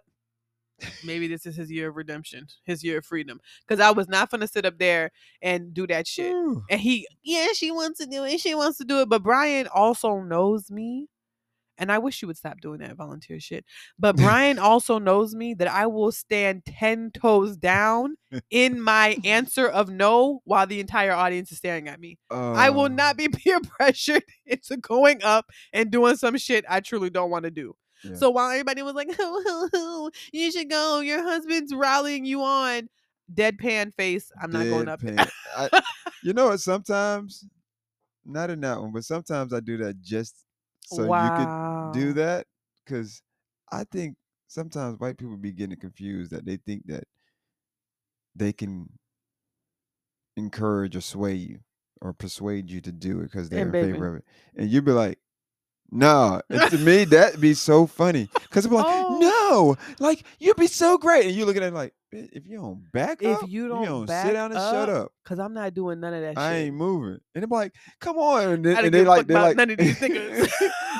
maybe 1.03 1.27
this 1.27 1.45
is 1.45 1.55
his 1.55 1.69
year 1.69 1.89
of 1.89 1.97
redemption, 1.97 2.47
his 2.63 2.83
year 2.83 2.99
of 2.99 3.05
freedom. 3.05 3.39
Because 3.67 3.81
I 3.81 3.91
was 3.91 4.07
not 4.07 4.29
gonna 4.29 4.47
sit 4.47 4.65
up 4.65 4.77
there 4.77 5.11
and 5.41 5.73
do 5.73 5.85
that 5.87 6.07
shit. 6.07 6.31
Ooh. 6.31 6.63
And 6.69 6.79
he, 6.79 7.07
yeah, 7.23 7.47
she 7.53 7.71
wants 7.71 7.99
to 7.99 8.05
do 8.05 8.23
it. 8.23 8.39
She 8.39 8.55
wants 8.55 8.77
to 8.77 8.85
do 8.85 9.01
it. 9.01 9.09
But 9.09 9.23
Brian 9.23 9.67
also 9.67 10.21
knows 10.21 10.71
me. 10.71 11.09
And 11.77 11.91
I 11.91 11.97
wish 11.97 12.21
you 12.21 12.27
would 12.27 12.37
stop 12.37 12.61
doing 12.61 12.79
that 12.79 12.95
volunteer 12.95 13.39
shit. 13.39 13.65
But 13.97 14.15
Brian 14.17 14.59
also 14.59 14.99
knows 14.99 15.33
me 15.33 15.53
that 15.55 15.67
I 15.67 15.87
will 15.87 16.11
stand 16.11 16.65
10 16.65 17.11
toes 17.11 17.57
down 17.57 18.15
in 18.49 18.79
my 18.81 19.17
answer 19.23 19.67
of 19.67 19.89
no 19.89 20.41
while 20.45 20.67
the 20.67 20.79
entire 20.79 21.13
audience 21.13 21.51
is 21.51 21.57
staring 21.57 21.87
at 21.87 21.99
me. 21.99 22.17
I 22.29 22.69
will 22.69 22.83
Oh. 22.83 22.87
not 22.87 23.17
be 23.17 23.27
peer 23.29 23.59
pressured 23.61 24.23
into 24.45 24.77
going 24.77 25.23
up 25.23 25.45
and 25.71 25.89
doing 25.91 26.15
some 26.15 26.37
shit 26.37 26.63
I 26.69 26.79
truly 26.79 27.09
don't 27.09 27.29
want 27.31 27.45
to 27.45 27.51
do. 27.51 27.75
Yeah. 28.03 28.15
So 28.15 28.29
while 28.31 28.49
everybody 28.51 28.81
was 28.81 28.93
like, 28.95 29.07
you 30.33 30.51
should 30.51 30.69
go, 30.69 30.99
your 30.99 31.23
husband's 31.23 31.73
rallying 31.73 32.25
you 32.25 32.41
on, 32.43 32.89
deadpan 33.33 33.93
face, 33.93 34.31
I'm 34.41 34.51
not 34.51 34.65
going 34.65 34.89
up 34.89 34.99
there. 34.99 35.25
I, 35.57 35.81
you 36.21 36.33
know 36.33 36.47
what? 36.49 36.59
Sometimes, 36.59 37.45
not 38.25 38.49
in 38.49 38.59
that 38.61 38.79
one, 38.81 38.91
but 38.91 39.05
sometimes 39.05 39.53
I 39.53 39.59
do 39.61 39.77
that 39.77 40.01
just 40.01 40.35
so 40.95 41.05
you 41.05 41.31
could 41.31 41.49
do 41.91 42.13
that 42.13 42.47
because 42.85 43.21
I 43.71 43.83
think 43.85 44.15
sometimes 44.47 44.99
white 44.99 45.17
people 45.17 45.37
be 45.37 45.51
getting 45.51 45.77
confused 45.79 46.31
that 46.31 46.45
they 46.45 46.57
think 46.57 46.83
that 46.87 47.05
they 48.35 48.53
can 48.53 48.89
encourage 50.35 50.95
or 50.95 51.01
sway 51.01 51.33
you 51.33 51.59
or 52.01 52.13
persuade 52.13 52.69
you 52.69 52.81
to 52.81 52.91
do 52.91 53.19
it 53.19 53.23
because 53.25 53.49
they're 53.49 53.61
And 53.61 53.69
in 53.69 53.73
baby. 53.73 53.93
favor 53.93 54.07
of 54.07 54.15
it, 54.17 54.25
and 54.55 54.69
you'd 54.69 54.85
be 54.85 54.91
like. 54.91 55.19
No, 55.95 56.41
and 56.49 56.71
to 56.71 56.77
me 56.79 57.03
that'd 57.05 57.39
be 57.39 57.53
so 57.53 57.85
funny 57.87 58.27
because 58.33 58.65
I'm 58.65 58.73
like, 58.73 58.85
Oh. 58.87 59.17
no, 59.19 59.77
like 60.05 60.23
you'd 60.39 60.57
be 60.57 60.67
so 60.67 60.97
great, 60.97 61.25
and 61.27 61.35
you 61.35 61.45
looking 61.45 61.61
at 61.63 61.69
it 61.69 61.73
like, 61.75 61.93
if 62.11 62.45
you 62.47 62.57
don't 62.57 62.91
back 62.91 63.23
up, 63.23 63.37
If 63.37 63.43
up, 63.43 63.49
you 63.49 63.67
don't 63.67 64.05
back 64.05 64.25
sit 64.25 64.33
down 64.33 64.51
and 64.51 64.59
shut 64.59 64.89
up, 64.89 65.05
up. 65.05 65.11
Cause 65.25 65.39
I'm 65.39 65.53
not 65.53 65.73
doing 65.73 65.99
none 65.99 66.13
of 66.13 66.21
that 66.21 66.37
I 66.37 66.51
shit. 66.53 66.61
ain't 66.67 66.75
moving. 66.75 67.19
And 67.35 67.43
they're 67.43 67.47
like, 67.47 67.73
come 67.99 68.17
on. 68.17 68.49
And, 68.49 68.65
then, 68.65 68.85
and 68.85 68.93
they 68.93 69.03
like, 69.03 69.25
they 69.27 69.33
like, 69.33 69.55
none 69.57 69.71
of 69.71 69.77
these 69.77 69.95
niggas. 69.99 70.51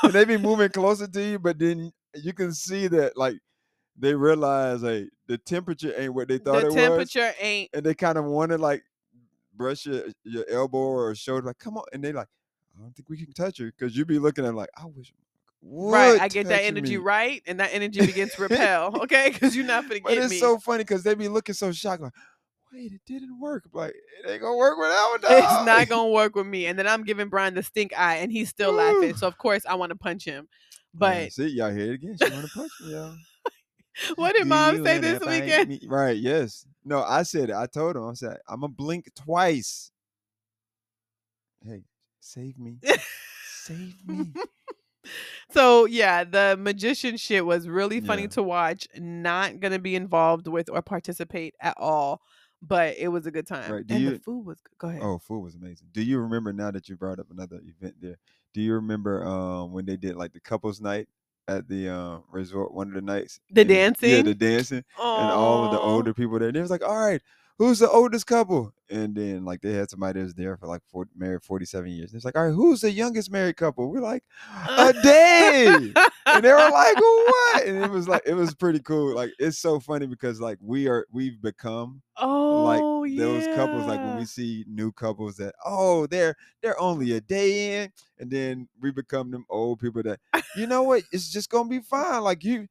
and 0.03 0.13
they 0.13 0.25
be 0.25 0.37
moving 0.37 0.69
closer 0.69 1.07
to 1.07 1.21
you, 1.23 1.39
but 1.39 1.59
then 1.59 1.91
you 2.15 2.33
can 2.33 2.53
see 2.53 2.87
that 2.87 3.17
like 3.17 3.37
they 3.97 4.13
realize 4.15 4.81
hey, 4.81 5.07
the 5.27 5.37
temperature 5.37 5.93
ain't 5.97 6.13
what 6.13 6.27
they 6.27 6.37
thought 6.39 6.61
the 6.61 6.67
it 6.67 6.73
was. 6.73 6.75
temperature 6.75 7.33
ain't 7.39 7.69
And 7.73 7.85
they 7.85 7.93
kind 7.93 8.17
of 8.17 8.25
want 8.25 8.51
to 8.51 8.57
like 8.57 8.83
brush 9.55 9.85
your, 9.85 10.03
your 10.23 10.45
elbow 10.49 10.77
or 10.79 11.15
shoulder, 11.15 11.45
like, 11.47 11.59
come 11.59 11.77
on. 11.77 11.83
And 11.93 12.03
they 12.03 12.11
like, 12.11 12.27
I 12.75 12.81
don't 12.81 12.95
think 12.95 13.09
we 13.09 13.17
can 13.17 13.31
touch 13.33 13.59
her. 13.59 13.71
Cause 13.79 13.95
you'd 13.95 14.07
be 14.07 14.19
looking 14.19 14.45
at 14.45 14.55
like, 14.55 14.69
I 14.75 14.85
wish 14.85 15.13
right. 15.61 16.19
I 16.19 16.27
get 16.27 16.47
that 16.47 16.63
energy 16.63 16.97
me." 16.97 17.03
right, 17.03 17.41
and 17.45 17.59
that 17.59 17.73
energy 17.73 18.05
begins 18.05 18.33
to 18.35 18.41
repel. 18.43 19.01
Okay, 19.03 19.29
because 19.31 19.55
you're 19.55 19.65
not 19.65 19.87
gonna 19.87 20.01
But 20.01 20.13
get 20.13 20.23
it's 20.23 20.31
me. 20.31 20.39
so 20.39 20.57
funny 20.59 20.83
because 20.83 21.03
they 21.03 21.15
be 21.15 21.27
looking 21.27 21.55
so 21.55 21.71
shocked, 21.71 22.01
like, 22.01 22.13
wait, 22.73 22.91
it 22.91 23.01
didn't 23.05 23.39
work. 23.39 23.63
I'm 23.65 23.79
like, 23.79 23.93
it 24.25 24.29
ain't 24.29 24.41
gonna 24.41 24.57
work 24.57 24.77
without 24.77 25.19
it's 25.23 25.65
not 25.65 25.87
gonna 25.89 26.09
work 26.09 26.35
with 26.35 26.47
me. 26.47 26.65
And 26.65 26.77
then 26.77 26.87
I'm 26.87 27.03
giving 27.03 27.29
Brian 27.29 27.53
the 27.53 27.63
stink 27.63 27.93
eye, 27.97 28.15
and 28.17 28.31
he's 28.31 28.49
still 28.49 28.73
laughing. 28.73 29.15
So 29.17 29.27
of 29.27 29.37
course 29.37 29.65
I 29.65 29.75
want 29.75 29.91
to 29.91 29.95
punch 29.95 30.25
him. 30.25 30.47
Yeah, 30.93 30.99
But 30.99 31.31
see, 31.33 31.47
y'all 31.47 31.71
hear 31.71 31.91
it 31.91 31.95
again. 31.95 32.17
She 32.17 32.29
want 32.29 32.45
to 32.45 32.51
punch 32.51 32.71
me, 32.81 32.91
y'all. 32.93 33.15
what 34.15 34.35
did 34.35 34.47
mom 34.47 34.83
say 34.83 34.97
this 34.99 35.19
weekend? 35.25 35.83
Right, 35.87 36.17
yes. 36.17 36.65
No, 36.83 37.03
I 37.03 37.23
said 37.23 37.49
it. 37.49 37.55
I 37.55 37.67
told 37.67 37.95
him. 37.95 38.07
I 38.07 38.13
said, 38.13 38.37
I'm 38.47 38.61
going 38.61 38.71
to 38.71 38.75
blink 38.75 39.09
twice. 39.15 39.91
Save 42.25 42.57
me. 42.57 42.79
save 43.45 43.95
me. 44.07 44.27
So 45.51 45.83
yeah, 45.85 46.23
the 46.23 46.55
magician 46.57 47.17
shit 47.17 47.45
was 47.45 47.67
really 47.67 47.99
funny 47.99 48.23
Yeah. 48.23 48.27
to 48.29 48.43
watch. 48.43 48.87
Not 48.97 49.59
gonna 49.59 49.77
be 49.77 49.95
involved 49.95 50.47
with 50.47 50.69
or 50.69 50.81
participate 50.81 51.53
at 51.59 51.75
all, 51.77 52.21
but 52.61 52.95
it 52.97 53.09
was 53.09 53.25
a 53.27 53.31
good 53.31 53.45
time. 53.45 53.69
Right, 53.71 53.85
do 53.85 53.93
and 53.95 54.07
the 54.07 54.19
food 54.19 54.45
was 54.45 54.61
good. 54.61 54.77
Go 54.79 54.87
ahead. 54.87 55.01
Oh, 55.03 55.17
food 55.19 55.41
was 55.41 55.55
amazing. 55.55 55.87
Do 55.91 56.01
you 56.01 56.19
remember 56.19 56.53
now 56.53 56.71
that 56.71 56.87
you 56.87 56.95
brought 56.95 57.19
up 57.19 57.27
another 57.29 57.59
event 57.67 57.95
there? 58.01 58.17
Do 58.53 58.61
you 58.61 58.73
remember 58.75 59.23
um 59.27 59.73
when 59.73 59.85
they 59.85 59.97
did 59.97 60.15
like 60.15 60.31
the 60.33 60.39
couples 60.39 60.79
night 60.79 61.07
at 61.49 61.67
the 61.67 61.89
um 61.89 62.23
resort 62.31 62.73
one 62.73 62.87
of 62.87 62.93
the 62.93 63.01
nights? 63.01 63.41
The 63.51 63.61
And- 63.61 63.69
Yeah, 63.69 63.75
dancing? 63.89 64.25
the 64.25 64.33
dancing. 64.35 64.83
and 64.97 65.31
all 65.31 65.65
of 65.65 65.71
the 65.71 65.79
older 65.79 66.13
people 66.13 66.39
there. 66.39 66.47
And 66.47 66.57
it 66.57 66.61
was 66.61 66.71
like, 66.71 66.83
all 66.83 66.97
right, 66.97 67.21
who's 67.63 67.79
the 67.79 67.89
oldest 67.89 68.27
couple? 68.27 68.73
And 68.89 69.15
then 69.15 69.45
like 69.45 69.61
they 69.61 69.73
had 69.73 69.89
somebody 69.89 70.19
that 70.19 70.25
was 70.25 70.33
there 70.33 70.57
for 70.57 70.67
like 70.67 70.81
40, 70.91 71.11
married 71.15 71.43
47 71.43 71.89
years. 71.89 72.11
And 72.11 72.17
it's 72.17 72.25
like, 72.25 72.37
all 72.37 72.45
right, 72.45 72.53
who's 72.53 72.81
the 72.81 72.91
youngest 72.91 73.31
married 73.31 73.55
couple? 73.55 73.89
We're 73.89 74.01
like, 74.01 74.23
a 74.69 74.93
day. 75.01 75.93
and 76.25 76.43
they 76.43 76.51
were 76.51 76.69
like, 76.69 76.97
what? 76.97 77.65
And 77.65 77.83
it 77.83 77.89
was 77.89 78.07
like, 78.07 78.23
it 78.25 78.33
was 78.33 78.53
pretty 78.53 78.79
cool. 78.79 79.15
Like 79.15 79.31
it's 79.39 79.57
so 79.57 79.79
funny 79.79 80.05
because 80.05 80.41
like 80.41 80.57
we 80.61 80.87
are 80.87 81.07
we've 81.11 81.41
become 81.41 82.01
oh 82.17 82.63
like 82.63 83.11
yeah. 83.11 83.23
those 83.23 83.45
couples, 83.55 83.85
like 83.85 83.99
when 83.99 84.17
we 84.17 84.25
see 84.25 84.65
new 84.67 84.91
couples 84.91 85.37
that, 85.37 85.55
oh, 85.65 86.05
they're 86.07 86.35
they're 86.61 86.79
only 86.79 87.13
a 87.13 87.21
day 87.21 87.83
in, 87.83 87.91
and 88.19 88.29
then 88.29 88.67
we 88.81 88.91
become 88.91 89.31
them 89.31 89.45
old 89.49 89.79
people 89.79 90.03
that, 90.03 90.19
you 90.55 90.67
know 90.67 90.83
what, 90.83 91.03
it's 91.11 91.31
just 91.31 91.49
gonna 91.49 91.69
be 91.69 91.79
fine. 91.79 92.21
Like 92.21 92.43
you 92.43 92.67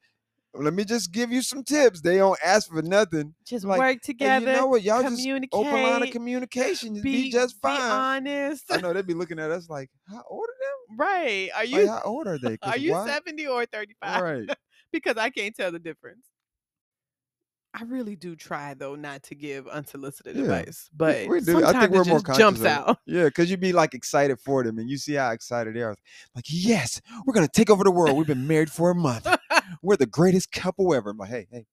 let 0.55 0.75
me 0.75 0.85
just 0.85 1.13
give 1.13 1.33
you 1.33 1.41
some 1.43 1.65
tips. 1.65 2.01
They 2.03 2.19
don't 2.19 2.39
ask 2.45 2.69
for 2.69 2.83
nothing. 2.83 3.35
just 3.47 3.65
like, 3.65 3.79
work 3.79 3.89
Hey, 3.95 3.99
together. 4.03 4.47
you 4.51 4.57
know 4.57 4.67
what? 4.67 4.83
Y'all 4.83 5.03
just 5.03 5.27
open 5.53 5.73
line 5.83 6.03
of 6.03 6.11
communication. 6.11 6.95
Just 6.95 7.05
be, 7.05 7.23
be 7.25 7.31
just 7.31 7.55
be 7.63 7.69
fine. 7.69 7.81
honest. 8.27 8.65
I 8.71 8.77
know 8.81 8.93
they'd 8.93 9.07
be 9.07 9.15
looking 9.15 9.39
at 9.39 9.51
us 9.51 9.69
like, 9.71 9.89
how 10.09 10.23
old 10.29 10.45
are 10.45 10.47
they? 10.59 10.97
Right? 10.97 11.51
Are 11.57 11.65
you 11.65 11.87
Like, 11.87 11.89
how 11.89 12.03
old 12.05 12.27
are 12.27 12.39
they? 12.39 12.59
are 12.63 12.77
you 12.77 12.93
why- 12.93 13.07
seventy 13.07 13.47
or 13.47 13.65
thirty 13.67 13.95
five? 14.03 14.23
Right. 14.23 14.49
because 14.93 15.17
I 15.17 15.31
can't 15.31 15.55
tell 15.57 15.73
the 15.73 15.79
difference. 15.79 16.27
I 17.75 17.85
really 17.85 18.17
do 18.17 18.37
try 18.37 18.75
though 18.75 18.97
not 18.97 19.23
to 19.25 19.35
give 19.35 19.67
unsolicited 19.67 20.37
Yeah. 20.37 20.43
advice, 20.43 20.91
but 20.95 21.27
we 21.27 21.41
do. 21.41 21.57
I 21.57 21.61
sometimes 21.63 21.79
think 21.79 21.93
we're 21.93 22.03
it 22.03 22.07
more 22.09 22.21
just 22.21 22.39
jumps 22.39 22.65
out. 22.65 22.99
Yeah, 23.07 23.25
because 23.25 23.51
you'd 23.51 23.61
be 23.61 23.73
like 23.73 23.95
excited 23.95 24.39
for 24.41 24.63
them, 24.63 24.79
and 24.79 24.91
you 24.91 24.99
see 24.99 25.15
how 25.15 25.31
excited 25.31 25.75
they 25.75 25.81
are. 25.81 25.97
Like, 26.35 26.45
yes, 26.49 27.01
we're 27.25 27.33
gonna 27.33 27.49
take 27.49 27.71
over 27.71 27.83
the 27.83 27.91
world. 27.91 28.15
We've 28.19 28.27
been 28.27 28.47
married 28.47 28.71
for 28.71 28.91
a 28.91 28.95
month. 28.95 29.27
We're 29.83 29.97
the 29.97 30.07
greatest 30.07 30.53
couple 30.53 30.95
ever. 30.95 31.11
I'm 31.11 31.19
like, 31.19 31.31
hey, 31.31 31.47
hey, 31.51 31.67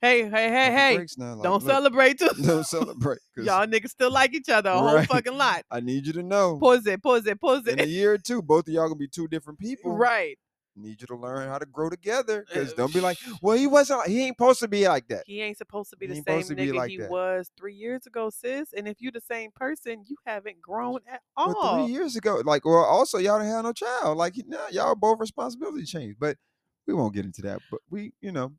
Hey, 0.00 0.28
hey, 0.28 0.28
hey, 0.30 0.70
hey! 0.72 1.06
now. 1.16 1.34
Like, 1.34 1.44
Don't 1.44 1.62
look, 1.62 1.66
celebrate 1.66 2.18
too. 2.18 2.28
Don't 2.42 2.64
celebrate. 2.66 3.18
'cause 3.34 3.46
Y'all 3.46 3.66
niggas 3.66 3.90
still 3.90 4.10
like 4.10 4.34
each 4.34 4.48
other 4.48 4.70
a 4.70 4.78
whole 4.78 5.02
fucking 5.02 5.36
lot. 5.36 5.64
I 5.70 5.80
need 5.80 6.06
you 6.06 6.12
to 6.14 6.22
know. 6.22 6.58
Pause 6.60 6.86
it, 6.86 7.02
pause 7.02 7.26
it, 7.26 7.40
pause 7.40 7.66
it. 7.66 7.74
In 7.74 7.80
a 7.80 7.86
year 7.86 8.12
or 8.12 8.18
two, 8.18 8.42
both 8.42 8.68
of 8.68 8.74
y'all 8.74 8.88
gonna 8.88 8.96
be 8.96 9.08
two 9.08 9.28
different 9.28 9.58
people. 9.58 9.96
Right. 9.96 10.38
Need 10.76 11.00
you 11.00 11.06
to 11.06 11.16
learn 11.16 11.48
how 11.48 11.58
to 11.58 11.66
grow 11.66 11.88
together. 11.88 12.44
Because 12.46 12.72
Uh, 12.72 12.76
don't 12.76 12.92
be 12.92 13.00
like, 13.00 13.16
well, 13.40 13.56
he 13.56 13.66
wasn't. 13.66 14.06
He 14.08 14.22
ain't 14.22 14.36
supposed 14.36 14.60
to 14.60 14.68
be 14.68 14.86
like 14.88 15.06
that. 15.08 15.24
He 15.26 15.40
ain't 15.40 15.56
supposed 15.56 15.90
to 15.90 15.96
be 15.96 16.06
the 16.06 16.16
same 16.16 16.48
be 16.48 16.54
nigga 16.54 16.74
like 16.74 16.90
he 16.90 16.98
that. 16.98 17.10
was 17.10 17.50
three 17.56 17.74
years 17.74 18.06
ago, 18.06 18.28
sis. 18.30 18.72
And 18.72 18.88
if 18.88 19.00
you 19.00 19.10
the 19.12 19.20
same 19.20 19.52
person, 19.52 20.02
you 20.06 20.16
haven't 20.26 20.60
grown 20.60 20.98
at 21.08 21.22
Well, 21.36 21.54
all. 21.54 21.76
three 21.76 21.92
years 21.92 22.16
ago, 22.16 22.42
like, 22.44 22.64
well, 22.64 22.76
also 22.84 23.18
y'all 23.18 23.38
didn't 23.38 23.52
have 23.52 23.64
no 23.64 23.72
child. 23.72 24.18
Like, 24.18 24.34
now 24.46 24.66
y'all 24.70 24.94
both 24.96 25.20
responsibility 25.20 25.84
changed. 25.84 26.18
But 26.18 26.38
we 26.86 26.94
won't 26.94 27.14
get 27.14 27.24
into 27.24 27.42
that. 27.42 27.60
But 27.70 27.80
we, 27.90 28.12
you 28.20 28.32
know, 28.32 28.52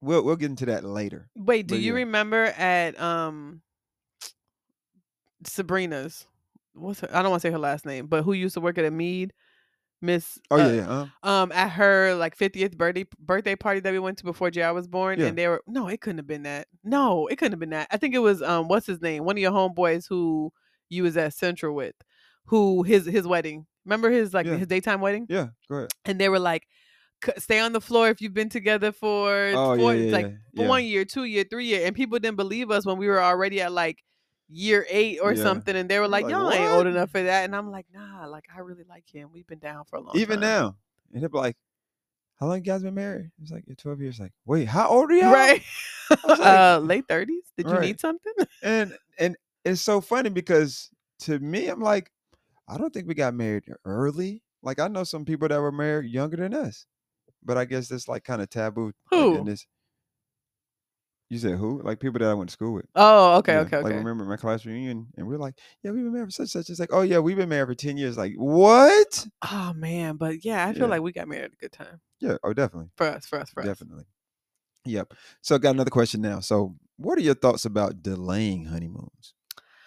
we'll 0.00 0.22
we'll 0.24 0.36
get 0.36 0.50
into 0.50 0.66
that 0.66 0.84
later. 0.84 1.28
Wait, 1.36 1.66
do 1.66 1.74
But 1.74 1.80
you 1.82 1.92
yeah. 1.92 1.98
remember 2.04 2.44
at 2.44 2.98
um 3.00 3.62
Sabrina's? 5.44 6.26
What's 6.74 7.00
her, 7.00 7.08
I 7.12 7.22
don't 7.22 7.30
want 7.30 7.42
to 7.42 7.48
say 7.48 7.52
her 7.52 7.58
last 7.58 7.84
name, 7.84 8.06
but 8.06 8.22
who 8.22 8.32
used 8.32 8.54
to 8.54 8.60
work 8.60 8.78
at 8.78 8.84
a 8.84 8.90
Mead, 8.90 9.32
Miss. 10.00 10.38
Oh 10.50 10.56
uh, 10.60 10.68
yeah, 10.68 10.72
yeah. 10.74 11.06
Uh, 11.22 11.28
Um, 11.28 11.52
at 11.52 11.70
her 11.72 12.14
like 12.14 12.36
fiftieth 12.36 12.76
birthday 12.78 13.06
birthday 13.18 13.56
party 13.56 13.80
that 13.80 13.92
we 13.92 13.98
went 13.98 14.18
to 14.18 14.24
before 14.24 14.50
JR 14.50 14.72
was 14.72 14.86
born, 14.86 15.18
Yeah. 15.18 15.26
and 15.26 15.38
they 15.38 15.48
were 15.48 15.62
no, 15.66 15.88
it 15.88 16.00
couldn't 16.00 16.18
have 16.18 16.26
been 16.26 16.44
that. 16.44 16.68
No, 16.84 17.26
it 17.26 17.36
couldn't 17.36 17.52
have 17.52 17.60
been 17.60 17.70
that. 17.70 17.88
I 17.90 17.96
think 17.96 18.14
it 18.14 18.20
was 18.20 18.42
um, 18.42 18.68
what's 18.68 18.86
his 18.86 19.00
name? 19.02 19.24
One 19.24 19.36
of 19.36 19.40
your 19.42 19.52
homeboys 19.52 20.06
who 20.08 20.52
you 20.88 21.02
was 21.02 21.16
at 21.16 21.34
Central 21.34 21.74
with, 21.74 21.94
who 22.46 22.82
his 22.82 23.04
his 23.06 23.26
wedding. 23.26 23.66
Remember 23.84 24.10
his 24.10 24.32
like 24.32 24.46
Yeah. 24.46 24.56
his 24.56 24.68
daytime 24.68 25.00
wedding, 25.00 25.26
yeah. 25.28 25.48
Go 25.68 25.76
ahead. 25.76 25.90
and 26.04 26.20
they 26.20 26.28
were 26.28 26.38
like, 26.38 26.62
"C- 26.62 26.68
"Stay 27.38 27.58
on 27.60 27.72
the 27.72 27.80
floor 27.80 28.08
if 28.08 28.20
you've 28.20 28.34
been 28.34 28.48
together 28.48 28.92
for 28.92 29.52
Oh 29.54 29.76
four, 29.76 29.94
yeah, 29.94 30.06
yeah, 30.06 30.12
like 30.12 30.32
yeah, 30.52 30.68
one 30.68 30.84
year, 30.84 31.04
two 31.04 31.24
year, 31.24 31.44
three 31.48 31.66
year, 31.66 31.86
and 31.86 31.94
people 31.94 32.18
didn't 32.18 32.36
believe 32.36 32.70
us 32.70 32.86
when 32.86 32.98
we 32.98 33.06
were 33.08 33.22
already 33.22 33.60
at 33.60 33.72
like 33.72 34.02
year 34.48 34.86
eight 34.90 35.18
or 35.20 35.36
something, 35.36 35.76
and 35.76 35.88
they 35.88 35.98
were 35.98 36.08
like, 36.08 36.24
like, 36.24 36.32
"Y'all 36.32 36.50
ain't 36.50 36.70
old 36.70 36.86
enough 36.86 37.10
for 37.10 37.22
that," 37.22 37.44
and 37.44 37.54
I'm 37.54 37.70
like, 37.70 37.86
"Nah, 37.92 38.26
like 38.26 38.44
I 38.54 38.60
really 38.60 38.84
like 38.88 39.04
him. 39.08 39.30
We've 39.32 39.46
been 39.46 39.58
down 39.58 39.84
for 39.84 39.96
a 39.96 40.00
long 40.00 40.16
Even 40.16 40.40
time." 40.40 40.48
now, 40.48 40.76
and 41.12 41.30
be 41.30 41.38
like, 41.38 41.56
"How 42.38 42.46
long 42.46 42.56
you 42.56 42.62
guys 42.62 42.82
been 42.82 42.94
married?" 42.94 43.30
It's 43.42 43.50
like, 43.50 43.64
"Yeah, 43.66 43.74
twelve 43.76 44.00
years." 44.00 44.18
Like, 44.18 44.32
wait, 44.44 44.66
how 44.68 44.88
old 44.88 45.10
are 45.10 45.14
y'all? 45.14 45.32
right? 45.32 45.62
like- 46.28 46.40
uh, 46.40 46.78
late 46.82 47.06
thirties. 47.08 47.44
Did 47.56 47.66
you 47.66 47.76
Right. 47.76 47.82
need 47.82 48.00
something? 48.00 48.32
And 48.62 48.96
and 49.18 49.36
it's 49.64 49.80
so 49.80 50.00
funny 50.00 50.30
because 50.30 50.90
to 51.20 51.38
me, 51.38 51.68
I'm 51.68 51.80
like, 51.80 52.10
I 52.66 52.78
don't 52.78 52.92
think 52.92 53.06
we 53.06 53.14
got 53.14 53.34
married 53.34 53.64
early. 53.84 54.42
Like, 54.62 54.78
I 54.78 54.88
know 54.88 55.04
some 55.04 55.24
people 55.24 55.48
that 55.48 55.60
were 55.60 55.72
married 55.72 56.10
younger 56.10 56.36
than 56.36 56.54
us, 56.54 56.86
but 57.44 57.56
I 57.56 57.64
guess 57.64 57.88
that's 57.88 58.08
like 58.08 58.24
kind 58.24 58.42
of 58.42 58.50
taboo. 58.50 58.92
like, 59.12 59.20
in 59.20 59.28
Who? 59.38 59.44
this. 59.44 59.66
You 61.28 61.38
said 61.38 61.58
who? 61.58 61.80
Like 61.82 62.00
people 62.00 62.18
that 62.18 62.28
I 62.28 62.34
went 62.34 62.50
to 62.50 62.52
school 62.52 62.72
with. 62.74 62.86
Oh, 62.96 63.36
okay, 63.36 63.52
Yeah, 63.52 63.60
okay, 63.60 63.76
okay. 63.76 63.84
Like 63.88 63.94
remember 63.94 64.24
my 64.24 64.36
class 64.36 64.66
reunion, 64.66 65.06
and 65.16 65.28
we're 65.28 65.38
like, 65.38 65.54
yeah, 65.82 65.92
we've 65.92 66.02
been 66.02 66.12
married 66.12 66.26
for 66.26 66.32
such 66.32 66.48
such. 66.48 66.68
It's 66.70 66.80
like, 66.80 66.92
oh 66.92 67.02
yeah, 67.02 67.20
we've 67.20 67.36
been 67.36 67.48
married 67.48 67.68
for 67.68 67.74
ten 67.76 67.96
years. 67.96 68.18
Like 68.18 68.34
what? 68.34 69.28
oh 69.50 69.72
man, 69.76 70.16
but 70.16 70.44
yeah, 70.44 70.66
I 70.66 70.72
feel 70.72 70.82
Yeah. 70.82 70.88
like 70.90 71.02
we 71.02 71.12
got 71.12 71.28
married 71.28 71.44
at 71.44 71.52
a 71.52 71.56
good 71.56 71.72
time 71.72 72.00
Yeah, 72.18 72.36
oh 72.42 72.52
definitely, 72.52 72.90
for 72.96 73.06
us, 73.06 73.26
for 73.26 73.38
us, 73.38 73.50
for 73.50 73.60
us. 73.60 73.66
definitely. 73.66 74.04
Yep. 74.86 75.14
So 75.42 75.54
I 75.54 75.58
got 75.58 75.74
another 75.74 75.90
question 75.90 76.20
now. 76.20 76.40
So 76.40 76.74
what 76.96 77.16
are 77.16 77.22
your 77.22 77.34
thoughts 77.34 77.64
about 77.64 78.02
delaying 78.02 78.64
honeymoons? 78.64 79.34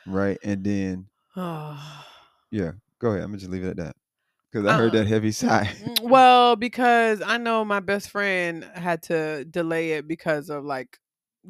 Right, 0.06 0.38
and 0.46 0.64
then 0.64 1.08
Oh. 1.36 2.06
yeah, 2.52 2.72
go 3.00 3.10
ahead. 3.10 3.24
I'm 3.24 3.32
gonna 3.32 3.40
just 3.40 3.52
leave 3.52 3.66
it 3.66 3.72
at 3.72 3.78
that 3.78 3.96
because 4.54 4.68
I 4.68 4.76
heard 4.78 4.92
Uh, 4.92 5.00
that 5.00 5.08
heavy 5.08 5.32
sigh. 5.32 5.72
Mm, 5.84 6.02
well, 6.02 6.56
because 6.56 7.22
I 7.26 7.38
know 7.38 7.66
my 7.66 7.80
best 7.80 8.10
friend 8.10 8.64
had 8.76 9.02
to 9.04 9.46
delay 9.46 9.94
it 9.94 10.08
because 10.08 10.50
of 10.50 10.64
like 10.64 11.00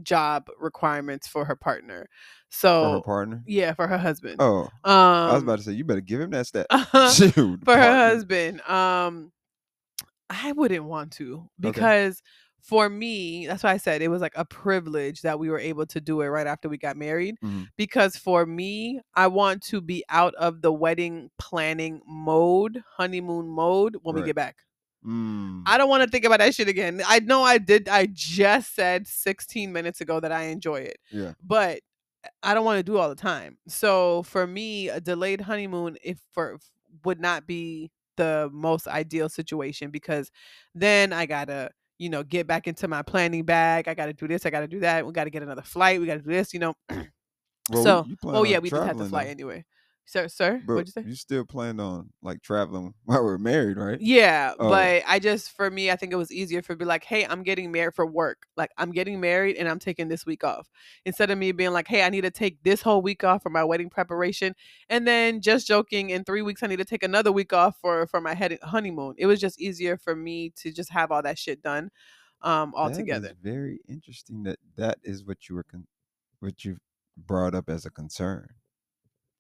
job 0.01 0.47
requirements 0.59 1.27
for 1.27 1.45
her 1.45 1.55
partner. 1.55 2.07
So 2.49 2.81
for 2.81 2.89
her 2.91 3.01
partner. 3.01 3.43
yeah, 3.45 3.73
for 3.73 3.87
her 3.87 3.97
husband. 3.97 4.37
Oh, 4.39 4.61
um, 4.61 4.69
I 4.85 5.33
was 5.33 5.43
about 5.43 5.57
to 5.57 5.63
say 5.63 5.73
you 5.73 5.83
better 5.83 6.01
give 6.01 6.21
him 6.21 6.31
that 6.31 6.47
stat. 6.47 6.67
for 6.91 7.09
Shoot, 7.09 7.59
her 7.67 7.95
husband. 7.95 8.61
Um, 8.61 9.31
I 10.29 10.53
wouldn't 10.53 10.85
want 10.85 11.11
to 11.13 11.49
because 11.59 12.21
for 12.63 12.89
me, 12.89 13.45
that's 13.45 13.61
why 13.63 13.73
I 13.73 13.77
said 13.77 14.01
it 14.01 14.07
was 14.07 14.21
like 14.21 14.33
a 14.35 14.45
privilege 14.45 15.21
that 15.21 15.37
we 15.37 15.49
were 15.49 15.59
able 15.59 15.85
to 15.87 16.01
do 16.01 16.21
it 16.21 16.27
right 16.27 16.47
after 16.47 16.69
we 16.69 16.77
got 16.77 16.97
married. 16.97 17.35
Mhm. 17.43 17.67
Because 17.77 18.15
for 18.17 18.45
me, 18.45 19.01
I 19.15 19.27
want 19.27 19.61
to 19.63 19.81
be 19.81 20.03
out 20.09 20.33
of 20.35 20.61
the 20.61 20.71
wedding 20.73 21.29
planning 21.37 22.01
mode, 22.07 22.81
honeymoon 22.97 23.49
mode 23.49 23.97
when 24.01 24.15
we 24.15 24.21
get 24.27 24.35
back. 24.35 24.57
Mm, 25.05 25.63
I 25.65 25.77
don't 25.77 25.89
want 25.89 26.03
to 26.03 26.09
think 26.09 26.23
about 26.23 26.39
that 26.39 26.55
shit 26.55 26.69
again. 26.69 27.01
I 27.05 27.19
know 27.19 27.43
I 27.43 27.57
did. 27.57 27.89
I 27.89 28.07
just 28.09 28.73
said 28.73 29.05
16 29.07 29.73
minutes 29.73 29.99
ago 29.99 30.21
that 30.21 30.31
I 30.31 30.43
enjoy 30.43 30.77
it, 30.77 30.97
yeah, 31.11 31.33
but 31.45 31.81
I 32.41 32.53
don't 32.53 32.63
want 32.63 32.77
to 32.79 32.83
do 32.83 32.95
it 32.95 32.99
all 33.01 33.09
the 33.09 33.15
time. 33.15 33.57
So 33.67 34.23
for 34.23 34.47
me, 34.47 34.87
a 34.89 35.01
delayed 35.01 35.41
honeymoon, 35.41 35.97
if 36.03 36.19
for 36.31 36.57
would 37.03 37.19
not 37.19 37.45
be 37.45 37.91
the 38.15 38.49
most 38.53 38.87
ideal 38.87 39.27
situation 39.27 39.91
because 39.91 40.31
then 40.75 41.11
I 41.11 41.25
gotta, 41.25 41.71
you 41.97 42.09
know, 42.09 42.23
get 42.23 42.47
back 42.47 42.67
into 42.67 42.87
my 42.87 43.01
planning 43.01 43.43
bag. 43.43 43.87
I 43.87 43.93
gotta 43.93 44.13
do 44.13 44.27
this. 44.27 44.45
I 44.45 44.49
gotta 44.49 44.67
do 44.67 44.79
that. 44.81 45.05
We 45.05 45.11
gotta 45.13 45.29
get 45.29 45.43
another 45.43 45.61
flight. 45.61 45.99
We 45.99 46.07
gotta 46.07 46.21
do 46.21 46.31
this. 46.31 46.53
You 46.53 46.59
know. 46.59 46.73
well, 47.69 47.83
so, 47.83 48.07
oh 48.23 48.43
yeah, 48.43 48.59
we 48.59 48.69
did 48.69 48.83
have 48.83 48.97
to 48.97 49.05
fly 49.05 49.25
though. 49.25 49.31
anyway. 49.31 49.65
Sir, 50.05 50.27
sir, 50.27 50.61
what'd 50.65 50.87
you 50.87 50.91
say? 50.91 51.03
you 51.07 51.15
still 51.15 51.45
planned 51.45 51.79
on 51.79 52.09
like 52.21 52.41
traveling 52.41 52.93
while 53.05 53.23
we're 53.23 53.37
married, 53.37 53.77
right? 53.77 53.97
Yeah, 54.01 54.53
Oh. 54.59 54.69
but 54.69 55.01
I 55.07 55.17
just 55.19 55.55
for 55.55 55.71
me, 55.71 55.89
I 55.89 55.95
think 55.95 56.11
it 56.11 56.17
was 56.17 56.31
easier 56.31 56.61
for 56.61 56.75
be 56.75 56.83
like, 56.83 57.05
hey, 57.05 57.25
I'm 57.25 57.41
getting 57.41 57.71
married 57.71 57.95
for 57.95 58.05
work. 58.05 58.45
Like 58.57 58.71
I'm 58.77 58.91
getting 58.91 59.21
married 59.21 59.55
and 59.55 59.67
I'm 59.67 59.79
taking 59.79 60.09
this 60.09 60.25
week 60.25 60.43
off. 60.43 60.69
Instead 61.05 61.31
of 61.31 61.37
me 61.37 61.51
being 61.53 61.71
like, 61.71 61.87
hey, 61.87 62.03
I 62.03 62.09
need 62.09 62.21
to 62.21 62.31
take 62.31 62.61
this 62.63 62.81
whole 62.81 63.01
week 63.01 63.23
off 63.23 63.41
for 63.43 63.49
my 63.49 63.63
wedding 63.63 63.89
preparation, 63.89 64.53
and 64.89 65.07
then 65.07 65.39
just 65.41 65.67
joking, 65.67 66.09
in 66.09 66.25
three 66.25 66.41
weeks 66.41 66.61
I 66.63 66.67
need 66.67 66.79
to 66.79 66.85
take 66.85 67.03
another 67.03 67.31
week 67.31 67.53
off 67.53 67.77
for 67.79 68.05
for 68.07 68.19
my 68.19 68.33
head 68.33 68.57
honeymoon. 68.61 69.15
It 69.17 69.25
was 69.25 69.39
just 69.39 69.59
easier 69.59 69.97
for 69.97 70.15
me 70.15 70.51
to 70.57 70.71
just 70.73 70.91
have 70.91 71.11
all 71.11 71.21
that 71.23 71.39
shit 71.39 71.61
done, 71.61 71.89
um, 72.41 72.73
all 72.75 72.89
together. 72.91 73.31
very 73.41 73.79
interesting 73.87 74.43
that 74.43 74.59
that 74.75 74.97
is 75.03 75.23
what 75.23 75.47
you 75.47 75.55
were 75.55 75.63
con- 75.63 75.87
what 76.39 76.65
you 76.65 76.77
brought 77.15 77.55
up 77.55 77.69
as 77.69 77.85
a 77.85 77.89
concern. 77.89 78.49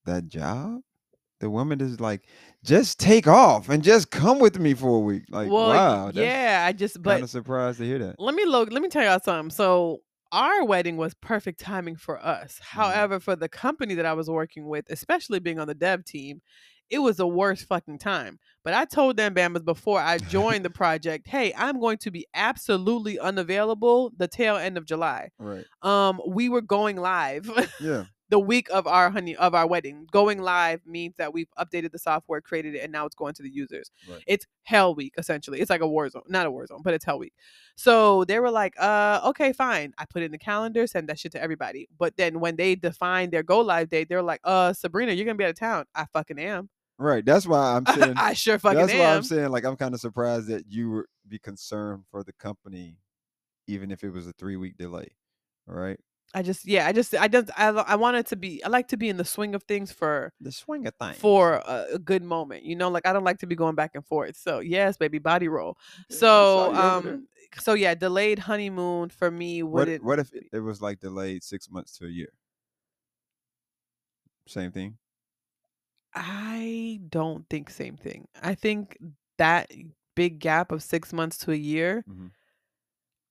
That 0.05 0.27
job, 0.27 0.81
the 1.39 1.49
woman 1.49 1.81
is 1.81 1.99
like, 1.99 2.27
just 2.63 2.99
take 2.99 3.27
off 3.27 3.69
and 3.69 3.83
just 3.83 4.11
come 4.11 4.39
with 4.39 4.59
me 4.59 4.73
for 4.73 4.95
a 4.97 4.99
week. 4.99 5.23
Like, 5.29 5.49
well, 5.51 5.67
wow, 5.69 6.11
yeah, 6.13 6.63
I 6.67 6.73
just 6.73 7.01
but 7.01 7.11
kind 7.11 7.23
of 7.23 7.29
surprised 7.29 7.79
to 7.79 7.85
hear 7.85 7.99
that. 7.99 8.15
let 8.19 8.35
me 8.35 8.45
look 8.45 8.71
let 8.71 8.81
me 8.81 8.89
tell 8.89 9.03
y'all 9.03 9.19
something 9.19 9.49
so 9.49 9.99
our 10.31 10.63
wedding 10.65 10.97
was 10.97 11.13
perfect 11.15 11.59
timing 11.59 11.95
for 11.95 12.17
us 12.23 12.59
Mm-hmm. 12.59 12.79
however 12.79 13.19
for 13.19 13.35
the 13.35 13.47
company 13.49 13.93
that 13.95 14.05
i 14.05 14.13
was 14.13 14.29
working 14.29 14.67
with 14.67 14.85
especially 14.89 15.39
being 15.39 15.59
on 15.59 15.67
the 15.67 15.75
dev 15.75 16.03
team 16.05 16.41
it 16.89 16.99
was 16.99 17.17
the 17.17 17.27
worst 17.27 17.65
fucking 17.67 17.99
time 17.99 18.39
but 18.63 18.73
i 18.73 18.83
told 18.85 19.15
them 19.17 19.33
bamas 19.35 19.63
before 19.63 19.99
i 19.99 20.17
joined 20.29 20.65
the 20.65 20.69
project 20.71 21.27
hey 21.27 21.53
i'm 21.55 21.79
going 21.79 21.97
to 21.99 22.09
be 22.09 22.25
absolutely 22.33 23.19
unavailable 23.19 24.11
the 24.17 24.27
tail 24.27 24.55
end 24.55 24.77
of 24.77 24.85
july 24.85 25.29
Right? 25.37 25.65
um 25.83 26.19
we 26.27 26.49
were 26.49 26.61
going 26.61 26.95
live 26.97 27.47
Yeah. 27.79 28.05
The 28.29 28.39
week 28.39 28.67
of 28.71 28.87
our 28.87 29.09
honey 29.09 29.35
of 29.35 29.53
our 29.53 29.67
wedding 29.67 30.07
going 30.11 30.41
live 30.41 30.81
means 30.85 31.15
that 31.17 31.33
we've 31.33 31.49
updated 31.59 31.91
the 31.91 31.99
software 31.99 32.41
created 32.41 32.73
it 32.75 32.79
and 32.79 32.91
now 32.91 33.05
it's 33.05 33.15
going 33.15 33.33
to 33.33 33.43
the 33.43 33.49
users 33.49 33.91
Right. 34.09 34.23
it's 34.27 34.45
hell 34.63 34.95
week 34.95 35.13
essentially 35.17 35.59
it's 35.59 35.69
like 35.69 35.81
a 35.81 35.87
war 35.87 36.09
zone 36.09 36.23
not 36.27 36.45
a 36.45 36.51
war 36.51 36.65
zone 36.65 36.81
but 36.83 36.93
it's 36.93 37.05
hell 37.05 37.19
week 37.19 37.33
so 37.75 38.23
they 38.25 38.39
were 38.39 38.51
like 38.51 38.73
uh 38.79 39.21
okay 39.25 39.53
fine 39.53 39.93
i 39.97 40.05
put 40.05 40.21
it 40.21 40.25
in 40.25 40.31
the 40.31 40.37
calendar 40.37 40.87
send 40.87 41.09
that 41.09 41.19
shit 41.19 41.31
to 41.33 41.41
everybody 41.41 41.87
but 41.97 42.15
then 42.17 42.39
when 42.39 42.55
they 42.55 42.75
define 42.75 43.29
their 43.29 43.43
go 43.43 43.59
live 43.59 43.89
date 43.89 44.07
they're 44.09 44.23
like 44.23 44.41
uh 44.45 44.71
sabrina 44.73 45.11
you're 45.11 45.25
gonna 45.25 45.35
be 45.35 45.43
out 45.43 45.49
of 45.49 45.59
town 45.59 45.85
i 45.95 46.05
fucking 46.05 46.39
am 46.39 46.69
Right. 46.99 47.25
That's 47.25 47.47
why 47.47 47.75
I'm 47.75 47.85
saying. 47.87 48.13
i 48.17 48.33
sure 48.33 48.59
fucking 48.59 48.77
am 48.79 48.83
that's 48.85 48.93
am 48.93 48.99
why 48.99 49.15
I'm 49.15 49.23
saying. 49.23 49.49
Like, 49.49 49.65
I'm 49.65 49.75
kind 49.75 49.95
of 49.95 49.99
surprised 49.99 50.47
that 50.47 50.71
you 50.71 50.91
would 50.91 51.05
be 51.27 51.39
concerned 51.39 52.03
for 52.11 52.23
the 52.23 52.33
company, 52.33 52.97
even 53.67 53.89
if 53.91 54.03
it 54.03 54.11
was 54.11 54.27
a 54.27 54.31
three 54.33 54.55
week 54.57 54.77
delay. 54.77 55.07
All 55.67 55.75
right. 55.75 55.99
I 56.33 56.41
just 56.41 56.65
yeah 56.65 56.87
i 56.87 56.91
just 56.91 57.13
i 57.15 57.27
just 57.27 57.49
i, 57.57 57.67
I 57.69 57.95
wanted 57.95 58.25
to 58.27 58.35
be 58.35 58.63
i 58.63 58.67
like 58.67 58.87
to 58.89 58.97
be 58.97 59.09
in 59.09 59.17
the 59.17 59.25
swing 59.25 59.53
of 59.55 59.63
things 59.63 59.91
for 59.91 60.33
The 60.41 60.51
swing 60.51 60.87
of 60.87 60.95
things. 60.95 61.17
for 61.17 61.55
a, 61.65 61.85
a 61.93 61.99
good 61.99 62.23
moment 62.23 62.63
you 62.63 62.75
know 62.75 62.89
like 62.89 63.05
i 63.07 63.13
don't 63.13 63.23
like 63.23 63.39
to 63.39 63.47
be 63.47 63.55
going 63.55 63.75
back 63.75 63.91
and 63.95 64.05
forth 64.05 64.35
so 64.37 64.59
yes 64.59 64.97
baby 64.97 65.19
body 65.19 65.47
roll 65.47 65.77
Yeah, 66.09 66.17
So 66.17 66.27
you 66.55 66.61
over 66.69 66.75
there. 67.03 67.13
um 67.13 67.27
so 67.59 67.73
yeah, 67.75 67.93
delayed 67.93 68.39
honeymoon 68.39 69.09
for 69.09 69.29
me 69.29 69.61
what 69.61 69.81
wouldn't 69.87 70.03
what 70.03 70.17
if 70.17 70.33
it, 70.33 70.45
it 70.51 70.59
was 70.59 70.81
like 70.81 70.99
delayed 70.99 71.43
six 71.43 71.69
months 71.69 71.95
to 71.99 72.05
a 72.05 72.09
year? 72.09 72.29
Same 74.47 74.71
thing. 74.71 74.97
I 76.15 76.99
don't 77.09 77.47
think 77.49 77.69
same 77.69 77.95
thing. 77.97 78.27
I 78.41 78.55
think 78.55 78.97
that 79.37 79.71
big 80.15 80.39
gap 80.39 80.71
of 80.71 80.83
6 80.83 81.13
months 81.13 81.37
to 81.39 81.51
a 81.51 81.55
year 81.55 82.03
Mhm. 82.09 82.31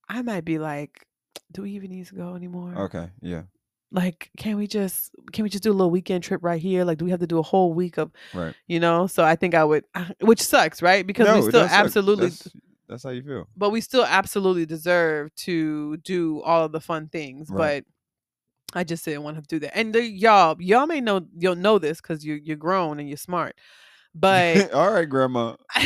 I 0.08 0.22
might 0.22 0.44
be 0.44 0.58
like, 0.58 1.06
do 1.52 1.62
we 1.62 1.70
even 1.72 1.90
need 1.90 2.06
to 2.06 2.14
go 2.14 2.34
anymore? 2.34 2.74
Okay, 2.76 3.08
yeah, 3.20 3.42
Like, 3.90 4.30
can 4.36 4.56
we 4.56 4.66
just 4.66 5.10
can 5.32 5.42
we 5.42 5.48
just 5.50 5.62
do 5.62 5.70
a 5.70 5.74
little 5.74 5.90
weekend 5.90 6.24
trip 6.24 6.42
right 6.42 6.60
here? 6.60 6.84
Like, 6.84 6.98
do 6.98 7.04
we 7.04 7.10
have 7.10 7.20
to 7.20 7.26
do 7.26 7.38
a 7.38 7.42
whole 7.42 7.72
week 7.74 7.98
of 7.98 8.10
right. 8.34 8.54
you 8.66 8.80
know? 8.80 9.06
So 9.06 9.22
I 9.24 9.36
think 9.36 9.54
I 9.54 9.64
would, 9.64 9.84
which 10.20 10.42
sucks, 10.42 10.82
right? 10.82 11.06
Because 11.06 11.26
no, 11.26 11.36
we 11.40 11.48
still 11.48 11.62
absolutely, 11.62 12.28
That's, 12.30 12.48
that's 12.88 13.02
how 13.04 13.10
you 13.10 13.22
feel. 13.22 13.48
but 13.56 13.70
we 13.70 13.80
still 13.80 14.04
absolutely 14.04 14.66
deserve 14.66 15.34
to 15.36 15.96
do 15.98 16.40
all 16.42 16.64
of 16.64 16.72
the 16.72 16.80
fun 16.80 17.08
things. 17.08 17.48
Right. 17.50 17.84
But 18.72 18.78
I 18.78 18.84
just 18.84 19.04
didn't 19.04 19.22
want 19.22 19.36
to 19.36 19.42
do 19.42 19.58
that. 19.60 19.76
And 19.76 19.94
the, 19.94 20.02
y'all, 20.02 20.56
y'all 20.60 20.86
may 20.86 21.00
know 21.00 21.26
you'll 21.38 21.56
know 21.56 21.78
this 21.78 22.00
because 22.00 22.24
you're 22.24 22.38
you're 22.38 22.56
grown 22.56 22.98
and 22.98 23.08
you're 23.08 23.18
smart. 23.18 23.56
But 24.14 24.74
All 24.74 24.92
right, 24.92 25.08
grandma. 25.08 25.56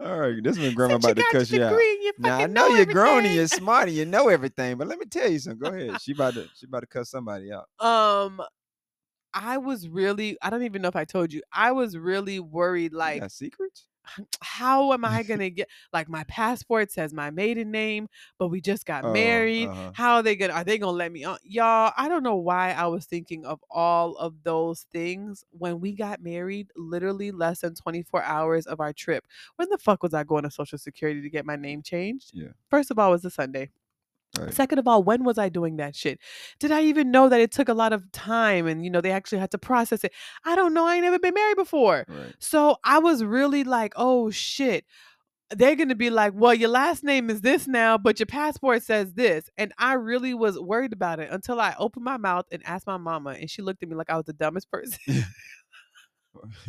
All 0.00 0.16
right, 0.18 0.42
this 0.42 0.58
one 0.58 0.74
grandma 0.74 0.96
about 0.96 1.16
to 1.16 1.24
cuss 1.32 1.50
you 1.50 1.62
out. 1.62 1.70
degree 1.70 1.90
and 1.94 2.02
you 2.04 2.12
Now 2.18 2.38
I 2.38 2.46
know, 2.46 2.68
you're 2.68 2.86
grown 2.86 3.24
and 3.26 3.34
you're 3.34 3.48
smart 3.48 3.88
and 3.88 3.96
you 3.96 4.04
know 4.04 4.28
everything, 4.28 4.76
but 4.76 4.86
let 4.86 4.98
me 4.98 5.06
tell 5.06 5.28
you 5.28 5.38
something. 5.40 5.58
Go 5.58 5.76
ahead. 5.76 6.00
She 6.00 6.12
about 6.12 6.34
to 6.34 6.48
she 6.54 6.66
about 6.66 6.80
to 6.80 6.86
cuss 6.86 7.10
somebody 7.10 7.50
out. 7.52 7.66
Um, 7.84 8.40
I 9.34 9.58
was 9.58 9.88
really, 9.88 10.36
I 10.40 10.50
don't 10.50 10.62
even 10.62 10.82
know 10.82 10.88
if 10.88 10.96
I 10.96 11.04
told 11.04 11.32
you, 11.32 11.42
I 11.52 11.72
was 11.72 11.96
really 11.96 12.38
worried. 12.38 12.92
Like, 12.92 13.28
secrets? 13.30 13.86
How 14.40 14.92
am 14.92 15.04
I 15.04 15.22
gonna 15.22 15.50
get? 15.50 15.68
Like, 15.92 16.08
my 16.08 16.24
passport 16.24 16.90
says 16.90 17.12
my 17.12 17.30
maiden 17.30 17.70
name, 17.70 18.08
but 18.38 18.48
we 18.48 18.60
just 18.60 18.86
got 18.86 19.04
Oh, 19.04 19.12
married. 19.12 19.68
uh-huh. 19.68 19.92
How 19.94 20.14
are 20.16 20.22
they 20.22 20.36
gonna? 20.36 20.52
Are 20.52 20.64
they 20.64 20.78
gonna 20.78 20.96
let 20.96 21.12
me 21.12 21.24
on? 21.24 21.38
Y'all, 21.42 21.92
I 21.96 22.08
don't 22.08 22.22
know 22.22 22.36
why 22.36 22.72
I 22.72 22.86
was 22.86 23.06
thinking 23.06 23.44
of 23.44 23.60
all 23.70 24.16
of 24.16 24.34
those 24.42 24.86
things 24.92 25.44
when 25.50 25.80
we 25.80 25.92
got 25.92 26.22
married. 26.22 26.70
Literally 26.76 27.30
less 27.30 27.60
than 27.60 27.74
twenty 27.74 28.02
four 28.02 28.22
hours 28.22 28.66
of 28.66 28.80
our 28.80 28.92
trip. 28.92 29.24
When 29.56 29.68
the 29.70 29.78
fuck 29.78 30.02
was 30.02 30.14
I 30.14 30.24
going 30.24 30.44
to 30.44 30.50
Social 30.50 30.78
Security 30.78 31.22
to 31.22 31.30
get 31.30 31.46
my 31.46 31.56
name 31.56 31.82
changed? 31.82 32.30
Yeah. 32.34 32.48
First 32.70 32.90
of 32.90 32.98
all, 32.98 33.08
it 33.08 33.12
was 33.12 33.24
a 33.24 33.30
Sunday. 33.30 33.70
Right. 34.38 34.54
Second 34.54 34.78
of 34.78 34.88
all, 34.88 35.02
when 35.02 35.24
was 35.24 35.38
I 35.38 35.48
doing 35.48 35.76
that 35.76 35.94
shit? 35.96 36.18
Did 36.58 36.72
I 36.72 36.82
even 36.82 37.10
know 37.10 37.28
that 37.28 37.40
it 37.40 37.52
took 37.52 37.68
a 37.68 37.74
lot 37.74 37.92
of 37.92 38.10
time 38.12 38.66
and 38.66 38.84
you 38.84 38.90
know 38.90 39.00
they 39.00 39.12
actually 39.12 39.38
had 39.38 39.50
to 39.52 39.58
process 39.58 40.04
it? 40.04 40.12
I 40.44 40.56
don't 40.56 40.74
know. 40.74 40.86
I 40.86 40.94
ain't 40.94 41.04
never 41.04 41.18
been 41.18 41.34
married 41.34 41.56
before. 41.56 42.04
Right. 42.08 42.34
So 42.38 42.76
I 42.84 42.98
was 42.98 43.24
really 43.24 43.64
like, 43.64 43.92
oh 43.96 44.30
shit. 44.30 44.84
They're 45.50 45.76
gonna 45.76 45.94
be 45.94 46.10
like, 46.10 46.34
well, 46.36 46.52
your 46.52 46.68
last 46.68 47.02
name 47.02 47.30
is 47.30 47.40
this 47.40 47.66
now, 47.66 47.96
but 47.96 48.20
your 48.20 48.26
passport 48.26 48.82
says 48.82 49.14
this. 49.14 49.48
And 49.56 49.72
I 49.78 49.94
really 49.94 50.34
was 50.34 50.58
worried 50.58 50.92
about 50.92 51.20
it 51.20 51.30
until 51.30 51.58
I 51.58 51.74
opened 51.78 52.04
my 52.04 52.18
mouth 52.18 52.44
and 52.52 52.62
asked 52.66 52.86
my 52.86 52.98
mama, 52.98 53.30
and 53.30 53.48
she 53.48 53.62
looked 53.62 53.82
at 53.82 53.88
me 53.88 53.94
like 53.94 54.10
I 54.10 54.16
was 54.16 54.26
the 54.26 54.34
dumbest 54.34 54.70
person. 54.70 55.24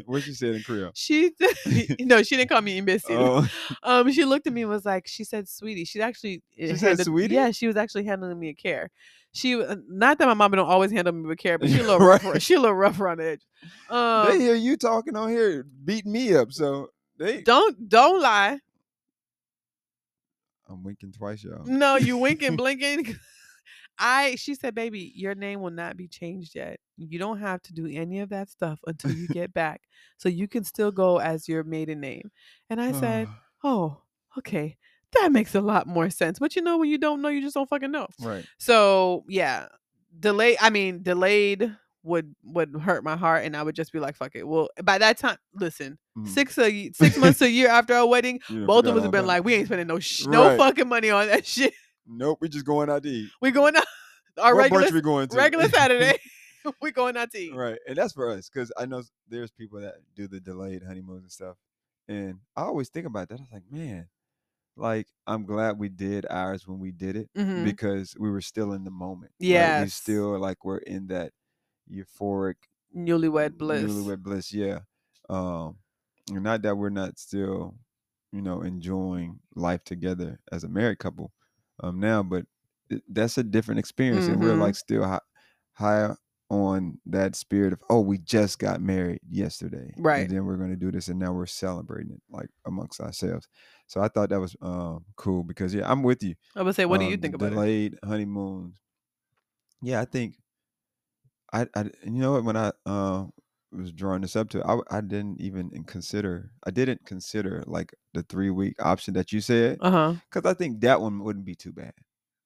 What 0.05 0.24
she 0.24 0.34
said 0.34 0.55
in 0.55 0.64
Creole? 0.64 0.91
she 0.95 1.32
no, 1.99 2.24
she 2.24 2.38
didn't 2.38 2.49
call 2.49 2.62
me 2.62 2.78
imbecile. 2.78 3.47
Oh, 3.47 3.51
Um, 3.84 4.12
she 4.12 4.26
looked 4.26 4.47
at 4.47 4.53
me 4.53 4.62
and 4.62 4.70
was 4.70 4.86
like, 4.86 5.07
she 5.07 5.24
said, 5.24 5.47
"Sweetie." 5.47 5.86
She 5.86 6.01
actually 6.01 6.41
She 6.57 6.76
said, 6.76 6.99
"Sweetie?" 6.99 7.36
Yeah, 7.36 7.51
she 7.51 7.68
was 7.68 7.76
actually 7.76 8.05
handling 8.05 8.39
me 8.39 8.49
a 8.49 8.53
care. 8.53 8.89
She 9.32 9.62
uh, 9.62 9.76
not 9.88 10.18
that 10.18 10.26
my 10.28 10.34
mama 10.34 10.55
don't 10.57 10.68
always 10.68 10.91
handle 10.91 11.14
me 11.14 11.28
with 11.28 11.38
care, 11.38 11.57
but 11.57 11.70
she 11.70 11.80
a 11.80 11.84
little 11.84 11.99
rough. 11.99 12.41
She 12.41 12.55
a 12.55 12.60
little 12.60 12.76
rough 12.76 12.99
around 12.99 13.20
the 13.20 13.26
edge. 13.32 13.41
they 13.89 13.95
Um, 13.95 14.39
hear 14.39 14.55
you 14.55 14.76
talking 14.76 15.16
on 15.16 15.30
here, 15.30 15.64
beating 15.86 16.12
me 16.12 16.36
up. 16.36 16.51
So 16.51 16.89
they 17.18 17.41
don't 17.41 17.88
don't 17.88 18.22
lie. 18.22 18.60
I'm 20.68 20.84
winking 20.84 21.12
twice, 21.14 21.43
y'all. 21.43 21.64
No, 21.66 21.95
you 21.97 22.18
winking, 22.18 22.55
blinking. 22.55 23.16
I 24.00 24.36
she 24.36 24.56
said, 24.56 24.74
baby, 24.76 25.12
your 25.16 25.36
name 25.36 25.60
will 25.62 25.72
not 25.72 25.97
be 25.97 26.08
changed 26.08 26.56
yet. 26.56 26.80
You 26.97 27.20
don't 27.20 27.39
have 27.39 27.62
to 27.64 27.74
do 27.74 27.86
any 27.88 28.20
of 28.20 28.30
that 28.30 28.50
stuff 28.50 28.80
until 28.88 29.12
you 29.12 29.28
get 29.34 29.54
back. 29.54 29.82
So 30.18 30.30
you 30.30 30.47
can 30.47 30.64
still 30.64 30.91
go 30.91 31.18
as 31.20 31.47
your 31.47 31.64
maiden 31.64 32.00
name. 32.00 32.32
And 32.70 32.82
I 32.82 32.91
said, 32.93 33.28
Oh, 33.64 34.02
okay. 34.38 34.78
That 35.20 35.32
makes 35.32 35.56
a 35.56 35.62
lot 35.62 35.88
more 35.88 36.10
sense. 36.10 36.39
But 36.39 36.56
you 36.56 36.62
know, 36.62 36.78
when 36.78 36.89
you 36.89 36.97
don't 36.97 37.22
know, 37.22 37.30
you 37.30 37.41
just 37.41 37.56
don't 37.56 37.68
fucking 37.70 37.91
know. 37.91 38.08
right. 38.22 38.45
So 38.58 39.26
yeah, 39.28 39.66
delay. 40.20 40.56
I 40.60 40.70
mean, 40.70 41.02
delayed 41.04 41.76
would 42.04 42.34
would 42.43 42.74
hurt 42.82 43.04
my 43.04 43.18
heart, 43.18 43.43
and 43.43 43.58
I 43.58 43.64
would 43.64 43.76
just 43.76 43.91
be 43.91 44.00
like, 44.00 44.16
"Fuck 44.16 44.36
it." 44.36 44.47
Well, 44.47 44.70
by 44.84 44.97
that 45.00 45.18
time, 45.18 45.38
listen, 45.54 45.97
Mhm. 46.18 46.28
six 46.28 46.58
a 46.58 46.91
six 46.93 47.18
months 47.18 47.39
to 47.39 47.45
a 47.45 47.50
year 47.50 47.68
after 47.70 47.93
our 47.95 48.08
wedding, 48.08 48.39
both 48.68 48.86
of 48.86 48.95
us 48.95 49.04
have 49.04 49.12
been 49.12 49.22
about 49.26 49.28
like, 49.28 49.43
"We 49.43 49.56
ain't 49.56 49.66
spending 49.66 49.88
no 49.88 50.00
sh- 50.00 50.26
no 50.28 50.43
fucking 50.58 50.88
money 50.88 51.10
on 51.10 51.28
that 51.28 51.45
shit. 51.56 51.74
Nope, 52.10 52.39
we 52.41 52.49
just 52.49 52.66
going 52.66 52.89
out 52.89 53.03
to 53.03 53.10
eat. 53.10 53.30
We 53.41 53.51
going 53.51 53.76
out 53.76 53.84
our 54.41 54.55
what 54.55 54.64
regular 54.64 54.84
brunch 54.88 54.91
we 54.93 55.01
going 55.01 55.28
to? 55.30 55.38
regular 55.38 55.70
Saturday. 55.70 56.18
we 56.82 56.91
going 56.91 57.16
out 57.16 57.32
to 57.32 57.38
eat. 57.39 57.53
right, 57.55 57.78
and 57.88 57.95
that's 57.97 58.14
for 58.14 58.30
us 58.32 58.49
because 58.49 58.72
I 58.78 58.86
know 58.86 59.01
there's 59.30 59.51
people 59.51 59.80
that 59.82 59.95
do 60.16 60.28
the 60.28 60.39
delayed 60.41 60.84
honeymoons 60.84 61.24
and 61.24 61.32
stuff, 61.32 61.55
and 62.07 62.39
I 62.55 62.64
always 62.64 62.89
think 62.89 63.05
about 63.05 63.30
that. 63.30 63.39
I 63.39 63.43
was 63.43 63.51
like, 63.53 63.72
man, 63.72 64.07
like 64.76 65.07
I'm 65.28 65.45
glad 65.45 65.78
we 65.80 65.88
did 65.89 66.26
ours 66.30 66.68
when 66.68 66.80
we 66.80 66.91
did 66.91 67.16
it 67.16 67.30
Mhm. 67.38 67.64
because 67.64 68.14
we 68.20 68.30
were 68.30 68.41
still 68.41 68.74
in 68.74 68.84
the 68.84 68.91
moment. 68.91 69.32
right? 69.39 69.84
we 69.84 69.89
still 69.89 70.38
like 70.39 70.66
we're 70.66 70.78
in 70.80 71.07
that 71.07 71.32
euphoric 71.89 72.55
Newlywed 72.95 73.57
bliss. 73.57 73.84
Newlywed 73.89 74.22
bliss, 74.24 74.51
yeah. 74.53 74.80
Um, 75.30 75.78
not 76.32 76.62
that 76.64 76.76
we're 76.76 76.89
not 76.89 77.18
still, 77.20 77.76
you 78.32 78.41
know, 78.41 78.62
enjoying 78.62 79.39
life 79.55 79.84
together 79.84 80.39
as 80.51 80.64
a 80.64 80.68
married 80.70 80.99
couple, 80.99 81.32
um, 81.82 81.99
now, 81.99 82.23
but 82.23 82.45
it, 82.89 83.03
that's 83.09 83.38
a 83.38 83.43
different 83.43 83.80
experience, 83.80 84.27
and 84.27 84.41
we're 84.41 84.53
Mhm. 84.55 84.59
like 84.59 84.75
still 84.75 85.03
high, 85.03 85.19
high 85.73 86.15
on 86.49 86.99
that 87.05 87.36
spirit 87.36 87.73
of, 87.73 87.80
oh, 87.91 88.01
we 88.01 88.17
just 88.17 88.57
got 88.57 88.82
married 88.82 89.19
yesterday, 89.30 89.93
Right. 89.97 90.21
And 90.21 90.32
then 90.32 90.45
we're 90.45 90.57
gonna 90.57 90.75
do 90.75 90.91
this, 90.91 91.07
and 91.07 91.19
now 91.19 91.32
we're 91.32 91.45
celebrating 91.45 92.13
it 92.13 92.21
like 92.30 92.49
amongst 92.65 92.99
ourselves. 92.99 93.47
So 93.88 94.01
I 94.01 94.07
thought 94.07 94.30
that 94.30 94.39
was 94.39 94.55
um 94.61 95.05
cool 95.15 95.43
because 95.43 95.73
yeah, 95.73 95.89
I'm 95.89 96.01
with 96.03 96.23
you. 96.23 96.36
I 96.55 96.63
would 96.63 96.75
say, 96.75 96.86
what 96.86 96.99
do 96.99 97.05
you 97.05 97.13
um, 97.15 97.21
think 97.21 97.36
about 97.36 97.47
it? 97.47 97.55
delayed 97.55 97.99
honeymoons? 98.03 98.80
Yeah, 99.82 100.01
I 100.01 100.05
think 100.05 100.36
I, 101.51 101.67
I 101.75 101.84
you 102.03 102.11
know 102.21 102.34
what 102.34 102.43
when 102.43 102.57
I 102.57 102.71
uh, 102.86 103.25
was 103.72 103.91
drawing 103.91 104.22
this 104.22 104.36
up 104.36 104.49
to 104.49 104.65
I, 104.65 104.80
I 104.97 105.01
didn't 105.01 105.39
even 105.41 105.70
consider 105.86 106.51
I 106.65 106.72
didn't 106.72 107.05
consider 107.05 107.63
like 107.67 107.93
the 108.13 108.24
three 108.24 108.49
week 108.49 108.76
option 108.84 109.13
that 109.15 109.32
you 109.32 109.41
said 109.41 109.80
Uh 109.80 109.91
huh. 109.91 110.15
because 110.30 110.49
I 110.49 110.53
think 110.55 110.82
that 110.82 111.01
one 111.01 111.24
wouldn't 111.24 111.45
be 111.45 111.55
too 111.55 111.74
bad, 111.74 111.93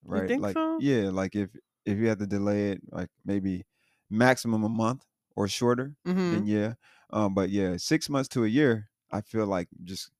right? 0.04 0.34
think 0.34 0.46
like 0.46 0.58
so? 0.58 0.64
yeah, 0.78 1.10
like 1.10 1.36
if 1.36 1.56
if 1.86 1.98
you 1.98 2.08
had 2.08 2.20
to 2.20 2.28
delay 2.28 2.72
it 2.72 2.82
like 2.92 3.10
maybe 3.26 3.66
maximum 4.10 4.64
a 4.64 4.70
month 4.70 5.06
or 5.36 5.48
shorter, 5.48 5.96
hmm 6.06 6.24
then 6.28 6.46
yeah. 6.46 6.76
Um, 7.12 7.34
but 7.36 7.50
yeah, 7.50 7.78
six 7.78 8.10
months 8.10 8.30
to 8.30 8.44
a 8.44 8.48
year, 8.48 8.90
I 9.12 9.22
feel 9.22 9.46
like 9.48 9.70
just 9.84 10.12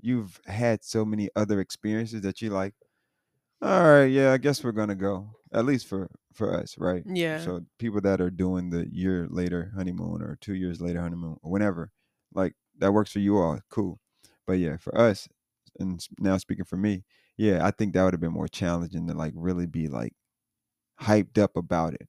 you've 0.00 0.40
had 0.46 0.84
so 0.84 1.04
many 1.04 1.30
other 1.36 1.60
experiences 1.60 2.22
that 2.22 2.42
you 2.42 2.50
like. 2.50 2.74
All 3.62 3.82
right, 3.84 4.06
yeah, 4.06 4.32
I 4.32 4.38
guess 4.38 4.62
we're 4.64 4.72
gonna 4.72 4.96
go. 4.96 5.37
At 5.52 5.64
least 5.64 5.86
for 5.86 6.10
for 6.32 6.54
us, 6.54 6.76
right? 6.78 7.02
Yeah. 7.06 7.40
So 7.40 7.62
people 7.78 8.00
that 8.02 8.20
are 8.20 8.30
doing 8.30 8.70
the 8.70 8.86
year 8.92 9.26
later 9.30 9.72
honeymoon 9.74 10.22
or 10.22 10.36
two 10.40 10.54
years 10.54 10.80
later 10.80 11.00
honeymoon 11.00 11.36
or 11.42 11.50
whenever, 11.50 11.90
like 12.34 12.54
that 12.78 12.92
works 12.92 13.12
for 13.12 13.18
you 13.20 13.38
all, 13.38 13.58
cool. 13.70 13.98
But 14.46 14.54
yeah, 14.54 14.76
for 14.76 14.96
us, 14.98 15.28
and 15.78 16.04
now 16.18 16.36
speaking 16.36 16.64
for 16.64 16.76
me, 16.76 17.04
yeah, 17.36 17.64
I 17.64 17.70
think 17.70 17.94
that 17.94 18.04
would 18.04 18.14
have 18.14 18.20
been 18.20 18.32
more 18.32 18.48
challenging 18.48 19.06
to 19.08 19.14
like 19.14 19.32
really 19.34 19.66
be 19.66 19.88
like 19.88 20.12
hyped 21.00 21.38
up 21.38 21.56
about 21.56 21.94
it, 21.94 22.08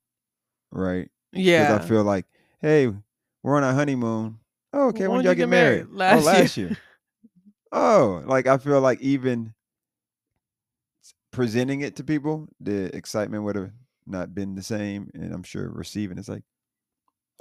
right? 0.71 1.09
Because 1.31 1.45
yeah. 1.45 1.75
I 1.75 1.79
feel 1.79 2.03
like, 2.03 2.25
hey, 2.61 2.91
we're 3.43 3.57
on 3.57 3.63
our 3.63 3.73
honeymoon. 3.73 4.39
Oh, 4.73 4.87
okay, 4.89 5.07
when 5.07 5.11
When'd 5.17 5.25
y'all 5.25 5.33
get 5.33 5.43
get 5.43 5.49
married? 5.49 5.91
married? 5.91 6.15
Oh, 6.15 6.19
last 6.19 6.27
oh, 6.27 6.31
year. 6.31 6.41
last 6.41 6.57
year. 6.57 6.77
oh, 7.71 8.23
like 8.25 8.47
I 8.47 8.57
feel 8.57 8.81
like 8.81 8.99
even 9.01 9.53
presenting 11.31 11.81
it 11.81 11.95
to 11.97 12.03
people, 12.03 12.47
the 12.59 12.95
excitement 12.95 13.43
would 13.43 13.55
have 13.55 13.71
not 14.05 14.33
been 14.33 14.55
the 14.55 14.63
same, 14.63 15.09
and 15.13 15.33
I'm 15.33 15.43
sure 15.43 15.69
receiving 15.69 16.17
it's 16.17 16.29
like, 16.29 16.43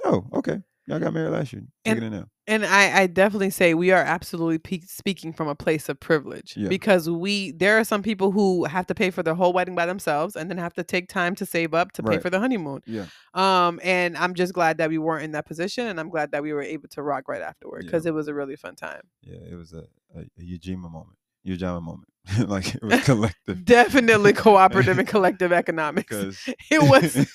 oh, 0.05 0.25
okay, 0.33 0.59
y'all 0.87 0.99
got 0.99 1.13
married 1.13 1.31
last 1.31 1.53
year. 1.53 1.63
Take 1.85 1.97
And-. 2.01 2.25
And 2.47 2.65
I, 2.65 3.01
I 3.01 3.05
definitely 3.07 3.51
say 3.51 3.75
we 3.75 3.91
are 3.91 4.01
absolutely 4.01 4.57
pe- 4.57 4.79
speaking 4.87 5.33
from 5.33 5.47
a 5.47 5.53
place 5.53 5.87
of 5.87 5.99
privilege 5.99 6.55
Yeah. 6.57 6.67
because 6.67 7.07
we 7.07 7.51
there 7.51 7.77
are 7.77 7.83
some 7.83 8.01
people 8.01 8.31
who 8.31 8.65
have 8.65 8.87
to 8.87 8.95
pay 8.95 9.11
for 9.11 9.21
their 9.21 9.35
whole 9.35 9.53
wedding 9.53 9.75
by 9.75 9.85
themselves 9.85 10.35
and 10.35 10.49
then 10.49 10.57
have 10.57 10.73
to 10.73 10.83
take 10.83 11.09
time 11.09 11.35
to 11.35 11.45
save 11.45 11.75
up 11.75 11.91
to 11.91 12.01
pay 12.01 12.13
Right. 12.13 12.21
for 12.23 12.31
the 12.31 12.39
honeymoon. 12.39 12.81
Yeah, 12.87 13.05
Um, 13.35 13.79
and 13.83 14.17
I'm 14.17 14.33
just 14.33 14.53
glad 14.53 14.79
that 14.79 14.89
we 14.89 14.97
weren't 14.97 15.23
in 15.25 15.31
that 15.33 15.45
position, 15.45 15.85
and 15.85 15.99
I'm 15.99 16.09
glad 16.09 16.31
that 16.31 16.41
we 16.41 16.51
were 16.53 16.63
able 16.63 16.87
to 16.89 17.03
rock 17.03 17.27
right 17.27 17.41
afterward 17.41 17.83
Yeah. 17.83 17.87
because 17.87 18.07
it 18.07 18.15
was 18.15 18.27
a 18.27 18.33
really 18.33 18.55
fun 18.55 18.75
time. 18.75 19.01
yeah, 19.21 19.37
it 19.47 19.53
was 19.55 19.71
a, 19.73 19.85
a, 20.15 20.21
a 20.21 20.41
Ujima 20.41 20.89
moment, 20.91 21.18
Ujima 21.47 21.81
moment, 21.81 22.09
like 22.49 22.75
it 22.75 22.83
was 22.83 23.03
collective. 23.03 23.65
Definitely 23.65 24.33
cooperative 24.33 24.99
and 24.99 25.07
collective 25.15 25.51
economics. 25.51 26.45
It 26.69 26.81
was 26.81 27.27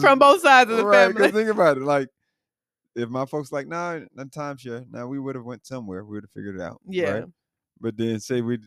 from 0.00 0.18
both 0.18 0.42
sides 0.42 0.70
of 0.70 0.76
the 0.78 0.84
right, 0.84 1.12
family. 1.12 1.30
Think 1.30 1.50
about 1.50 1.76
it, 1.76 1.82
like 1.82 2.08
if 2.94 3.08
my 3.08 3.24
folks 3.26 3.52
like, 3.52 3.66
nah, 3.66 4.00
not 4.14 4.28
timeshare, 4.28 4.84
now 4.90 5.06
we 5.06 5.18
would 5.18 5.34
have 5.34 5.44
went 5.44 5.66
somewhere, 5.66 6.04
we 6.04 6.16
would 6.16 6.24
have 6.24 6.30
figured 6.30 6.56
it 6.56 6.62
out. 6.62 6.80
Yeah. 6.86 7.10
Right? 7.10 7.24
But 7.80 7.96
then 7.96 8.20
say 8.20 8.42
we 8.42 8.58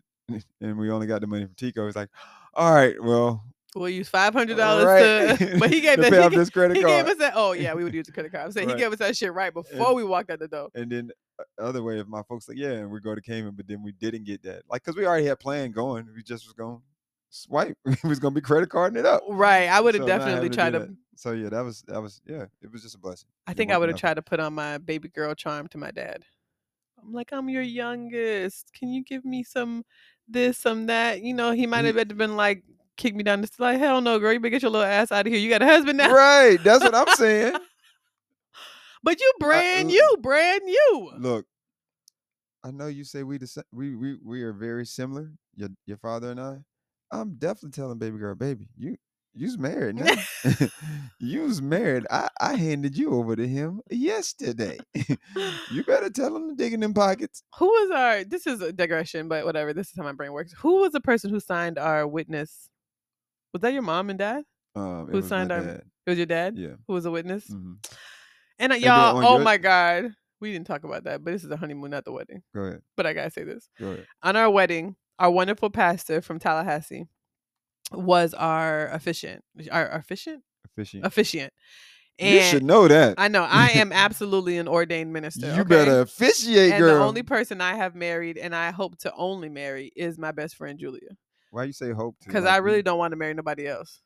and 0.59 0.77
we 0.77 0.89
only 0.89 1.07
got 1.07 1.21
the 1.21 1.27
money 1.27 1.45
from 1.45 1.55
Tico, 1.55 1.87
it's 1.87 1.95
like, 1.95 2.09
all 2.53 2.73
right, 2.73 2.95
well, 3.01 3.43
We'll 3.76 3.89
use 3.89 4.07
five 4.07 4.34
hundred 4.34 4.56
dollars 4.57 4.85
Right. 4.85 5.38
to, 5.38 5.57
but 5.60 5.69
he 5.69 5.81
gave 5.81 5.97
To 5.97 6.02
that. 6.03 6.11
pay 6.11 6.19
he, 6.19 6.23
off 6.23 6.31
this 6.34 6.49
credit 6.49 6.77
he 6.77 6.84
gave 6.84 7.06
us 7.07 7.18
that. 7.18 7.34
Oh 7.35 7.52
yeah, 7.52 7.73
we 7.73 7.84
would 7.84 7.93
use 7.93 8.06
the 8.06 8.14
credit 8.14 8.31
card. 8.31 8.45
I'm 8.45 8.52
saying 8.53 8.69
Right. 8.69 8.77
he 8.77 8.84
gave 8.84 8.93
us 8.93 8.99
that 8.99 9.18
shit 9.18 9.34
right 9.34 9.53
before 9.53 9.88
And- 9.88 9.95
we 9.95 10.03
walked 10.06 10.30
out 10.31 10.39
the 10.39 10.47
door. 10.47 10.69
And 10.76 10.89
then 10.91 11.11
uh, 11.38 11.43
other 11.61 11.84
way, 11.84 11.99
if 11.99 12.07
my 12.07 12.23
folks 12.23 12.47
like, 12.47 12.57
yeah, 12.57 12.72
and 12.72 12.89
we 12.89 13.02
go 13.02 13.14
to 13.14 13.22
Cayman, 13.22 13.56
but 13.56 13.68
then 13.68 13.84
we 13.84 13.91
didn't 13.91 14.23
get 14.23 14.41
that, 14.43 14.64
like, 14.69 14.84
cause 14.84 14.95
we 14.95 15.06
already 15.06 15.26
had 15.26 15.39
plan 15.39 15.72
going. 15.72 16.07
We 16.15 16.23
just 16.23 16.45
was 16.45 16.53
going 16.53 16.81
swipe. 17.30 17.77
we 17.85 17.95
was 18.10 18.19
gonna 18.19 18.34
be 18.34 18.39
credit 18.41 18.69
carding 18.69 18.97
it 18.97 19.06
up. 19.06 19.22
Right. 19.30 19.68
I 19.68 19.81
would 19.81 19.93
have 19.95 20.03
So 20.03 20.07
definitely 20.07 20.49
tried 20.49 20.72
do 20.72 20.80
to. 20.80 20.95
So 21.18 21.31
yeah, 21.34 21.49
that 21.49 21.61
was 21.61 21.81
that 21.88 22.02
was 22.02 22.22
yeah, 22.26 22.45
it 22.61 22.72
was 22.72 22.81
just 22.81 22.95
a 22.95 22.97
blessing. 22.97 23.27
I 23.47 23.53
think 23.53 23.72
I 23.72 23.77
would 23.77 23.89
have 23.89 23.97
tried 23.97 24.14
to 24.15 24.22
put 24.22 24.39
on 24.39 24.53
my 24.53 24.77
baby 24.77 25.10
girl 25.10 25.34
charm 25.35 25.68
to 25.69 25.77
my 25.77 25.91
dad. 25.91 26.23
I'm 27.02 27.14
like, 27.14 27.30
I'm 27.31 27.49
your 27.49 27.61
youngest. 27.61 28.72
Can 28.73 28.89
you 28.89 29.03
give 29.03 29.23
me 29.26 29.43
some 29.43 29.84
this, 30.27 30.57
some 30.57 30.88
that? 30.88 31.22
You 31.22 31.34
know, 31.34 31.52
he 31.52 31.68
might 31.68 31.85
have 31.85 32.18
been 32.18 32.35
like, 32.35 32.64
kick 32.97 33.15
me 33.15 33.23
down 33.23 33.41
the. 33.41 33.49
Like, 33.57 33.80
hell 33.80 34.01
no, 34.01 34.19
girl. 34.19 34.34
You 34.34 34.39
better 34.39 34.51
get 34.51 34.61
your 34.61 34.72
little 34.72 34.88
ass 34.88 35.11
out 35.11 35.26
of 35.26 35.31
here. 35.31 35.41
You 35.41 35.49
got 35.49 35.61
a 35.61 35.65
husband 35.65 35.97
now. 35.97 36.13
Right, 36.13 36.57
that's 36.63 36.84
what 36.84 36.95
I'm 36.95 37.15
saying. 37.15 37.55
But 39.03 39.19
you 39.19 39.31
brand 39.39 39.85
uh, 39.85 39.91
new, 39.91 40.17
brand 40.19 40.63
new. 40.63 41.11
Look, 41.19 41.45
I 42.63 42.72
know 42.72 42.88
you 42.88 43.03
say 43.03 43.22
we 43.22 43.38
the 43.38 43.45
sa- 43.45 43.61
we 43.72 43.95
we 43.95 44.17
we 44.26 44.41
are 44.41 44.51
very 44.51 44.84
similar. 44.84 45.31
Your 45.55 45.69
your 45.85 45.97
father 45.97 46.31
and 46.31 46.41
I. 46.41 46.57
I'm 47.11 47.35
definitely 47.35 47.69
telling 47.69 47.99
baby 47.99 48.17
girl, 48.17 48.34
baby, 48.34 48.67
you 48.76 48.97
you's 49.35 49.59
married 49.59 49.97
now. 49.97 50.15
you's 51.19 51.61
married. 51.61 52.07
I 52.09 52.30
I 52.41 52.55
handed 52.55 52.97
you 52.97 53.11
over 53.11 53.35
to 53.35 53.47
him 53.47 53.81
yesterday. 53.91 54.80
you 55.72 55.84
better 55.85 56.09
tell 56.09 56.35
him 56.35 56.49
to 56.49 56.55
dig 56.55 56.73
in 56.73 56.80
them 56.80 56.95
pockets. 56.95 57.43
Who 57.59 57.67
was 57.67 57.91
our? 57.91 58.23
This 58.23 58.47
is 58.47 58.59
a 58.61 58.73
digression, 58.73 59.27
but 59.27 59.45
whatever. 59.45 59.72
This 59.72 59.89
is 59.89 59.93
how 59.95 60.03
my 60.03 60.13
brain 60.13 60.34
works. 60.34 60.51
Who 60.59 60.81
was 60.81 60.93
the 60.93 61.01
person 61.01 61.30
who 61.30 61.39
signed 61.39 61.77
our 61.77 62.07
witness? 62.07 62.69
Was 63.56 63.61
that 63.61 63.72
your 63.72 63.84
mom 63.84 64.10
and 64.10 64.19
dad? 64.19 64.44
Um, 64.76 65.07
Who 65.10 65.22
signed 65.22 65.49
our- 65.49 65.64
dad. 65.64 65.84
It 66.06 66.10
was 66.10 66.18
your 66.19 66.26
dad 66.26 66.57
Yeah. 66.57 66.76
who 66.88 66.94
was 66.94 67.06
a 67.06 67.11
witness. 67.11 67.48
mhm. 67.49 67.77
And 68.60 68.73
uh, 68.73 68.76
then 68.76 68.84
y'all, 68.84 69.18
oh 69.26 69.36
your- 69.38 69.40
my 69.45 69.56
god, 69.56 70.14
we 70.41 70.52
didn't 70.52 70.68
talk 70.68 70.84
about 70.84 71.06
that, 71.06 71.23
but 71.23 71.32
this 71.32 71.45
is 71.45 71.49
a 71.52 71.56
honeymoon, 71.56 71.91
not 71.91 72.03
the 72.03 72.11
wedding. 72.11 72.44
Go 72.53 72.64
ahead. 72.64 72.82
But 72.98 73.06
I 73.06 73.14
gotta 73.14 73.32
say 73.32 73.45
this: 73.45 73.69
Go 73.80 73.91
ahead. 73.94 74.06
on 74.23 74.36
our 74.36 74.49
wedding, 74.49 74.98
our 75.19 75.32
wonderful 75.32 75.69
pastor 75.69 76.19
from 76.22 76.38
Tallahassee 76.38 77.06
was 77.94 78.34
our 78.34 78.90
officiant, 78.90 79.41
our 79.72 79.88
officiant, 79.88 80.44
Officiant. 80.65 81.06
officiant. 81.06 81.53
you 82.19 82.41
should 82.41 82.64
know 82.64 82.90
that. 82.90 83.15
I 83.18 83.30
know 83.30 83.44
I 83.49 83.69
am 83.76 83.94
absolutely 83.94 84.57
an 84.57 84.68
ordained 84.68 85.14
minister. 85.19 85.48
you 85.48 85.61
okay? 85.61 85.64
better 85.64 86.02
officiate, 86.02 86.73
And 86.73 86.82
girl. 86.82 86.95
the 86.99 87.03
only 87.06 87.23
person 87.23 87.61
I 87.61 87.76
have 87.76 87.95
married, 87.95 88.38
and 88.38 88.53
I 88.53 88.72
hope 88.72 88.98
to 88.99 89.14
only 89.15 89.48
marry, 89.48 89.94
is 89.95 90.18
my 90.18 90.34
best 90.34 90.56
friend 90.57 90.77
Julia. 90.77 91.15
Why 91.56 91.64
you 91.64 91.73
say 91.73 91.91
hope? 91.91 92.18
Because 92.26 92.44
like, 92.44 92.53
I 92.53 92.57
you- 92.57 92.64
really 92.64 92.82
don't 92.84 92.98
want 92.98 93.14
to 93.14 93.15
marry 93.18 93.34
nobody 93.34 93.65
else. 93.68 94.02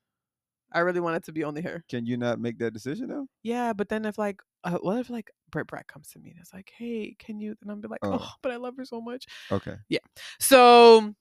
I 0.72 0.80
really 0.82 1.00
want 1.00 1.16
it 1.16 1.24
to 1.24 1.32
be 1.32 1.44
only 1.44 1.64
her. 1.64 1.84
Can 1.90 2.06
you 2.06 2.16
not 2.16 2.40
make 2.40 2.60
that 2.60 2.74
decision 2.76 3.08
though? 3.08 3.26
Yeah, 3.42 3.74
but 3.74 3.90
then 3.90 4.06
if 4.06 4.20
like, 4.20 4.40
uh, 4.64 4.78
what 4.82 5.00
if 5.00 5.10
like 5.10 5.32
Brett 5.50 5.66
Brett 5.66 5.88
comes 5.88 6.10
to 6.10 6.20
me 6.20 6.30
and 6.30 6.40
it's 6.40 6.54
like, 6.54 6.72
hey, 6.78 7.16
can 7.18 7.40
you? 7.40 7.56
And 7.64 7.72
I'm 7.72 7.82
be 7.82 7.88
like, 7.88 8.02
Oh. 8.04 8.20
oh, 8.22 8.30
but 8.44 8.52
I 8.52 8.58
love 8.58 8.76
her 8.78 8.86
so 8.86 9.02
much. 9.02 9.26
Okay. 9.52 9.74
Yeah. 9.90 9.98
So 10.40 11.16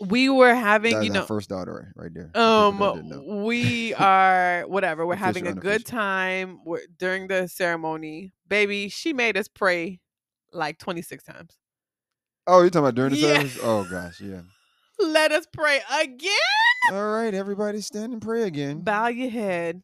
we 0.00 0.28
were 0.28 0.54
having, 0.54 0.92
That's 0.92 1.04
you 1.06 1.10
know, 1.10 1.24
first 1.24 1.48
daughter 1.48 1.92
right 1.96 2.14
there. 2.14 2.30
for 2.32 2.72
people 2.72 2.94
that 2.94 3.02
didn't 3.02 3.08
know. 3.26 3.32
um, 3.38 3.42
we 3.44 3.92
are 3.98 4.62
whatever. 4.68 5.04
We're 5.04 5.16
having 5.16 5.48
a 5.48 5.52
good 5.54 5.84
time. 5.84 6.60
We're, 6.64 6.82
during 6.96 7.26
the 7.26 7.48
ceremony, 7.48 8.32
baby. 8.46 8.88
She 8.88 9.12
made 9.12 9.36
us 9.36 9.48
pray 9.48 9.98
like 10.52 10.78
26 10.78 11.24
times. 11.24 11.56
Oh, 12.46 12.60
you're 12.60 12.70
talking 12.70 12.84
about 12.84 12.94
during 12.94 13.12
the 13.12 13.18
Yeah. 13.18 13.34
service? 13.38 13.58
Oh 13.62 13.84
gosh, 13.90 14.20
yeah. 14.20 14.42
Let 15.02 15.32
us 15.32 15.46
pray 15.52 15.80
again. 16.00 16.30
All 16.92 17.10
right, 17.12 17.32
everybody 17.34 17.80
stand 17.80 18.12
and 18.12 18.22
pray 18.22 18.42
again. 18.44 18.80
Bow 18.80 19.08
your 19.08 19.30
head. 19.30 19.82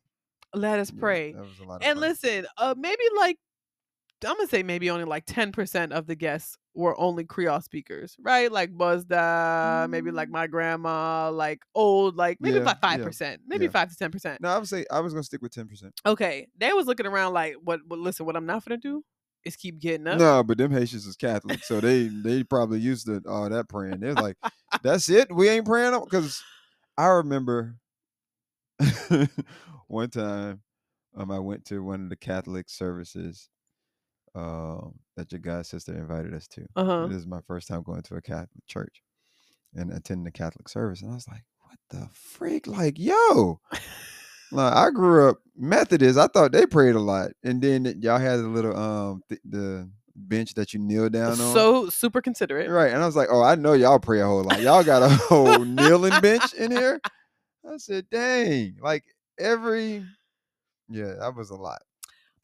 Let 0.55 0.79
us 0.79 0.91
Yeah, 0.93 1.01
pray. 1.01 1.33
that 1.33 1.43
was 1.43 1.59
a 1.59 1.65
lot 1.65 1.85
And 1.85 1.99
listen, 2.01 2.47
uh, 2.57 2.75
maybe 2.77 3.03
like 3.17 3.39
I'm 4.25 4.35
gonna 4.37 4.49
say 4.49 4.63
maybe 4.63 4.89
only 4.89 5.05
like 5.05 5.27
10% 5.27 5.93
of 5.93 6.07
the 6.07 6.15
guests 6.17 6.57
were 6.75 6.99
only 6.99 7.25
Creole 7.25 7.61
speakers, 7.61 8.17
right? 8.19 8.51
Like 8.51 8.73
Buzda, 8.73 9.89
maybe 9.91 10.11
like 10.11 10.29
Mm. 10.29 10.33
my 10.33 10.47
grandma, 10.47 11.31
like 11.31 11.63
old, 11.75 12.17
like 12.17 12.39
maybe 12.41 12.57
Yeah, 12.57 12.63
about 12.63 12.81
five 12.81 13.01
yeah, 13.01 13.05
percent, 13.05 13.43
maybe 13.47 13.65
yeah. 13.67 13.71
five 13.71 13.91
to 13.91 13.97
ten 13.97 14.11
percent. 14.11 14.41
No, 14.41 14.49
I 14.49 14.59
would 14.59 14.69
say 14.69 14.87
I 14.91 15.01
was 15.01 15.13
gonna 15.13 15.23
stick 15.23 15.43
with 15.43 15.53
ten 15.53 15.69
percent. 15.69 15.93
Okay, 16.07 16.47
they 16.57 16.73
was 16.73 16.87
looking 16.87 17.07
around 17.07 17.35
like, 17.35 17.57
what? 17.63 17.81
But 17.87 17.99
listen, 17.99 18.25
what 18.25 18.37
I'm 18.37 18.47
not 18.47 18.65
gonna 18.65 18.79
do 18.79 19.05
is 19.47 19.57
keep 19.57 19.79
getting 19.79 20.07
up. 20.07 20.19
No, 20.19 20.43
but 20.43 20.59
them 20.59 20.73
Haitians 20.73 21.07
is 21.07 21.17
Catholic, 21.17 21.63
so 21.65 21.81
they 21.81 22.09
they 22.09 22.43
probably 22.43 22.81
used 22.81 23.07
to 23.07 23.23
all 23.29 23.49
that 23.49 23.69
praying. 23.69 24.01
They're 24.01 24.15
like, 24.15 24.37
"That's 24.83 25.09
it, 25.09 25.35
we 25.35 25.49
ain't 25.49 25.67
praying." 25.67 25.99
Because 26.05 26.43
I 26.99 27.07
remember 27.07 27.77
one 29.89 30.11
time, 30.11 30.63
um, 31.17 31.31
I 31.31 31.39
went 31.39 31.65
to 31.67 31.83
one 31.83 32.05
of 32.05 32.11
the 32.11 32.17
Catholic 32.17 32.69
services, 32.69 33.49
um, 34.35 34.95
that 35.17 35.33
your 35.33 35.41
god 35.41 35.67
sister 35.67 35.95
invited 35.95 36.35
us 36.35 36.47
to. 36.49 36.67
Uh 36.77 36.85
huh. 36.85 37.07
This 37.07 37.19
is 37.19 37.27
my 37.27 37.41
first 37.47 37.69
time 37.69 37.83
going 37.83 38.03
to 38.03 38.17
a 38.17 38.23
Catholic 38.23 38.67
church 38.67 39.03
and 39.75 39.93
attending 39.93 40.27
a 40.27 40.33
Catholic 40.33 40.69
service. 40.69 41.03
And 41.03 41.11
I 41.11 41.15
was 41.15 41.29
like, 41.29 41.45
what 41.63 41.79
the 41.91 42.09
freak? 42.13 42.67
Like, 42.67 42.99
yo. 42.99 43.61
Like, 44.53 44.73
I 44.73 44.91
grew 44.91 45.29
up 45.31 45.39
Methodist. 45.57 46.19
I 46.19 46.27
thought 46.29 46.53
they 46.53 46.67
prayed 46.67 46.95
a 46.95 47.01
lot. 47.01 47.31
And 47.43 47.61
then 47.63 47.85
y'all 48.01 48.19
had 48.19 48.37
the 48.37 48.49
little 48.49 48.77
um 48.77 49.23
th- 49.29 49.41
the 49.45 49.89
bench 50.15 50.55
that 50.55 50.73
you 50.73 50.81
kneel 50.81 51.09
down 51.11 51.33
on. 51.33 51.37
So 51.37 51.89
super 51.91 52.21
considerate. 52.23 52.71
right. 52.71 52.93
And 52.93 53.03
I 53.03 53.07
was 53.07 53.17
like, 53.17 53.29
oh, 53.31 53.43
I 53.43 53.55
know 53.55 53.73
y'all 53.75 53.99
pray 53.99 54.21
a 54.21 54.27
whole 54.27 54.43
lot. 54.45 54.61
Y'all 54.63 54.83
got 54.85 55.03
a 55.03 55.09
whole 55.09 55.65
kneeling 55.65 56.19
bench 56.21 56.55
in 56.55 56.71
here. 56.71 57.01
I 57.69 57.77
said, 57.79 58.07
dang. 58.11 58.77
Like 58.81 59.05
every 59.39 60.05
yeah, 60.89 61.15
that 61.21 61.35
was 61.37 61.51
a 61.51 61.57
lot 61.57 61.83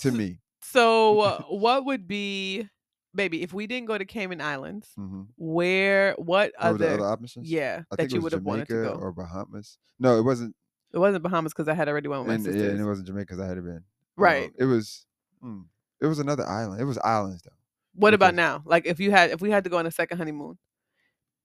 to 0.01 0.11
So- 0.11 0.16
me. 0.16 0.39
So 0.65 1.20
uh, 1.20 1.43
what 1.51 1.85
would 1.87 2.07
be, 2.07 2.69
baby, 3.15 3.43
if 3.43 3.53
we 3.53 3.66
didn't 3.66 3.87
go 3.87 3.99
to 3.99 4.05
Cayman 4.05 4.41
Islands, 4.41 4.89
hmm 4.97 5.23
where? 5.37 6.15
What 6.19 6.53
What 6.59 6.73
were 6.73 6.79
the 6.79 6.87
other? 6.87 6.95
other 7.05 7.07
options? 7.12 7.51
yeah, 7.51 7.83
I 7.91 7.97
that 7.97 7.97
think 7.97 8.12
you 8.15 8.20
would 8.23 8.33
have 8.33 8.43
wanted 8.45 8.69
to 8.69 8.74
go. 8.74 8.91
or 9.01 9.12
Bahamas. 9.12 9.79
No, 9.99 10.16
it 10.19 10.23
wasn't. 10.23 10.55
It 10.93 10.98
wasn't 10.98 11.23
Bahamas 11.23 11.52
because 11.52 11.69
I 11.69 11.74
had 11.74 11.89
already 11.89 12.09
went 12.09 12.27
with 12.27 12.28
my 12.28 12.35
and, 12.35 12.60
yeah, 12.60 12.69
and 12.70 12.81
it 12.81 12.85
wasn't 12.85 13.06
Jamaica 13.06 13.27
because 13.35 13.40
I 13.40 13.47
had 13.48 13.56
been. 13.62 13.77
Um, 13.77 13.82
Right. 14.16 14.52
it 14.59 14.64
was. 14.64 15.06
mm, 15.43 15.64
it 16.01 16.06
was 16.06 16.19
another 16.19 16.47
island. 16.47 16.81
It 16.81 16.85
was 16.85 16.98
islands 16.98 17.43
though. 17.43 17.52
What 17.94 18.14
about 18.14 18.35
now? 18.35 18.62
Like 18.64 18.86
if 18.86 19.01
you 19.01 19.10
had, 19.10 19.31
if 19.31 19.40
we 19.40 19.51
had 19.51 19.64
to 19.64 19.70
go 19.70 19.78
on 19.78 19.86
a 19.86 19.90
second 19.90 20.19
honeymoon, 20.19 20.59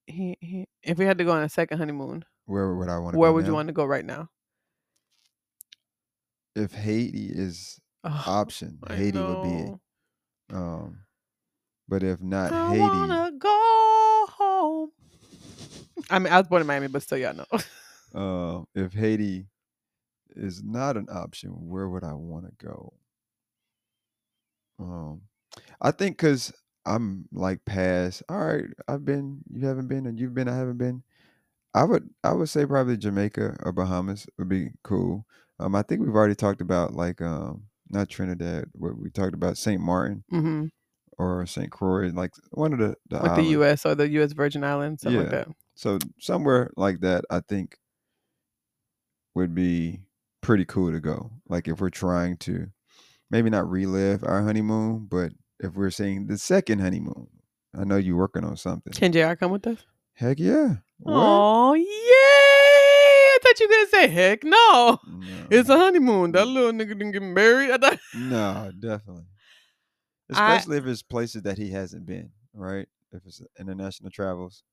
he, 0.05 0.37
he, 0.39 0.67
if 0.83 0.97
we 0.97 1.05
had 1.05 1.17
to 1.17 1.23
go 1.25 1.31
on 1.31 1.43
a 1.43 1.49
second 1.49 1.77
honeymoon, 1.77 2.23
Where 2.45 2.73
would 2.75 2.89
I 2.89 2.97
want 2.99 3.13
to? 3.13 3.17
Go? 3.17 3.19
Where 3.21 3.33
would 3.33 3.45
you 3.45 3.53
want 3.53 3.67
to 3.67 3.73
go 3.73 3.85
right 3.85 4.05
now? 4.05 4.29
If 6.55 6.73
Haiti 6.73 7.29
is 7.31 7.79
Oh, 8.03 8.23
option, 8.25 8.79
I 8.87 8.95
Haiti 8.95 9.19
would 9.19 9.41
be 9.41 9.49
it. 9.49 9.73
Um, 10.53 10.99
but 11.89 12.03
if 12.03 12.21
not 12.21 12.53
I 12.53 12.67
Haiti, 12.67 12.81
I 12.83 13.07
wanna 13.07 13.31
go 13.37 14.25
home. 14.29 14.91
I 16.09 16.19
mean, 16.19 16.31
I 16.31 16.37
was 16.39 16.47
born 16.47 16.61
in 16.61 16.67
Miami, 16.67 16.87
but 16.87 17.01
still, 17.03 17.17
y'all 17.17 17.33
know. 17.33 17.45
uh, 18.17 18.63
if 18.75 18.93
Haiti 18.93 19.47
is 20.31 20.63
not 20.63 20.97
an 20.97 21.07
option, 21.11 21.51
where 21.69 21.89
would 21.89 22.03
I 22.03 22.13
want 22.13 22.45
to 22.47 22.65
go? 22.65 22.93
Um, 24.79 25.23
I 25.81 25.91
think 25.91 26.17
because 26.17 26.53
I'm 26.85 27.27
like 27.31 27.65
past. 27.65 28.23
All 28.29 28.45
right, 28.45 28.65
I've 28.87 29.05
been. 29.05 29.43
You 29.51 29.65
haven't 29.67 29.87
been, 29.87 30.05
and 30.05 30.19
you've 30.19 30.33
been. 30.33 30.47
I 30.49 30.55
haven't 30.57 30.77
been. 30.77 31.03
I 31.75 31.83
would. 31.85 32.09
I 32.23 32.33
would 32.33 32.49
say 32.49 32.65
probably 32.65 32.97
Jamaica 32.97 33.57
or 33.63 33.71
Bahamas 33.73 34.27
would 34.37 34.49
be 34.49 34.71
cool. 34.83 35.25
Um, 35.59 35.75
I 35.75 35.83
think 35.83 36.01
we've 36.01 36.15
already 36.15 36.35
talked 36.35 36.61
about 36.61 36.93
like 36.93 37.21
um, 37.21 37.65
not 37.89 38.09
Trinidad. 38.09 38.65
What 38.73 38.97
we 38.97 39.09
talked 39.11 39.35
about 39.35 39.57
Saint 39.57 39.81
Martin 39.81 40.23
hmm 40.29 40.67
or 41.17 41.45
Saint 41.45 41.71
Croix, 41.71 42.09
like 42.09 42.33
one 42.51 42.73
of 42.73 42.79
the 42.79 42.95
the 43.09 43.21
Like 43.21 43.33
the. 43.35 43.43
U.S. 43.43 43.85
or 43.85 43.95
the 43.95 44.09
U.S. 44.09 44.33
Virgin 44.33 44.63
Islands, 44.63 45.03
something 45.03 45.19
like 45.19 45.29
Yeah. 45.29 45.31
that. 45.31 45.47
So 45.75 45.99
somewhere 46.19 46.71
like 46.75 47.01
that, 47.01 47.25
I 47.29 47.41
think 47.41 47.77
would 49.37 49.53
be 49.55 50.01
pretty 50.41 50.65
cool 50.65 50.91
to 50.91 50.99
go. 50.99 51.31
Like 51.47 51.67
if 51.67 51.79
we're 51.79 51.89
trying 51.91 52.37
to 52.37 52.67
maybe 53.29 53.49
not 53.49 53.69
relive 53.69 54.23
our 54.23 54.43
honeymoon, 54.43 55.07
but 55.09 55.31
if 55.59 55.73
we're 55.75 55.91
saying 55.91 56.27
the 56.27 56.37
second 56.37 56.79
honeymoon, 56.79 57.27
I 57.77 57.83
know 57.83 57.97
you're 57.97 58.17
working 58.17 58.43
on 58.43 58.57
something. 58.57 58.93
Can 58.93 59.11
Jr. 59.11 59.35
come 59.35 59.51
with 59.51 59.67
us? 59.67 59.77
Heck 60.13 60.39
yeah. 60.39 60.77
Oh 61.05 61.73
yeah. 61.75 61.83
I 61.85 63.37
thought 63.43 63.59
you 63.59 63.67
were 63.67 63.73
gonna 63.75 63.89
say 63.89 64.07
heck 64.07 64.43
no. 64.43 64.99
No, 65.07 65.47
It's 65.51 65.69
a 65.69 65.77
honeymoon. 65.77 66.31
That 66.31 66.47
little 66.47 66.71
nigga 66.71 66.89
didn't 66.89 67.11
get 67.11 67.21
married. 67.21 67.69
I 67.69 67.77
thought 67.77 67.99
no, 68.15 68.71
definitely. 68.79 69.25
I- 70.33 70.55
Especially 70.55 70.77
if 70.77 70.85
it's 70.87 71.03
places 71.03 71.43
that 71.43 71.57
he 71.59 71.69
hasn't 71.71 72.05
been, 72.05 72.31
right? 72.53 72.87
If 73.11 73.25
it's 73.25 73.41
international 73.59 74.09
travels, 74.09 74.63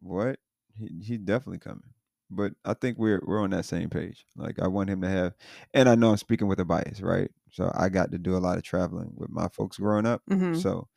what 0.00 0.38
he 0.78 1.02
he 1.02 1.16
definitely 1.16 1.58
coming. 1.58 1.90
But 2.30 2.52
I 2.64 2.74
think 2.74 2.98
we're 2.98 3.20
we're 3.24 3.40
on 3.42 3.50
that 3.50 3.64
same 3.64 3.90
page. 3.90 4.24
Like 4.36 4.60
I 4.60 4.68
want 4.68 4.90
him 4.90 5.00
to 5.02 5.08
have, 5.08 5.34
and 5.74 5.88
I 5.88 5.94
know 5.96 6.10
I'm 6.10 6.16
speaking 6.16 6.46
with 6.48 6.60
a 6.60 6.64
bias, 6.64 7.00
right? 7.00 7.30
So 7.52 7.70
I 7.74 7.88
got 7.88 8.12
to 8.12 8.18
do 8.18 8.36
a 8.36 8.38
lot 8.38 8.58
of 8.58 8.62
traveling 8.64 9.12
with 9.16 9.30
my 9.30 9.48
folks 9.48 9.78
growing 9.78 10.06
up. 10.06 10.22
Mhm. 10.30 10.56
So 10.60 10.88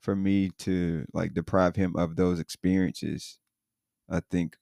for 0.00 0.16
me 0.16 0.50
to 0.60 1.06
like 1.14 1.34
deprive 1.34 1.76
him 1.76 1.96
of 1.96 2.16
those 2.16 2.40
experiences, 2.40 3.38
I 4.10 4.20
think 4.30 4.56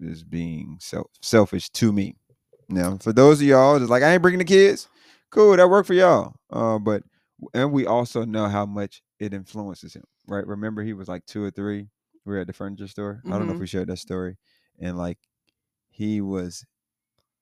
is 0.00 0.24
being 0.24 0.78
self 0.80 1.06
selfish 1.22 1.70
to 1.70 1.92
me. 1.92 2.16
Now, 2.68 2.98
for 2.98 3.12
those 3.12 3.40
of 3.40 3.46
y'all 3.46 3.78
that's 3.78 3.90
like, 3.90 4.02
I 4.02 4.12
ain't 4.14 4.22
bringing 4.22 4.38
the 4.40 4.44
kids, 4.44 4.88
cool, 5.30 5.56
that 5.56 5.70
worked 5.70 5.86
for 5.86 5.94
y'all. 5.94 6.34
Uh, 6.50 6.78
but 6.78 7.02
and 7.54 7.72
we 7.72 7.86
also 7.86 8.24
know 8.24 8.48
how 8.48 8.66
much 8.66 9.02
it 9.20 9.34
influences 9.34 9.94
him, 9.94 10.04
right? 10.26 10.46
Remember, 10.46 10.82
he 10.82 10.92
was 10.94 11.08
like 11.08 11.24
two 11.26 11.44
or 11.44 11.50
three. 11.50 11.88
We 12.24 12.34
were 12.34 12.40
at 12.40 12.48
the 12.48 12.52
furniture 12.52 12.88
store. 12.88 13.22
I 13.28 13.38
don't 13.38 13.46
know 13.46 13.52
if 13.52 13.58
Mhm. 13.58 13.60
we 13.60 13.66
shared 13.68 13.88
that 13.88 13.98
story, 13.98 14.36
and 14.80 14.96
like 14.98 15.18
he 15.88 16.20
was 16.20 16.64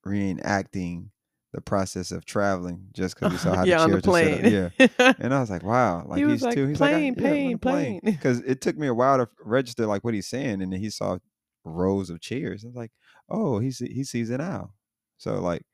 reenacting 0.06 1.11
the 1.52 1.61
process 1.61 2.11
of 2.11 2.24
traveling 2.24 2.89
just 2.93 3.15
because 3.15 3.31
he 3.31 3.39
saw 3.39 3.55
how 3.55 3.65
yeah, 3.65 3.78
the 3.78 3.82
on 3.82 3.90
the 3.93 4.02
chairs 4.02 4.23
set 4.23 4.44
up. 4.44 4.44
Yeah. 4.44 4.70
And 5.19 5.35
I 5.35 5.40
was 5.40 5.51
like, 5.51 5.62
wow, 5.62 6.05
like 6.06 6.20
He 6.20 6.24
was 6.24 6.40
he's 6.40 6.43
like, 6.43 6.55
too. 6.55 6.66
He's 6.66 6.78
"Plane, 6.78 7.15
like, 7.15 7.24
I, 7.24 7.28
yeah, 7.28 7.56
plane, 7.59 7.59
plane." 7.59 8.01
Because 8.05 8.40
it 8.40 8.61
took 8.61 8.77
me 8.77 8.86
a 8.89 8.94
while 8.94 9.19
to 9.19 9.28
register 9.44 9.86
like 9.86 10.05
what 10.05 10.15
he's 10.15 10.28
saying, 10.28 10.62
and 10.62 10.73
then 10.73 10.81
he 10.81 10.90
saw 10.90 11.19
rows 11.65 12.11
of 12.11 12.20
chairs. 12.20 12.65
I 12.65 12.69
was 12.69 12.77
like, 12.77 12.93
oh, 13.28 13.59
he 13.59 13.70
see, 13.70 13.93
he 13.93 14.05
sees 14.05 14.31
it 14.31 14.39
now. 14.39 14.73
So 15.19 15.40
like, 15.40 15.65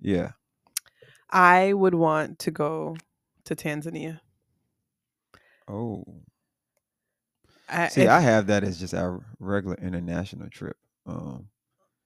yeah, 0.00 0.32
I 1.30 1.72
would 1.72 1.94
want 1.94 2.38
to 2.40 2.50
go 2.50 2.96
to 3.44 3.56
Tanzania. 3.56 4.20
oh, 5.68 6.04
I, 7.68 7.88
see, 7.88 8.02
if 8.02 8.08
I 8.10 8.20
have 8.20 8.46
that 8.48 8.64
as 8.64 8.78
just 8.78 8.94
our 8.94 9.20
regular 9.38 9.76
international 9.80 10.48
trip. 10.50 10.76
Um, 11.06 11.48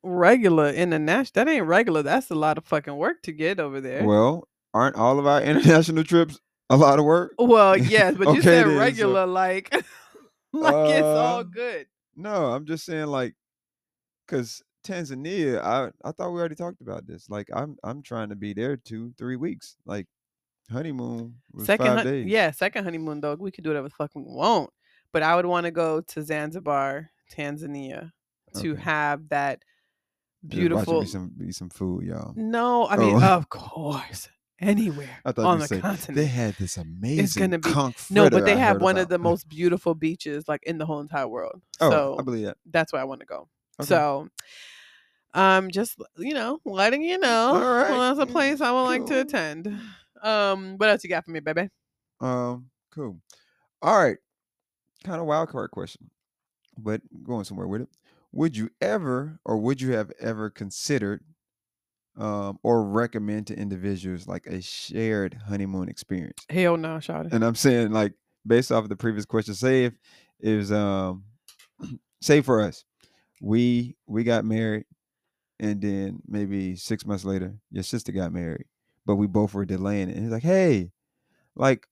regular 0.03 0.71
international. 0.71 1.45
That 1.45 1.51
ain't 1.51 1.67
regular. 1.67 2.03
That's 2.03 2.31
a 2.31 2.35
lot 2.35 2.59
of 2.59 2.65
fucking 2.65 2.97
work 2.97 3.23
to 3.23 3.33
get 3.33 3.59
over 3.61 3.81
there. 3.81 4.05
well, 4.05 4.49
aren't 4.75 4.97
all 4.97 5.19
of 5.19 5.27
our 5.27 5.43
international 5.51 6.05
trips 6.05 6.39
a 6.71 6.77
lot 6.77 6.99
of 6.99 7.05
work? 7.05 7.35
Well, 7.39 7.77
yes, 7.79 8.15
but 8.17 8.25
you 8.29 8.31
Okay, 8.35 8.41
said 8.43 8.67
then, 8.67 8.75
so- 8.75 8.79
regular, 8.81 9.27
like, 9.27 9.73
like 10.53 10.91
it's 10.95 11.03
all 11.05 11.41
Uh, 11.41 11.43
good. 11.43 11.87
No, 12.17 12.47
I'm 12.53 12.65
just 12.67 12.85
saying 12.87 13.07
like, 13.07 13.35
cause 14.29 14.63
Tanzania, 14.87 15.61
I 15.63 15.91
I 16.05 16.13
thought 16.13 16.31
we 16.31 16.39
already 16.39 16.55
talked 16.55 16.81
about 16.81 17.07
this. 17.07 17.29
Like, 17.29 17.49
I'm 17.53 17.77
I'm 17.83 18.03
trying 18.03 18.29
to 18.29 18.37
be 18.37 18.53
there 18.55 18.77
two 18.77 19.13
three 19.19 19.37
weeks. 19.37 19.77
Like, 19.85 20.07
honeymoon 20.71 21.35
Second, 21.65 21.87
five 21.87 21.97
hun- 21.99 22.07
days. 22.07 22.27
yeah, 22.27 22.51
second 22.53 22.85
honeymoon 22.85 23.21
dog. 23.21 23.41
We 23.41 23.51
could 23.51 23.65
do 23.65 23.71
whatever 23.71 23.89
the 23.89 23.95
fuck 23.95 24.13
we 24.15 24.23
want, 24.23 24.71
but 25.17 25.23
I 25.23 25.35
would 25.35 25.47
want 25.47 25.65
to 25.65 25.71
go 25.71 26.03
to 26.03 26.23
Zanzibar, 26.23 27.09
Tanzania, 27.33 28.13
to 28.57 28.73
Okay. 28.73 28.83
have 28.83 29.31
that 29.31 29.61
Just 29.61 29.65
watch 30.45 30.53
it 30.53 30.59
beautiful. 30.59 31.01
Be 31.01 31.07
some 31.07 31.33
be 31.39 31.53
some 31.53 31.71
food, 31.71 32.05
y'all. 32.05 32.35
No, 32.37 32.87
I 32.87 32.99
mean, 32.99 33.17
Oh. 33.17 33.23
of 33.37 33.49
course, 33.49 34.29
anywhere 34.61 35.23
I 35.25 35.33
thought 35.33 35.47
on 35.47 35.59
the 35.61 35.69
say 35.69 35.81
continent. 35.81 36.17
they 36.17 36.27
had 36.27 36.55
this 36.57 36.77
amazing 36.77 37.41
gonna 37.45 37.59
be- 37.59 37.73
no, 38.11 38.29
but 38.29 38.45
they 38.45 38.53
I 38.53 38.57
have 38.57 38.83
one 38.83 38.99
of 38.99 39.09
the 39.09 39.19
most 39.31 39.49
beautiful 39.49 39.95
beaches 39.95 40.47
like 40.49 40.63
in 40.65 40.77
the 40.77 40.85
whole 40.85 41.01
entire 41.01 41.27
world. 41.27 41.63
oh, 41.81 41.89
so 41.89 42.17
I 42.19 42.23
believe 42.23 42.45
that. 42.45 42.59
that's 42.67 42.93
where 42.93 43.01
I 43.01 43.07
want 43.07 43.21
to 43.21 43.27
go. 43.27 43.49
Okay. 43.81 43.87
So, 43.89 44.29
um, 45.33 45.71
just 45.71 45.99
you 46.19 46.35
know, 46.35 46.61
letting 46.67 47.01
you 47.01 47.17
know, 47.17 47.55
All 47.55 47.61
right. 47.61 47.89
well, 47.91 48.01
that's 48.15 48.21
a 48.21 48.31
place 48.31 48.61
I 48.61 48.71
would 48.71 48.83
like 48.85 49.07
to 49.07 49.21
attend. 49.21 49.81
Um, 50.21 50.77
what 50.77 50.91
else 50.91 51.03
you 51.05 51.09
got 51.09 51.25
for 51.25 51.31
me, 51.31 51.41
baby? 51.41 51.71
Um, 52.21 52.69
cool. 52.91 53.19
All 53.81 53.97
right. 53.99 54.19
Kind 55.07 55.21
of 55.21 55.27
wild 55.29 55.51
card 55.51 55.71
question, 55.71 56.11
but 56.77 57.01
going 57.23 57.45
somewhere 57.45 57.69
with 57.69 57.83
it. 57.83 57.89
Would 58.33 58.57
you 58.57 58.71
ever, 58.81 59.39
or 59.45 59.57
would 59.57 59.81
you 59.81 59.93
have 59.93 60.11
ever 60.19 60.51
considered, 60.51 61.23
um, 62.19 62.59
or 62.65 62.83
recommend 62.83 63.47
to 63.47 63.57
individuals 63.57 64.27
like 64.27 64.47
a 64.47 64.61
shared 64.61 65.35
honeymoon 65.47 65.89
experience? 65.89 66.45
Hell 66.51 66.77
no, 66.77 66.97
Shawty. 66.97 67.33
And 67.33 67.45
I'm 67.45 67.55
saying, 67.55 67.93
like, 67.93 68.15
based 68.45 68.73
off 68.73 68.83
of 68.83 68.89
the 68.89 68.97
previous 68.97 69.25
question, 69.25 69.55
say 69.55 69.85
if 69.85 69.93
was, 70.43 70.73
um, 70.73 71.23
say 72.21 72.41
for 72.41 72.61
us, 72.61 72.85
we 73.41 73.95
we 74.09 74.25
got 74.25 74.45
married, 74.45 74.87
and 75.61 75.81
then 75.81 76.21
maybe 76.27 76.75
six 76.75 77.07
months 77.07 77.25
later, 77.25 77.55
your 77.71 77.85
sister 77.85 78.11
got 78.11 78.33
married, 78.33 78.65
but 79.07 79.15
we 79.15 79.29
both 79.29 79.55
were 79.55 79.67
delaying 79.67 80.09
it. 80.09 80.17
And 80.17 80.25
he's 80.25 80.33
like, 80.33 80.43
hey, 80.43 80.91
like, 81.55 81.87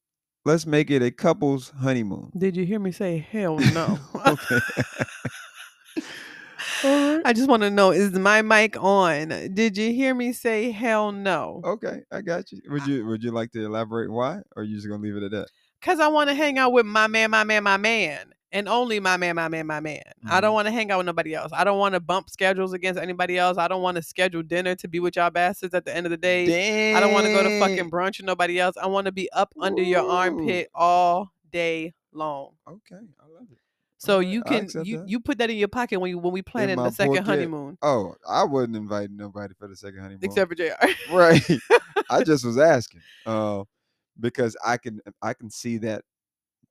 let's 0.45 0.67
make 0.67 0.91
it 0.91 1.03
a 1.03 1.11
couple's 1.11 1.71
honeymoon. 1.71 2.31
Did 2.37 2.57
you 2.57 2.65
hear 2.65 2.79
me 2.79 2.93
say 2.93 3.27
hell 3.31 3.57
no? 3.73 3.99
okay. 4.27 4.59
All 6.85 7.15
right. 7.15 7.23
I 7.25 7.33
just 7.33 7.49
want 7.49 7.63
to 7.63 7.71
know 7.71 7.93
is 7.93 8.13
my 8.13 8.43
mic 8.43 8.77
on? 8.83 9.29
Did 9.55 9.79
you 9.79 9.93
hear 9.95 10.15
me 10.15 10.33
say 10.35 10.71
hell 10.71 11.13
no? 11.13 11.63
Okay, 11.65 12.03
I 12.13 12.21
got 12.21 12.53
you. 12.53 12.61
Would 12.69 12.87
you 12.87 13.07
would 13.07 13.23
you 13.23 13.31
like 13.31 13.53
to 13.53 13.65
elaborate 13.65 14.11
why, 14.11 14.41
or 14.55 14.63
are 14.63 14.63
you 14.63 14.77
just 14.77 14.89
gonna 14.89 15.03
leave 15.03 15.17
it 15.17 15.23
at 15.23 15.31
that? 15.31 15.49
Because 15.81 15.99
I 15.99 16.09
want 16.09 16.29
to 16.29 16.35
hang 16.35 16.59
out 16.59 16.73
with 16.73 16.85
my 16.85 17.07
man, 17.07 17.31
my 17.31 17.45
man, 17.45 17.63
my 17.63 17.79
man, 17.79 18.34
and 18.55 18.69
only 18.69 19.01
my 19.01 19.17
man, 19.19 19.35
my 19.37 19.49
man, 19.49 19.67
my 19.67 19.81
man. 19.81 20.01
I 20.27 20.41
don't 20.41 20.53
Mhm. 20.53 20.55
want 20.55 20.67
to 20.69 20.73
hang 20.73 20.91
out 20.91 20.99
with 20.99 21.07
nobody 21.07 21.35
else. 21.35 21.51
I 21.53 21.65
don't 21.65 21.79
want 21.79 21.95
to 21.95 22.01
bump 22.01 22.31
schedules 22.31 22.73
against 22.73 22.99
anybody 23.01 23.37
else. 23.37 23.59
I 23.59 23.67
don't 23.69 23.83
want 23.83 23.97
to 23.97 24.03
schedule 24.03 24.43
dinner 24.43 24.77
to 24.77 24.89
be 24.89 25.01
with 25.01 25.17
y'all 25.17 25.29
bastards 25.31 25.75
at 25.75 25.85
the 25.85 25.95
end 25.95 26.07
of 26.07 26.11
the 26.11 26.17
day. 26.17 26.95
I 26.95 27.01
don't 27.01 27.13
want 27.13 27.27
to 27.27 27.33
go 27.33 27.43
to 27.43 27.59
fucking 27.59 27.91
brunch 27.91 28.19
with 28.19 28.27
nobody 28.27 28.59
else. 28.61 28.77
I 28.81 28.87
want 28.87 29.07
to 29.07 29.13
be 29.13 29.31
up 29.33 29.53
under 29.61 29.83
your 29.83 30.03
armpit 30.09 30.69
all 30.75 31.33
day 31.51 31.93
long. 32.13 32.53
Okay, 32.67 32.97
I 33.21 33.27
love 33.27 33.49
it. 33.51 33.59
So 33.99 34.17
Alright, 34.17 34.29
you 34.29 34.43
can 34.45 34.69
you 34.85 34.99
that. 34.99 35.09
you 35.09 35.21
put 35.21 35.39
that 35.39 35.51
in 35.51 35.57
your 35.57 35.69
pocket 35.69 35.99
when 35.99 36.11
you 36.11 36.19
when 36.19 36.33
we 36.33 36.43
planning 36.43 36.77
the 36.77 36.91
second 36.91 37.25
honeymoon, 37.25 37.77
Oh, 37.83 38.15
I 38.29 38.45
wouldn't 38.45 38.77
invite 38.77 39.11
nobody 39.11 39.55
for 39.59 39.67
the 39.67 39.75
second 39.77 40.01
honeymoon. 40.01 40.21
except 40.23 40.49
for 40.51 40.55
Jr. 40.55 40.73
right. 41.11 41.43
I 42.11 42.23
just 42.23 42.45
was 42.45 42.59
asking, 42.59 43.01
uh, 43.27 43.65
because 44.21 44.57
I 44.65 44.77
can 44.77 45.01
I 45.23 45.33
can 45.33 45.51
see 45.51 45.79
that 45.79 46.03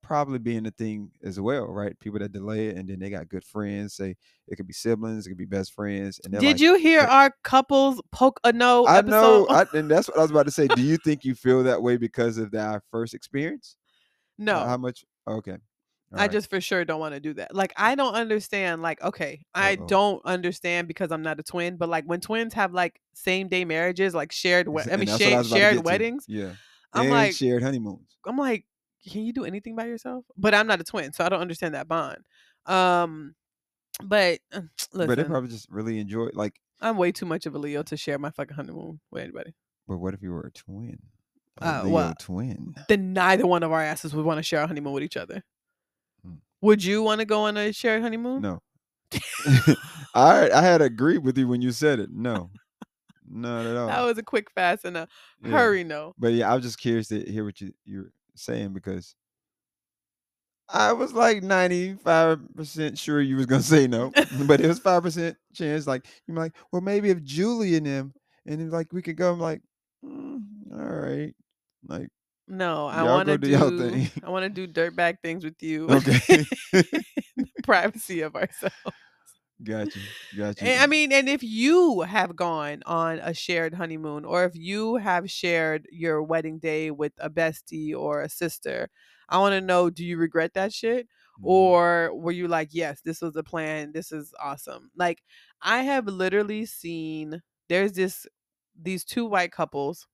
probably 0.04 0.38
being 0.38 0.68
a 0.68 0.72
thing 0.72 1.10
as 1.24 1.40
well, 1.40 1.66
right? 1.66 1.98
People 2.00 2.20
that 2.20 2.32
delay 2.32 2.68
it 2.68 2.78
and 2.78 2.88
then 2.88 3.00
they 3.00 3.10
got 3.10 3.30
good 3.30 3.44
friends. 3.44 3.96
Say 3.96 4.16
it 4.48 4.56
could 4.58 4.68
be 4.68 4.74
siblings, 4.74 5.26
it 5.26 5.30
could 5.30 5.38
be 5.38 5.46
best 5.46 5.74
friends. 5.74 6.20
And 6.24 6.34
Did 6.34 6.44
like, 6.44 6.60
you 6.60 6.76
hear 6.76 7.00
"Hey, 7.02 7.08
our 7.08 7.34
couples 7.44 8.00
poke 8.12 8.40
a 8.44 8.52
no 8.54 8.86
I 8.86 9.00
episode? 9.00 9.12
know, 9.12 9.48
I, 9.50 9.66
and 9.74 9.90
that's 9.90 10.08
what 10.08 10.18
I 10.18 10.22
was 10.22 10.30
about 10.32 10.46
to 10.46 10.52
say. 10.52 10.68
Do 10.68 10.82
you 10.84 10.98
think 10.98 11.26
you 11.26 11.34
feel 11.34 11.64
that 11.64 11.82
way 11.82 11.98
because 11.98 12.38
of 12.38 12.52
that 12.52 12.84
first 12.92 13.16
experience? 13.16 13.78
Uh, 14.40 14.44
no. 14.44 14.60
How 14.60 14.78
much? 14.78 15.04
Okay. 15.28 15.58
I 16.12 16.16
alright. 16.16 16.32
just 16.32 16.48
for 16.50 16.62
sure 16.62 16.86
don't 16.86 17.00
want 17.00 17.16
to 17.16 17.20
do 17.20 17.34
that. 17.36 17.56
Like 17.56 17.74
I 17.76 17.96
don't 17.96 18.14
understand. 18.14 18.84
Like 18.84 19.02
okay, 19.02 19.46
I 19.56 19.74
Uh-oh. 19.74 19.88
don't 19.88 20.22
understand 20.26 20.88
because 20.88 21.12
I'm 21.12 21.24
not 21.24 21.40
a 21.40 21.44
twin. 21.44 21.76
But 21.78 21.90
like 21.90 22.06
when 22.06 22.20
twins 22.22 22.54
have 22.54 22.72
like 22.72 23.00
same 23.16 23.48
day 23.48 23.66
marriages, 23.66 24.14
like 24.14 24.32
shared, 24.32 24.68
we- 24.68 24.84
I 24.84 24.98
mean 24.98 25.10
I 25.10 25.18
shared, 25.18 25.44
to 25.46 25.50
shared 25.50 25.74
get 25.76 25.82
to. 25.84 25.86
weddings. 25.90 26.26
Yeah. 26.28 26.52
I'm 26.94 27.04
and 27.06 27.10
like, 27.12 27.34
shared 27.34 27.64
honeymoons. 27.64 28.16
I'm 28.28 28.38
like, 28.38 28.66
can 29.08 29.24
you 29.24 29.34
do 29.34 29.46
anything 29.46 29.76
by 29.76 29.86
yourself? 29.86 30.26
But 30.38 30.54
I'm 30.54 30.68
not 30.68 30.80
a 30.82 30.84
twin, 30.84 31.14
so 31.14 31.24
I 31.26 31.30
don't 31.30 31.42
understand 31.42 31.76
that 31.76 31.88
bond. 31.88 32.20
Um, 32.66 33.36
but 34.04 34.40
uh, 34.52 34.62
But 34.94 35.16
they 35.16 35.24
probably 35.24 35.50
just 35.50 35.70
really 35.70 36.00
enjoy 36.00 36.30
like. 36.34 36.60
I'm 36.82 36.98
way 36.98 37.12
too 37.14 37.26
much 37.26 37.46
of 37.46 37.56
a 37.56 37.58
Leo 37.60 37.82
to 37.84 37.96
share 37.96 38.20
my 38.20 38.30
fucking 38.30 38.56
honeymoon 38.56 39.00
with 39.12 39.24
anybody. 39.24 39.54
But 39.88 39.98
what 40.00 40.14
if 40.14 40.22
you 40.22 40.32
were 40.32 40.42
a 40.42 40.52
twin? 40.52 41.00
A 41.62 41.68
Uh, 41.68 41.84
Leo 41.84 41.92
well, 41.94 42.14
twin. 42.20 42.76
Then 42.90 43.14
neither 43.14 43.48
one 43.48 43.64
of 43.64 43.72
our 43.72 43.82
asses 43.82 44.14
would 44.14 44.26
want 44.26 44.40
to 44.40 44.44
share 44.44 44.62
a 44.62 44.68
honeymoon 44.68 44.94
with 44.94 45.04
each 45.04 45.16
other. 45.18 45.44
Hmm. 46.26 46.36
Would 46.62 46.84
you 46.84 47.02
want 47.04 47.20
to 47.20 47.26
go 47.26 47.42
on 47.44 47.56
a 47.58 47.72
shared 47.72 48.02
honeymoon? 48.02 48.42
No. 48.42 48.60
I 50.16 50.50
I 50.50 50.62
had 50.62 50.82
agreed 50.82 51.20
with 51.20 51.38
you 51.38 51.48
when 51.48 51.62
you 51.62 51.72
said 51.72 52.00
it. 52.00 52.10
No, 52.12 52.50
not 53.30 53.66
at 53.66 53.78
all. 53.78 53.88
That 53.88 54.02
was 54.02 54.18
a 54.18 54.24
quick, 54.24 54.52
fast, 54.52 54.86
and 54.86 54.98
a 54.98 55.08
Yeah. 55.42 55.52
hurry 55.52 55.84
no. 55.84 56.14
But 56.18 56.34
yeah, 56.34 56.52
I 56.52 56.56
was 56.56 56.64
just 56.64 56.80
curious 56.80 57.08
to 57.10 57.20
hear 57.24 57.46
what 57.46 57.62
you 57.62 57.74
you're 57.86 58.12
saying 58.36 58.74
because 58.74 59.16
I 60.70 60.94
was 60.94 61.14
like 61.14 61.44
ninety 61.44 61.94
five 61.96 62.40
percent 62.56 62.98
sure 62.98 63.22
you 63.22 63.36
was 63.36 63.46
gonna 63.46 63.62
say 63.76 63.88
no, 63.88 64.12
but 64.48 64.62
it 64.62 64.68
was 64.68 64.80
five 64.80 65.04
percent 65.04 65.38
chance. 65.54 65.86
Like 65.88 66.06
you're 66.28 66.38
like, 66.38 66.54
well, 66.72 66.82
maybe 66.82 67.10
if 67.10 67.22
Julie 67.24 67.76
and 67.76 67.86
them 67.86 68.14
and 68.46 68.60
then 68.60 68.70
like 68.70 68.92
we 68.94 69.02
could 69.02 69.18
go. 69.18 69.32
I'm 69.32 69.40
like, 69.40 69.62
mm, 70.04 70.42
all 70.74 70.80
right, 70.80 71.34
like 71.88 72.10
No, 72.48 72.88
I 72.88 73.04
want 73.04 73.28
to 73.30 73.38
do 73.38 73.58
do. 73.58 73.90
thing. 73.90 74.10
I 74.24 74.30
want 74.30 74.44
to 74.44 74.50
do 74.50 74.68
dirtbag 74.72 75.20
things 75.22 75.44
with 75.44 75.56
you. 75.62 75.90
okay, 75.90 76.20
the 76.72 77.46
privacy 77.64 78.22
of 78.22 78.36
ourselves. 78.36 78.76
Got 79.64 79.96
you, 79.96 80.02
got 80.38 80.62
you. 80.62 80.68
And, 80.68 80.82
I 80.82 80.88
mean, 80.88 81.12
and 81.12 81.28
if 81.30 81.44
you 81.44 82.02
have 82.02 82.36
gone 82.36 82.82
on 82.86 83.20
a 83.20 83.34
shared 83.34 83.74
honeymoon, 83.74 84.26
or 84.26 84.46
if 84.46 84.56
you 84.56 84.96
have 84.98 85.30
shared 85.32 85.88
your 85.92 86.22
wedding 86.24 86.60
day 86.60 86.92
with 86.92 87.14
a 87.20 87.30
bestie 87.30 87.96
or 87.96 88.22
a 88.22 88.30
sister, 88.30 88.90
I 89.30 89.38
want 89.40 89.54
to 89.54 89.62
know: 89.62 89.90
Do 89.90 90.06
you 90.06 90.18
regret 90.18 90.54
that 90.56 90.74
shit? 90.74 91.08
Mhm. 91.40 91.46
or 91.46 92.12
were 92.16 92.32
you 92.32 92.48
like 92.48 92.70
yes 92.74 93.02
this 93.02 93.20
was 93.20 93.34
the 93.34 93.42
plan 93.44 93.92
this 93.92 94.12
is 94.12 94.32
awesome 94.40 94.92
like 94.96 95.24
i 95.64 95.82
have 95.82 96.06
literally 96.06 96.64
seen 96.64 97.42
there's 97.70 97.94
this 97.94 98.28
these 98.80 99.04
two 99.04 99.26
white 99.26 99.52
couples 99.52 100.06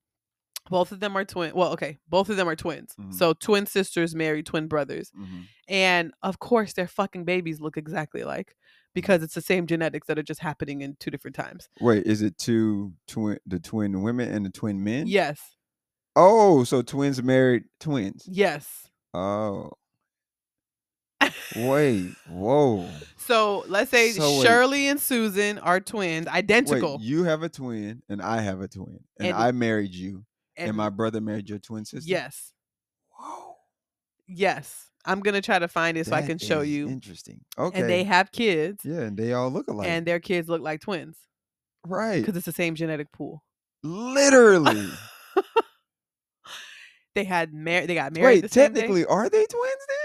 both 0.70 0.94
of 0.94 1.02
them 1.02 1.18
are 1.18 1.26
twin 1.26 1.54
well 1.54 1.74
okay 1.74 1.98
both 2.08 2.30
of 2.30 2.38
them 2.38 2.48
are 2.48 2.56
twins 2.56 2.96
Mhm. 2.98 3.14
so 3.14 3.34
twin 3.34 3.66
sisters 3.66 4.16
marry 4.16 4.44
twin 4.44 4.68
brothers 4.70 5.12
Mhm. 5.12 5.44
and 5.68 6.14
of 6.24 6.40
course 6.40 6.72
their 6.74 6.88
fucking 6.88 7.26
babies 7.26 7.60
look 7.60 7.76
exactly 7.76 8.22
alike 8.22 8.56
because 8.96 9.22
it's 9.24 9.34
the 9.36 9.42
same 9.42 9.68
genetics 9.68 10.08
that 10.08 10.18
are 10.20 10.24
just 10.24 10.40
happening 10.42 10.82
in 10.82 10.96
two 11.00 11.12
different 11.12 11.36
times 11.36 11.70
Wait, 11.80 12.06
is 12.06 12.22
it 12.22 12.38
two 12.38 12.94
twin 13.08 13.38
the 13.46 13.60
twin 13.60 14.02
women 14.02 14.30
and 14.32 14.46
the 14.46 14.50
twin 14.50 14.84
men? 14.84 15.08
yes 15.08 15.40
Oh, 16.16 16.64
so 16.64 16.82
twins 16.82 17.22
married 17.24 17.64
twins. 17.80 18.26
yes 18.30 18.90
Oh. 19.14 19.72
Wait, 21.56 22.12
whoa. 22.30 22.88
so 23.18 23.64
let's 23.68 23.92
say 23.92 24.12
So 24.12 24.38
wait. 24.40 24.46
Shirley 24.48 24.88
and 24.88 25.00
Susan 25.00 25.58
are 25.60 25.80
twins, 25.80 26.28
identical. 26.28 26.98
Wait, 26.98 27.06
you 27.06 27.24
have 27.26 27.44
a 27.44 27.50
twin 27.50 28.02
and 28.08 28.22
I 28.22 28.42
have 28.42 28.62
a 28.62 28.68
twin, 28.68 29.00
and, 29.20 29.30
And- 29.30 29.38
I 29.38 29.52
married 29.52 29.94
you, 29.94 30.24
and, 30.58 30.70
and 30.70 30.78
my 30.78 30.90
brother 30.90 31.20
married 31.22 31.50
your 31.50 31.60
twin 31.60 31.86
sister. 31.86 32.10
yes, 32.10 32.54
Whoa. 33.12 33.56
yes. 34.28 34.89
I'm 35.06 35.22
gonna 35.22 35.42
try 35.42 35.60
to 35.60 35.68
find 35.68 35.98
it 35.98 36.06
so 36.08 36.16
I 36.16 36.22
that 36.22 36.28
can 36.28 36.38
show 36.38 36.60
is 36.62 36.70
you. 36.70 36.88
Interesting. 36.90 37.42
Okay. 37.58 37.80
And 37.82 37.90
they 37.90 38.04
have 38.04 38.32
kids, 38.32 38.84
yeah, 38.84 39.00
and 39.02 39.18
they 39.18 39.34
all 39.34 39.50
look 39.50 39.68
alike. 39.68 39.88
and 39.88 40.06
their 40.06 40.20
kids 40.20 40.50
look 40.50 40.62
like 40.62 40.82
twins 40.82 41.18
right. 41.86 42.20
because 42.20 42.36
it's 42.36 42.46
the 42.46 42.52
same 42.52 42.76
genetic 42.76 43.12
pool. 43.12 43.44
Literally. 43.84 44.90
They 47.16 47.24
had 47.24 47.54
mar- 47.54 47.86
They 47.88 47.96
got 47.96 48.14
married. 48.14 48.26
Wait, 48.26 48.42
the 48.42 48.50
same 48.50 48.72
day. 48.74 48.82
technically, 48.82 49.06
are 49.06 49.30
they 49.30 49.46
twins 49.46 49.86
then? 49.88 49.98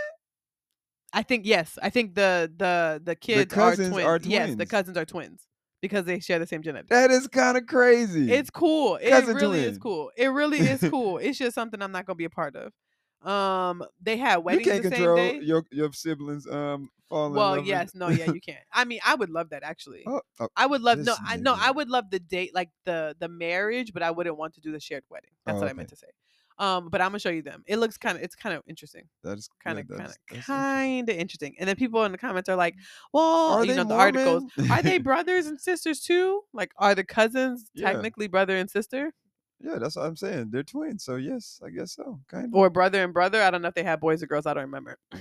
I 1.13 1.23
think 1.23 1.47
yes. 1.47 1.79
I 1.83 1.91
think 1.91 2.15
the 2.15 2.51
the 2.57 3.01
the 3.05 3.15
kids 3.15 3.53
cousins 3.53 3.89
are, 3.99 4.19
twins. 4.19 4.27
are 4.27 4.29
Yes, 4.31 4.49
the 4.51 4.57
twins. 4.57 4.71
cousins 4.71 4.97
are 4.97 5.05
twins 5.05 5.47
because 5.83 6.07
they 6.07 6.19
share 6.19 6.39
the 6.39 6.47
same 6.47 6.63
genetics. 6.63 6.89
That 6.91 7.11
is 7.11 7.29
kind 7.29 7.57
of 7.57 7.67
crazy. 7.67 8.33
It's 8.33 8.51
cool. 8.51 8.97
It 8.97 9.11
Cousin 9.11 9.37
really 9.37 9.61
is 9.61 9.73
twin. 9.73 9.81
cool. 9.81 10.11
It 10.17 10.29
really 10.29 10.59
is 10.61 10.81
cool. 10.91 11.19
it's 11.19 11.39
just 11.39 11.55
something 11.55 11.81
I'm 11.83 11.93
not 11.93 12.07
gonna 12.07 12.17
be 12.17 12.25
a 12.25 12.31
part 12.31 12.57
of. 12.57 12.73
Um, 13.25 13.85
they 14.01 14.17
had 14.17 14.39
weddings. 14.39 14.67
you 14.67 14.73
can't 14.73 14.83
the 14.83 14.85
same 14.85 15.13
control 15.15 15.43
your 15.43 15.65
your 15.71 15.93
siblings 15.93 16.47
um 16.47 16.91
falling. 17.09 17.35
in 17.37 17.37
Well, 17.37 17.57
yes, 17.59 17.95
no, 17.95 18.09
yeah, 18.11 18.27
you 18.27 18.41
can't. 18.41 18.65
I 18.73 18.85
mean, 18.85 19.01
I 19.05 19.15
would 19.15 19.31
love 19.31 19.51
that 19.51 19.63
actually. 19.63 20.05
Oh, 20.07 20.21
oh, 20.41 20.49
I 20.57 20.67
would 20.67 20.83
love 20.83 21.01
no, 21.01 21.17
I 21.25 21.37
no, 21.37 21.57
I 21.59 21.71
would 21.71 21.89
love 21.89 22.11
the 22.11 22.21
date, 22.21 22.55
like 22.55 22.71
the 22.85 23.17
the 23.19 23.29
marriage, 23.29 23.93
but 23.93 24.03
I 24.03 24.11
wouldn't 24.11 24.37
want 24.37 24.55
to 24.55 24.61
do 24.61 24.71
the 24.73 24.81
shared 24.81 25.05
wedding. 25.11 25.31
That's 25.45 25.61
Oh, 25.61 25.61
what 25.61 25.69
I 25.71 25.73
meant 25.73 25.89
to 25.89 25.97
say. 25.97 26.07
Um, 26.59 26.91
but 26.91 27.01
I'm 27.01 27.09
gonna 27.09 27.19
show 27.19 27.31
you 27.31 27.43
them. 27.43 27.65
It 27.67 27.79
looks 27.79 27.99
kind 27.99 28.17
of, 28.17 28.23
it's 28.23 28.37
kind 28.37 28.55
of 28.55 28.63
interesting, 28.69 29.09
that 29.23 29.39
is 29.39 29.49
kind 29.65 29.79
of, 29.81 29.87
kind 29.97 30.11
of, 30.13 30.17
interesting. 30.31 30.39
kind 30.47 31.09
of 31.09 31.17
interesting. 31.17 31.57
And 31.59 31.69
then 31.69 31.75
people 31.77 32.05
in 32.05 32.13
the 32.13 32.19
comments 32.19 32.49
are 32.49 32.57
like, 32.57 32.77
"Well, 33.13 33.57
Are 33.57 33.65
you 33.65 33.75
know, 33.75 33.83
the 33.85 33.95
articles 33.95 34.45
are 34.69 34.83
they 34.83 34.99
brothers 34.99 35.47
and 35.47 35.61
sisters 35.61 36.01
too? 36.01 36.43
Like, 36.53 36.73
are 36.79 36.95
the 36.95 37.05
cousins 37.05 37.71
Yeah. 37.75 38.05
technically 38.05 38.29
brother 38.29 38.57
and 38.57 38.71
sister, 38.71 39.13
Yeah, 39.65 39.79
that's 39.79 39.97
what 39.97 40.05
I'm 40.07 40.17
saying. 40.17 40.51
They're 40.51 40.63
twins, 40.63 41.05
so 41.05 41.17
yes, 41.17 41.61
I 41.65 41.71
guess 41.71 41.93
so. 41.95 42.21
Kind 42.29 42.47
of. 42.47 42.55
or 42.55 42.69
brother 42.69 43.03
and 43.03 43.15
brother? 43.15 43.41
I 43.43 43.51
don't 43.51 43.63
know 43.63 43.69
if 43.69 43.75
they 43.75 43.83
had 43.83 43.99
boys 44.01 44.23
or 44.23 44.27
girls. 44.27 44.45
I 44.47 44.53
don't 44.55 44.65
remember. 44.65 44.99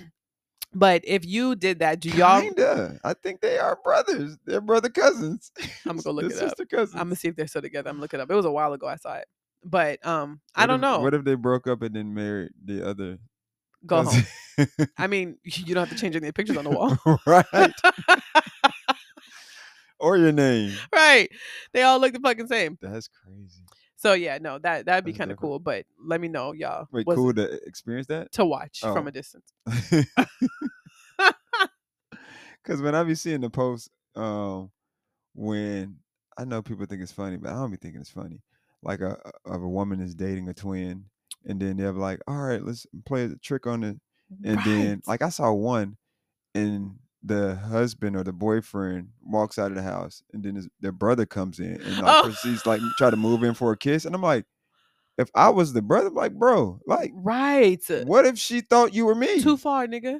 But 0.76 1.04
if 1.06 1.24
you 1.24 1.54
did 1.56 1.78
that, 1.80 2.00
do 2.00 2.10
y'all? 2.10 2.42
Kinda. 2.42 3.00
I 3.04 3.14
think 3.14 3.42
they 3.42 3.60
are 3.60 3.78
brothers. 3.84 4.38
They're 4.44 4.60
brother 4.60 4.90
cousins. 4.90 5.52
I'ma 5.88 6.02
go 6.02 6.10
look 6.14 6.24
it 6.26 6.32
up. 6.32 6.32
They're 6.34 6.40
it 6.40 6.44
up. 6.46 6.50
sister 6.50 6.66
cousins. 6.66 6.96
I'm 7.00 7.10
gonna 7.10 7.16
see 7.16 7.28
if 7.28 7.36
they're 7.36 7.46
still 7.46 7.62
together. 7.62 7.92
I'm 7.92 8.00
looking 8.02 8.20
it 8.20 8.24
up. 8.24 8.32
It 8.32 8.36
was 8.36 8.46
a 8.46 8.52
while 8.52 8.74
ago 8.74 8.88
I 8.88 8.96
saw 8.96 9.14
it, 9.18 9.28
but 9.64 10.04
um, 10.04 10.42
I 10.56 10.66
don't 10.66 10.78
if- 10.78 10.82
know. 10.82 11.00
What 11.02 11.14
if 11.14 11.24
they 11.26 11.36
broke 11.36 11.68
up 11.68 11.84
and 11.84 11.96
then 11.96 12.12
married 12.16 12.54
the 12.66 12.88
other? 12.90 13.20
Go 13.86 14.02
home. 14.02 14.24
I 14.98 15.06
mean, 15.06 15.38
you 15.44 15.76
don't 15.76 15.88
have 15.88 15.96
to 15.96 16.02
change 16.02 16.16
any 16.16 16.32
pictures 16.32 16.58
on 16.58 16.64
the 16.64 16.72
wall. 16.72 16.98
right. 17.28 17.46
or 20.00 20.18
your 20.18 20.32
name. 20.32 20.74
right. 20.94 21.30
They 21.74 21.84
all 21.84 22.00
look 22.00 22.14
the 22.14 22.20
fucking 22.20 22.48
same. 22.48 22.78
That's 22.82 23.08
crazy. 23.08 23.63
So 24.04 24.12
yeah, 24.12 24.38
no, 24.42 24.60
that 24.60 24.86
that'd 24.86 25.06
be 25.06 25.14
kind 25.14 25.32
of 25.32 25.38
cool. 25.38 25.60
But 25.60 25.86
let 25.98 26.20
me 26.20 26.28
know, 26.28 26.52
y'all. 26.52 26.88
Wait, 26.92 27.08
was 27.08 27.16
cool 27.16 27.34
to 27.36 27.54
experience 27.66 28.08
that? 28.08 28.34
to 28.34 28.44
watch 28.46 28.82
from 28.82 29.06
Oh. 29.06 29.08
a 29.08 29.12
distance. 29.12 29.54
Because 32.62 32.82
when 32.82 32.96
I 32.96 33.04
be 33.04 33.16
seeing 33.16 33.42
the 33.42 33.50
post, 33.50 33.90
um, 34.16 34.72
when 35.34 35.98
I 36.38 36.46
know 36.46 36.62
people 36.62 36.86
think 36.86 37.02
it's 37.02 37.12
funny, 37.12 37.36
but 37.38 37.50
I 37.52 37.56
don't 37.56 37.72
be 37.72 37.76
thinking 37.78 38.00
it's 38.00 38.10
funny. 38.10 38.42
Like 38.82 39.02
a 39.02 39.18
of 39.46 39.62
a 39.62 39.68
woman 39.68 40.00
is 40.00 40.16
dating 40.16 40.48
a 40.48 40.54
twin, 40.54 41.06
and 41.46 41.60
then 41.62 41.76
they're 41.78 41.92
like, 41.92 42.22
"All 42.28 42.38
right, 42.38 42.64
let's 42.64 42.86
play 43.06 43.26
a 43.26 43.36
trick 43.36 43.68
on 43.68 43.84
it." 43.84 43.98
And 44.46 44.60
then, 44.66 45.02
like, 45.06 45.22
I 45.22 45.28
saw 45.30 45.52
one, 45.52 45.98
and 46.56 46.96
the 47.24 47.56
husband 47.56 48.16
or 48.16 48.24
the 48.24 48.34
boyfriend 48.34 49.10
walks 49.24 49.58
out 49.58 49.72
of 49.72 49.76
the 49.76 49.84
house, 49.84 50.24
and 50.34 50.44
then 50.44 50.56
his, 50.56 50.68
their 50.82 50.92
brother 50.92 51.26
comes 51.26 51.60
in 51.60 51.82
and 51.82 51.98
like 52.00 52.18
Oh. 52.18 52.24
proceeds 52.24 52.66
like 52.66 52.82
try 52.98 53.10
to 53.10 53.18
move 53.18 53.44
in 53.44 53.54
for 53.54 53.72
a 53.72 53.78
kiss, 53.78 54.06
and 54.06 54.14
I'm 54.14 54.22
like, 54.22 54.46
if 55.18 55.30
I 55.36 55.50
was 55.50 55.74
the 55.74 55.82
brother, 55.82 56.08
I'm 56.08 56.16
like, 56.16 56.34
bro, 56.34 56.80
like, 56.88 57.12
right. 57.14 57.82
what 58.06 58.26
if 58.26 58.38
she 58.38 58.62
thought 58.62 58.94
you 58.94 59.06
were 59.06 59.16
me? 59.16 59.40
Too 59.42 59.58
far, 59.58 59.86
nigga. 59.88 60.20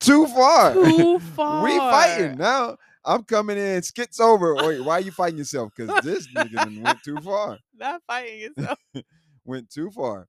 Too 0.00 0.26
far. 0.26 0.74
Too 0.74 1.20
far. 1.20 1.62
we 1.64 1.78
fighting 1.78 2.36
now. 2.38 2.76
I'm 3.04 3.22
coming 3.24 3.56
in, 3.56 3.82
skits 3.82 4.20
over. 4.20 4.54
Wait, 4.54 4.80
why 4.80 4.94
are 4.94 5.00
you 5.00 5.10
fighting 5.10 5.38
yourself? 5.38 5.72
Because 5.76 6.04
this 6.04 6.26
nigga 6.36 6.82
went 6.82 7.02
too 7.04 7.18
far. 7.18 7.58
Not 7.76 8.02
fighting 8.06 8.40
yourself. 8.40 8.78
Went 9.44 9.70
too 9.70 9.90
far. 9.90 10.28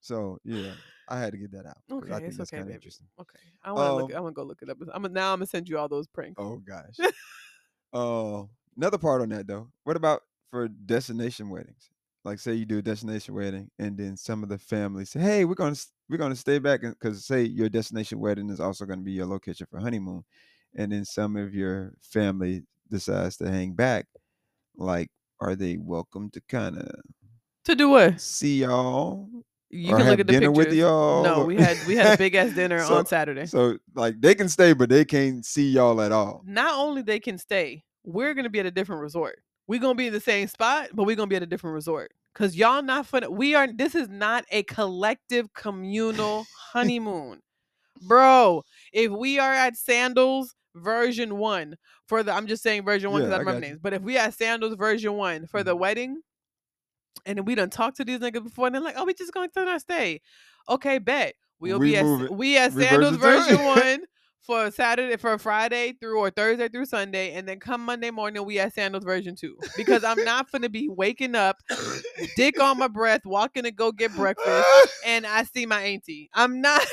So 0.00 0.38
yeah, 0.42 0.72
I 1.10 1.18
had 1.18 1.32
to 1.32 1.38
get 1.38 1.50
that 1.52 1.66
out. 1.66 1.78
Okay, 1.90 2.12
I 2.12 2.16
think 2.16 2.28
it's 2.28 2.38
that's 2.38 2.52
okay, 2.52 2.62
baby. 2.62 2.74
interesting. 2.74 3.06
Okay. 3.20 3.38
I 3.64 3.72
want 3.72 3.86
to 3.90 3.94
look. 3.96 4.10
Um, 4.12 4.16
I'm 4.16 4.22
gonna 4.22 4.32
go 4.32 4.42
look 4.44 4.62
it 4.62 4.70
up. 4.70 4.78
I'm 4.80 5.02
gonna, 5.02 5.08
now. 5.08 5.32
I'm 5.32 5.38
gonna 5.38 5.46
send 5.46 5.68
you 5.68 5.76
all 5.78 5.88
those 5.88 6.06
pranks. 6.06 6.36
Oh 6.38 6.56
gosh. 6.58 6.96
uh, 7.92 8.44
another 8.76 8.98
part 8.98 9.20
on 9.20 9.28
that 9.30 9.46
though. 9.46 9.68
What 9.84 9.96
about 9.96 10.22
for 10.50 10.68
destination 10.68 11.50
weddings? 11.50 11.90
Like, 12.24 12.38
say 12.38 12.52
you 12.54 12.66
do 12.66 12.78
a 12.78 12.82
destination 12.82 13.34
wedding, 13.34 13.70
and 13.78 13.96
then 13.96 14.16
some 14.16 14.42
of 14.42 14.48
the 14.50 14.58
family 14.58 15.04
say, 15.04 15.20
"Hey, 15.20 15.44
we're 15.44 15.54
gonna 15.54 15.76
we're 16.08 16.18
gonna 16.18 16.36
stay 16.36 16.58
back," 16.58 16.82
because 16.82 17.24
say 17.24 17.42
your 17.42 17.68
destination 17.68 18.20
wedding 18.20 18.50
is 18.50 18.60
also 18.60 18.84
gonna 18.84 19.02
be 19.02 19.12
your 19.12 19.26
location 19.26 19.66
for 19.70 19.80
honeymoon, 19.80 20.22
and 20.76 20.92
then 20.92 21.04
some 21.04 21.36
of 21.36 21.54
your 21.54 21.94
family 22.02 22.62
decides 22.90 23.36
to 23.38 23.50
hang 23.50 23.72
back. 23.72 24.06
Like, 24.76 25.08
are 25.40 25.56
they 25.56 25.76
welcome 25.78 26.30
to 26.30 26.40
kind 26.48 26.78
of 26.78 26.88
To 27.64 27.74
do 27.74 27.88
what? 27.88 28.20
see 28.20 28.60
y'all 28.60 29.28
You 29.72 29.94
can 29.96 30.06
look 30.06 30.18
at 30.18 30.26
the 30.26 30.32
dinner 30.32 30.48
pictures. 30.50 30.66
with 30.66 30.74
y'all? 30.74 31.22
No, 31.22 31.44
we 31.44 31.56
had 31.56 31.78
we 31.86 31.94
had 31.96 32.14
a 32.14 32.18
big 32.18 32.34
ass 32.34 32.52
dinner 32.54 32.80
So- 32.84 32.94
on 32.96 33.06
Saturday. 33.06 33.46
So 33.46 33.78
like 33.94 34.20
they 34.20 34.34
can 34.34 34.48
stay, 34.48 34.72
but 34.72 34.88
they 34.88 35.04
can't 35.04 35.44
see 35.46 35.70
y'all 35.70 36.00
at 36.00 36.10
all. 36.12 36.42
Not 36.44 36.74
only 36.74 37.02
they 37.02 37.20
can 37.20 37.38
stay, 37.38 37.84
we're 38.04 38.34
gonna 38.34 38.50
be 38.50 38.60
at 38.60 38.66
a 38.66 38.70
different 38.70 39.02
resort. 39.02 39.38
We're 39.68 39.78
gonna 39.80 39.94
be 39.94 40.08
in 40.08 40.12
the 40.12 40.20
same 40.20 40.48
spot, 40.48 40.88
but 40.92 41.04
we're 41.04 41.14
gonna 41.16 41.28
be 41.28 41.36
at 41.36 41.42
a 41.42 41.46
different 41.46 41.74
resort. 41.74 42.10
Cause 42.34 42.54
y'all 42.56 42.82
not 42.82 43.06
fun. 43.06 43.24
We 43.34 43.54
are. 43.54 43.66
This 43.72 43.94
is 43.94 44.08
not 44.08 44.44
a 44.50 44.62
collective 44.64 45.52
communal 45.54 46.46
honeymoon, 46.72 47.40
bro. 48.06 48.62
If 48.92 49.10
we 49.12 49.38
are 49.38 49.52
at 49.52 49.76
Sandals 49.76 50.54
version 50.74 51.38
one 51.38 51.76
for 52.06 52.22
the, 52.22 52.32
I'm 52.32 52.46
just 52.46 52.62
saying 52.62 52.84
version 52.84 53.10
one 53.10 53.22
because 53.22 53.32
I 53.32 53.36
I 53.36 53.38
don't 53.38 53.46
remember 53.46 53.66
names. 53.66 53.80
But 53.82 53.92
if 53.94 54.02
we 54.02 54.16
at 54.16 54.34
Sandals 54.34 54.74
version 54.76 55.14
one 55.14 55.46
for 55.46 55.62
the 55.64 55.74
Mhm. 55.74 55.80
wedding, 55.80 56.20
and 57.26 57.38
then 57.38 57.44
we 57.44 57.54
done 57.54 57.70
talked 57.70 57.96
to 57.98 58.04
these 58.04 58.20
niggas 58.20 58.44
before, 58.44 58.66
and 58.66 58.74
they're 58.74 58.82
like, 58.82 58.96
"Oh, 58.96 59.04
we 59.04 59.14
just 59.14 59.32
going 59.32 59.50
to 59.50 59.60
our 59.60 59.78
stay." 59.78 60.20
Okay, 60.68 60.98
bet 60.98 61.34
we'll 61.58 61.78
We 61.78 61.90
be 61.90 61.96
at 61.96 62.06
it. 62.06 62.32
we 62.32 62.56
at 62.56 62.74
Reverse 62.74 62.88
Sandals 62.88 63.14
it 63.16 63.20
to 63.20 63.28
it. 63.28 63.36
version 63.36 63.64
one 63.64 64.00
for 64.40 64.70
Saturday 64.70 65.16
for 65.16 65.38
Friday 65.38 65.92
through 66.00 66.18
or 66.18 66.30
Thursday 66.30 66.68
through 66.68 66.86
Sunday, 66.86 67.34
and 67.34 67.46
then 67.46 67.60
come 67.60 67.84
Monday 67.84 68.10
morning 68.10 68.44
we 68.44 68.58
at 68.58 68.74
Sandals 68.74 69.04
version 69.04 69.34
two 69.36 69.56
because 69.76 70.02
I'm 70.04 70.22
not 70.24 70.50
gonna 70.50 70.68
be 70.68 70.88
waking 70.88 71.34
up, 71.34 71.58
dick 72.36 72.60
on 72.60 72.78
my 72.78 72.88
breath, 72.88 73.22
walking 73.24 73.64
to 73.64 73.70
go 73.70 73.92
get 73.92 74.14
breakfast, 74.14 74.66
and 75.04 75.26
I 75.26 75.44
see 75.44 75.66
my 75.66 75.82
auntie. 75.82 76.30
I'm 76.34 76.60
not. 76.60 76.86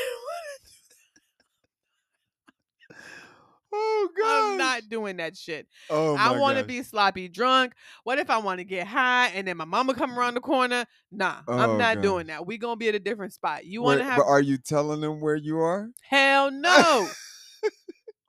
Oh 3.80 4.10
god. 4.18 4.52
I'm 4.52 4.58
not 4.58 4.90
doing 4.90 5.18
that 5.18 5.38
shit. 5.38 5.68
Oh 5.90 6.16
my 6.18 6.24
I 6.28 6.38
want 6.40 6.58
to 6.58 6.64
be 6.64 6.82
sloppy 6.84 7.28
drunk. 7.28 7.74
What 8.04 8.18
if 8.20 8.30
I 8.30 8.38
want 8.40 8.60
to 8.60 8.64
get 8.64 8.88
high 8.88 9.28
and 9.28 9.48
then 9.48 9.58
my 9.58 9.66
mama 9.66 9.94
come 9.94 10.18
around 10.18 10.34
the 10.34 10.40
corner? 10.42 10.86
Nah, 11.12 11.38
I'm 11.48 11.70
Oh, 11.72 11.78
not 11.78 12.02
doing 12.02 12.28
that. 12.28 12.46
We 12.48 12.58
gonna 12.58 12.76
be 12.76 12.88
at 12.90 12.96
a 12.96 13.00
different 13.00 13.34
spot. 13.34 13.66
You 13.66 13.82
want 13.82 14.00
to 14.00 14.06
have? 14.06 14.18
But 14.18 14.26
are 14.28 14.42
you 14.42 14.58
telling 14.58 15.02
them 15.02 15.20
where 15.22 15.36
you 15.36 15.60
are? 15.60 15.90
Hell 16.02 16.52
no. 16.52 17.08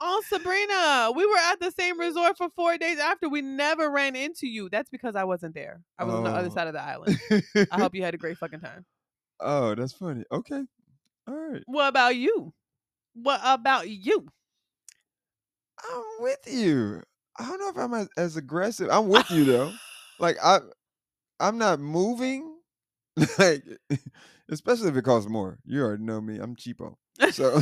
Oh, 0.00 0.22
Sabrina, 0.28 1.10
we 1.16 1.26
were 1.26 1.36
at 1.50 1.58
the 1.58 1.72
same 1.72 1.98
resort 1.98 2.36
for 2.38 2.48
four 2.54 2.78
days 2.78 3.00
after. 3.00 3.28
We 3.28 3.42
never 3.42 3.90
ran 3.90 4.14
into 4.14 4.46
you. 4.46 4.68
That's 4.70 4.88
because 4.88 5.16
I 5.16 5.24
wasn't 5.24 5.56
there. 5.56 5.80
I 5.98 6.04
was 6.04 6.14
on 6.14 6.22
the 6.22 6.30
other 6.30 6.48
Oh. 6.48 6.54
side 6.54 6.68
of 6.68 6.72
the 6.74 6.80
island. 6.80 7.18
I 7.72 7.80
hope 7.80 7.96
you 7.96 8.04
had 8.04 8.14
a 8.14 8.18
great 8.18 8.38
fucking 8.38 8.60
time. 8.60 8.84
oh, 9.40 9.74
that's 9.74 9.92
funny. 9.92 10.22
Okay. 10.30 10.62
All 11.26 11.34
right. 11.34 11.62
What 11.66 11.88
about 11.88 12.14
you? 12.14 12.54
What 13.14 13.40
about 13.42 13.90
you? 13.90 14.28
I'm 15.92 16.02
with 16.20 16.40
you. 16.46 17.02
I 17.38 17.44
don't 17.46 17.60
know 17.60 17.68
if 17.68 17.76
I'm 17.78 17.94
as, 17.94 18.08
as 18.16 18.36
aggressive. 18.36 18.88
I'm 18.90 19.08
with 19.08 19.30
you 19.30 19.44
though. 19.44 19.72
like 20.18 20.36
I 20.42 20.58
I'm 21.40 21.58
not 21.58 21.80
moving. 21.80 22.56
like 23.38 23.64
especially 24.48 24.88
if 24.88 24.96
it 24.96 25.02
costs 25.04 25.28
more. 25.28 25.58
You 25.64 25.82
already 25.82 26.02
know 26.02 26.20
me. 26.20 26.38
I'm 26.38 26.56
cheapo. 26.56 26.94
So 27.32 27.60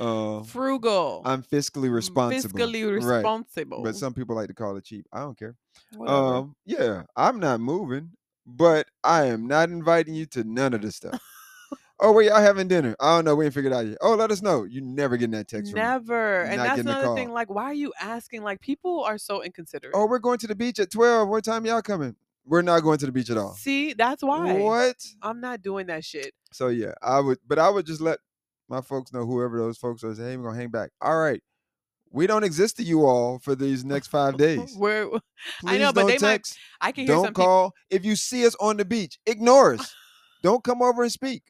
uh, 0.00 0.42
Frugal. 0.44 1.22
I'm 1.24 1.42
fiscally 1.42 1.92
responsible. 1.92 2.58
Fiscally 2.58 2.84
Right. 2.84 3.16
responsible. 3.16 3.82
But 3.82 3.96
some 3.96 4.14
people 4.14 4.36
like 4.36 4.48
to 4.48 4.54
call 4.54 4.76
it 4.76 4.84
cheap. 4.84 5.06
I 5.12 5.20
don't 5.20 5.38
care. 5.38 5.56
Whatever. 5.96 6.36
Um, 6.36 6.56
yeah, 6.64 7.02
I'm 7.16 7.40
not 7.40 7.60
moving, 7.60 8.10
but 8.46 8.86
I 9.04 9.26
am 9.26 9.46
not 9.46 9.68
inviting 9.70 10.14
you 10.14 10.26
to 10.26 10.44
none 10.44 10.74
of 10.74 10.82
this 10.82 10.96
stuff. 10.96 11.20
Oh, 12.02 12.12
where 12.12 12.24
y'all 12.24 12.40
having 12.40 12.68
dinner? 12.68 12.94
I 13.00 13.16
don't 13.16 13.24
know. 13.24 13.34
We 13.34 13.46
ain't 13.46 13.54
figured 13.54 13.72
out 13.72 13.86
yet. 13.86 13.96
Oh, 14.02 14.14
let 14.14 14.30
us 14.30 14.42
know. 14.42 14.64
You 14.64 14.80
never 14.82 15.16
getting 15.16 15.32
that 15.32 15.48
text. 15.48 15.74
Never. 15.74 16.42
And 16.42 16.60
that's 16.60 16.80
another 16.80 17.14
thing. 17.14 17.32
Like, 17.32 17.48
why 17.48 17.64
are 17.64 17.74
you 17.74 17.92
asking? 18.00 18.42
Like, 18.42 18.60
people 18.60 19.02
are 19.04 19.16
so 19.18 19.42
inconsiderate. 19.42 19.94
Oh, 19.96 20.06
we're 20.06 20.18
going 20.18 20.38
to 20.38 20.46
the 20.46 20.54
beach 20.54 20.78
at 20.78 20.90
12. 20.90 21.28
What 21.28 21.44
time 21.44 21.64
y'all 21.64 21.80
coming? 21.82 22.14
We're 22.44 22.62
not 22.62 22.80
going 22.80 22.98
to 22.98 23.06
the 23.06 23.12
beach 23.12 23.30
at 23.30 23.38
all. 23.38 23.54
See, 23.54 23.92
that's 23.92 24.22
why. 24.22 24.52
What? 24.54 24.96
I'm 25.22 25.40
not 25.40 25.62
doing 25.62 25.86
that 25.86 26.04
shit. 26.04 26.34
So 26.52 26.68
yeah, 26.68 26.92
I 27.00 27.20
would, 27.20 27.38
but 27.46 27.58
I 27.58 27.70
would 27.70 27.86
just 27.86 28.00
let 28.00 28.18
my 28.68 28.80
folks 28.80 29.12
know, 29.12 29.24
whoever 29.24 29.56
those 29.58 29.78
folks 29.78 30.02
are, 30.02 30.14
say, 30.14 30.24
hey, 30.24 30.36
we're 30.36 30.44
gonna 30.46 30.56
hang 30.56 30.68
back. 30.70 30.90
All 31.00 31.18
right. 31.18 31.40
we 32.10 32.26
don't 32.26 32.42
exist 32.44 32.76
to 32.78 32.82
you 32.82 33.06
all 33.06 33.38
for 33.38 33.54
these 33.54 33.84
next 33.84 34.08
five 34.08 34.36
days. 34.38 34.74
We're, 34.76 35.06
Please 35.08 35.20
I 35.64 35.78
know, 35.78 35.92
but 35.92 36.06
they 36.06 36.14
might- 36.14 36.18
text. 36.20 36.58
I 36.80 36.90
can 36.92 37.06
hear 37.06 37.14
Don't 37.14 37.24
some 37.26 37.34
people. 37.34 37.44
call. 37.44 37.72
If 37.90 38.04
you 38.04 38.16
see 38.16 38.44
us 38.44 38.56
on 38.60 38.76
the 38.76 38.84
beach, 38.84 39.18
ignore 39.24 39.74
us. 39.74 39.94
don't 40.42 40.64
come 40.64 40.82
over 40.82 41.04
and 41.04 41.12
speak. 41.12 41.42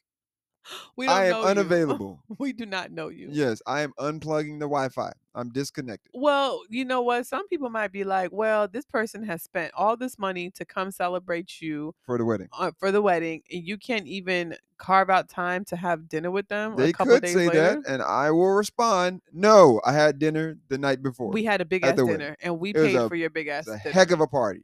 We 0.95 1.07
don't 1.07 1.15
I 1.15 1.25
am 1.25 1.31
know 1.31 1.41
you. 1.41 1.45
unavailable. 1.49 2.23
we 2.39 2.53
do 2.53 2.65
not 2.65 2.91
know 2.91 3.09
you. 3.09 3.27
Yes, 3.31 3.61
I 3.65 3.81
am 3.81 3.93
unplugging 3.99 4.59
the 4.59 4.65
Wi-Fi. 4.65 5.11
I'm 5.35 5.49
disconnected. 5.49 6.11
Well, 6.13 6.61
you 6.69 6.85
know 6.85 7.01
what? 7.01 7.25
Some 7.25 7.47
people 7.47 7.69
might 7.69 7.91
be 7.91 8.03
like, 8.03 8.31
well, 8.31 8.67
this 8.67 8.85
person 8.85 9.23
has 9.23 9.41
spent 9.41 9.73
all 9.75 9.97
this 9.97 10.19
money 10.19 10.51
to 10.51 10.63
come 10.65 10.91
celebrate 10.91 11.59
you 11.61 11.95
for 12.05 12.17
the 12.17 12.25
wedding. 12.25 12.47
uh, 12.57 12.71
for 12.79 12.91
the 12.91 13.01
wedding, 13.01 13.41
and 13.51 13.63
you 13.67 13.77
can't 13.77 14.05
even 14.07 14.55
carve 14.77 15.09
out 15.09 15.29
time 15.29 15.65
to 15.65 15.75
have 15.75 16.07
dinner 16.07 16.29
with 16.29 16.47
them. 16.49 16.75
They 16.75 16.89
a 16.89 16.93
couple 16.93 17.15
could 17.15 17.23
days 17.23 17.33
say 17.33 17.47
later. 17.47 17.81
that, 17.81 17.91
and 17.91 18.01
I 18.03 18.29
will 18.31 18.51
respond. 18.51 19.21
No, 19.31 19.81
I 19.85 19.93
had 19.93 20.19
dinner 20.19 20.57
the 20.69 20.77
night 20.77 21.01
before. 21.01 21.31
We 21.31 21.43
had 21.43 21.61
a 21.61 21.65
big 21.65 21.83
ass 21.83 21.97
wedding. 21.97 22.07
dinner, 22.07 22.37
and 22.41 22.59
we 22.59 22.69
It 22.69 22.75
paid 22.75 22.95
a- 22.95 23.09
for 23.09 23.15
your 23.15 23.29
big 23.31 23.47
ass 23.47 23.67
a 23.67 23.77
dinner. 23.79 23.91
heck 23.93 24.11
of 24.11 24.21
a 24.21 24.27
party. 24.27 24.61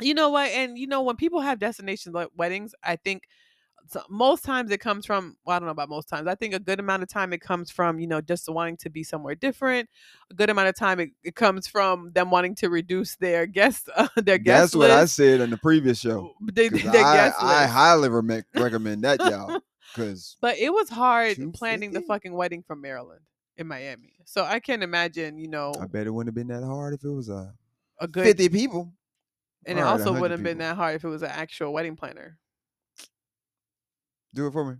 you 0.00 0.14
know 0.14 0.30
what? 0.30 0.50
And 0.50 0.76
you 0.76 0.86
know 0.88 1.02
when 1.02 1.16
people 1.16 1.40
have 1.40 1.58
destination 1.60 2.12
like 2.12 2.28
weddings, 2.36 2.74
I 2.82 2.96
think 2.96 3.22
so 3.88 4.02
most 4.08 4.44
times 4.44 4.70
it 4.70 4.78
comes 4.78 5.06
from 5.06 5.36
well, 5.44 5.56
I 5.56 5.58
don't 5.58 5.66
know 5.66 5.72
about 5.72 5.88
most 5.88 6.08
times. 6.08 6.26
I 6.26 6.34
think 6.34 6.54
a 6.54 6.58
good 6.58 6.80
amount 6.80 7.02
of 7.02 7.08
time 7.08 7.32
it 7.32 7.40
comes 7.40 7.70
from 7.70 7.98
you 7.98 8.06
know 8.06 8.20
just 8.20 8.48
wanting 8.48 8.76
to 8.78 8.90
be 8.90 9.02
somewhere 9.02 9.34
different. 9.34 9.88
A 10.30 10.34
good 10.34 10.50
amount 10.50 10.68
of 10.68 10.76
time 10.76 11.00
it, 11.00 11.10
it 11.22 11.34
comes 11.34 11.66
from 11.66 12.12
them 12.12 12.30
wanting 12.30 12.54
to 12.56 12.68
reduce 12.68 13.16
their 13.16 13.46
guest 13.46 13.88
uh, 13.96 14.08
their 14.16 14.38
guest 14.38 14.72
That's 14.72 14.76
what 14.76 14.90
I 14.90 15.06
said 15.06 15.40
in 15.40 15.50
the 15.50 15.56
previous 15.56 15.98
show. 15.98 16.34
They, 16.52 16.68
I, 16.68 17.32
I 17.40 17.66
highly 17.66 18.08
reme- 18.08 18.44
recommend 18.54 19.02
that, 19.04 19.20
y'all. 19.20 19.60
Because 19.94 20.36
But 20.40 20.58
it 20.58 20.72
was 20.72 20.88
hard 20.88 21.36
planning 21.54 21.92
the 21.92 22.02
fucking 22.02 22.32
wedding 22.32 22.62
from 22.62 22.80
Maryland 22.80 23.20
in 23.56 23.66
Miami. 23.66 24.14
So 24.24 24.44
I 24.44 24.60
can't 24.60 24.82
imagine, 24.82 25.38
you 25.38 25.48
know, 25.48 25.74
I 25.80 25.86
bet 25.86 26.06
it 26.06 26.10
wouldn't 26.10 26.28
have 26.28 26.34
been 26.34 26.54
that 26.54 26.64
hard 26.64 26.94
if 26.94 27.04
it 27.04 27.10
was 27.10 27.30
uh, 27.30 27.50
a 28.00 28.06
good 28.06 28.24
50 28.24 28.48
people. 28.50 28.92
and 29.66 29.78
it 29.78 29.82
Alright, 29.82 30.00
also 30.00 30.12
wouldn't 30.12 30.32
have 30.38 30.44
been 30.44 30.58
that 30.58 30.76
hard 30.76 30.94
if 30.96 31.04
it 31.04 31.08
was 31.08 31.22
an 31.22 31.30
actual 31.30 31.72
wedding 31.72 31.96
planner. 31.96 32.38
Do 34.38 34.46
it 34.46 34.52
for 34.52 34.64
me. 34.70 34.76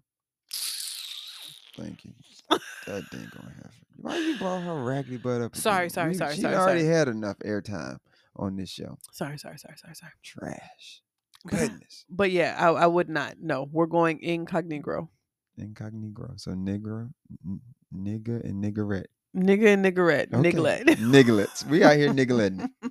Thank 1.76 2.05
you. 2.05 2.12
That 2.48 2.60
ain't 3.12 3.30
gonna 3.32 3.52
happen. 3.56 3.72
Why 3.97 4.16
you 4.16 4.39
brought 4.39 4.60
her 4.62 4.85
raggedy 4.85 5.16
butt 5.16 5.40
up? 5.43 5.56
Sorry, 5.56 5.86
again? 5.86 5.90
sorry, 5.90 6.09
We- 6.10 6.14
sorry, 6.14 6.35
She 6.36 6.43
sorry, 6.43 6.55
already 6.55 6.80
sorry. 6.82 6.94
had 6.94 7.09
enough 7.09 7.39
airtime 7.40 7.98
on 8.36 8.55
this 8.55 8.70
show. 8.70 8.98
Sorry, 9.10 9.36
sorry, 9.36 9.59
sorry, 9.59 9.74
sorry, 9.76 9.97
sorry. 9.97 10.12
Trash. 10.22 11.02
Goodness. 11.48 12.05
But 12.09 12.30
yeah, 12.30 12.55
I, 12.56 12.68
I 12.70 12.86
would 12.86 13.09
not. 13.09 13.35
No, 13.40 13.68
we're 13.72 13.86
going 13.86 14.20
incognito. 14.22 15.10
Incognito. 15.56 16.35
So 16.36 16.52
nigger, 16.52 17.10
n- 17.44 17.60
nigga, 17.93 18.44
and 18.44 18.62
niggerette. 18.62 19.06
Nigga 19.36 19.74
and 19.74 19.85
niggerette. 19.85 20.32
Okay. 20.35 20.52
Niglet. 20.52 20.85
Nigglets. 20.98 21.66
We 21.66 21.82
out 21.82 21.97
here 21.97 22.10
niggletting. 22.12 22.68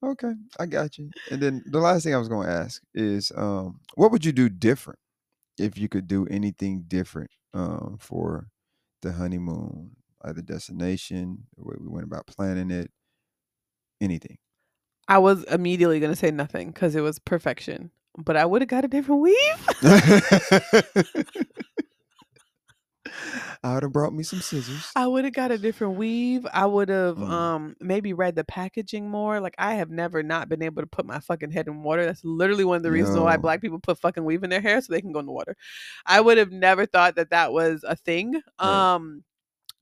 Okay, 0.00 0.30
I 0.60 0.66
got 0.66 0.96
you. 0.96 1.10
And 1.32 1.42
then 1.42 1.64
the 1.66 1.80
last 1.80 2.04
thing 2.04 2.14
I 2.14 2.18
was 2.18 2.28
going 2.28 2.46
to 2.46 2.52
ask 2.52 2.80
is, 2.94 3.32
um, 3.36 3.80
what 3.96 4.12
would 4.12 4.24
you 4.24 4.30
do 4.30 4.48
different 4.48 5.00
if 5.58 5.78
you 5.78 5.88
could 5.88 6.06
do 6.06 6.26
anything 6.26 6.84
different 6.86 7.30
um, 7.54 7.96
for 8.00 8.48
the 9.02 9.12
honeymoon, 9.12 9.92
either 10.24 10.42
destination, 10.42 11.46
the 11.56 11.64
way 11.64 11.76
we 11.78 11.88
went 11.88 12.04
about 12.04 12.26
planning 12.26 12.70
it, 12.70 12.90
anything? 14.00 14.38
I 15.06 15.18
was 15.18 15.44
immediately 15.44 16.00
gonna 16.00 16.16
say 16.16 16.30
nothing 16.30 16.68
because 16.68 16.94
it 16.94 17.00
was 17.00 17.18
perfection. 17.18 17.90
But 18.16 18.36
I 18.36 18.46
would 18.46 18.62
have 18.62 18.68
got 18.68 18.84
a 18.84 18.88
different 18.88 19.20
weave. 19.20 19.36
I 23.62 23.74
would 23.74 23.82
have 23.82 23.92
brought 23.92 24.14
me 24.14 24.22
some 24.22 24.40
scissors. 24.40 24.90
I 24.94 25.06
would 25.06 25.24
have 25.24 25.34
got 25.34 25.50
a 25.50 25.58
different 25.58 25.96
weave. 25.96 26.46
I 26.52 26.66
would 26.66 26.88
have 26.88 27.16
Mm. 27.16 27.30
um 27.30 27.76
maybe 27.80 28.12
read 28.12 28.36
the 28.36 28.44
packaging 28.44 29.08
more. 29.10 29.40
Like 29.40 29.54
I 29.58 29.74
have 29.74 29.90
never 29.90 30.22
not 30.22 30.48
been 30.48 30.62
able 30.62 30.82
to 30.82 30.86
put 30.86 31.06
my 31.06 31.18
fucking 31.20 31.50
head 31.50 31.66
in 31.66 31.82
water. 31.82 32.04
That's 32.04 32.24
literally 32.24 32.64
one 32.64 32.76
of 32.76 32.82
the 32.82 32.90
reasons 32.90 33.18
why 33.18 33.36
black 33.36 33.60
people 33.60 33.78
put 33.80 33.98
fucking 33.98 34.24
weave 34.24 34.44
in 34.44 34.50
their 34.50 34.60
hair 34.60 34.80
so 34.80 34.92
they 34.92 35.00
can 35.00 35.12
go 35.12 35.20
in 35.20 35.26
the 35.26 35.32
water. 35.32 35.56
I 36.06 36.20
would 36.20 36.38
have 36.38 36.52
never 36.52 36.86
thought 36.86 37.16
that 37.16 37.30
that 37.30 37.52
was 37.52 37.84
a 37.86 37.96
thing. 37.96 38.40
Right. 38.60 38.94
Um 38.94 39.24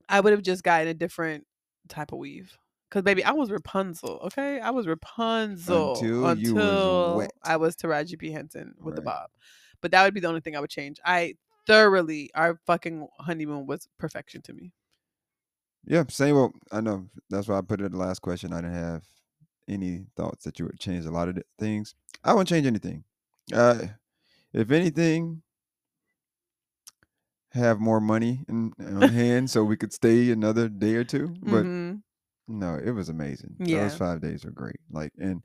I 0.08 0.20
would 0.20 0.32
have 0.32 0.42
just 0.42 0.62
gotten 0.62 0.88
a 0.88 0.94
different 0.94 1.46
type 1.88 2.12
of 2.12 2.18
weave. 2.18 2.56
Cause 2.90 3.02
baby, 3.02 3.24
I 3.24 3.32
was 3.32 3.50
Rapunzel, 3.50 4.20
okay? 4.26 4.60
I 4.60 4.70
was 4.70 4.86
Rapunzel 4.86 5.90
Until 5.94 6.22
was 6.22 6.38
until 6.38 7.16
wet. 7.16 7.32
I 7.42 7.56
was 7.56 7.76
Taraji 7.76 8.18
P 8.18 8.30
Henson 8.30 8.74
with 8.80 8.94
the 8.94 9.02
bob. 9.02 9.30
But 9.80 9.90
that 9.90 10.04
would 10.04 10.14
be 10.14 10.20
the 10.20 10.28
only 10.28 10.40
thing 10.40 10.56
I 10.56 10.60
would 10.60 10.70
change. 10.70 10.98
I 11.04 11.34
thoroughly 11.66 12.30
our 12.34 12.60
fucking 12.66 13.08
honeymoon 13.18 13.66
was 13.66 13.88
perfection 13.98 14.42
to 14.42 14.52
me. 14.52 14.72
Yeah, 15.84 16.04
same. 16.08 16.34
Well, 16.34 16.52
I 16.72 16.80
know 16.80 17.08
that's 17.30 17.48
why 17.48 17.58
I 17.58 17.60
put 17.60 17.80
it 17.80 17.84
in 17.86 17.92
the 17.92 17.98
last 17.98 18.20
question. 18.20 18.52
I 18.52 18.60
didn't 18.60 18.74
have 18.74 19.04
any 19.68 20.06
thoughts 20.16 20.44
that 20.44 20.58
you 20.58 20.64
would 20.66 20.80
change 20.80 21.06
a 21.06 21.10
lot 21.10 21.28
of 21.28 21.38
things. 21.58 21.94
I 22.24 22.32
wouldn't 22.32 22.48
change 22.48 22.66
anything. 22.66 23.04
Uh, 23.52 23.86
if 24.52 24.70
anything, 24.70 25.42
have 27.52 27.80
more 27.80 28.00
money 28.00 28.44
in, 28.48 28.72
on 28.80 29.08
hand 29.08 29.50
so 29.50 29.64
we 29.64 29.76
could 29.76 29.92
stay 29.92 30.30
another 30.30 30.68
day 30.68 30.94
or 30.94 31.04
two. 31.04 31.34
But 31.40 31.64
Mhm. 31.64 32.02
no, 32.48 32.74
it 32.74 32.90
was 32.90 33.08
amazing. 33.08 33.56
Yeah. 33.58 33.88
Those 33.88 33.96
five 33.96 34.20
days 34.20 34.44
were 34.44 34.50
great. 34.50 34.80
Like, 34.90 35.12
and 35.18 35.42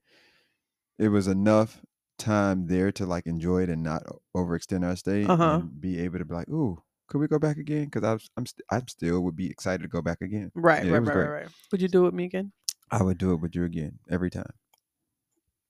it 0.98 1.10
was 1.10 1.28
enough 1.28 1.82
time 2.22 2.68
there 2.68 2.92
to 2.94 3.06
like 3.06 3.26
enjoy 3.28 3.64
it 3.64 3.70
and 3.70 3.84
not 3.84 4.04
overextend 4.36 4.86
our 4.86 4.96
stay 4.96 5.26
Uh-huh. 5.26 5.62
and 5.62 5.82
be 5.82 6.00
able 6.00 6.20
to 6.20 6.26
be 6.26 6.34
like, 6.36 6.50
ooh, 6.50 6.82
could 7.08 7.20
we 7.20 7.28
go 7.28 7.40
back 7.40 7.58
again? 7.58 7.86
Because 7.86 8.04
I'm, 8.04 8.20
I'm, 8.38 8.46
st- 8.46 8.66
I'm 8.72 8.88
still 8.88 9.22
would 9.24 9.36
be 9.36 9.50
excited 9.50 9.84
to 9.84 9.90
go 9.90 10.02
back 10.02 10.22
again. 10.22 10.52
Right, 10.56 10.84
Yeah, 10.84 10.92
it 10.92 10.94
right, 10.94 11.00
was 11.00 11.10
right, 11.10 11.16
great. 11.16 11.26
right, 11.28 11.42
right. 11.44 11.50
Would 11.72 11.82
you 11.82 11.88
do 11.88 12.02
it 12.02 12.06
with 12.06 12.14
me 12.14 12.26
again? 12.26 12.52
I 12.92 13.04
would 13.04 13.18
do 13.18 13.34
it 13.34 13.42
with 13.42 13.56
you 13.56 13.64
again 13.66 14.00
every 14.10 14.30
time. 14.30 14.52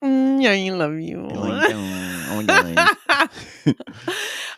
Mm, 0.04 0.42
yeah, 0.42 0.54
you 0.54 0.76
love 0.76 1.00
you. 1.00 1.28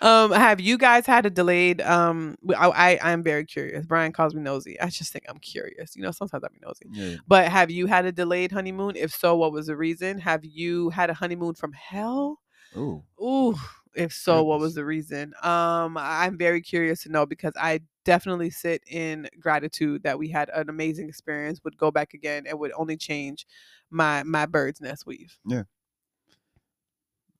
um, 0.01 0.31
have 0.31 0.61
you 0.61 0.77
guys 0.77 1.05
had 1.05 1.25
a 1.25 1.29
delayed? 1.29 1.81
Um, 1.81 2.37
I, 2.55 2.97
I 3.01 3.11
am 3.11 3.23
very 3.23 3.45
curious. 3.45 3.85
Brian 3.85 4.13
calls 4.13 4.33
me 4.33 4.41
nosy. 4.41 4.79
I 4.79 4.87
just 4.87 5.11
think 5.11 5.25
I'm 5.27 5.39
curious. 5.39 5.95
You 5.95 6.03
know, 6.03 6.11
sometimes 6.11 6.43
I 6.43 6.47
be 6.47 6.59
nosy. 6.61 6.85
yeah. 6.91 7.17
But 7.27 7.49
have 7.49 7.69
you 7.69 7.87
had 7.87 8.05
a 8.05 8.11
delayed 8.11 8.51
honeymoon? 8.51 8.95
If 8.95 9.11
so, 9.11 9.35
what 9.35 9.51
was 9.51 9.67
the 9.67 9.75
reason? 9.75 10.19
Have 10.19 10.45
you 10.45 10.89
had 10.91 11.09
a 11.09 11.13
honeymoon 11.13 11.55
from 11.55 11.73
hell? 11.73 12.39
Ooh. 12.77 13.03
Ooh, 13.21 13.55
if 13.95 14.13
so, 14.13 14.43
what 14.43 14.59
was 14.59 14.75
the 14.75 14.85
reason? 14.85 15.33
Um, 15.43 15.97
I'm 15.97 16.37
very 16.37 16.61
curious 16.61 17.03
to 17.03 17.09
know 17.09 17.25
because 17.25 17.53
I 17.59 17.81
definitely 18.05 18.49
sit 18.49 18.81
in 18.87 19.29
gratitude 19.39 20.03
that 20.03 20.17
we 20.17 20.29
had 20.29 20.49
an 20.49 20.69
amazing 20.69 21.07
experience, 21.07 21.63
would 21.63 21.77
go 21.77 21.91
back 21.91 22.13
again, 22.13 22.45
and 22.47 22.59
would 22.59 22.71
only 22.75 22.97
change 22.97 23.45
my 23.93 24.23
my 24.23 24.45
bird's 24.45 24.81
nest 24.81 25.05
weave. 25.05 25.37
Yeah. 25.45 25.63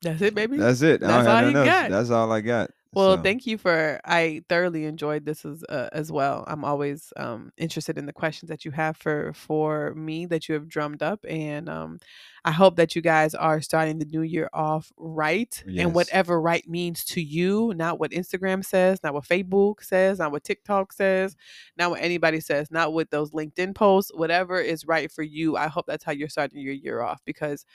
That's 0.02 0.22
it, 0.22 0.36
baby. 0.36 0.58
That's 0.58 0.82
it. 0.82 1.00
That's 1.02 1.26
don't 1.26 1.36
all 1.36 1.50
you 1.52 1.58
else. 1.58 1.66
got. 1.66 1.90
That's 1.90 2.10
all 2.10 2.32
I 2.32 2.42
got. 2.42 2.72
Well, 2.94 3.18
So, 3.18 3.24
thank 3.24 3.46
you 3.48 3.58
for. 3.58 4.00
I 4.06 4.44
thoroughly 4.50 4.86
enjoyed 4.86 5.26
this 5.26 5.46
as 5.46 5.64
uh, 5.70 5.90
as 5.92 6.12
well. 6.12 6.44
I'm 6.48 6.64
always 6.64 7.12
um, 7.18 7.52
interested 7.58 7.98
in 7.98 8.06
the 8.06 8.14
questions 8.14 8.50
that 8.50 8.66
you 8.66 8.72
have 8.72 8.98
for 8.98 9.34
for 9.34 9.94
me 9.96 10.26
that 10.28 10.48
you 10.48 10.54
have 10.56 10.68
drummed 10.68 11.02
up, 11.02 11.26
and 11.28 11.70
um, 11.70 12.00
I 12.46 12.52
hope 12.52 12.76
that 12.76 12.96
you 12.96 13.02
guys 13.02 13.34
are 13.34 13.62
starting 13.62 14.00
the 14.00 14.06
new 14.06 14.22
year 14.22 14.50
off 14.54 14.92
right, 14.98 15.64
Yes. 15.66 15.86
and 15.86 15.96
whatever 15.96 16.40
right 16.40 16.68
means 16.68 17.04
to 17.06 17.22
you, 17.22 17.74
not 17.76 18.00
what 18.00 18.12
Instagram 18.12 18.64
says, 18.64 19.00
not 19.04 19.14
what 19.14 19.24
Facebook 19.24 19.84
says, 19.84 20.20
not 20.20 20.32
what 20.32 20.44
TikTok 20.44 20.94
says, 20.94 21.36
not 21.78 21.90
what 21.92 22.02
anybody 22.02 22.40
says, 22.42 22.70
not 22.70 22.94
what 22.94 23.10
those 23.12 23.32
LinkedIn 23.32 23.74
posts, 23.76 24.12
whatever 24.14 24.60
is 24.60 24.86
right 24.86 25.12
for 25.12 25.24
you. 25.24 25.56
I 25.58 25.68
hope 25.68 25.86
that's 25.88 26.04
how 26.04 26.12
you're 26.12 26.30
starting 26.30 26.60
your 26.60 26.74
year 26.74 27.02
off 27.02 27.22
because 27.26 27.66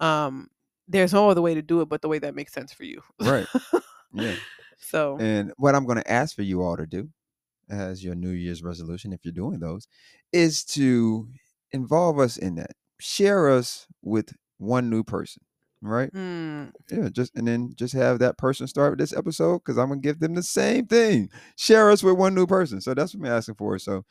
um, 0.00 0.48
there's 0.88 1.12
no 1.12 1.28
other 1.30 1.42
way 1.42 1.54
to 1.54 1.62
do 1.62 1.80
it 1.80 1.88
but 1.88 2.02
the 2.02 2.08
way 2.08 2.18
that 2.18 2.34
makes 2.34 2.52
sense 2.52 2.72
for 2.72 2.84
you. 2.84 3.02
Right. 3.20 3.46
Yeah. 4.14 4.36
So 4.78 5.18
And 5.18 5.52
what 5.56 5.74
I'm 5.74 5.86
going 5.86 5.98
to 5.98 6.10
ask 6.10 6.34
for 6.34 6.42
you 6.42 6.62
all 6.62 6.76
to 6.76 6.86
do 6.86 7.10
as 7.70 8.04
your 8.04 8.14
New 8.14 8.30
Year's 8.30 8.62
resolution, 8.62 9.12
if 9.12 9.24
you're 9.24 9.32
doing 9.32 9.60
those, 9.60 9.88
is 10.32 10.64
to 10.66 11.28
involve 11.72 12.18
us 12.18 12.36
in 12.36 12.56
that. 12.56 12.72
Share 13.00 13.50
us 13.50 13.86
with 14.02 14.34
one 14.58 14.90
new 14.90 15.04
person, 15.04 15.42
right? 15.82 16.12
mm, 16.12 16.72
Yeah, 16.90 17.08
just 17.10 17.34
and 17.36 17.48
then 17.48 17.74
just 17.76 17.94
have 17.94 18.18
that 18.20 18.38
person 18.38 18.66
start 18.66 18.92
with 18.92 19.00
this 19.00 19.16
episode 19.16 19.58
because 19.60 19.78
I'm 19.78 19.88
gonna 19.88 20.00
give 20.00 20.20
them 20.20 20.34
the 20.34 20.42
same 20.42 20.86
thing. 20.86 21.30
Share 21.56 21.90
us 21.90 22.02
with 22.02 22.16
one 22.18 22.34
new 22.34 22.46
person. 22.46 22.80
So 22.80 22.94
that's 22.94 23.14
what 23.14 23.26
I'm 23.26 23.32
asking 23.34 23.56
for. 23.56 23.78
So 23.78 24.04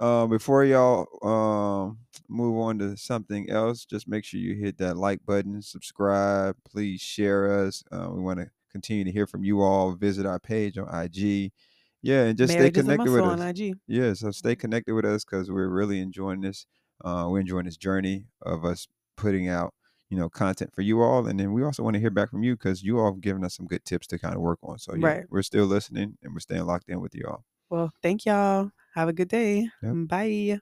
uh, 0.00 0.26
before 0.26 0.64
y'all 0.64 1.06
um, 1.26 1.98
move 2.28 2.58
on 2.58 2.78
to 2.80 2.96
something 2.96 3.50
else, 3.50 3.84
just 3.84 4.08
make 4.08 4.24
sure 4.24 4.40
you 4.40 4.54
hit 4.56 4.78
that 4.78 4.96
like 4.96 5.24
button, 5.26 5.62
subscribe, 5.62 6.56
please 6.64 7.00
share 7.00 7.66
us. 7.66 7.84
Uh, 7.92 8.08
we 8.12 8.20
want 8.20 8.40
to 8.40 8.50
continue 8.74 9.04
to 9.04 9.12
hear 9.12 9.26
from 9.26 9.44
you 9.44 9.62
all. 9.62 9.92
Visit 9.92 10.26
our 10.26 10.40
page 10.40 10.76
on 10.76 10.86
IG. 10.92 11.52
Yeah, 12.02 12.24
and 12.24 12.36
just 12.36 12.52
stay 12.52 12.70
connected 12.70 13.10
with 13.12 13.24
us. 13.24 13.40
on 13.40 13.48
IG. 13.48 13.74
Yeah, 13.86 14.12
so 14.14 14.30
stay 14.32 14.56
connected 14.56 14.92
with 14.94 15.04
us 15.06 15.24
because 15.24 15.50
we're 15.50 15.68
really 15.68 16.00
enjoying 16.00 16.40
this. 16.42 16.66
Uh, 17.04 17.28
we're 17.30 17.40
enjoying 17.40 17.64
this 17.66 17.76
journey 17.76 18.26
of 18.42 18.64
us 18.64 18.86
putting 19.16 19.48
out, 19.48 19.72
you 20.10 20.18
know, 20.18 20.28
content 20.28 20.74
for 20.74 20.82
you 20.82 21.00
all, 21.02 21.26
and 21.26 21.38
then 21.40 21.52
we 21.52 21.62
also 21.62 21.82
want 21.84 21.94
to 21.94 22.00
hear 22.00 22.10
back 22.10 22.30
from 22.30 22.42
you 22.42 22.56
because 22.56 22.82
you 22.82 22.98
all 22.98 23.12
have 23.12 23.20
given 23.20 23.44
us 23.44 23.54
some 23.56 23.66
good 23.66 23.84
tips 23.84 24.06
to 24.08 24.18
kind 24.18 24.34
of 24.34 24.40
work 24.40 24.58
on. 24.64 24.78
So 24.78 24.94
yeah, 24.96 25.06
Right. 25.06 25.24
we're 25.30 25.42
still 25.42 25.66
listening 25.66 26.18
and 26.22 26.34
we're 26.34 26.40
staying 26.40 26.66
locked 26.66 26.88
in 26.88 27.00
with 27.00 27.14
you 27.14 27.24
all. 27.28 27.44
Well, 27.70 27.92
thank 28.02 28.26
y'all. 28.26 28.70
Have 28.96 29.08
a 29.08 29.12
good 29.12 29.28
day. 29.28 29.68
Yep. 29.82 29.94
Bye. 30.08 30.58